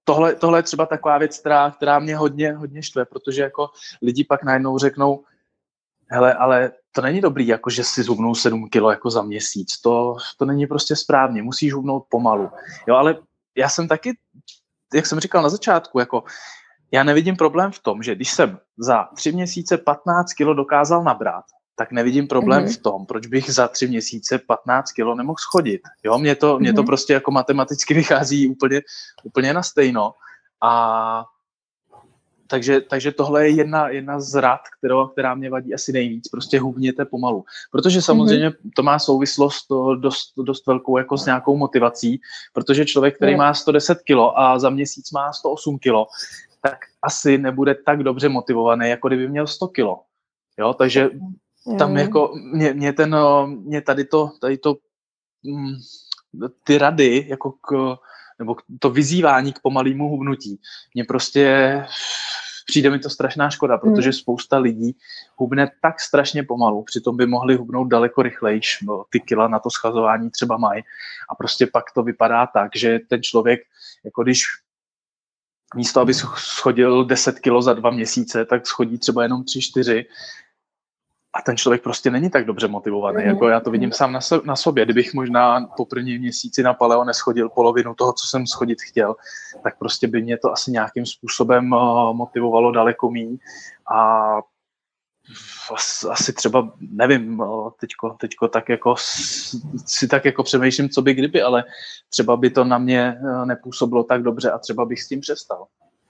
tohle, 0.07 0.35
tohle 0.35 0.59
je 0.59 0.63
třeba 0.63 0.85
taková 0.85 1.17
věc, 1.17 1.39
která, 1.39 1.71
která 1.71 1.99
mě 1.99 2.15
hodně, 2.15 2.53
hodně 2.53 2.83
štve, 2.83 3.05
protože 3.05 3.41
jako 3.41 3.69
lidi 4.01 4.23
pak 4.23 4.43
najednou 4.43 4.77
řeknou, 4.77 5.23
hele, 6.07 6.33
ale 6.33 6.71
to 6.91 7.01
není 7.01 7.21
dobrý, 7.21 7.47
jako 7.47 7.69
že 7.69 7.83
si 7.83 8.03
zhubnou 8.03 8.35
7 8.35 8.69
kilo 8.69 8.91
jako 8.91 9.09
za 9.09 9.21
měsíc. 9.21 9.81
To, 9.81 10.17
to 10.37 10.45
není 10.45 10.67
prostě 10.67 10.95
správně, 10.95 11.43
musíš 11.43 11.73
hubnout 11.73 12.05
pomalu. 12.09 12.49
Jo, 12.87 12.95
ale 12.95 13.17
já 13.57 13.69
jsem 13.69 13.87
taky, 13.87 14.17
jak 14.93 15.05
jsem 15.05 15.19
říkal 15.19 15.43
na 15.43 15.49
začátku, 15.49 15.99
jako 15.99 16.23
já 16.91 17.03
nevidím 17.03 17.35
problém 17.35 17.71
v 17.71 17.79
tom, 17.79 18.03
že 18.03 18.15
když 18.15 18.31
jsem 18.31 18.59
za 18.77 19.03
tři 19.15 19.31
měsíce 19.31 19.77
15 19.77 20.33
kilo 20.33 20.53
dokázal 20.53 21.03
nabrat, 21.03 21.45
tak 21.79 21.91
nevidím 21.91 22.27
problém 22.27 22.65
mm-hmm. 22.65 22.79
v 22.79 22.81
tom, 22.81 23.05
proč 23.05 23.27
bych 23.27 23.53
za 23.53 23.67
tři 23.67 23.87
měsíce 23.87 24.37
15 24.37 24.91
kilo 24.91 25.15
nemohl 25.15 25.37
schodit. 25.37 25.81
Jo, 26.03 26.17
mně 26.17 26.35
to, 26.35 26.55
mm-hmm. 26.55 26.59
mě 26.59 26.73
to 26.73 26.81
mhm. 26.81 26.85
prostě 26.85 27.13
jako 27.13 27.31
matematicky 27.31 27.93
vychází 28.01 28.49
úplně, 28.49 28.81
úplně 29.23 29.53
na 29.53 29.63
stejno. 29.63 30.13
A 30.61 31.25
takže, 32.47 32.81
takže 32.81 33.11
tohle 33.11 33.47
je 33.47 33.55
jedna, 33.55 33.89
jedna 33.89 34.19
z 34.19 34.35
rad, 34.35 34.59
kterou, 34.77 35.07
která 35.07 35.35
mě 35.35 35.49
vadí 35.49 35.73
asi 35.73 35.93
nejvíc. 35.93 36.27
Prostě 36.27 36.59
hubněte 36.59 37.05
pomalu. 37.05 37.45
Protože 37.71 38.01
samozřejmě 38.01 38.49
mm-hmm. 38.49 38.69
to 38.75 38.83
má 38.83 38.99
souvislost 38.99 39.67
to 39.67 39.95
dost, 39.95 40.33
dost 40.37 40.67
velkou 40.67 40.97
jako 40.97 41.17
s 41.17 41.25
nějakou 41.25 41.57
motivací, 41.57 42.21
protože 42.53 42.85
člověk, 42.85 43.15
který 43.15 43.35
má 43.35 43.53
110 43.53 44.01
kilo 44.01 44.39
a 44.39 44.59
za 44.59 44.69
měsíc 44.69 45.11
má 45.11 45.33
108 45.33 45.79
kilo, 45.79 46.07
tak 46.61 46.77
asi 47.01 47.37
nebude 47.37 47.75
tak 47.75 48.03
dobře 48.03 48.29
motivovaný, 48.29 48.89
jako 48.89 49.07
kdyby 49.07 49.27
měl 49.27 49.47
100 49.47 49.67
kilo. 49.67 50.01
Jo, 50.59 50.73
takže 50.73 51.09
tam 51.79 51.91
mm. 51.91 51.97
jako 51.97 52.33
mě, 52.53 52.73
mě, 52.73 52.93
ten, 52.93 53.15
mě 53.45 53.81
tady 53.81 54.05
to, 54.05 54.31
tady 54.41 54.57
to 54.57 54.75
mm, 55.43 55.75
ty 56.63 56.77
rady, 56.77 57.25
jako 57.29 57.51
k, 57.51 57.97
nebo 58.39 58.55
to 58.79 58.89
vyzývání 58.89 59.53
k 59.53 59.59
pomalému 59.59 60.09
hubnutí, 60.09 60.59
mě 60.93 61.03
prostě 61.03 61.83
přijde 62.65 62.89
mi 62.89 62.99
to 62.99 63.09
strašná 63.09 63.49
škoda, 63.49 63.75
hmm. 63.75 63.81
protože 63.81 64.13
spousta 64.13 64.57
lidí 64.57 64.97
hubne 65.35 65.71
tak 65.81 65.99
strašně 65.99 66.43
pomalu, 66.43 66.83
přitom 66.83 67.17
by 67.17 67.25
mohli 67.25 67.55
hubnout 67.55 67.87
daleko 67.87 68.21
rychleji, 68.21 68.61
ty 69.09 69.19
kila 69.19 69.47
na 69.47 69.59
to 69.59 69.69
schazování 69.69 70.29
třeba 70.29 70.57
mají 70.57 70.83
a 71.29 71.35
prostě 71.35 71.67
pak 71.67 71.91
to 71.91 72.03
vypadá 72.03 72.47
tak, 72.47 72.75
že 72.75 72.99
ten 73.09 73.23
člověk, 73.23 73.59
jako 74.05 74.23
když 74.23 74.43
místo, 75.75 76.01
aby 76.01 76.13
schodil 76.13 77.05
10 77.05 77.39
kilo 77.39 77.61
za 77.61 77.73
dva 77.73 77.89
měsíce, 77.89 78.45
tak 78.45 78.67
schodí 78.67 78.97
třeba 78.97 79.23
jenom 79.23 79.41
3-4 79.41 80.05
a 81.37 81.41
ten 81.41 81.57
člověk 81.57 81.83
prostě 81.83 82.11
není 82.11 82.29
tak 82.29 82.45
dobře 82.45 82.67
motivovaný. 82.67 83.23
Jako 83.25 83.47
já 83.47 83.59
to 83.59 83.71
vidím 83.71 83.91
sám 83.91 84.11
na, 84.11 84.21
so, 84.21 84.47
na 84.47 84.55
sobě. 84.55 84.85
Kdybych 84.85 85.13
možná 85.13 85.67
po 85.77 85.85
první 85.85 86.19
měsíci 86.19 86.63
na 86.63 86.73
paleo 86.73 87.03
neschodil 87.03 87.49
polovinu 87.49 87.93
toho, 87.93 88.13
co 88.13 88.27
jsem 88.27 88.47
schodit 88.47 88.81
chtěl, 88.81 89.15
tak 89.63 89.77
prostě 89.77 90.07
by 90.07 90.21
mě 90.21 90.37
to 90.37 90.51
asi 90.51 90.71
nějakým 90.71 91.05
způsobem 91.05 91.71
uh, 91.71 92.13
motivovalo 92.13 92.71
daleko 92.71 93.11
méně. 93.11 93.37
A 93.95 94.27
asi 96.09 96.33
třeba, 96.33 96.71
nevím, 96.91 97.39
uh, 97.39 97.69
teďko, 97.79 98.09
teďko 98.09 98.47
tak 98.47 98.69
jako 98.69 98.95
si 99.85 100.07
tak 100.07 100.25
jako 100.25 100.43
přemýšlím, 100.43 100.89
co 100.89 101.01
by 101.01 101.13
kdyby, 101.13 101.41
ale 101.41 101.63
třeba 102.09 102.37
by 102.37 102.49
to 102.49 102.63
na 102.63 102.77
mě 102.77 103.17
uh, 103.21 103.45
nepůsobilo 103.45 104.03
tak 104.03 104.23
dobře 104.23 104.51
a 104.51 104.57
třeba 104.57 104.85
bych 104.85 105.01
s 105.01 105.07
tím 105.07 105.19
přestal. 105.19 105.65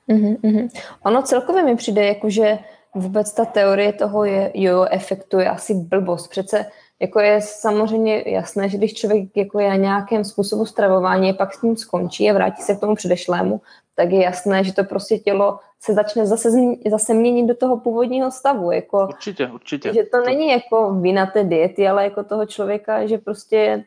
Mm-hmm. 0.10 0.70
Ono 1.04 1.22
celkově 1.22 1.64
mi 1.64 1.76
přijde, 1.76 2.06
jako 2.06 2.30
že 2.30 2.60
vůbec 2.96 3.34
ta 3.34 3.46
teorie 3.46 3.94
toho 3.94 4.26
je, 4.26 4.52
jo, 4.54 4.86
efektu 4.92 5.40
je 5.40 5.50
asi 5.50 5.74
blbost. 5.74 6.28
Přece 6.28 6.66
jako 7.00 7.20
je 7.20 7.42
samozřejmě 7.42 8.24
jasné, 8.26 8.70
že 8.70 8.78
když 8.78 8.94
člověk 8.94 9.38
jako 9.38 9.60
je 9.60 9.70
na 9.70 9.76
nějakém 9.76 10.24
způsobu 10.24 10.66
stravování, 10.66 11.34
pak 11.34 11.54
s 11.54 11.62
ním 11.62 11.78
skončí 11.78 12.30
a 12.30 12.34
vrátí 12.34 12.62
se 12.62 12.76
k 12.76 12.80
tomu 12.80 12.96
předešlému, 12.96 13.62
tak 13.96 14.12
je 14.12 14.24
jasné, 14.24 14.64
že 14.64 14.74
to 14.74 14.84
prostě 14.84 15.18
tělo 15.18 15.60
se 15.80 15.94
začne 15.94 16.26
zase, 16.26 16.50
zase 16.90 17.14
měnit 17.14 17.48
do 17.48 17.56
toho 17.56 17.78
původního 17.78 18.32
stavu. 18.32 18.72
Jako, 18.72 19.08
určitě, 19.08 19.48
určitě. 19.48 19.94
Že 19.94 20.04
to 20.04 20.22
není 20.22 20.52
jako 20.52 20.94
vina 20.94 21.26
té 21.26 21.44
diety, 21.44 21.88
ale 21.88 22.04
jako 22.04 22.24
toho 22.24 22.46
člověka, 22.46 23.08
že 23.08 23.18
prostě 23.18 23.84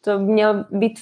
to 0.00 0.18
měl 0.18 0.64
být, 0.70 0.98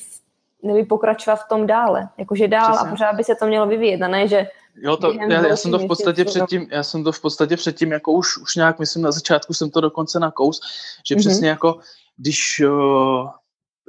neby 0.62 0.84
pokračovat 0.84 1.36
v 1.36 1.48
tom 1.48 1.66
dále. 1.66 2.08
Jakože 2.18 2.48
dál 2.48 2.72
Přesně. 2.72 2.88
a 2.88 2.90
pořád 2.90 3.16
by 3.16 3.24
se 3.24 3.34
to 3.34 3.46
mělo 3.46 3.66
vyvíjet 3.66 4.02
a 4.02 4.08
ne, 4.08 4.28
že 4.28 4.46
Jo, 4.82 4.96
to, 4.96 5.12
já, 5.12 5.46
já, 5.46 5.56
jsem 5.56 5.70
to 5.70 5.78
v 5.78 5.86
podstatě 5.86 6.24
předtím, 6.24 6.66
já 6.70 6.82
jsem 6.82 7.04
to 7.04 7.12
v 7.12 7.20
podstatě 7.20 7.56
předtím, 7.56 7.92
jako 7.92 8.12
už, 8.12 8.38
už 8.38 8.56
nějak, 8.56 8.78
myslím, 8.78 9.02
na 9.02 9.12
začátku 9.12 9.54
jsem 9.54 9.70
to 9.70 9.80
dokonce 9.80 10.20
na 10.20 10.30
kous, 10.30 10.60
že 11.08 11.14
mm-hmm. 11.14 11.18
přesně 11.18 11.48
jako, 11.48 11.78
když 12.16 12.62
uh, 12.66 13.28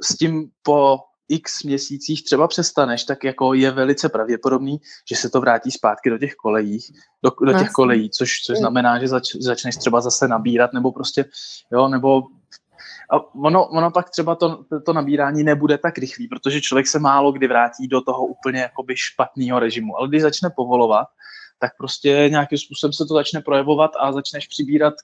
s 0.02 0.16
tím 0.16 0.50
po 0.62 0.98
x 1.28 1.62
měsících 1.62 2.24
třeba 2.24 2.48
přestaneš, 2.48 3.04
tak 3.04 3.24
jako 3.24 3.54
je 3.54 3.70
velice 3.70 4.08
pravděpodobný, 4.08 4.80
že 5.10 5.16
se 5.16 5.30
to 5.30 5.40
vrátí 5.40 5.70
zpátky 5.70 6.10
do 6.10 6.18
těch 6.18 6.34
kolejích, 6.34 6.92
do, 7.24 7.52
do 7.52 7.58
těch 7.58 7.70
kolejí, 7.70 8.10
což, 8.10 8.42
což 8.46 8.58
znamená, 8.58 8.98
že 8.98 9.08
zač, 9.08 9.34
začneš 9.40 9.76
třeba 9.76 10.00
zase 10.00 10.28
nabírat, 10.28 10.72
nebo 10.72 10.92
prostě, 10.92 11.24
jo, 11.72 11.88
nebo 11.88 12.22
a 13.10 13.34
ono, 13.34 13.68
ono 13.68 13.90
pak 13.90 14.10
třeba 14.10 14.34
to, 14.34 14.64
to 14.86 14.92
nabírání 14.92 15.44
nebude 15.44 15.78
tak 15.78 15.98
rychlý, 15.98 16.28
protože 16.28 16.60
člověk 16.60 16.86
se 16.86 16.98
málo 16.98 17.32
kdy 17.32 17.48
vrátí 17.48 17.88
do 17.88 18.00
toho 18.00 18.26
úplně 18.26 18.60
jakoby 18.60 18.96
špatného 18.96 19.58
režimu. 19.58 19.96
Ale 19.98 20.08
když 20.08 20.22
začne 20.22 20.50
povolovat, 20.56 21.06
tak 21.58 21.72
prostě 21.78 22.28
nějakým 22.30 22.58
způsobem 22.58 22.92
se 22.92 23.04
to 23.06 23.14
začne 23.14 23.40
projevovat 23.40 23.90
a 23.98 24.12
začneš 24.12 24.46
přibírat 24.46 24.94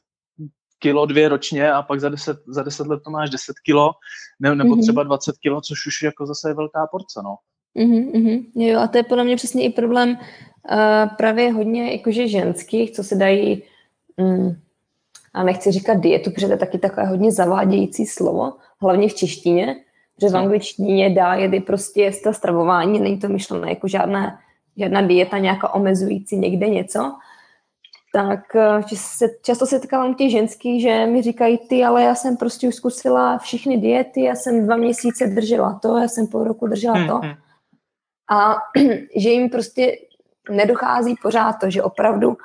kilo, 0.79 1.07
dvě 1.07 1.29
ročně 1.29 1.73
a 1.73 1.83
pak 1.83 2.01
za 2.01 2.09
deset, 2.09 2.39
za 2.47 2.63
deset 2.63 2.87
let 2.87 3.01
to 3.05 3.11
máš 3.11 3.31
10 3.31 3.59
kilo, 3.59 3.91
ne, 4.41 4.55
nebo 4.55 4.75
mm-hmm. 4.75 4.83
třeba 4.83 5.03
20 5.03 5.39
kilo, 5.39 5.61
což 5.61 5.87
už 5.87 6.03
jako 6.03 6.27
zase 6.27 6.51
je 6.51 6.55
velká 6.55 6.87
porce, 6.87 7.21
no. 7.25 7.37
Mm-hmm, 7.77 8.45
jo, 8.55 8.81
a 8.81 8.89
to 8.89 8.99
je 8.99 9.05
podle 9.05 9.25
mě 9.25 9.37
přesně 9.37 9.65
i 9.65 9.71
problém 9.71 10.11
uh, 10.11 11.17
právě 11.17 11.53
hodně 11.53 11.93
jakože 11.93 12.29
ženských, 12.29 12.91
co 12.91 13.05
se 13.05 13.15
dají 13.15 13.63
mm, 14.17 14.66
a 15.37 15.43
nechci 15.43 15.73
říkat 15.73 15.95
dietu, 15.95 16.31
protože 16.31 16.47
to 16.47 16.53
je 16.53 16.59
taky 16.59 16.79
takové 16.79 17.07
hodně 17.07 17.33
zavádějící 17.33 18.07
slovo, 18.07 18.53
hlavně 18.81 19.09
v 19.09 19.15
češtině, 19.15 19.77
protože 20.17 20.29
v 20.29 20.37
angličtině 20.37 21.11
diet 21.11 21.53
je 21.53 21.61
prostě 21.61 22.13
to 22.25 22.33
stravování, 22.33 23.01
není 23.01 23.19
to 23.19 23.29
myšlené 23.29 23.69
jako 23.69 23.89
žádná, 23.89 24.39
žádná 24.77 25.01
dieta, 25.01 25.39
nějaká 25.39 25.75
omezující 25.75 26.37
někde 26.37 26.69
něco, 26.69 27.13
tak 28.13 28.57
eh, 28.57 28.83
se, 28.95 29.27
často 29.43 29.67
se 29.67 29.79
setkávám 29.79 30.15
těch 30.15 30.31
ženských, 30.31 30.83
že 30.83 31.07
mi 31.07 31.23
říkají, 31.23 31.59
ty, 31.59 31.85
ale 31.85 32.03
já 32.03 32.15
jsem 32.15 32.37
prostě 32.37 32.69
už 32.69 32.75
zkusila 32.75 33.39
všechny 33.39 33.77
diety, 33.77 34.23
já 34.23 34.35
jsem 34.35 34.65
dva 34.65 34.77
měsíce 34.77 35.27
držela 35.27 35.79
to, 35.83 35.99
já 35.99 36.09
jsem 36.09 36.27
půl 36.27 36.45
roku 36.45 36.67
držela 36.67 37.07
to. 37.07 37.15
Hmm, 37.15 37.23
hmm. 37.23 37.35
A 38.31 38.57
že 39.17 39.31
jim 39.31 39.51
prostě 39.51 39.93
nedochází 40.51 41.15
pořád 41.23 41.53
to, 41.53 41.71
že 41.71 41.83
opravdu 41.83 42.37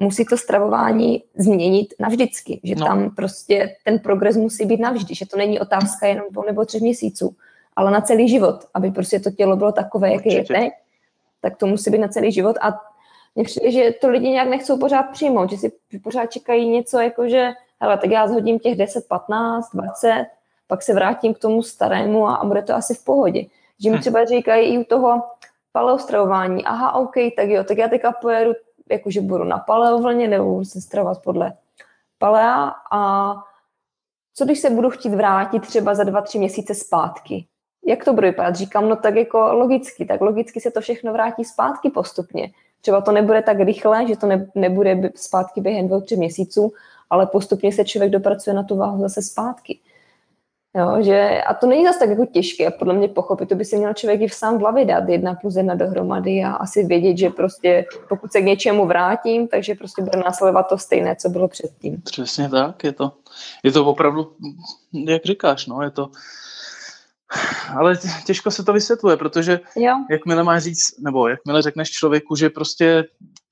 musí 0.00 0.24
to 0.24 0.36
stravování 0.36 1.24
změnit 1.36 1.94
navždycky, 1.98 2.60
že 2.64 2.74
no. 2.74 2.86
tam 2.86 3.10
prostě 3.14 3.76
ten 3.84 3.98
progres 3.98 4.36
musí 4.36 4.66
být 4.66 4.80
navždy, 4.80 5.14
že 5.14 5.26
to 5.26 5.36
není 5.36 5.60
otázka 5.60 6.06
jenom 6.06 6.26
dvou 6.30 6.44
nebo 6.46 6.64
třech 6.64 6.82
měsíců, 6.82 7.36
ale 7.76 7.90
na 7.90 8.00
celý 8.00 8.28
život, 8.28 8.64
aby 8.74 8.90
prostě 8.90 9.20
to 9.20 9.30
tělo 9.30 9.56
bylo 9.56 9.72
takové, 9.72 10.12
jaké 10.12 10.32
je 10.32 10.44
teď, 10.44 10.72
tak 11.40 11.56
to 11.56 11.66
musí 11.66 11.90
být 11.90 11.98
na 11.98 12.08
celý 12.08 12.32
život 12.32 12.56
a 12.60 12.80
mně 13.34 13.44
přijde, 13.44 13.70
že 13.70 13.92
to 14.00 14.08
lidi 14.08 14.28
nějak 14.28 14.48
nechcou 14.48 14.78
pořád 14.78 15.02
přijmout, 15.02 15.50
že 15.50 15.56
si 15.56 15.72
pořád 16.02 16.26
čekají 16.26 16.68
něco 16.68 17.00
jako, 17.00 17.28
že 17.28 17.50
hele, 17.80 17.98
tak 17.98 18.10
já 18.10 18.28
zhodím 18.28 18.58
těch 18.58 18.78
10, 18.78 19.08
15, 19.08 19.70
20, 19.74 20.26
pak 20.66 20.82
se 20.82 20.94
vrátím 20.94 21.34
k 21.34 21.38
tomu 21.38 21.62
starému 21.62 22.28
a, 22.28 22.34
a 22.34 22.44
bude 22.44 22.62
to 22.62 22.74
asi 22.74 22.94
v 22.94 23.04
pohodě. 23.04 23.44
Že 23.80 23.90
mi 23.90 23.96
hm. 23.96 24.00
třeba 24.00 24.24
říkají 24.24 24.74
i 24.74 24.78
u 24.78 24.84
toho 24.84 25.22
paleostravování, 25.72 26.64
aha, 26.64 26.94
OK, 26.94 27.14
tak 27.36 27.48
jo, 27.48 27.64
tak 27.64 27.78
já 27.78 27.88
teďka 27.88 28.12
pojedu 28.12 28.52
jakože 28.90 29.20
budu 29.20 29.44
na 29.44 29.58
paleovlně 29.58 30.28
nebo 30.28 30.44
budu 30.52 30.64
se 30.64 30.80
stravovat 30.80 31.22
podle 31.22 31.52
palea 32.18 32.74
a 32.92 33.32
co 34.34 34.44
když 34.44 34.58
se 34.58 34.70
budu 34.70 34.90
chtít 34.90 35.14
vrátit 35.14 35.66
třeba 35.66 35.94
za 35.94 36.04
dva, 36.04 36.20
tři 36.20 36.38
měsíce 36.38 36.74
zpátky? 36.74 37.46
Jak 37.86 38.04
to 38.04 38.12
bude 38.12 38.26
vypadat? 38.26 38.56
Říkám, 38.56 38.88
no 38.88 38.96
tak 38.96 39.14
jako 39.14 39.52
logicky, 39.52 40.06
tak 40.06 40.20
logicky 40.20 40.60
se 40.60 40.70
to 40.70 40.80
všechno 40.80 41.12
vrátí 41.12 41.44
zpátky 41.44 41.90
postupně. 41.90 42.50
Třeba 42.80 43.00
to 43.00 43.12
nebude 43.12 43.42
tak 43.42 43.60
rychle, 43.60 44.08
že 44.08 44.16
to 44.16 44.26
ne, 44.26 44.50
nebude 44.54 45.10
zpátky 45.14 45.60
během 45.60 45.88
dvou, 45.88 46.00
tři 46.00 46.16
měsíců, 46.16 46.72
ale 47.10 47.26
postupně 47.26 47.72
se 47.72 47.84
člověk 47.84 48.12
dopracuje 48.12 48.54
na 48.54 48.62
tu 48.62 48.76
váhu 48.76 49.00
zase 49.00 49.22
zpátky. 49.22 49.78
Jo, 50.76 51.02
že, 51.02 51.42
a 51.42 51.54
to 51.54 51.66
není 51.66 51.84
zase 51.84 51.98
tak 51.98 52.08
jako 52.08 52.26
těžké, 52.26 52.70
podle 52.70 52.94
mě 52.94 53.08
pochopit, 53.08 53.48
to 53.48 53.54
by 53.54 53.64
si 53.64 53.76
měl 53.76 53.94
člověk 53.94 54.20
i 54.20 54.28
v 54.28 54.34
sám 54.34 54.58
v 54.58 54.60
hlavě 54.60 54.84
dát 54.84 55.08
jedna 55.08 55.34
plus 55.34 55.56
jedna 55.56 55.74
dohromady 55.74 56.44
a 56.44 56.52
asi 56.52 56.84
vědět, 56.84 57.18
že 57.18 57.30
prostě 57.30 57.86
pokud 58.08 58.32
se 58.32 58.40
k 58.40 58.44
něčemu 58.44 58.86
vrátím, 58.86 59.48
takže 59.48 59.74
prostě 59.74 60.02
bude 60.02 60.18
následovat 60.18 60.62
to 60.62 60.78
stejné, 60.78 61.16
co 61.16 61.28
bylo 61.28 61.48
předtím. 61.48 62.02
Přesně 62.02 62.48
tak, 62.48 62.84
je 62.84 62.92
to, 62.92 63.12
je 63.62 63.72
to 63.72 63.84
opravdu, 63.86 64.32
jak 64.92 65.24
říkáš, 65.24 65.66
no, 65.66 65.82
je 65.82 65.90
to, 65.90 66.10
Ale 67.76 67.98
těžko 68.24 68.50
se 68.50 68.64
to 68.64 68.72
vysvětluje, 68.72 69.16
protože 69.16 69.60
jo. 69.76 69.94
jakmile 70.10 70.42
máš 70.42 70.62
říct, 70.62 71.00
nebo 71.00 71.28
jakmile 71.28 71.62
řekneš 71.62 71.90
člověku, 71.90 72.36
že 72.36 72.50
prostě 72.50 73.04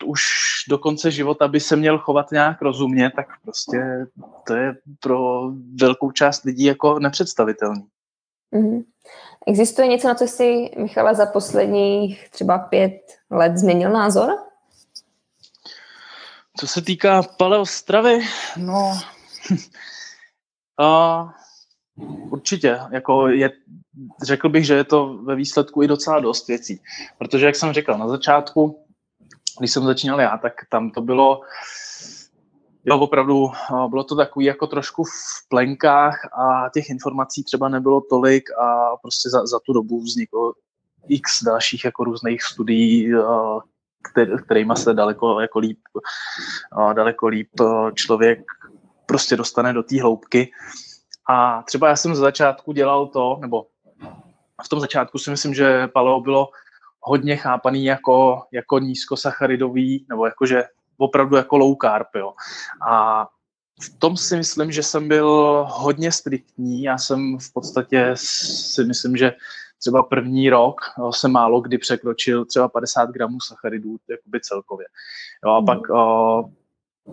už 0.04 0.22
do 0.68 0.78
konce 0.78 1.10
života 1.10 1.48
by 1.48 1.60
se 1.60 1.76
měl 1.76 1.98
chovat 1.98 2.30
nějak 2.32 2.62
rozumně, 2.62 3.10
tak 3.16 3.26
prostě 3.42 4.06
to 4.46 4.54
je 4.54 4.74
pro 5.00 5.50
velkou 5.80 6.10
část 6.10 6.44
lidí 6.44 6.64
jako 6.64 6.98
nepředstavitelný. 6.98 7.86
Mm-hmm. 8.52 8.84
Existuje 9.46 9.88
něco, 9.88 10.08
na 10.08 10.14
co 10.14 10.24
jsi, 10.24 10.70
Michala, 10.76 11.14
za 11.14 11.26
posledních 11.26 12.30
třeba 12.30 12.58
pět 12.58 13.00
let 13.30 13.58
změnil 13.58 13.90
názor? 13.90 14.30
Co 16.56 16.66
se 16.66 16.82
týká 16.82 17.22
paleostravy, 17.22 18.18
no 18.56 18.98
a, 20.80 21.34
určitě, 22.30 22.78
jako 22.90 23.28
je, 23.28 23.50
řekl 24.22 24.48
bych, 24.48 24.66
že 24.66 24.74
je 24.74 24.84
to 24.84 25.18
ve 25.24 25.36
výsledku 25.36 25.82
i 25.82 25.88
docela 25.88 26.20
dost 26.20 26.48
věcí, 26.48 26.80
protože 27.18 27.46
jak 27.46 27.56
jsem 27.56 27.72
řekl 27.72 27.98
na 27.98 28.08
začátku, 28.08 28.84
když 29.58 29.70
jsem 29.70 29.84
začínal 29.84 30.20
já, 30.20 30.38
tak 30.38 30.52
tam 30.70 30.90
to 30.90 31.00
bylo 31.00 31.40
jo, 32.84 32.98
opravdu 32.98 33.48
bylo 33.88 34.04
to 34.04 34.16
takový 34.16 34.46
jako 34.46 34.66
trošku 34.66 35.04
v 35.04 35.48
plenkách 35.48 36.24
a 36.24 36.68
těch 36.74 36.90
informací 36.90 37.44
třeba 37.44 37.68
nebylo 37.68 38.00
tolik 38.00 38.50
a 38.50 38.96
prostě 39.02 39.30
za, 39.30 39.46
za 39.46 39.58
tu 39.66 39.72
dobu 39.72 40.00
vzniklo 40.00 40.52
x 41.08 41.42
dalších 41.42 41.84
jako 41.84 42.04
různých 42.04 42.42
studií, 42.42 43.12
kterými 44.44 44.72
se 44.76 44.94
daleko 44.94 45.40
jako 45.40 45.58
líp, 45.58 45.78
daleko 46.92 47.28
líp 47.28 47.50
člověk 47.94 48.40
prostě 49.06 49.36
dostane 49.36 49.72
do 49.72 49.82
té 49.82 50.02
hloubky. 50.02 50.50
A 51.28 51.62
třeba 51.62 51.88
já 51.88 51.96
jsem 51.96 52.14
za 52.14 52.20
začátku 52.20 52.72
dělal 52.72 53.06
to, 53.06 53.38
nebo 53.40 53.66
v 54.64 54.68
tom 54.68 54.80
začátku 54.80 55.18
si 55.18 55.30
myslím, 55.30 55.54
že 55.54 55.88
paleo 55.88 56.20
bylo 56.20 56.48
hodně 57.00 57.36
chápaný 57.36 57.84
jako, 57.84 58.42
jako 58.52 58.78
nízkosacharidový, 58.78 60.06
nebo 60.08 60.26
jakože 60.26 60.64
opravdu 60.96 61.36
jako 61.36 61.56
low 61.56 61.76
carb, 61.82 62.14
jo. 62.14 62.32
A 62.88 63.26
v 63.82 63.98
tom 63.98 64.16
si 64.16 64.36
myslím, 64.36 64.72
že 64.72 64.82
jsem 64.82 65.08
byl 65.08 65.28
hodně 65.70 66.12
striktní. 66.12 66.82
Já 66.82 66.98
jsem 66.98 67.38
v 67.38 67.52
podstatě 67.52 68.12
si 68.14 68.84
myslím, 68.84 69.16
že 69.16 69.32
třeba 69.78 70.02
první 70.02 70.50
rok 70.50 70.80
jsem 71.10 71.32
málo 71.32 71.60
kdy 71.60 71.78
překročil 71.78 72.44
třeba 72.44 72.68
50 72.68 73.10
gramů 73.10 73.40
sacharidů 73.40 73.96
jakoby 74.10 74.40
celkově. 74.40 74.86
Jo, 75.44 75.50
a 75.50 75.62
pak 75.62 75.80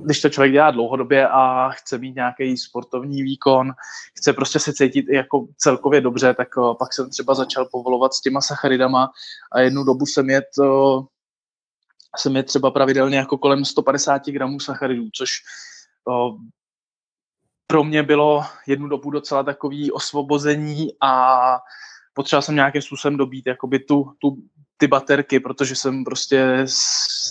když 0.06 0.22
to 0.22 0.30
člověk 0.30 0.54
dělá 0.54 0.72
dlouhodobě 0.72 1.28
a 1.28 1.70
chce 1.70 1.98
mít 1.98 2.16
nějaký 2.16 2.58
sportovní 2.58 3.24
výkon, 3.24 3.72
chce 4.18 4.34
prostě 4.34 4.60
se 4.60 4.74
cítit 4.74 5.06
i 5.10 5.16
jako 5.16 5.48
celkově 5.58 6.02
dobře, 6.02 6.34
tak 6.34 6.48
pak 6.80 6.94
jsem 6.94 7.10
třeba 7.10 7.36
začal 7.36 7.66
povolovat 7.72 8.14
s 8.14 8.22
těma 8.22 8.42
sacharidama 8.42 9.12
a 9.52 9.60
jednu 9.60 9.84
dobu 9.84 10.06
jsem 10.06 10.30
jet 10.30 10.46
jsem 12.18 12.36
je 12.36 12.44
třeba 12.44 12.72
pravidelně 12.72 13.18
jako 13.18 13.38
kolem 13.38 13.66
150 13.66 14.26
gramů 14.26 14.60
sacharidů, 14.60 15.10
což 15.16 15.30
o, 16.08 16.38
pro 17.68 17.84
mě 17.84 18.04
bylo 18.04 18.44
jednu 18.68 18.88
dobu 18.88 19.12
docela 19.12 19.44
takový 19.44 19.92
osvobození 19.92 20.88
a 21.02 21.38
potřeboval 22.14 22.42
jsem 22.42 22.56
nějakým 22.56 22.82
způsobem 22.82 23.18
dobít 23.18 23.48
jakoby 23.48 23.80
tu, 23.80 24.14
tu, 24.20 24.38
ty 24.78 24.88
baterky, 24.88 25.40
protože 25.40 25.76
jsem 25.76 26.04
prostě, 26.04 26.66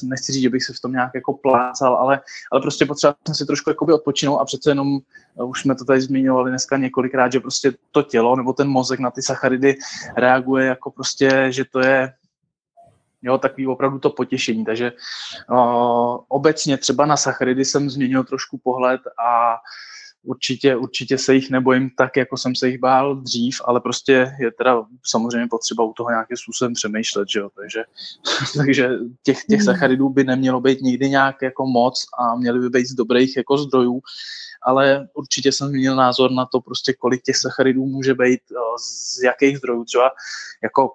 nechci 0.03 0.33
říct, 0.33 0.43
že 0.43 0.51
bych 0.51 0.65
se 0.65 0.73
v 0.73 0.81
tom 0.81 0.93
nějak 0.93 1.11
jako 1.15 1.33
plácal, 1.33 1.95
ale, 1.95 2.21
ale 2.53 2.61
prostě 2.61 2.87
potřeboval 2.87 3.17
jsem 3.27 3.35
si 3.35 3.47
trošku 3.47 3.71
jakoby 3.71 3.93
odpočinout 3.93 4.39
a 4.39 4.45
přece 4.45 4.71
jenom, 4.71 4.99
už 5.35 5.61
jsme 5.61 5.75
to 5.75 5.85
tady 5.85 6.01
zmiňovali 6.01 6.51
dneska 6.51 6.77
několikrát, 6.77 7.33
že 7.33 7.41
prostě 7.41 7.73
to 7.91 8.03
tělo 8.03 8.37
nebo 8.37 8.53
ten 8.53 8.69
mozek 8.69 9.01
na 9.01 9.11
ty 9.11 9.23
sacharidy 9.23 9.77
reaguje 10.17 10.67
jako 10.67 10.91
prostě, 10.91 11.47
že 11.51 11.65
to 11.65 11.81
je 11.81 12.13
jo, 13.23 13.39
takový 13.39 13.67
opravdu 13.67 13.99
to 13.99 14.11
potěšení. 14.11 14.65
Takže 14.65 14.93
o, 15.51 16.25
obecně 16.29 16.79
třeba 16.79 17.07
na 17.07 17.17
sacharidy 17.17 17.65
jsem 17.65 17.91
změnil 17.91 18.25
trošku 18.25 18.59
pohled 18.59 19.01
a 19.27 19.57
určitě, 20.23 20.77
určitě 20.77 21.19
se 21.19 21.35
jich 21.35 21.51
nebojím 21.51 21.91
tak, 21.99 22.17
jako 22.17 22.37
jsem 22.37 22.57
se 22.57 22.69
jich 22.69 22.79
bál 22.79 23.17
dřív, 23.17 23.61
ale 23.65 23.81
prostě 23.81 24.33
je 24.41 24.51
teda 24.59 24.85
samozřejmě 25.07 25.47
potřeba 25.51 25.85
u 25.85 25.93
toho 25.93 26.11
nějakým 26.11 26.37
způsobem 26.37 26.75
přemýšlet, 26.75 27.29
že 27.29 27.41
jo? 27.41 27.51
takže, 27.57 27.85
takže 28.57 28.91
těch, 29.23 29.45
těch 29.45 29.61
hmm. 29.61 29.65
sacharidů 29.65 30.09
by 30.09 30.25
nemělo 30.25 30.61
být 30.61 30.81
nikdy 30.81 31.11
nějak 31.11 31.43
jako 31.43 31.67
moc 31.67 32.07
a 32.19 32.37
měly 32.37 32.59
by 32.59 32.69
být 32.69 32.87
z 32.87 32.95
dobrých 32.95 33.37
jako 33.37 33.59
zdrojů, 33.59 34.01
ale 34.63 35.09
určitě 35.15 35.53
jsem 35.53 35.69
změnil 35.69 35.97
názor 35.97 36.31
na 36.31 36.47
to, 36.47 36.61
prostě 36.61 36.93
kolik 36.93 37.23
těch 37.23 37.37
sacharidů 37.37 37.87
může 37.87 38.15
být, 38.15 38.41
z 38.79 39.23
jakých 39.23 39.59
zdrojů, 39.59 39.85
třeba 39.85 40.11
jako 40.63 40.93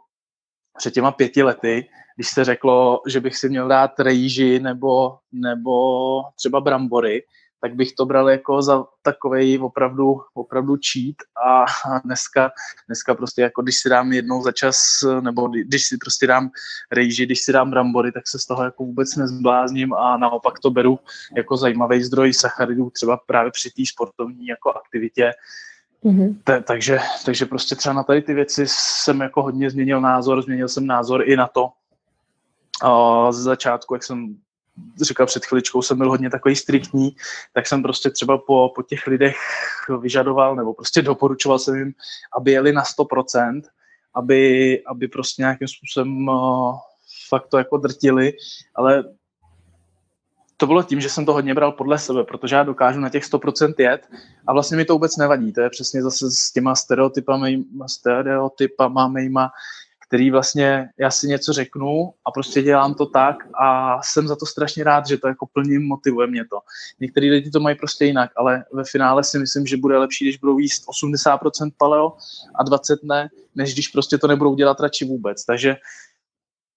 před 0.77 0.93
těma 0.93 1.11
pěti 1.11 1.43
lety 1.43 1.85
když 2.17 2.27
se 2.27 2.45
řeklo, 2.45 3.01
že 3.07 3.19
bych 3.19 3.37
si 3.37 3.49
měl 3.49 3.67
dát 3.67 3.99
rejži 3.99 4.59
nebo, 4.59 5.17
nebo 5.31 5.71
třeba 6.35 6.61
brambory, 6.61 7.23
tak 7.61 7.75
bych 7.75 7.93
to 7.93 8.05
bral 8.05 8.29
jako 8.29 8.61
za 8.61 8.85
takový 9.01 9.59
opravdu, 9.59 10.21
opravdu 10.33 10.75
cheat. 10.75 11.15
A 11.47 11.65
dneska, 12.05 12.51
dneska 12.87 13.15
prostě 13.15 13.41
jako 13.41 13.61
když 13.61 13.77
si 13.77 13.89
dám 13.89 14.13
jednou 14.13 14.43
za 14.43 14.51
čas, 14.51 14.77
nebo 15.21 15.47
když 15.47 15.87
si 15.87 15.97
prostě 15.97 16.27
dám 16.27 16.49
rejži, 16.91 17.25
když 17.25 17.41
si 17.41 17.53
dám 17.53 17.71
brambory, 17.71 18.11
tak 18.11 18.27
se 18.27 18.39
z 18.39 18.45
toho 18.45 18.63
jako 18.63 18.83
vůbec 18.83 19.15
nezblázním. 19.15 19.93
A 19.93 20.17
naopak 20.17 20.59
to 20.59 20.69
beru 20.69 20.99
jako 21.35 21.57
zajímavý 21.57 22.03
zdroj 22.03 22.33
sacharidů 22.33 22.89
třeba 22.89 23.17
právě 23.17 23.51
při 23.51 23.69
té 23.69 23.83
sportovní 23.85 24.47
jako 24.47 24.73
aktivitě, 24.73 25.31
Mm-hmm. 26.03 26.35
Te, 26.43 26.61
takže, 26.61 26.99
takže 27.25 27.45
prostě 27.45 27.75
třeba 27.75 27.93
na 27.93 28.03
tady 28.03 28.21
ty 28.21 28.33
věci 28.33 28.63
jsem 28.67 29.21
jako 29.21 29.43
hodně 29.43 29.69
změnil 29.69 30.01
názor, 30.01 30.41
změnil 30.41 30.67
jsem 30.67 30.87
názor 30.87 31.29
i 31.29 31.35
na 31.35 31.47
to, 31.47 31.69
a 32.81 33.31
z 33.31 33.35
začátku, 33.35 33.95
jak 33.95 34.03
jsem 34.03 34.37
říkal 35.01 35.25
před 35.25 35.45
chviličkou, 35.45 35.81
jsem 35.81 35.97
byl 35.97 36.09
hodně 36.09 36.29
takový 36.29 36.55
striktní, 36.55 37.15
tak 37.53 37.67
jsem 37.67 37.83
prostě 37.83 38.09
třeba 38.09 38.37
po, 38.37 38.71
po 38.75 38.83
těch 38.83 39.07
lidech 39.07 39.37
vyžadoval 40.01 40.55
nebo 40.55 40.73
prostě 40.73 41.01
doporučoval 41.01 41.59
jsem 41.59 41.75
jim, 41.75 41.93
aby 42.37 42.51
jeli 42.51 42.73
na 42.73 42.83
100%, 42.83 43.61
aby, 44.13 44.83
aby 44.87 45.07
prostě 45.07 45.41
nějakým 45.41 45.67
způsobem 45.67 46.27
uh, 46.27 46.77
fakt 47.29 47.47
to 47.47 47.57
jako 47.57 47.77
drtili, 47.77 48.33
ale 48.75 49.03
to 50.57 50.67
bylo 50.67 50.83
tím, 50.83 51.01
že 51.01 51.09
jsem 51.09 51.25
to 51.25 51.33
hodně 51.33 51.53
bral 51.53 51.71
podle 51.71 51.99
sebe, 51.99 52.23
protože 52.23 52.55
já 52.55 52.63
dokážu 52.63 52.99
na 52.99 53.09
těch 53.09 53.23
100% 53.23 53.73
jet 53.77 54.09
a 54.47 54.53
vlastně 54.53 54.77
mi 54.77 54.85
to 54.85 54.93
vůbec 54.93 55.17
nevadí. 55.17 55.53
To 55.53 55.61
je 55.61 55.69
přesně 55.69 56.03
zase 56.03 56.31
s 56.31 56.51
těma 56.51 56.75
stereotypami, 56.75 57.63
stereotypama 57.87 59.07
mýma, 59.07 59.51
který 60.07 60.31
vlastně 60.31 60.89
já 60.99 61.11
si 61.11 61.27
něco 61.27 61.53
řeknu 61.53 62.13
a 62.25 62.31
prostě 62.31 62.61
dělám 62.61 62.93
to 62.93 63.05
tak 63.05 63.35
a 63.61 63.99
jsem 64.03 64.27
za 64.27 64.35
to 64.35 64.45
strašně 64.45 64.83
rád, 64.83 65.07
že 65.07 65.17
to 65.17 65.27
jako 65.27 65.45
plně 65.53 65.79
motivuje 65.79 66.27
mě 66.27 66.45
to. 66.45 66.59
Některý 66.99 67.31
lidi 67.31 67.51
to 67.51 67.59
mají 67.59 67.75
prostě 67.75 68.05
jinak, 68.05 68.31
ale 68.35 68.63
ve 68.73 68.83
finále 68.83 69.23
si 69.23 69.39
myslím, 69.39 69.65
že 69.65 69.77
bude 69.77 69.97
lepší, 69.97 70.25
když 70.25 70.37
budou 70.37 70.59
jíst 70.59 70.83
80% 71.03 71.71
paleo 71.77 72.13
a 72.59 72.63
20 72.63 73.03
ne, 73.03 73.29
než 73.55 73.73
když 73.73 73.87
prostě 73.87 74.17
to 74.17 74.27
nebudou 74.27 74.55
dělat 74.55 74.79
radši 74.79 75.05
vůbec. 75.05 75.45
Takže 75.45 75.75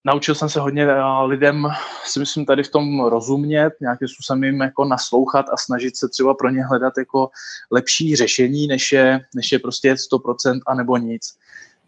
naučil 0.04 0.34
jsem 0.34 0.48
se 0.48 0.60
hodně 0.60 0.84
eh, 0.84 1.02
lidem, 1.24 1.68
si 2.04 2.18
myslím, 2.18 2.46
tady 2.46 2.62
v 2.62 2.70
tom 2.70 3.04
rozumět, 3.04 3.70
nějakým 3.80 4.08
způsobem 4.08 4.44
jim 4.44 4.60
jako 4.60 4.84
naslouchat 4.84 5.46
a 5.52 5.56
snažit 5.56 5.96
se 5.96 6.08
třeba 6.08 6.34
pro 6.34 6.50
ně 6.50 6.64
hledat 6.64 6.92
jako 6.98 7.30
lepší 7.70 8.16
řešení, 8.16 8.66
než 8.66 8.92
je, 8.92 9.20
než 9.34 9.52
je 9.52 9.58
prostě 9.58 9.94
100% 9.94 10.60
a 10.66 10.74
nebo 10.74 10.96
nic. 10.96 11.36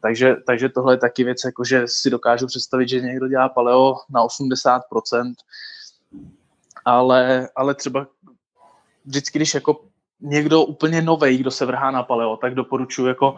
Takže, 0.02 0.36
takže 0.46 0.68
tohle 0.68 0.94
je 0.94 0.98
taky 0.98 1.24
věc, 1.24 1.38
jako 1.44 1.64
že 1.64 1.82
si 1.86 2.10
dokážu 2.10 2.46
představit, 2.46 2.88
že 2.88 3.00
někdo 3.00 3.28
dělá 3.28 3.48
paleo 3.48 3.94
na 4.10 4.24
80%, 4.24 4.80
ale, 6.84 7.48
ale 7.56 7.74
třeba 7.74 8.06
vždycky, 9.04 9.38
když 9.38 9.54
jako 9.54 9.80
někdo 10.20 10.64
úplně 10.64 11.02
nový, 11.02 11.38
kdo 11.38 11.50
se 11.50 11.66
vrhá 11.66 11.90
na 11.90 12.02
paleo, 12.02 12.36
tak 12.36 12.54
doporučuji 12.54 13.06
jako 13.06 13.36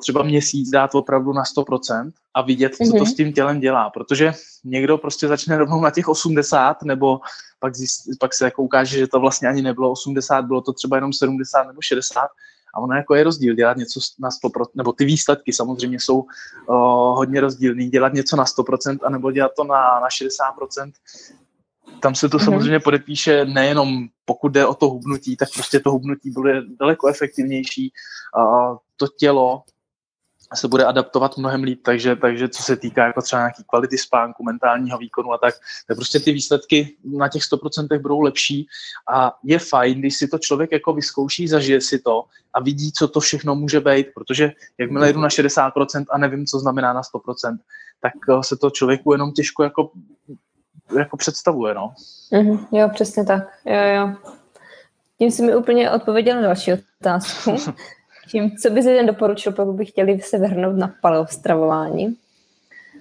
třeba 0.00 0.22
měsíc 0.22 0.70
dát 0.70 0.94
opravdu 0.94 1.32
na 1.32 1.42
100% 1.42 2.10
a 2.34 2.42
vidět, 2.42 2.74
co 2.74 2.84
to 2.90 2.96
mhm. 2.96 3.06
s 3.06 3.14
tím 3.14 3.32
tělem 3.32 3.60
dělá, 3.60 3.90
protože 3.90 4.32
někdo 4.64 4.98
prostě 4.98 5.28
začne 5.28 5.58
rovnou 5.58 5.80
na 5.80 5.90
těch 5.90 6.08
80, 6.08 6.82
nebo 6.82 7.20
pak, 7.60 7.74
zjist, 7.74 8.02
pak 8.20 8.34
se 8.34 8.44
jako 8.44 8.62
ukáže, 8.62 8.98
že 8.98 9.06
to 9.06 9.20
vlastně 9.20 9.48
ani 9.48 9.62
nebylo 9.62 9.90
80, 9.90 10.42
bylo 10.42 10.60
to 10.60 10.72
třeba 10.72 10.96
jenom 10.96 11.12
70 11.12 11.62
nebo 11.62 11.82
60 11.82 12.28
a 12.78 12.80
ono 12.80 12.94
jako 12.94 13.14
je 13.14 13.24
rozdíl 13.24 13.54
dělat 13.54 13.76
něco 13.76 14.00
na 14.18 14.28
100%, 14.44 14.66
nebo 14.74 14.92
ty 14.92 15.04
výsledky 15.04 15.52
samozřejmě 15.52 16.00
jsou 16.00 16.18
uh, 16.18 16.26
hodně 17.16 17.40
rozdílný. 17.40 17.90
Dělat 17.90 18.12
něco 18.12 18.36
na 18.36 18.44
100% 18.44 18.98
a 19.02 19.10
nebo 19.10 19.30
dělat 19.30 19.52
to 19.56 19.64
na, 19.64 20.00
na 20.00 20.08
60%. 20.08 20.92
Tam 22.00 22.14
se 22.14 22.28
to 22.28 22.36
mm-hmm. 22.36 22.44
samozřejmě 22.44 22.80
podepíše 22.80 23.44
nejenom 23.44 24.08
pokud 24.24 24.52
jde 24.52 24.66
o 24.66 24.74
to 24.74 24.88
hubnutí, 24.88 25.36
tak 25.36 25.48
prostě 25.54 25.80
to 25.80 25.90
hubnutí 25.90 26.30
bude 26.30 26.62
daleko 26.80 27.08
efektivnější. 27.08 27.92
Uh, 28.36 28.76
to 28.96 29.06
tělo 29.18 29.62
se 30.54 30.68
bude 30.68 30.84
adaptovat 30.84 31.36
mnohem 31.36 31.62
líp, 31.62 31.80
takže, 31.84 32.16
takže 32.16 32.48
co 32.48 32.62
se 32.62 32.76
týká 32.76 33.06
jako 33.06 33.22
třeba 33.22 33.42
nějaký 33.42 33.64
kvality 33.64 33.98
spánku, 33.98 34.44
mentálního 34.44 34.98
výkonu 34.98 35.32
a 35.32 35.38
tak, 35.38 35.54
tak 35.88 35.96
prostě 35.96 36.20
ty 36.20 36.32
výsledky 36.32 36.96
na 37.04 37.28
těch 37.28 37.42
100% 37.42 38.00
budou 38.00 38.20
lepší 38.20 38.66
a 39.08 39.36
je 39.44 39.58
fajn, 39.58 39.98
když 39.98 40.16
si 40.16 40.28
to 40.28 40.38
člověk 40.38 40.72
jako 40.72 40.92
vyzkouší, 40.92 41.48
zažije 41.48 41.80
si 41.80 41.98
to 41.98 42.24
a 42.54 42.60
vidí, 42.60 42.92
co 42.92 43.08
to 43.08 43.20
všechno 43.20 43.54
může 43.54 43.80
být, 43.80 44.06
protože 44.14 44.52
jakmile 44.78 45.12
jdu 45.12 45.20
na 45.20 45.28
60% 45.28 46.04
a 46.10 46.18
nevím, 46.18 46.46
co 46.46 46.58
znamená 46.58 46.92
na 46.92 47.02
100%, 47.02 47.58
tak 48.00 48.12
eh, 48.30 48.42
se 48.42 48.56
to 48.56 48.70
člověku 48.70 49.12
jenom 49.12 49.32
těžko 49.32 49.62
jako, 49.62 49.90
jako 50.98 51.16
představuje, 51.16 51.74
no. 51.74 51.92
Mm-hmm, 52.32 52.66
jo, 52.72 52.90
přesně 52.94 53.24
tak, 53.24 53.42
jo, 53.64 53.82
jo. 53.96 54.14
Tím 55.18 55.30
jsi 55.30 55.42
mi 55.42 55.56
úplně 55.56 55.90
odpověděl 55.90 56.36
na 56.36 56.42
další 56.42 56.72
otázku. 57.00 57.56
Tím, 58.30 58.56
co 58.56 58.70
bys 58.70 58.86
jen 58.86 59.06
doporučil, 59.06 59.52
pokud 59.52 59.72
by 59.72 59.86
chtěli 59.86 60.20
se 60.20 60.38
vrhnout 60.38 60.76
na 60.76 60.94
paleo 61.02 61.26
stravování? 61.26 62.16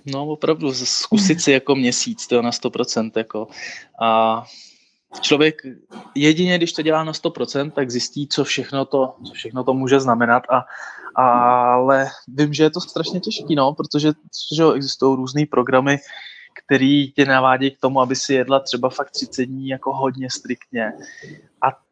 No 0.06 0.28
opravdu, 0.28 0.74
zkusit 0.74 1.42
si 1.42 1.52
jako 1.52 1.76
měsíc, 1.76 2.28
to 2.28 2.42
na 2.42 2.52
100%. 2.52 3.12
Jako. 3.16 3.48
A 4.02 4.44
člověk 5.22 5.62
jedině, 6.16 6.58
když 6.58 6.74
to 6.74 6.82
dělá 6.82 7.04
na 7.04 7.12
100%, 7.12 7.72
tak 7.72 7.92
zjistí, 7.92 8.28
co 8.28 8.44
všechno 8.44 8.86
to, 8.86 9.16
co 9.28 9.34
všechno 9.34 9.64
to 9.64 9.74
může 9.74 10.00
znamenat. 10.00 10.44
A, 10.50 10.66
ale 11.16 12.08
vím, 12.28 12.54
že 12.54 12.64
je 12.64 12.70
to 12.70 12.82
strašně 12.82 13.20
těžké, 13.20 13.56
no, 13.56 13.74
protože 13.74 14.12
že 14.56 14.64
existují 14.76 15.16
různé 15.16 15.46
programy, 15.52 15.98
který 16.64 17.12
tě 17.12 17.26
navádí 17.26 17.72
k 17.72 17.80
tomu, 17.80 18.02
aby 18.02 18.16
si 18.16 18.34
jedla 18.34 18.60
třeba 18.60 18.90
fakt 18.90 19.12
30 19.12 19.46
dní 19.46 19.68
jako 19.68 19.94
hodně 19.94 20.30
striktně. 20.32 20.94
A 21.62 21.87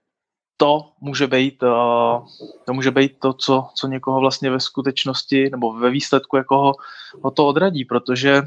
to 0.57 0.91
může 1.01 1.27
být, 1.27 1.63
eh, 1.63 2.19
to 2.65 2.73
může 2.73 2.91
být 2.91 3.19
to, 3.19 3.33
co, 3.33 3.67
co 3.75 3.87
někoho 3.87 4.19
vlastně 4.19 4.51
ve 4.51 4.59
skutečnosti 4.59 5.49
nebo 5.49 5.73
ve 5.73 5.89
výsledku 5.89 6.37
jako 6.37 6.57
ho, 6.57 6.73
ho 7.21 7.31
to 7.31 7.47
odradí, 7.47 7.85
protože 7.85 8.43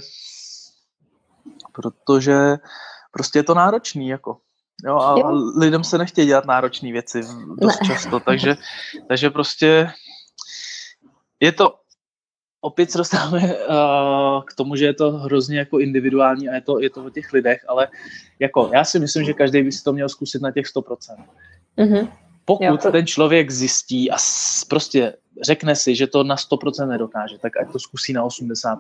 protože 1.73 2.57
prostě 3.11 3.39
je 3.39 3.43
to 3.43 3.55
náročný, 3.55 4.09
jako. 4.09 4.39
Jo, 4.85 4.99
a 4.99 5.19
jo. 5.19 5.53
lidem 5.57 5.85
se 5.85 5.99
nechtějí 5.99 6.27
dělat 6.27 6.47
náročné 6.47 6.93
věci 6.93 7.21
dost 7.61 7.81
ne. 7.81 7.87
často, 7.87 8.21
takže, 8.21 8.57
takže 9.09 9.31
prostě 9.31 9.91
je 11.41 11.53
to, 11.53 11.75
opět 12.61 12.91
se 12.91 12.99
dostáváme 12.99 13.41
uh, 13.41 14.43
k 14.45 14.55
tomu, 14.55 14.77
že 14.77 14.85
je 14.85 14.95
to 14.95 15.11
hrozně 15.11 15.59
jako 15.59 15.79
individuální 15.79 16.49
a 16.49 16.55
je 16.55 16.61
to, 16.61 16.81
je 16.81 16.91
to 16.91 17.05
o 17.05 17.11
těch 17.11 17.33
lidech, 17.33 17.65
ale 17.69 17.89
jako 18.39 18.71
já 18.75 18.85
si 18.85 18.99
myslím, 18.99 19.25
že 19.25 19.33
každý 19.33 19.63
by 19.63 19.73
si 19.73 19.85
to 19.85 19.93
měl 19.93 20.09
zkusit 20.09 20.43
na 20.43 20.53
těch 20.53 20.67
100%. 20.67 21.25
Mm-hmm. 21.79 22.09
Pokud 22.45 22.65
jo, 22.65 22.77
to... 22.77 22.93
ten 22.93 23.07
člověk 23.07 23.51
zjistí 23.51 24.11
a 24.11 24.17
prostě 24.69 25.15
řekne 25.43 25.77
si, 25.77 25.95
že 25.95 26.07
to 26.07 26.25
na 26.25 26.37
100% 26.37 26.89
nedokáže, 26.89 27.39
tak 27.39 27.57
ať 27.57 27.73
to 27.73 27.79
zkusí 27.79 28.13
na 28.13 28.27
80%. 28.27 28.79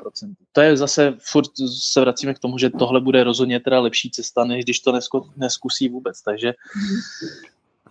To 0.53 0.61
je 0.61 0.77
zase, 0.77 1.15
furt 1.19 1.51
se 1.79 2.01
vracíme 2.01 2.35
k 2.35 2.39
tomu, 2.39 2.59
že 2.59 2.71
tohle 2.71 3.01
bude 3.01 3.25
rozhodně 3.25 3.61
teda 3.61 3.81
lepší 3.81 4.11
cesta, 4.11 4.45
než 4.45 4.65
když 4.65 4.81
to 4.81 4.99
neskusí 5.37 5.89
vůbec. 5.89 6.23
Takže 6.23 6.55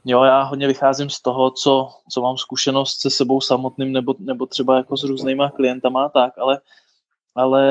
jo, 0.05 0.23
já 0.23 0.43
hodně 0.43 0.67
vycházím 0.67 1.09
z 1.09 1.21
toho, 1.21 1.51
co, 1.51 1.89
co 2.11 2.21
mám 2.21 2.37
zkušenost 2.37 3.01
se 3.01 3.09
sebou 3.09 3.41
samotným 3.41 3.91
nebo, 3.91 4.15
nebo 4.19 4.45
třeba 4.45 4.77
jako 4.77 4.97
s 4.97 5.03
různýma 5.03 5.49
klientama 5.49 6.09
tak, 6.09 6.33
ale, 6.37 6.59
ale 7.35 7.63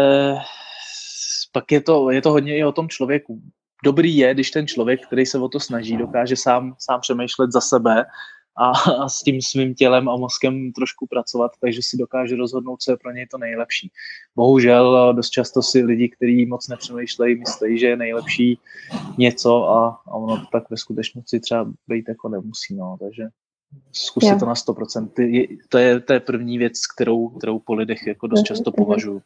pak 1.53 1.73
je 1.73 1.81
to, 1.81 2.11
je 2.11 2.23
to 2.23 2.31
hodně 2.31 2.57
i 2.57 2.65
o 2.65 2.73
tom 2.73 2.89
člověku 2.89 3.41
dobrý 3.87 4.17
je, 4.17 4.35
když 4.35 4.51
ten 4.51 4.67
člověk, 4.67 5.07
který 5.07 5.27
se 5.27 5.39
o 5.39 5.49
to 5.49 5.61
snaží, 5.61 5.97
dokáže 5.97 6.37
sám, 6.37 6.75
sám 6.79 7.01
přemýšlet 7.01 7.53
za 7.53 7.61
sebe 7.61 8.05
a, 8.57 8.71
a 9.05 9.09
s 9.09 9.23
tím 9.23 9.43
svým 9.43 9.75
tělem 9.75 10.09
a 10.09 10.17
mozkem 10.17 10.73
trošku 10.73 11.07
pracovat, 11.07 11.51
takže 11.61 11.81
si 11.83 11.97
dokáže 11.97 12.37
rozhodnout, 12.37 12.83
co 12.83 12.91
je 12.93 12.97
pro 12.97 13.13
něj 13.13 13.27
to 13.27 13.39
nejlepší. 13.39 13.91
Bohužel 14.37 15.15
dost 15.15 15.31
často 15.31 15.63
si 15.63 15.83
lidi, 15.83 16.09
kteří 16.09 16.47
moc 16.47 16.69
nepřemýšlejí, 16.69 17.39
myslí, 17.39 17.79
že 17.79 17.87
je 17.87 17.97
nejlepší 17.97 18.59
něco 19.19 19.69
a, 19.69 20.03
a 20.07 20.15
ono 20.15 20.37
to 20.37 20.47
tak 20.53 20.71
ve 20.71 20.77
skutečnosti 20.77 21.41
třeba 21.41 21.71
být 21.89 22.09
jako 22.09 22.29
nemusí, 22.29 22.75
no, 22.75 22.97
takže 23.01 23.29
zkusit 23.93 24.27
yeah. 24.27 24.41
to 24.41 24.47
na 24.47 24.55
100%. 24.55 25.09
To 25.69 25.79
je, 25.79 26.01
to 26.01 26.13
je 26.13 26.21
první 26.21 26.59
věc, 26.59 26.87
kterou, 26.95 27.29
kterou 27.29 27.59
po 27.59 27.75
lidech 27.75 28.07
jako 28.07 28.27
dost 28.27 28.43
často 28.43 28.73
považuji. 28.73 29.23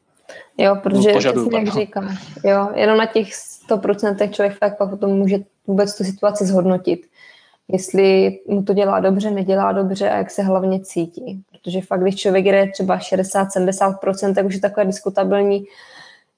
Jo, 0.59 0.77
protože 0.83 1.13
požaduju, 1.13 1.57
jak 1.57 1.69
říkám, 1.69 2.17
jo, 2.45 2.69
jenom 2.75 2.99
na 2.99 3.07
těch 3.07 3.29
100% 3.69 4.31
člověk 4.31 4.59
fakt 4.59 4.79
pak 4.79 4.91
potom 4.91 5.11
může 5.11 5.39
vůbec 5.67 5.99
tu 5.99 6.05
situaci 6.05 6.47
zhodnotit. 6.47 7.07
Jestli 7.69 8.39
mu 8.49 8.63
to 8.63 8.75
dělá 8.75 9.01
dobře, 9.01 9.31
nedělá 9.31 9.73
dobře 9.73 10.11
a 10.11 10.17
jak 10.17 10.31
se 10.31 10.43
hlavně 10.43 10.81
cítí. 10.81 11.43
Protože 11.51 11.81
fakt, 11.81 12.01
když 12.01 12.17
člověk 12.17 12.45
jde 12.45 12.71
třeba 12.73 12.99
60-70%, 12.99 14.35
tak 14.35 14.47
už 14.47 14.55
je 14.55 14.61
takové 14.61 14.87
diskutabilní, 14.87 15.65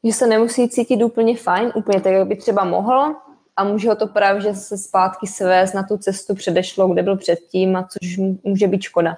že 0.05 0.13
se 0.13 0.27
nemusí 0.27 0.69
cítit 0.69 1.03
úplně 1.03 1.37
fajn, 1.37 1.73
úplně 1.75 2.01
tak, 2.01 2.13
jak 2.13 2.29
by 2.29 2.37
třeba 2.37 2.65
mohl, 2.65 3.15
a 3.57 3.65
může 3.65 3.89
ho 3.89 3.95
to 3.95 4.07
právě 4.07 4.43
že 4.43 4.55
se 4.55 4.79
zpátky 4.79 5.27
svést 5.27 5.75
na 5.75 5.83
tu 5.83 5.97
cestu 5.97 6.35
předešlo, 6.35 6.89
kde 6.89 7.03
byl 7.03 7.17
předtím 7.17 7.77
a 7.77 7.89
což 7.91 8.21
může 8.45 8.69
být 8.69 8.83
škoda. 8.83 9.17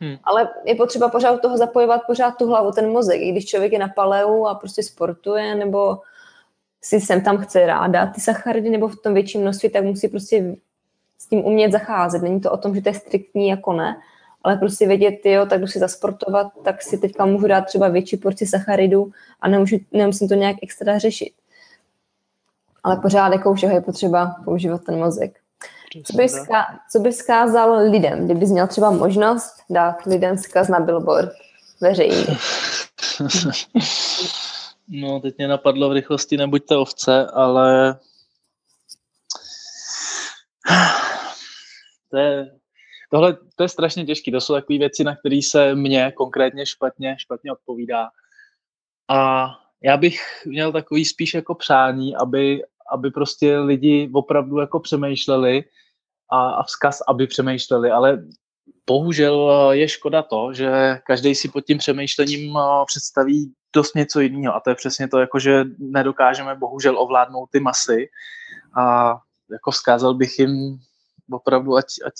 Hmm. 0.00 0.16
Ale 0.24 0.48
je 0.64 0.74
potřeba 0.74 1.08
pořád 1.08 1.40
toho 1.40 1.56
zapojovat 1.56 2.02
pořád 2.06 2.30
tu 2.30 2.46
hlavu, 2.46 2.72
ten 2.72 2.90
mozek. 2.90 3.20
I 3.20 3.32
když 3.32 3.46
člověk 3.46 3.72
je 3.72 3.78
na 3.78 3.88
paleu 3.88 4.46
a 4.46 4.54
prostě 4.54 4.82
sportuje, 4.82 5.54
nebo 5.54 5.98
si 6.82 7.00
sem 7.00 7.20
tam 7.20 7.38
chce 7.38 7.66
ráda 7.66 8.06
ty 8.06 8.20
sacharidy, 8.20 8.70
nebo 8.70 8.88
v 8.88 8.96
tom 8.96 9.14
větším 9.14 9.40
množství, 9.40 9.70
tak 9.70 9.84
musí 9.84 10.08
prostě 10.08 10.56
s 11.18 11.26
tím 11.26 11.44
umět 11.44 11.72
zacházet. 11.72 12.22
Není 12.22 12.40
to 12.40 12.52
o 12.52 12.56
tom, 12.56 12.74
že 12.74 12.80
to 12.82 12.88
je 12.88 12.94
striktní 12.94 13.48
jako 13.48 13.72
ne, 13.72 13.96
ale 14.42 14.56
prostě 14.56 14.86
vědět, 14.86 15.26
jo, 15.26 15.46
tak 15.46 15.58
když 15.58 15.72
si 15.72 15.78
zasportovat, 15.78 16.46
tak 16.64 16.82
si 16.82 16.98
teďka 16.98 17.26
můžu 17.26 17.46
dát 17.46 17.60
třeba 17.60 17.88
větší 17.88 18.16
porci 18.16 18.46
sacharidů 18.46 19.10
a 19.40 19.48
nemůžu, 19.48 19.76
nemusím 19.92 20.28
to 20.28 20.34
nějak 20.34 20.56
extra 20.62 20.98
řešit. 20.98 21.32
Ale 22.82 22.96
pořád 22.96 23.32
jako 23.32 23.54
všeho 23.54 23.74
je 23.74 23.80
potřeba 23.80 24.36
používat 24.44 24.84
ten 24.84 24.98
mozek. 24.98 25.40
Co 26.04 26.16
bys, 26.16 26.32
zká, 26.32 26.80
co 26.92 26.98
bys 26.98 27.16
vzkázal 27.16 27.90
lidem, 27.90 28.24
kdybys 28.24 28.50
měl 28.50 28.66
třeba 28.66 28.90
možnost 28.90 29.54
dát 29.70 30.06
lidem 30.06 30.36
vzkaz 30.36 30.68
na 30.68 30.80
billboard 30.80 31.32
veřejný? 31.80 32.26
No, 34.90 35.20
teď 35.20 35.38
mě 35.38 35.48
napadlo 35.48 35.88
v 35.88 35.92
rychlosti 35.92 36.36
nebuďte 36.36 36.76
ovce, 36.76 37.26
ale 37.26 37.98
to 42.10 42.16
je, 42.18 42.58
tohle 43.10 43.36
to 43.56 43.62
je 43.62 43.68
strašně 43.68 44.06
těžké. 44.06 44.30
To 44.30 44.40
jsou 44.40 44.54
takové 44.54 44.78
věci, 44.78 45.04
na 45.04 45.16
které 45.16 45.40
se 45.42 45.74
mně 45.74 46.12
konkrétně 46.16 46.66
špatně, 46.66 47.16
špatně 47.18 47.52
odpovídá. 47.52 48.08
A 49.08 49.48
já 49.82 49.96
bych 49.96 50.46
měl 50.46 50.72
takový 50.72 51.04
spíš 51.04 51.34
jako 51.34 51.54
přání, 51.54 52.16
aby, 52.16 52.62
aby 52.92 53.10
prostě 53.10 53.58
lidi 53.58 54.10
opravdu 54.14 54.58
jako 54.58 54.80
přemýšleli 54.80 55.64
a, 56.32 56.50
a 56.50 56.62
vzkaz, 56.62 57.02
aby 57.08 57.26
přemýšleli, 57.26 57.90
ale 57.90 58.24
bohužel 58.86 59.50
je 59.70 59.88
škoda 59.88 60.22
to, 60.22 60.52
že 60.52 60.98
každý 61.06 61.34
si 61.34 61.48
pod 61.48 61.60
tím 61.60 61.78
přemýšlením 61.78 62.58
představí 62.86 63.52
dost 63.74 63.94
něco 63.94 64.20
jiného. 64.20 64.54
A 64.54 64.60
to 64.60 64.70
je 64.70 64.76
přesně 64.76 65.08
to, 65.08 65.18
jako 65.18 65.38
že 65.38 65.64
nedokážeme 65.78 66.54
bohužel 66.54 66.98
ovládnout 66.98 67.48
ty 67.52 67.60
masy. 67.60 68.08
A 68.76 69.14
jako 69.52 69.70
vzkázal 69.70 70.14
bych 70.14 70.38
jim 70.38 70.78
opravdu, 71.30 71.76
ať, 71.76 71.86
ať, 72.06 72.14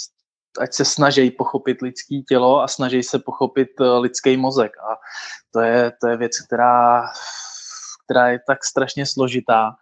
ať 0.61 0.75
se 0.75 0.85
snaží 0.85 1.31
pochopit 1.31 1.83
lidský 1.83 2.23
tělo 2.23 2.63
a 2.63 2.69
snaží 2.69 3.03
se 3.03 3.19
pochopit 3.19 3.69
lidský 3.81 4.37
mozek. 4.37 4.73
A 4.79 4.97
to 5.53 5.61
je, 5.61 5.93
to 6.01 6.09
je 6.09 6.17
věc, 6.17 6.41
která, 6.41 7.11
která 8.05 8.29
je 8.29 8.41
tak 8.47 8.65
strašně 8.65 9.07
složitá 9.07 9.77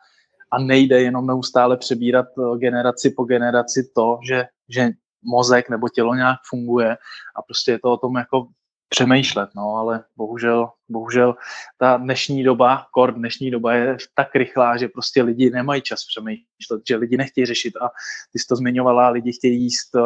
a 0.52 0.59
nejde 0.59 1.02
jenom 1.02 1.27
neustále 1.27 1.77
přebírat 1.77 2.27
eh, 2.39 2.59
generaci 2.59 3.10
po 3.10 3.24
generaci 3.24 3.90
to, 3.94 4.18
že, 4.28 4.44
že 4.68 4.90
mozek 5.23 5.70
nebo 5.70 5.89
tělo 5.89 6.14
nějak 6.14 6.39
funguje 6.48 6.97
a 7.36 7.43
prostě 7.43 7.70
je 7.73 7.78
to 7.78 7.93
o 7.93 7.97
tom 7.97 8.16
jako 8.16 8.47
přemýšlet, 8.89 9.51
no, 9.56 9.74
ale 9.74 10.05
bohužel, 10.16 10.68
bohužel 10.89 11.35
ta 11.78 11.97
dnešní 11.97 12.44
doba, 12.44 12.86
kor 12.93 13.14
dnešní 13.14 13.51
doba 13.51 13.74
je 13.74 13.97
tak 14.14 14.35
rychlá, 14.35 14.77
že 14.77 14.89
prostě 14.89 15.23
lidi 15.23 15.51
nemají 15.51 15.82
čas 15.82 16.05
přemýšlet, 16.05 16.82
že 16.89 16.97
lidi 16.97 17.16
nechtějí 17.16 17.47
řešit 17.47 17.77
a 17.77 17.89
ty 18.32 18.39
jsi 18.39 18.47
to 18.47 18.56
zmiňovala, 18.56 19.09
lidi 19.09 19.32
chtějí 19.32 19.62
jíst, 19.62 19.97
eh, 19.97 20.01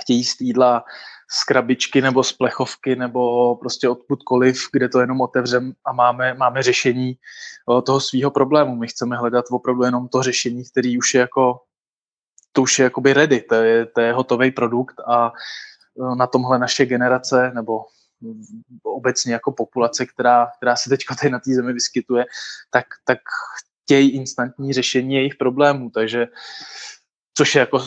chtějí 0.00 0.18
jíst 0.18 0.40
jídla 0.40 0.84
z 1.30 1.44
krabičky 1.44 2.02
nebo 2.02 2.24
z 2.24 2.32
plechovky 2.32 2.96
nebo 2.96 3.56
prostě 3.56 3.88
odkudkoliv, 3.88 4.68
kde 4.72 4.88
to 4.88 5.00
jenom 5.00 5.20
otevřem 5.20 5.72
a 5.84 5.92
máme, 5.92 6.34
máme 6.34 6.62
řešení 6.62 7.18
toho 7.86 8.00
svého 8.00 8.30
problému. 8.30 8.76
My 8.76 8.88
chceme 8.88 9.16
hledat 9.16 9.44
opravdu 9.50 9.82
jenom 9.82 10.08
to 10.08 10.22
řešení, 10.22 10.64
který 10.64 10.98
už 10.98 11.14
je 11.14 11.20
jako 11.20 11.60
to 12.52 12.62
už 12.62 12.78
je 12.78 12.82
jakoby 12.82 13.12
ready, 13.12 13.40
to 13.40 13.54
je, 13.54 13.86
to 13.86 14.00
je 14.00 14.12
hotový 14.12 14.50
produkt 14.50 15.00
a 15.06 15.32
na 16.16 16.26
tomhle 16.26 16.58
naše 16.58 16.86
generace 16.86 17.52
nebo 17.54 17.84
obecně 18.82 19.32
jako 19.32 19.52
populace, 19.52 20.06
která, 20.06 20.48
která 20.56 20.76
se 20.76 20.90
teď 20.90 21.00
tady 21.20 21.30
na 21.30 21.38
té 21.38 21.54
zemi 21.54 21.72
vyskytuje, 21.72 22.24
tak, 22.70 22.86
tak 23.04 23.18
chtějí 23.82 24.10
instantní 24.10 24.72
řešení 24.72 25.14
jejich 25.14 25.34
problémů, 25.34 25.90
takže 25.90 26.26
což 27.36 27.54
je 27.54 27.60
jako 27.60 27.80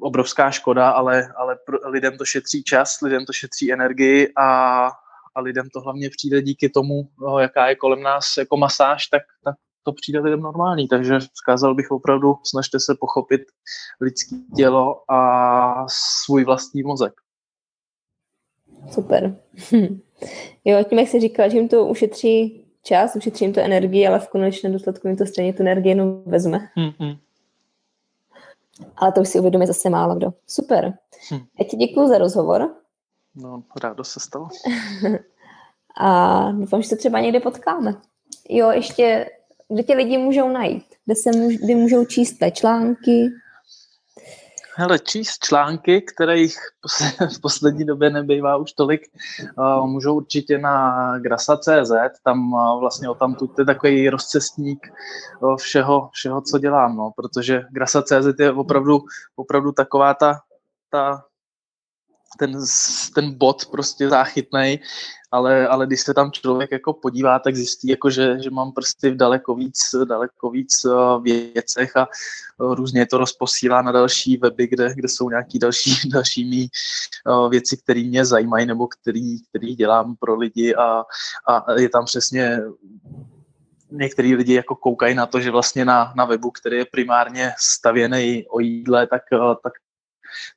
obrovská 0.00 0.50
škoda, 0.50 0.90
ale, 0.90 1.28
ale 1.36 1.58
pro 1.66 1.90
lidem 1.90 2.18
to 2.18 2.24
šetří 2.24 2.62
čas, 2.62 3.00
lidem 3.00 3.26
to 3.26 3.32
šetří 3.32 3.72
energii 3.72 4.32
a, 4.36 4.90
a 5.34 5.40
lidem 5.40 5.68
to 5.72 5.80
hlavně 5.80 6.10
přijde 6.10 6.42
díky 6.42 6.68
tomu, 6.68 7.08
no, 7.20 7.38
jaká 7.38 7.68
je 7.68 7.74
kolem 7.74 8.02
nás 8.02 8.36
jako 8.38 8.56
masáž, 8.56 9.06
tak, 9.06 9.22
tak 9.44 9.54
to 9.82 9.92
přijde 9.92 10.20
lidem 10.20 10.40
normální. 10.40 10.88
Takže 10.88 11.18
zkázal 11.34 11.74
bych 11.74 11.90
opravdu, 11.90 12.34
snažte 12.44 12.80
se 12.80 12.94
pochopit 13.00 13.40
lidské 14.00 14.36
tělo 14.56 15.12
a 15.12 15.86
svůj 16.24 16.44
vlastní 16.44 16.82
mozek. 16.82 17.12
Super. 18.90 19.36
jo, 20.64 20.84
tím, 20.88 20.98
jak 20.98 21.08
jsi 21.08 21.20
říkala, 21.20 21.48
že 21.48 21.56
jim 21.56 21.68
to 21.68 21.86
ušetří 21.86 22.64
čas, 22.82 23.16
ušetří 23.16 23.44
jim 23.44 23.54
to 23.54 23.60
energii, 23.60 24.06
ale 24.06 24.18
v 24.18 24.28
konečném 24.28 24.72
důsledku 24.72 25.08
jim 25.08 25.16
to 25.16 25.26
stejně 25.26 25.52
tu 25.52 25.62
energii 25.62 25.90
jenom 25.90 26.22
vezme. 26.26 26.68
Mm-hmm. 26.76 27.18
Ale 28.96 29.12
to 29.12 29.20
už 29.20 29.28
si 29.28 29.38
uvědomí 29.38 29.66
zase 29.66 29.90
málo 29.90 30.14
kdo. 30.14 30.32
Super. 30.46 30.98
Hm. 31.32 31.40
Já 31.58 31.64
ti 31.70 31.76
děkuji 31.76 32.08
za 32.08 32.18
rozhovor. 32.18 32.74
No, 33.34 33.62
rádo 33.82 34.04
se 34.04 34.20
stalo. 34.20 34.48
A 36.00 36.50
doufám, 36.52 36.82
že 36.82 36.88
se 36.88 36.96
třeba 36.96 37.20
někde 37.20 37.40
potkáme. 37.40 37.94
Jo, 38.48 38.70
ještě, 38.70 39.30
kde 39.68 39.82
tě 39.82 39.94
lidi 39.94 40.18
můžou 40.18 40.48
najít? 40.48 40.84
Kde, 41.04 41.14
se 41.14 41.30
můž, 41.32 41.56
kde 41.56 41.74
můžou 41.74 42.04
číst 42.04 42.38
té 42.38 42.50
články? 42.50 43.30
Hele, 44.78 44.98
číst 44.98 45.44
články, 45.44 46.02
kterých 46.02 46.56
v 47.36 47.40
poslední 47.42 47.84
době 47.84 48.10
nebývá 48.10 48.56
už 48.56 48.72
tolik, 48.72 49.02
můžou 49.84 50.16
určitě 50.16 50.58
na 50.58 51.18
grasa.cz, 51.18 51.90
tam 52.24 52.50
vlastně 52.80 53.08
o 53.08 53.14
tam 53.14 53.34
tu 53.34 53.50
je 53.58 53.64
takový 53.64 54.10
rozcestník 54.10 54.88
všeho, 55.56 56.10
všeho, 56.12 56.40
co 56.40 56.58
dělám, 56.58 56.96
no, 56.96 57.12
protože 57.16 57.64
grasa.cz 57.70 58.38
je 58.38 58.52
opravdu, 58.52 58.98
opravdu 59.36 59.72
taková 59.72 60.14
ta, 60.14 60.40
ta 60.90 61.24
ten, 62.38 62.58
ten 63.14 63.38
bod 63.38 63.66
prostě 63.66 64.08
záchytný, 64.08 64.80
ale, 65.30 65.68
ale 65.68 65.86
když 65.86 66.00
se 66.00 66.14
tam 66.14 66.32
člověk 66.32 66.72
jako 66.72 66.92
podívá, 66.92 67.38
tak 67.38 67.56
zjistí, 67.56 67.88
jako 67.88 68.10
že, 68.10 68.42
že 68.42 68.50
mám 68.50 68.72
prsty 68.72 69.10
v 69.10 69.16
daleko 69.16 69.54
víc, 69.54 69.78
daleko 70.04 70.50
víc 70.50 70.84
uh, 70.84 71.22
věcech 71.22 71.96
a 71.96 72.08
uh, 72.58 72.74
různě 72.74 73.06
to 73.06 73.18
rozposílá 73.18 73.82
na 73.82 73.92
další 73.92 74.36
weby, 74.36 74.66
kde, 74.66 74.94
kde 74.94 75.08
jsou 75.08 75.30
nějaké 75.30 75.58
další, 75.58 76.08
další 76.12 76.44
mý 76.44 76.68
uh, 77.28 77.50
věci, 77.50 77.76
které 77.76 78.02
mě 78.02 78.24
zajímají 78.24 78.66
nebo 78.66 78.86
který, 78.86 79.42
který 79.48 79.74
dělám 79.74 80.16
pro 80.16 80.36
lidi 80.36 80.74
a, 80.74 81.04
a 81.48 81.72
je 81.72 81.88
tam 81.88 82.04
přesně 82.04 82.60
některý 83.90 84.34
lidi 84.34 84.54
jako 84.54 84.74
koukají 84.74 85.14
na 85.14 85.26
to, 85.26 85.40
že 85.40 85.50
vlastně 85.50 85.84
na, 85.84 86.12
na 86.16 86.24
webu, 86.24 86.50
který 86.50 86.76
je 86.76 86.84
primárně 86.84 87.52
stavěný 87.58 88.46
o 88.48 88.60
jídle, 88.60 89.06
tak, 89.06 89.22
tak 89.62 89.72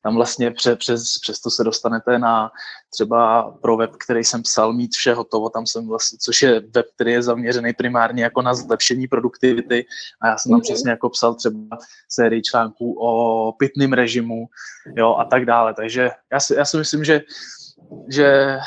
tam 0.04 0.16
vlastně 0.16 0.52
pře, 0.52 0.76
přes, 0.76 1.18
přes 1.22 1.40
to 1.40 1.50
se 1.50 1.64
dostanete 1.64 2.20
na 2.20 2.52
třeba 2.90 3.52
pro 3.62 3.78
web, 3.78 3.92
který 4.06 4.24
jsem 4.24 4.42
psal, 4.42 4.74
mít 4.74 4.96
vše 4.96 5.14
hotovo, 5.14 5.50
tam 5.50 5.66
jsem 5.66 5.88
vlastně, 5.88 6.18
což 6.22 6.42
je 6.42 6.60
web, 6.60 6.86
který 6.96 7.12
je 7.12 7.24
zaměřený 7.24 7.74
primárně 7.74 8.24
jako 8.24 8.42
na 8.42 8.54
zlepšení 8.54 9.08
produktivity. 9.08 9.86
A 10.22 10.28
já 10.28 10.38
jsem 10.38 10.50
tam 10.50 10.60
mm-hmm. 10.60 10.64
přesně 10.64 10.92
jako 10.92 11.10
psal 11.10 11.36
třeba 11.36 11.78
sérii 12.10 12.42
článků 12.42 12.96
o 13.00 13.52
pitným 13.52 13.94
režimu, 13.94 14.48
jo, 14.96 15.16
a 15.16 15.26
tak 15.26 15.46
dále, 15.46 15.74
takže 15.74 16.10
já 16.32 16.40
si, 16.40 16.54
já 16.54 16.66
si 16.66 16.78
myslím, 16.78 17.04
že 17.04 17.22
že 18.08 18.58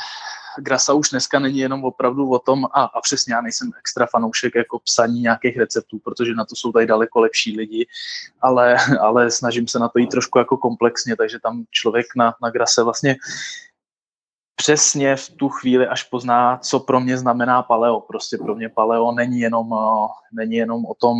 Grasa 0.57 0.93
už 0.93 1.09
dneska 1.09 1.39
není 1.39 1.57
jenom 1.57 1.83
opravdu 1.83 2.29
o 2.29 2.39
tom, 2.39 2.65
a, 2.65 2.83
a 2.83 3.01
přesně 3.01 3.33
já 3.33 3.41
nejsem 3.41 3.71
extra 3.79 4.07
fanoušek 4.11 4.55
jako 4.55 4.79
psaní 4.79 5.21
nějakých 5.21 5.57
receptů, 5.57 5.99
protože 5.99 6.33
na 6.33 6.45
to 6.45 6.55
jsou 6.55 6.71
tady 6.71 6.85
daleko 6.85 7.19
lepší 7.19 7.57
lidi, 7.57 7.87
ale, 8.41 8.77
ale 9.01 9.31
snažím 9.31 9.67
se 9.67 9.79
na 9.79 9.89
to 9.89 9.99
jít 9.99 10.09
trošku 10.09 10.39
jako 10.39 10.57
komplexně, 10.57 11.15
takže 11.15 11.39
tam 11.39 11.63
člověk 11.71 12.05
na, 12.15 12.35
na 12.41 12.49
Grase 12.49 12.83
vlastně 12.83 13.15
přesně 14.55 15.15
v 15.15 15.29
tu 15.29 15.49
chvíli, 15.49 15.87
až 15.87 16.03
pozná, 16.03 16.57
co 16.57 16.79
pro 16.79 16.99
mě 16.99 17.17
znamená 17.17 17.63
paleo. 17.63 18.01
Prostě 18.01 18.37
pro 18.37 18.55
mě 18.55 18.69
paleo 18.69 19.11
není 19.11 19.39
jenom, 19.39 19.75
není 20.33 20.55
jenom 20.55 20.85
o 20.85 20.93
tom, 20.93 21.17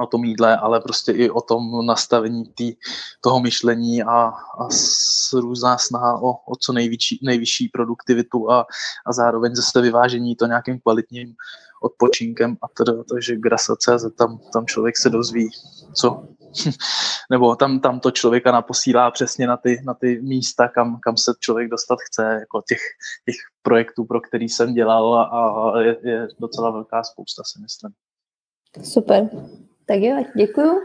o 0.00 0.06
tom 0.06 0.24
jídle, 0.24 0.56
ale 0.56 0.80
prostě 0.80 1.12
i 1.12 1.30
o 1.30 1.40
tom 1.40 1.86
nastavení 1.86 2.44
tý, 2.44 2.74
toho 3.20 3.40
myšlení 3.40 4.02
a, 4.02 4.32
a 4.58 4.70
s 4.70 5.32
různá 5.32 5.78
snaha 5.78 6.22
o, 6.22 6.32
o 6.32 6.56
co 6.56 6.72
nejvyšší, 6.72 7.18
nejvyšší 7.22 7.68
produktivitu 7.68 8.50
a, 8.50 8.66
a 9.06 9.12
zároveň 9.12 9.54
zase 9.54 9.80
vyvážení 9.80 10.36
to 10.36 10.46
nějakým 10.46 10.80
kvalitním 10.80 11.34
odpočinkem 11.82 12.56
a 12.62 12.68
teda, 12.68 12.92
takže 13.10 13.36
grasa.cz, 13.36 14.04
tam, 14.18 14.38
tam 14.52 14.66
člověk 14.66 14.96
se 14.96 15.10
dozví, 15.10 15.50
co, 15.94 16.28
nebo 17.30 17.56
tam, 17.56 17.80
tam 17.80 18.00
to 18.00 18.10
člověka 18.10 18.52
naposílá 18.52 19.10
přesně 19.10 19.46
na 19.46 19.56
ty, 19.56 19.82
na 19.84 19.94
ty 19.94 20.20
místa, 20.22 20.68
kam, 20.68 21.00
kam 21.00 21.16
se 21.16 21.32
člověk 21.40 21.70
dostat 21.70 21.98
chce, 22.00 22.22
jako 22.22 22.62
těch, 22.68 22.80
těch 23.24 23.36
projektů, 23.62 24.04
pro 24.04 24.20
který 24.20 24.48
jsem 24.48 24.74
dělal 24.74 25.14
a, 25.14 25.22
a 25.24 25.80
je, 25.80 25.96
je 26.02 26.28
docela 26.40 26.70
velká 26.70 27.02
spousta, 27.02 27.42
si 27.44 27.62
myslím. 27.62 27.92
Super. 28.92 29.30
Tak 29.90 29.98
jo, 30.00 30.24
děkuju. 30.36 30.80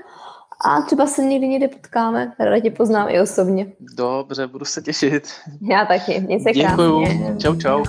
A 0.66 0.82
třeba 0.82 1.08
se 1.08 1.24
někdy 1.24 1.48
někde 1.48 1.68
potkáme. 1.68 2.34
Ráda 2.40 2.60
tě 2.60 2.72
poznám 2.72 3.08
i 3.10 3.22
osobně. 3.22 3.68
Dobře, 3.98 4.48
budu 4.48 4.66
se 4.66 4.82
těšit. 4.82 5.28
Já 5.72 5.86
taky. 5.86 6.20
Měj 6.20 6.40
se 6.40 6.52
Děkuju. 6.52 7.04
Krásně. 7.04 7.36
Čau, 7.38 7.56
čau. 7.56 7.84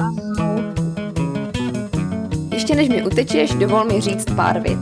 Ještě 2.53 2.75
než 2.75 2.89
mi 2.89 3.07
utečeš, 3.07 3.55
dovol 3.55 3.85
mi 3.85 4.01
říct 4.01 4.25
pár 4.37 4.61
vět. 4.61 4.79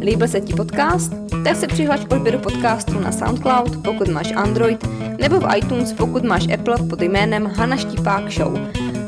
Líbil 0.00 0.28
se 0.28 0.40
ti 0.40 0.54
podcast? 0.54 1.12
Tak 1.44 1.56
se 1.56 1.66
přihlaš 1.66 2.04
k 2.04 2.12
odběru 2.12 2.38
podcastu 2.38 3.00
na 3.00 3.12
SoundCloud, 3.12 3.76
pokud 3.84 4.08
máš 4.08 4.32
Android, 4.32 4.84
nebo 5.20 5.40
v 5.40 5.56
iTunes, 5.56 5.92
pokud 5.92 6.24
máš 6.24 6.48
Apple 6.54 6.76
pod 6.90 7.02
jménem 7.02 7.46
Hana 7.46 7.76
Štipák 7.76 8.30
Show. 8.32 8.58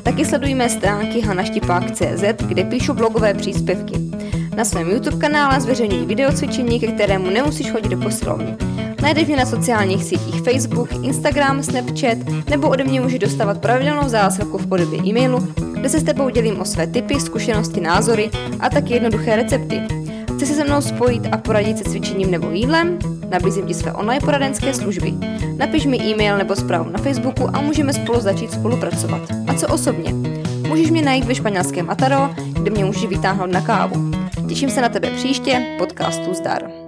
Taky 0.02 0.24
sledujme 0.24 0.68
stránky 0.68 1.20
hanaštipák.cz, 1.20 2.44
kde 2.46 2.64
píšu 2.64 2.94
blogové 2.94 3.34
příspěvky. 3.34 3.94
Na 4.56 4.64
svém 4.64 4.90
YouTube 4.90 5.16
kanále 5.16 5.60
zveřejňuji 5.60 6.06
videocvičení, 6.06 6.80
ke 6.80 6.86
kterému 6.86 7.30
nemusíš 7.30 7.70
chodit 7.70 7.88
do 7.88 7.96
posilovny. 7.96 8.56
Najdeš 9.02 9.26
mě 9.26 9.36
na 9.36 9.46
sociálních 9.46 10.04
sítích 10.04 10.42
Facebook, 10.42 10.88
Instagram, 11.02 11.62
Snapchat 11.62 12.18
nebo 12.50 12.68
ode 12.68 12.84
mě 12.84 13.00
můžeš 13.00 13.18
dostávat 13.18 13.60
pravidelnou 13.60 14.08
zásilku 14.08 14.58
v 14.58 14.66
podobě 14.66 15.00
e-mailu, 15.06 15.48
kde 15.72 15.88
se 15.88 16.00
s 16.00 16.02
tebou 16.02 16.28
dělím 16.28 16.60
o 16.60 16.64
své 16.64 16.86
typy, 16.86 17.20
zkušenosti, 17.20 17.80
názory 17.80 18.30
a 18.60 18.70
taky 18.70 18.94
jednoduché 18.94 19.36
recepty. 19.36 19.82
Chci 20.36 20.46
se 20.46 20.54
se 20.54 20.64
mnou 20.64 20.80
spojit 20.80 21.22
a 21.32 21.36
poradit 21.36 21.78
se 21.78 21.84
cvičením 21.84 22.30
nebo 22.30 22.50
jídlem? 22.50 22.98
Nabízím 23.30 23.66
ti 23.66 23.74
své 23.74 23.92
online 23.92 24.20
poradenské 24.20 24.74
služby. 24.74 25.14
Napiš 25.56 25.86
mi 25.86 25.98
e-mail 26.00 26.38
nebo 26.38 26.56
zprávu 26.56 26.90
na 26.90 26.98
Facebooku 26.98 27.48
a 27.52 27.60
můžeme 27.60 27.92
spolu 27.92 28.20
začít 28.20 28.52
spolupracovat. 28.52 29.22
A 29.46 29.54
co 29.54 29.68
osobně? 29.68 30.12
Můžeš 30.68 30.90
mě 30.90 31.02
najít 31.02 31.24
ve 31.24 31.34
španělském 31.34 31.90
Ataro, 31.90 32.30
kde 32.52 32.70
mě 32.70 32.84
můžeš 32.84 33.06
vytáhnout 33.06 33.52
na 33.52 33.60
kávu. 33.60 34.15
Těším 34.48 34.70
se 34.70 34.80
na 34.80 34.88
tebe 34.88 35.10
příště, 35.10 35.76
podcastu 35.78 36.34
Zdar. 36.34 36.85